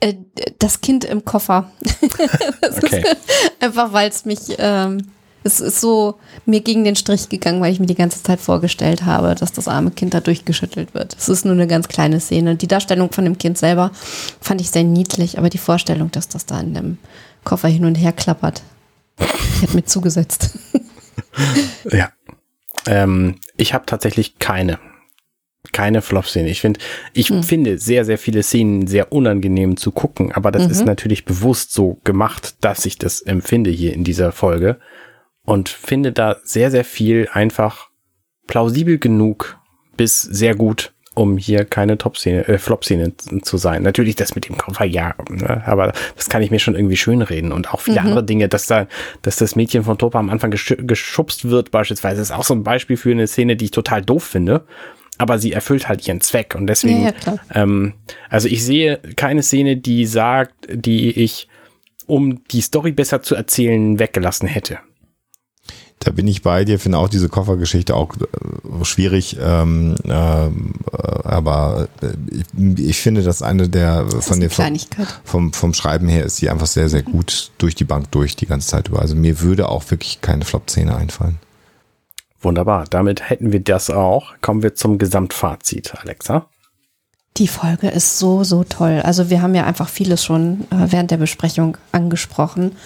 Äh, 0.00 0.14
das 0.58 0.80
Kind 0.80 1.04
im 1.04 1.24
Koffer. 1.24 1.70
das 2.60 2.76
Okay. 2.78 3.00
ist 3.02 3.16
einfach, 3.60 3.92
weil 3.92 4.08
es 4.08 4.24
mich, 4.24 4.40
ähm, 4.58 5.08
es 5.42 5.60
ist 5.60 5.80
so 5.80 6.18
mir 6.44 6.60
gegen 6.60 6.84
den 6.84 6.96
Strich 6.96 7.28
gegangen, 7.28 7.60
weil 7.62 7.72
ich 7.72 7.80
mir 7.80 7.86
die 7.86 7.94
ganze 7.94 8.22
Zeit 8.22 8.40
vorgestellt 8.40 9.04
habe, 9.06 9.34
dass 9.34 9.52
das 9.52 9.68
arme 9.68 9.90
Kind 9.90 10.12
da 10.12 10.20
durchgeschüttelt 10.20 10.92
wird. 10.94 11.16
Es 11.18 11.28
ist 11.28 11.44
nur 11.44 11.54
eine 11.54 11.66
ganz 11.66 11.88
kleine 11.88 12.20
Szene. 12.20 12.56
Die 12.56 12.68
Darstellung 12.68 13.10
von 13.12 13.24
dem 13.24 13.38
Kind 13.38 13.56
selber 13.56 13.90
fand 14.40 14.60
ich 14.60 14.70
sehr 14.70 14.84
niedlich, 14.84 15.38
aber 15.38 15.48
die 15.48 15.58
Vorstellung, 15.58 16.10
dass 16.10 16.28
das 16.28 16.44
da 16.46 16.60
in 16.60 16.74
dem 16.74 16.98
Koffer 17.44 17.68
hin 17.68 17.86
und 17.86 17.94
her 17.94 18.12
klappert, 18.12 18.62
die 19.18 19.66
hat 19.66 19.74
mir 19.74 19.84
zugesetzt. 19.84 20.58
Ja. 21.90 22.10
Ähm, 22.86 23.36
ich 23.56 23.72
habe 23.72 23.86
tatsächlich 23.86 24.38
keine. 24.38 24.78
Keine 25.72 26.00
Flop-Szene. 26.00 26.48
Ich 26.48 26.60
finde, 26.60 26.80
ich 27.12 27.30
finde 27.42 27.78
sehr, 27.78 28.04
sehr 28.04 28.16
viele 28.16 28.42
Szenen 28.42 28.86
sehr 28.86 29.12
unangenehm 29.12 29.76
zu 29.76 29.92
gucken, 29.92 30.32
aber 30.32 30.50
das 30.50 30.66
ist 30.70 30.86
natürlich 30.86 31.26
bewusst 31.26 31.72
so 31.72 32.00
gemacht, 32.02 32.56
dass 32.62 32.86
ich 32.86 32.96
das 32.96 33.20
empfinde 33.20 33.70
hier 33.70 33.92
in 33.92 34.02
dieser 34.02 34.32
Folge 34.32 34.78
und 35.44 35.68
finde 35.68 36.12
da 36.12 36.36
sehr, 36.44 36.70
sehr 36.70 36.84
viel 36.84 37.28
einfach 37.32 37.90
plausibel 38.46 38.98
genug 38.98 39.58
bis 39.96 40.22
sehr 40.22 40.54
gut, 40.54 40.92
um 41.14 41.36
hier 41.36 41.64
keine 41.64 41.98
Top-Szene, 41.98 42.48
äh, 42.48 42.58
Flop-Szene 42.58 43.12
zu 43.42 43.58
sein. 43.58 43.82
Natürlich 43.82 44.16
das 44.16 44.34
mit 44.34 44.48
dem 44.48 44.56
Koffer, 44.56 44.86
ja, 44.86 45.14
ne, 45.28 45.62
aber 45.66 45.92
das 46.16 46.28
kann 46.30 46.40
ich 46.40 46.50
mir 46.50 46.58
schon 46.58 46.74
irgendwie 46.74 46.96
schönreden 46.96 47.52
und 47.52 47.74
auch 47.74 47.80
viele 47.80 48.00
andere 48.00 48.24
Dinge, 48.24 48.48
dass 48.48 48.66
da, 48.66 48.86
dass 49.22 49.36
das 49.36 49.56
Mädchen 49.56 49.84
von 49.84 49.98
Topa 49.98 50.18
am 50.18 50.30
Anfang 50.30 50.50
gesch 50.50 50.74
geschubst 50.78 51.50
wird 51.50 51.70
beispielsweise, 51.70 52.22
ist 52.22 52.32
auch 52.32 52.44
so 52.44 52.54
ein 52.54 52.64
Beispiel 52.64 52.96
für 52.96 53.10
eine 53.10 53.26
Szene, 53.26 53.56
die 53.56 53.66
ich 53.66 53.70
total 53.72 54.02
doof 54.02 54.24
finde. 54.24 54.64
Aber 55.20 55.38
sie 55.38 55.52
erfüllt 55.52 55.86
halt 55.86 56.08
ihren 56.08 56.22
Zweck 56.22 56.54
und 56.54 56.66
deswegen, 56.66 57.04
Ja, 57.04 57.12
ähm, 57.52 57.92
also 58.30 58.48
ich 58.48 58.64
sehe 58.64 58.98
keine 59.16 59.42
Szene, 59.42 59.76
die 59.76 60.06
sagt, 60.06 60.54
die 60.72 61.10
ich, 61.10 61.46
um 62.06 62.42
die 62.50 62.62
Story 62.62 62.92
besser 62.92 63.20
zu 63.20 63.34
erzählen, 63.34 63.98
weggelassen 63.98 64.48
hätte. 64.48 64.78
Da 65.98 66.10
bin 66.10 66.26
ich 66.26 66.40
bei 66.40 66.64
dir, 66.64 66.78
finde 66.78 66.96
auch 66.96 67.10
diese 67.10 67.28
Koffergeschichte 67.28 67.94
auch 67.94 68.14
äh, 68.16 68.84
schwierig, 68.86 69.36
ähm, 69.38 69.96
äh, 70.04 70.10
aber 70.10 71.88
äh, 72.00 72.06
ich, 72.30 72.86
ich 72.88 72.98
finde, 73.02 73.22
dass 73.22 73.42
eine 73.42 73.68
der 73.68 74.04
Das 74.04 74.26
von 74.26 74.40
den 74.40 74.48
vom, 74.48 74.78
vom, 75.24 75.52
vom 75.52 75.74
Schreiben 75.74 76.08
her 76.08 76.24
ist 76.24 76.38
sie 76.38 76.48
einfach 76.48 76.66
sehr, 76.66 76.88
sehr 76.88 77.02
gut 77.02 77.50
durch 77.58 77.74
die 77.74 77.84
Bank 77.84 78.10
durch 78.12 78.34
die 78.34 78.46
ganze 78.46 78.68
Zeit 78.68 78.88
über. 78.88 79.02
Also 79.02 79.14
mir 79.14 79.40
würde 79.40 79.68
auch 79.68 79.90
wirklich 79.90 80.22
keine 80.22 80.46
Flop-Szene 80.46 80.96
einfallen. 80.96 81.38
Wunderbar. 82.40 82.84
Damit 82.88 83.28
hätten 83.28 83.52
wir 83.52 83.60
das 83.60 83.90
auch. 83.90 84.32
Kommen 84.40 84.62
wir 84.62 84.74
zum 84.74 84.98
Gesamtfazit, 84.98 85.94
Alexa. 86.00 86.46
Die 87.36 87.48
Folge 87.48 87.88
ist 87.88 88.18
so, 88.18 88.44
so 88.44 88.64
toll. 88.64 89.00
Also 89.04 89.30
wir 89.30 89.42
haben 89.42 89.54
ja 89.54 89.64
einfach 89.64 89.88
vieles 89.88 90.24
schon 90.24 90.62
äh, 90.70 90.86
während 90.90 91.10
der 91.10 91.16
Besprechung 91.16 91.76
angesprochen. 91.92 92.76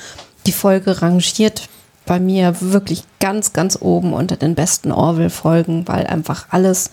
Die 0.47 0.53
Folge 0.53 1.01
rangiert 1.01 1.69
bei 2.05 2.21
mir 2.21 2.55
wirklich 2.61 3.05
ganz, 3.21 3.53
ganz 3.53 3.79
oben 3.81 4.13
unter 4.13 4.37
den 4.37 4.55
besten 4.55 4.93
Orville-Folgen, 4.93 5.89
weil 5.89 6.07
einfach 6.07 6.47
alles 6.51 6.91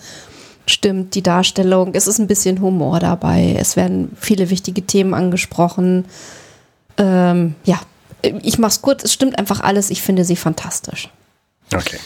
stimmt, 0.66 1.14
die 1.14 1.22
Darstellung, 1.22 1.94
es 1.94 2.06
ist 2.06 2.18
ein 2.18 2.28
bisschen 2.28 2.60
Humor 2.60 3.00
dabei, 3.00 3.56
es 3.58 3.76
werden 3.76 4.16
viele 4.18 4.48
wichtige 4.48 4.86
Themen 4.86 5.12
angesprochen. 5.12 6.06
Ähm, 6.96 7.56
ja, 7.64 7.80
ich 8.22 8.58
mach's 8.58 8.80
kurz, 8.80 9.04
es 9.04 9.12
stimmt 9.12 9.38
einfach 9.38 9.60
alles, 9.60 9.90
ich 9.90 10.00
finde 10.00 10.24
sie 10.24 10.36
fantastisch. 10.36 11.10
Okay. 11.74 11.98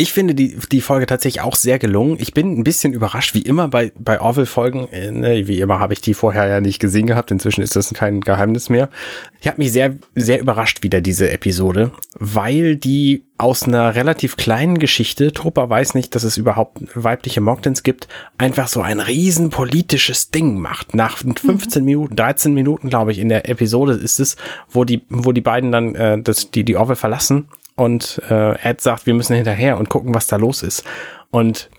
Ich 0.00 0.14
finde 0.14 0.34
die, 0.34 0.56
die 0.72 0.80
Folge 0.80 1.04
tatsächlich 1.04 1.42
auch 1.42 1.54
sehr 1.54 1.78
gelungen. 1.78 2.16
Ich 2.18 2.32
bin 2.32 2.58
ein 2.58 2.64
bisschen 2.64 2.94
überrascht, 2.94 3.34
wie 3.34 3.42
immer 3.42 3.68
bei, 3.68 3.92
bei 3.98 4.18
Orville-Folgen. 4.18 4.88
Äh, 4.88 5.10
ne, 5.10 5.46
wie 5.46 5.60
immer 5.60 5.78
habe 5.78 5.92
ich 5.92 6.00
die 6.00 6.14
vorher 6.14 6.46
ja 6.46 6.62
nicht 6.62 6.78
gesehen 6.78 7.06
gehabt. 7.06 7.30
Inzwischen 7.30 7.60
ist 7.60 7.76
das 7.76 7.92
kein 7.92 8.22
Geheimnis 8.22 8.70
mehr. 8.70 8.88
Ich 9.42 9.46
habe 9.46 9.58
mich 9.58 9.72
sehr, 9.72 9.96
sehr 10.14 10.40
überrascht 10.40 10.82
wieder, 10.82 11.02
diese 11.02 11.30
Episode, 11.30 11.92
weil 12.18 12.76
die 12.76 13.26
aus 13.36 13.64
einer 13.64 13.94
relativ 13.94 14.38
kleinen 14.38 14.78
Geschichte, 14.78 15.34
Trupper 15.34 15.68
weiß 15.68 15.92
nicht, 15.92 16.14
dass 16.14 16.24
es 16.24 16.38
überhaupt 16.38 16.78
weibliche 16.94 17.42
Mogdens 17.42 17.82
gibt, 17.82 18.08
einfach 18.38 18.68
so 18.68 18.80
ein 18.80 19.00
riesen 19.00 19.50
politisches 19.50 20.30
Ding 20.30 20.58
macht. 20.58 20.94
Nach 20.94 21.18
15 21.18 21.82
mhm. 21.82 21.84
Minuten, 21.84 22.16
13 22.16 22.54
Minuten, 22.54 22.88
glaube 22.88 23.12
ich, 23.12 23.18
in 23.18 23.28
der 23.28 23.50
Episode 23.50 23.92
ist 23.92 24.18
es, 24.18 24.36
wo 24.70 24.84
die, 24.84 25.02
wo 25.10 25.32
die 25.32 25.42
beiden 25.42 25.72
dann 25.72 25.94
äh, 25.94 26.22
das, 26.22 26.50
die, 26.50 26.64
die 26.64 26.76
Orville 26.76 26.96
verlassen 26.96 27.48
und 27.76 28.20
äh, 28.28 28.58
Ed 28.62 28.80
sagt, 28.80 29.06
wir 29.06 29.14
müssen 29.14 29.36
hinterher 29.36 29.78
und 29.78 29.88
gucken, 29.88 30.14
was 30.14 30.26
da 30.26 30.36
los 30.36 30.62
ist. 30.62 30.84
Und 31.30 31.70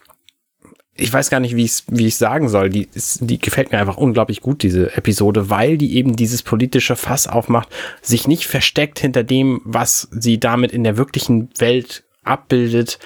ich 0.94 1.12
weiß 1.12 1.30
gar 1.30 1.40
nicht, 1.40 1.56
wie 1.56 1.64
ich 1.64 1.72
es 1.72 1.84
wie 1.88 2.08
ich 2.08 2.18
sagen 2.18 2.50
soll. 2.50 2.70
Die, 2.70 2.88
ist, 2.94 3.20
die 3.22 3.40
gefällt 3.40 3.72
mir 3.72 3.80
einfach 3.80 3.98
unglaublich 3.98 4.42
gut, 4.42 4.64
diese 4.64 4.96
Episode, 4.96 5.50
weil 5.50 5.78
die 5.78 5.96
eben 5.96 6.16
dieses 6.16 6.44
politische 6.44 6.96
Fass 6.96 7.28
aufmacht, 7.28 7.70
sich 8.02 8.28
nicht 8.28 8.46
versteckt 8.46 9.00
hinter 9.00 9.24
dem, 9.24 9.62
was 9.64 10.08
sie 10.12 10.40
damit 10.40 10.72
in 10.72 10.84
der 10.84 10.98
wirklichen 10.98 11.50
Welt 11.58 12.04
abbildet 12.24 13.00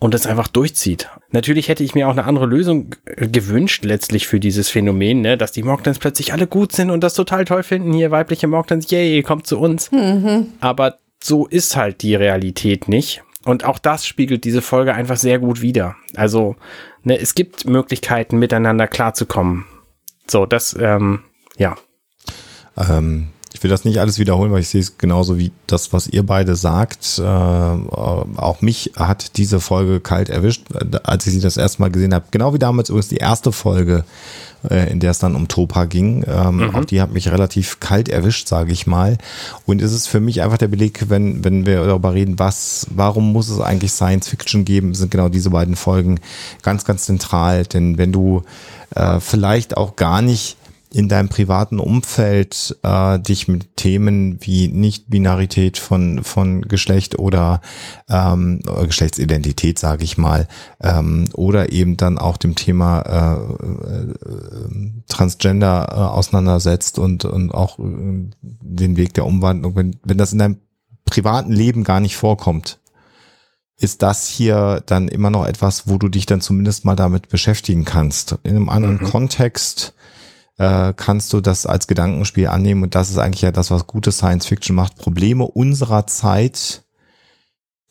und 0.00 0.14
das 0.14 0.26
einfach 0.26 0.48
durchzieht. 0.48 1.08
Natürlich 1.30 1.68
hätte 1.68 1.84
ich 1.84 1.94
mir 1.94 2.08
auch 2.08 2.12
eine 2.12 2.24
andere 2.24 2.46
Lösung 2.46 2.94
gewünscht, 3.16 3.84
letztlich 3.84 4.26
für 4.26 4.40
dieses 4.40 4.68
Phänomen, 4.68 5.20
ne, 5.20 5.36
dass 5.36 5.52
die 5.52 5.62
Mogdans 5.62 5.98
plötzlich 5.98 6.32
alle 6.32 6.46
gut 6.46 6.72
sind 6.72 6.90
und 6.90 7.02
das 7.02 7.14
total 7.14 7.44
toll 7.44 7.62
finden. 7.62 7.92
Hier 7.92 8.10
weibliche 8.10 8.46
Mogdans, 8.46 8.90
yay, 8.90 9.22
kommt 9.22 9.46
zu 9.46 9.58
uns. 9.58 9.90
Mhm. 9.90 10.48
Aber 10.60 10.98
so 11.22 11.46
ist 11.46 11.76
halt 11.76 12.02
die 12.02 12.14
Realität 12.14 12.88
nicht. 12.88 13.22
Und 13.44 13.64
auch 13.64 13.78
das 13.78 14.06
spiegelt 14.06 14.44
diese 14.44 14.62
Folge 14.62 14.94
einfach 14.94 15.16
sehr 15.16 15.38
gut 15.38 15.62
wider. 15.62 15.96
Also, 16.16 16.56
ne, 17.02 17.18
es 17.18 17.34
gibt 17.34 17.66
Möglichkeiten, 17.66 18.38
miteinander 18.38 18.86
klarzukommen. 18.86 19.64
So, 20.26 20.44
das, 20.44 20.76
ähm, 20.78 21.22
ja. 21.56 21.76
Ähm, 22.76 23.28
ich 23.58 23.64
will 23.64 23.70
das 23.70 23.84
nicht 23.84 23.98
alles 23.98 24.20
wiederholen, 24.20 24.52
weil 24.52 24.60
ich 24.60 24.68
sehe 24.68 24.80
es 24.80 24.98
genauso 24.98 25.36
wie 25.36 25.50
das, 25.66 25.92
was 25.92 26.06
ihr 26.06 26.24
beide 26.24 26.54
sagt. 26.54 27.18
Äh, 27.18 27.24
auch 27.24 28.60
mich 28.60 28.92
hat 28.94 29.36
diese 29.36 29.58
Folge 29.58 29.98
kalt 29.98 30.28
erwischt, 30.28 30.66
als 31.02 31.26
ich 31.26 31.32
sie 31.32 31.40
das 31.40 31.56
erste 31.56 31.82
Mal 31.82 31.90
gesehen 31.90 32.14
habe. 32.14 32.26
Genau 32.30 32.54
wie 32.54 32.60
damals 32.60 32.88
übrigens 32.88 33.08
die 33.08 33.16
erste 33.16 33.50
Folge 33.50 34.04
äh, 34.70 34.92
in 34.92 35.00
der 35.00 35.10
es 35.10 35.18
dann 35.18 35.34
um 35.34 35.48
Topa 35.48 35.86
ging. 35.86 36.24
Ähm, 36.28 36.58
mhm. 36.58 36.74
Auch 36.76 36.84
die 36.84 37.00
hat 37.00 37.12
mich 37.12 37.32
relativ 37.32 37.80
kalt 37.80 38.08
erwischt, 38.08 38.46
sage 38.46 38.70
ich 38.70 38.86
mal. 38.86 39.18
Und 39.66 39.82
es 39.82 39.92
ist 39.92 40.06
für 40.06 40.20
mich 40.20 40.40
einfach 40.40 40.58
der 40.58 40.68
Beleg, 40.68 41.08
wenn, 41.08 41.44
wenn 41.44 41.66
wir 41.66 41.84
darüber 41.84 42.14
reden, 42.14 42.38
was, 42.38 42.86
warum 42.90 43.32
muss 43.32 43.48
es 43.48 43.58
eigentlich 43.58 43.90
Science 43.90 44.28
Fiction 44.28 44.64
geben, 44.64 44.94
sind 44.94 45.10
genau 45.10 45.28
diese 45.28 45.50
beiden 45.50 45.74
Folgen 45.74 46.20
ganz, 46.62 46.84
ganz 46.84 47.06
zentral. 47.06 47.64
Denn 47.64 47.98
wenn 47.98 48.12
du 48.12 48.42
äh, 48.94 49.18
vielleicht 49.18 49.76
auch 49.76 49.96
gar 49.96 50.22
nicht 50.22 50.57
in 50.92 51.08
deinem 51.08 51.28
privaten 51.28 51.78
Umfeld 51.78 52.78
äh, 52.82 53.18
dich 53.18 53.46
mit 53.48 53.76
Themen 53.76 54.38
wie 54.40 54.68
Nicht-Binarität 54.68 55.78
von, 55.78 56.24
von 56.24 56.62
Geschlecht 56.62 57.18
oder 57.18 57.60
ähm, 58.08 58.60
Geschlechtsidentität, 58.86 59.78
sage 59.78 60.04
ich 60.04 60.16
mal, 60.16 60.48
ähm, 60.80 61.28
oder 61.34 61.72
eben 61.72 61.96
dann 61.96 62.18
auch 62.18 62.36
dem 62.38 62.54
Thema 62.54 63.00
äh, 63.00 63.66
äh, 63.66 64.14
Transgender 65.08 65.88
äh, 65.90 65.94
auseinandersetzt 65.94 66.98
und, 66.98 67.24
und 67.24 67.52
auch 67.52 67.78
äh, 67.78 68.30
den 68.42 68.96
Weg 68.96 69.14
der 69.14 69.26
Umwandlung, 69.26 69.76
wenn, 69.76 69.96
wenn 70.04 70.18
das 70.18 70.32
in 70.32 70.38
deinem 70.38 70.58
privaten 71.04 71.52
Leben 71.52 71.84
gar 71.84 72.00
nicht 72.00 72.16
vorkommt, 72.16 72.78
ist 73.80 74.02
das 74.02 74.26
hier 74.26 74.82
dann 74.86 75.08
immer 75.08 75.30
noch 75.30 75.46
etwas, 75.46 75.86
wo 75.86 75.98
du 75.98 76.08
dich 76.08 76.26
dann 76.26 76.40
zumindest 76.40 76.84
mal 76.84 76.96
damit 76.96 77.28
beschäftigen 77.28 77.84
kannst. 77.84 78.36
In 78.42 78.56
einem 78.56 78.68
anderen 78.68 78.96
mhm. 78.96 79.04
Kontext 79.04 79.94
äh, 80.58 80.92
kannst 80.94 81.32
du 81.32 81.40
das 81.40 81.66
als 81.66 81.86
Gedankenspiel 81.86 82.48
annehmen 82.48 82.82
und 82.82 82.94
das 82.94 83.10
ist 83.10 83.18
eigentlich 83.18 83.42
ja 83.42 83.52
das, 83.52 83.70
was 83.70 83.86
gute 83.86 84.12
Science 84.12 84.46
Fiction 84.46 84.76
macht, 84.76 84.96
Probleme 84.96 85.44
unserer 85.44 86.06
Zeit 86.06 86.84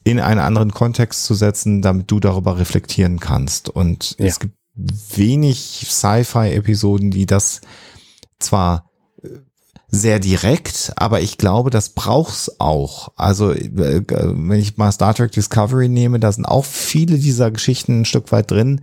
in 0.03 0.19
einen 0.19 0.39
anderen 0.39 0.71
Kontext 0.71 1.25
zu 1.25 1.33
setzen, 1.33 1.81
damit 1.81 2.11
du 2.11 2.19
darüber 2.19 2.59
reflektieren 2.59 3.19
kannst. 3.19 3.69
Und 3.69 4.15
ja. 4.19 4.27
es 4.27 4.39
gibt 4.39 4.55
wenig 4.75 5.87
Sci-Fi-Episoden, 5.89 7.11
die 7.11 7.25
das 7.25 7.61
zwar 8.39 8.89
äh, 9.21 9.29
sehr 9.89 10.19
direkt, 10.19 10.93
aber 10.95 11.21
ich 11.21 11.37
glaube, 11.37 11.69
das 11.69 11.89
braucht's 11.89 12.59
auch. 12.59 13.09
Also 13.15 13.51
äh, 13.51 14.03
wenn 14.07 14.59
ich 14.59 14.77
mal 14.77 14.91
Star 14.91 15.13
Trek 15.13 15.31
Discovery 15.31 15.89
nehme, 15.89 16.19
da 16.19 16.31
sind 16.31 16.45
auch 16.45 16.65
viele 16.65 17.17
dieser 17.17 17.51
Geschichten 17.51 18.01
ein 18.01 18.05
Stück 18.05 18.31
weit 18.31 18.51
drin, 18.51 18.81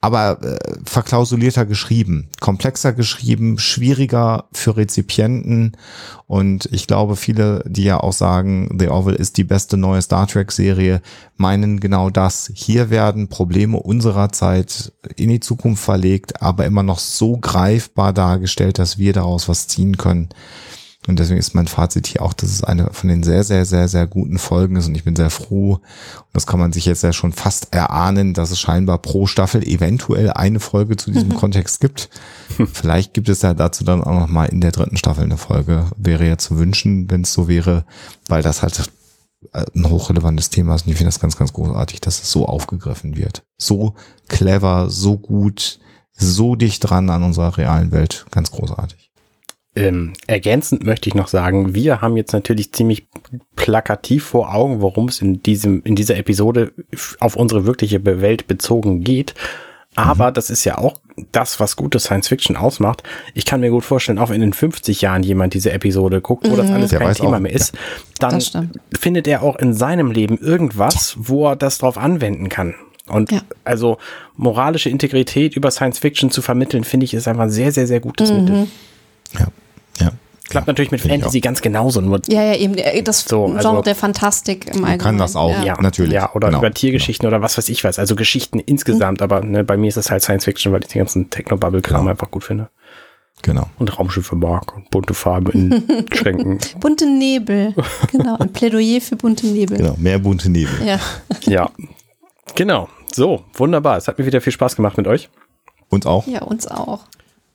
aber 0.00 0.38
äh, 0.42 0.58
verklausulierter 0.84 1.66
geschrieben, 1.66 2.28
komplexer 2.40 2.92
geschrieben, 2.92 3.58
schwieriger 3.58 4.44
für 4.52 4.76
Rezipienten. 4.76 5.76
Und 6.26 6.68
ich 6.70 6.86
glaube, 6.86 7.16
viele, 7.16 7.64
die 7.66 7.84
ja 7.84 7.98
auch 7.98 8.12
sagen, 8.12 8.76
The 8.78 8.88
Orville 8.88 9.16
ist 9.16 9.38
die 9.38 9.44
beste 9.44 9.76
neue 9.76 10.00
Star 10.00 10.28
Trek-Serie, 10.28 11.02
meinen 11.36 11.80
genau 11.80 12.10
das. 12.10 12.52
Hier 12.54 12.90
werden 12.90 13.28
Probleme 13.28 13.78
unserer 13.78 14.30
Zeit 14.30 14.92
in 15.16 15.30
die 15.30 15.40
Zukunft 15.40 15.82
verlegt, 15.82 16.42
aber 16.42 16.64
immer 16.64 16.84
noch 16.84 17.00
so 17.00 17.36
greifbar 17.36 18.12
dargestellt, 18.12 18.78
dass 18.78 18.98
wir 18.98 19.12
daraus 19.12 19.48
was 19.48 19.66
ziehen 19.66 19.96
können. 19.96 20.28
Und 21.08 21.18
deswegen 21.18 21.40
ist 21.40 21.54
mein 21.54 21.66
Fazit 21.66 22.06
hier 22.06 22.22
auch, 22.22 22.34
dass 22.34 22.50
es 22.50 22.62
eine 22.62 22.90
von 22.92 23.08
den 23.08 23.22
sehr, 23.22 23.42
sehr, 23.42 23.64
sehr, 23.64 23.88
sehr 23.88 24.06
guten 24.06 24.38
Folgen 24.38 24.76
ist. 24.76 24.86
Und 24.86 24.94
ich 24.94 25.04
bin 25.04 25.16
sehr 25.16 25.30
froh. 25.30 25.74
Und 25.74 26.34
das 26.34 26.46
kann 26.46 26.60
man 26.60 26.72
sich 26.72 26.84
jetzt 26.84 27.02
ja 27.02 27.14
schon 27.14 27.32
fast 27.32 27.72
erahnen, 27.72 28.34
dass 28.34 28.50
es 28.50 28.60
scheinbar 28.60 28.98
pro 28.98 29.26
Staffel 29.26 29.66
eventuell 29.66 30.30
eine 30.30 30.60
Folge 30.60 30.96
zu 30.96 31.10
diesem. 31.10 31.28
Kontext 31.38 31.80
gibt. 31.80 32.10
Vielleicht 32.72 33.14
gibt 33.14 33.28
es 33.28 33.42
ja 33.42 33.54
dazu 33.54 33.84
dann 33.84 34.02
auch 34.02 34.20
noch 34.20 34.28
mal 34.28 34.46
in 34.46 34.60
der 34.60 34.72
dritten 34.72 34.96
Staffel 34.96 35.24
eine 35.24 35.38
Folge. 35.38 35.86
Wäre 35.96 36.26
ja 36.26 36.36
zu 36.36 36.58
wünschen, 36.58 37.10
wenn 37.10 37.22
es 37.22 37.32
so 37.32 37.48
wäre, 37.48 37.84
weil 38.28 38.42
das 38.42 38.62
halt 38.62 38.90
ein 39.54 39.88
hochrelevantes 39.88 40.50
Thema 40.50 40.74
ist. 40.74 40.86
Und 40.86 40.92
ich 40.92 40.98
finde 40.98 41.08
das 41.08 41.20
ganz, 41.20 41.36
ganz 41.36 41.52
großartig, 41.52 42.00
dass 42.00 42.22
es 42.22 42.30
so 42.30 42.46
aufgegriffen 42.46 43.16
wird. 43.16 43.44
So 43.56 43.94
clever, 44.28 44.90
so 44.90 45.16
gut, 45.16 45.78
so 46.12 46.56
dicht 46.56 46.80
dran 46.80 47.08
an 47.10 47.22
unserer 47.22 47.56
realen 47.56 47.92
Welt. 47.92 48.26
Ganz 48.30 48.50
großartig. 48.50 49.07
Ähm, 49.78 50.12
ergänzend 50.26 50.84
möchte 50.84 51.08
ich 51.08 51.14
noch 51.14 51.28
sagen, 51.28 51.72
wir 51.72 52.00
haben 52.00 52.16
jetzt 52.16 52.32
natürlich 52.32 52.72
ziemlich 52.72 53.06
plakativ 53.54 54.24
vor 54.24 54.52
Augen, 54.52 54.80
worum 54.80 55.06
es 55.06 55.22
in 55.22 55.40
diesem, 55.42 55.82
in 55.84 55.94
dieser 55.94 56.16
Episode 56.16 56.72
auf 57.20 57.36
unsere 57.36 57.64
wirkliche 57.64 58.04
Welt 58.04 58.48
bezogen 58.48 59.04
geht. 59.04 59.34
Aber 59.94 60.30
mhm. 60.30 60.34
das 60.34 60.50
ist 60.50 60.64
ja 60.64 60.78
auch 60.78 61.00
das, 61.30 61.60
was 61.60 61.76
gute 61.76 62.00
Science 62.00 62.26
Fiction 62.26 62.56
ausmacht. 62.56 63.04
Ich 63.34 63.44
kann 63.44 63.60
mir 63.60 63.70
gut 63.70 63.84
vorstellen, 63.84 64.18
auch 64.18 64.30
wenn 64.30 64.42
in 64.42 64.52
50 64.52 65.00
Jahren 65.00 65.22
jemand 65.22 65.54
diese 65.54 65.70
Episode 65.70 66.20
guckt, 66.20 66.48
wo 66.48 66.54
mhm. 66.54 66.56
das 66.56 66.70
alles 66.70 66.90
Der 66.90 66.98
kein 66.98 67.14
Thema 67.14 67.36
auch. 67.36 67.40
mehr 67.40 67.52
ist, 67.52 67.72
dann 68.18 68.42
findet 68.98 69.28
er 69.28 69.42
auch 69.42 69.56
in 69.56 69.74
seinem 69.74 70.10
Leben 70.10 70.38
irgendwas, 70.38 71.16
wo 71.18 71.48
er 71.48 71.56
das 71.56 71.78
drauf 71.78 71.98
anwenden 71.98 72.48
kann. 72.48 72.74
Und 73.06 73.30
ja. 73.30 73.42
also 73.64 73.98
moralische 74.36 74.90
Integrität 74.90 75.56
über 75.56 75.70
Science 75.70 76.00
Fiction 76.00 76.30
zu 76.32 76.42
vermitteln, 76.42 76.82
finde 76.82 77.04
ich, 77.04 77.14
ist 77.14 77.28
einfach 77.28 77.44
ein 77.44 77.50
sehr, 77.50 77.70
sehr, 77.70 77.86
sehr 77.86 78.00
gutes 78.00 78.32
mhm. 78.32 78.40
Mittel. 78.40 78.66
Ja. 79.38 79.46
Ja. 79.98 80.12
Klappt 80.48 80.66
ja, 80.66 80.72
natürlich 80.72 80.90
mit 80.90 81.02
Fantasy 81.02 81.40
ganz 81.40 81.60
genauso. 81.60 82.00
Nur 82.00 82.22
ja, 82.26 82.42
ja, 82.42 82.54
eben 82.54 82.74
äh, 82.74 83.02
das 83.02 83.24
so, 83.24 83.44
Genre 83.46 83.58
also, 83.58 83.82
der 83.82 83.94
Fantastik 83.94 84.66
im 84.66 84.76
Allgemeinen. 84.76 84.98
Kann 84.98 85.18
das 85.18 85.36
auch, 85.36 85.62
ja, 85.62 85.78
natürlich. 85.80 86.14
Ja, 86.14 86.32
oder 86.34 86.48
genau, 86.48 86.60
über 86.60 86.72
Tiergeschichten 86.72 87.26
genau. 87.26 87.36
oder 87.36 87.44
was 87.44 87.58
weiß 87.58 87.68
ich 87.68 87.84
was. 87.84 87.98
Also 87.98 88.16
Geschichten 88.16 88.58
insgesamt, 88.58 89.20
mhm. 89.20 89.24
aber 89.24 89.42
ne, 89.42 89.62
bei 89.62 89.76
mir 89.76 89.88
ist 89.88 89.98
es 89.98 90.10
halt 90.10 90.22
Science 90.22 90.46
Fiction, 90.46 90.72
weil 90.72 90.80
ich 90.80 90.88
den 90.88 91.00
ganzen 91.00 91.28
Techno-Bubble-Kram 91.28 92.00
genau. 92.00 92.10
einfach 92.10 92.30
gut 92.30 92.44
finde. 92.44 92.70
Genau. 93.42 93.68
Und 93.78 93.98
Raumschiffe 93.98 94.36
mag 94.36 94.74
und 94.74 94.90
bunte 94.90 95.14
Farbe 95.14 95.52
in 95.52 95.84
Schränken. 96.12 96.58
bunte 96.80 97.06
Nebel. 97.06 97.74
Genau. 98.10 98.36
Ein 98.38 98.52
Plädoyer 98.52 99.00
für 99.00 99.16
bunte 99.16 99.46
Nebel. 99.46 99.76
Genau, 99.76 99.96
mehr 99.98 100.18
bunte 100.18 100.48
Nebel. 100.48 100.74
Ja. 100.84 100.98
ja. 101.42 101.70
Genau. 102.54 102.88
So, 103.12 103.44
wunderbar. 103.52 103.98
Es 103.98 104.08
hat 104.08 104.18
mir 104.18 104.24
wieder 104.24 104.40
viel 104.40 104.52
Spaß 104.52 104.76
gemacht 104.76 104.96
mit 104.96 105.06
euch. 105.06 105.28
Uns 105.90 106.06
auch. 106.06 106.26
Ja, 106.26 106.42
uns 106.42 106.66
auch. 106.66 107.00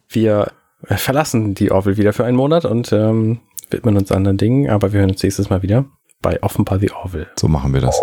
Wir 0.09 0.51
verlassen 0.87 1.55
die 1.55 1.71
Orville 1.71 1.97
wieder 1.97 2.13
für 2.13 2.25
einen 2.25 2.37
Monat 2.37 2.65
und 2.65 2.91
ähm, 2.91 3.39
widmen 3.69 3.97
uns 3.97 4.11
anderen 4.11 4.37
Dingen, 4.37 4.69
aber 4.69 4.93
wir 4.93 4.99
hören 4.99 5.11
uns 5.11 5.23
nächstes 5.23 5.49
Mal 5.49 5.61
wieder 5.61 5.85
bei 6.21 6.41
Offenbar 6.41 6.77
die 6.77 6.91
Orville. 6.91 7.27
So 7.37 7.47
machen 7.47 7.73
wir 7.73 7.81
das. 7.81 7.99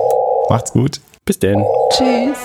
Macht's 0.49 0.73
gut. 0.73 1.01
Bis 1.25 1.39
denn. 1.39 1.65
Tschüss. 1.91 2.39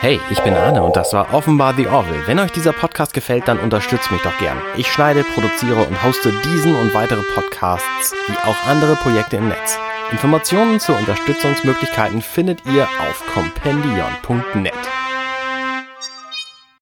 Hey, 0.00 0.18
ich 0.30 0.40
bin 0.40 0.52
Arne 0.54 0.82
und 0.82 0.96
das 0.96 1.12
war 1.12 1.32
Offenbar 1.32 1.74
The 1.76 1.86
Orville. 1.86 2.26
Wenn 2.26 2.40
euch 2.40 2.50
dieser 2.50 2.72
Podcast 2.72 3.14
gefällt, 3.14 3.46
dann 3.46 3.60
unterstützt 3.60 4.10
mich 4.10 4.20
doch 4.22 4.36
gern. 4.38 4.58
Ich 4.76 4.88
schneide, 4.88 5.22
produziere 5.22 5.84
und 5.86 6.02
hoste 6.02 6.32
diesen 6.44 6.74
und 6.74 6.92
weitere 6.92 7.22
Podcasts 7.22 8.12
wie 8.26 8.36
auch 8.48 8.66
andere 8.66 8.96
Projekte 8.96 9.36
im 9.36 9.48
Netz. 9.48 9.78
Informationen 10.10 10.80
zu 10.80 10.92
Unterstützungsmöglichkeiten 10.92 12.20
findet 12.20 12.66
ihr 12.66 12.82
auf 12.82 13.24
compendion.net. 13.32 14.72